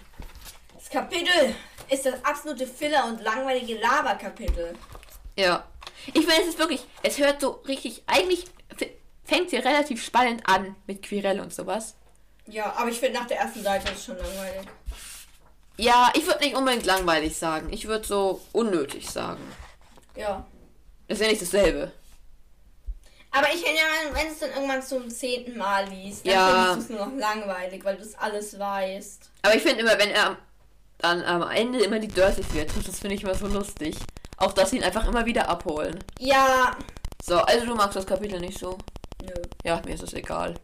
Das 0.75 0.89
Kapitel 0.89 1.53
ist 1.89 2.05
das 2.05 2.23
absolute 2.23 2.65
Filler- 2.65 3.05
und 3.05 3.21
langweilige 3.21 3.77
Laberkapitel. 3.79 4.75
Ja. 5.37 5.65
Ich 6.07 6.25
finde, 6.25 6.41
es 6.41 6.47
ist 6.49 6.59
wirklich, 6.59 6.81
es 7.03 7.17
hört 7.17 7.41
so 7.41 7.61
richtig, 7.67 8.03
eigentlich 8.07 8.45
fängt 9.23 9.49
sie 9.49 9.57
relativ 9.57 10.03
spannend 10.03 10.43
an 10.47 10.75
mit 10.87 11.01
Quirell 11.03 11.39
und 11.39 11.53
sowas. 11.53 11.95
Ja, 12.45 12.73
aber 12.77 12.89
ich 12.89 12.99
finde 12.99 13.19
nach 13.19 13.27
der 13.27 13.39
ersten 13.39 13.61
Seite 13.61 13.91
ist 13.91 13.99
es 13.99 14.05
schon 14.05 14.17
langweilig. 14.17 14.67
Ja, 15.77 16.11
ich 16.15 16.25
würde 16.25 16.39
nicht 16.43 16.55
unbedingt 16.55 16.85
langweilig 16.85 17.37
sagen. 17.37 17.71
Ich 17.71 17.87
würde 17.87 18.07
so 18.07 18.41
unnötig 18.53 19.09
sagen. 19.09 19.41
Ja. 20.15 20.45
Das 21.07 21.19
ist 21.19 21.25
ja 21.25 21.29
nicht 21.31 21.41
dasselbe. 21.41 21.91
Aber 23.31 23.47
ich 23.53 23.61
finde, 23.61 23.75
ja, 23.75 24.13
wenn 24.13 24.27
du 24.27 24.33
es 24.33 24.39
dann 24.39 24.49
irgendwann 24.51 24.81
zum 24.81 25.09
zehnten 25.09 25.57
Mal 25.57 25.87
liest, 25.89 26.25
dann 26.25 26.33
Ja. 26.33 26.47
findest 26.71 26.89
du 26.89 26.93
es 26.93 26.99
nur 26.99 27.07
noch 27.07 27.15
langweilig, 27.19 27.83
weil 27.83 27.97
du 27.97 28.01
es 28.01 28.15
alles 28.15 28.57
weißt. 28.57 29.29
Aber 29.43 29.55
ich 29.55 29.61
finde 29.61 29.81
immer, 29.81 29.97
wenn 29.99 30.09
er 30.09 30.37
dann 30.99 31.21
am 31.23 31.47
Ende 31.51 31.79
immer 31.83 31.99
die 31.99 32.09
wieder 32.09 32.33
trifft, 32.33 32.87
das 32.87 32.99
finde 32.99 33.15
ich 33.15 33.23
immer 33.23 33.35
so 33.35 33.45
lustig. 33.47 33.95
Auch, 34.37 34.53
dass 34.53 34.69
sie 34.69 34.77
ihn 34.77 34.83
einfach 34.83 35.07
immer 35.07 35.25
wieder 35.25 35.49
abholen. 35.49 36.03
Ja. 36.19 36.75
So, 37.23 37.37
also 37.39 37.65
du 37.65 37.75
magst 37.75 37.95
das 37.95 38.05
Kapitel 38.05 38.39
nicht 38.39 38.59
so? 38.59 38.77
Nö. 39.21 39.33
Ja, 39.63 39.81
mir 39.83 39.95
ist 39.95 40.03
es 40.03 40.13
egal. 40.13 40.55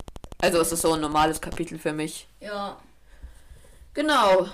Also 0.41 0.60
es 0.60 0.72
ist 0.72 0.82
so 0.82 0.94
ein 0.94 1.02
normales 1.02 1.41
Kapitel 1.41 1.80
für 1.80 1.91
mich. 1.94 2.28
Ja. 2.40 2.78
Genau. 3.94 4.48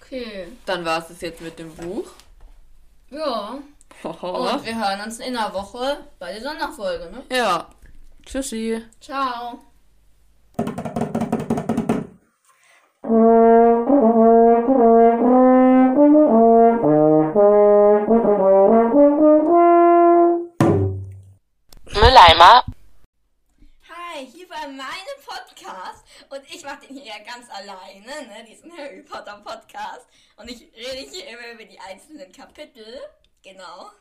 Okay. 0.00 0.48
Dann 0.66 0.84
war 0.84 0.98
es 0.98 1.08
das 1.08 1.20
jetzt 1.20 1.40
mit 1.40 1.58
dem 1.58 1.74
Buch. 1.74 2.10
Ja. 3.10 3.58
Und 4.02 4.64
wir 4.64 4.74
hören 4.74 5.00
uns 5.02 5.20
in 5.20 5.36
einer 5.36 5.54
Woche 5.54 5.98
bei 6.18 6.32
der 6.32 6.42
Sonderfolge, 6.42 7.10
ne? 7.10 7.22
ja. 7.36 7.68
Tschüssi. 8.24 8.82
Ciao. 9.00 9.60
Mülleimer. 22.42 22.64
Hi, 23.88 24.26
hier 24.26 24.50
war 24.50 24.66
mein 24.66 24.86
Podcast 25.24 26.04
und 26.28 26.42
ich 26.52 26.64
mache 26.64 26.86
den 26.86 26.96
hier 26.96 27.12
ja 27.12 27.18
ganz 27.18 27.48
alleine, 27.50 28.26
ne, 28.26 28.44
diesen 28.48 28.76
Harry 28.76 29.02
Potter 29.02 29.40
Podcast. 29.44 30.06
Und 30.36 30.50
ich 30.50 30.62
rede 30.74 31.08
hier 31.08 31.28
immer 31.28 31.52
über 31.52 31.64
die 31.64 31.78
einzelnen 31.78 32.32
Kapitel. 32.32 33.00
Genau. 33.44 33.92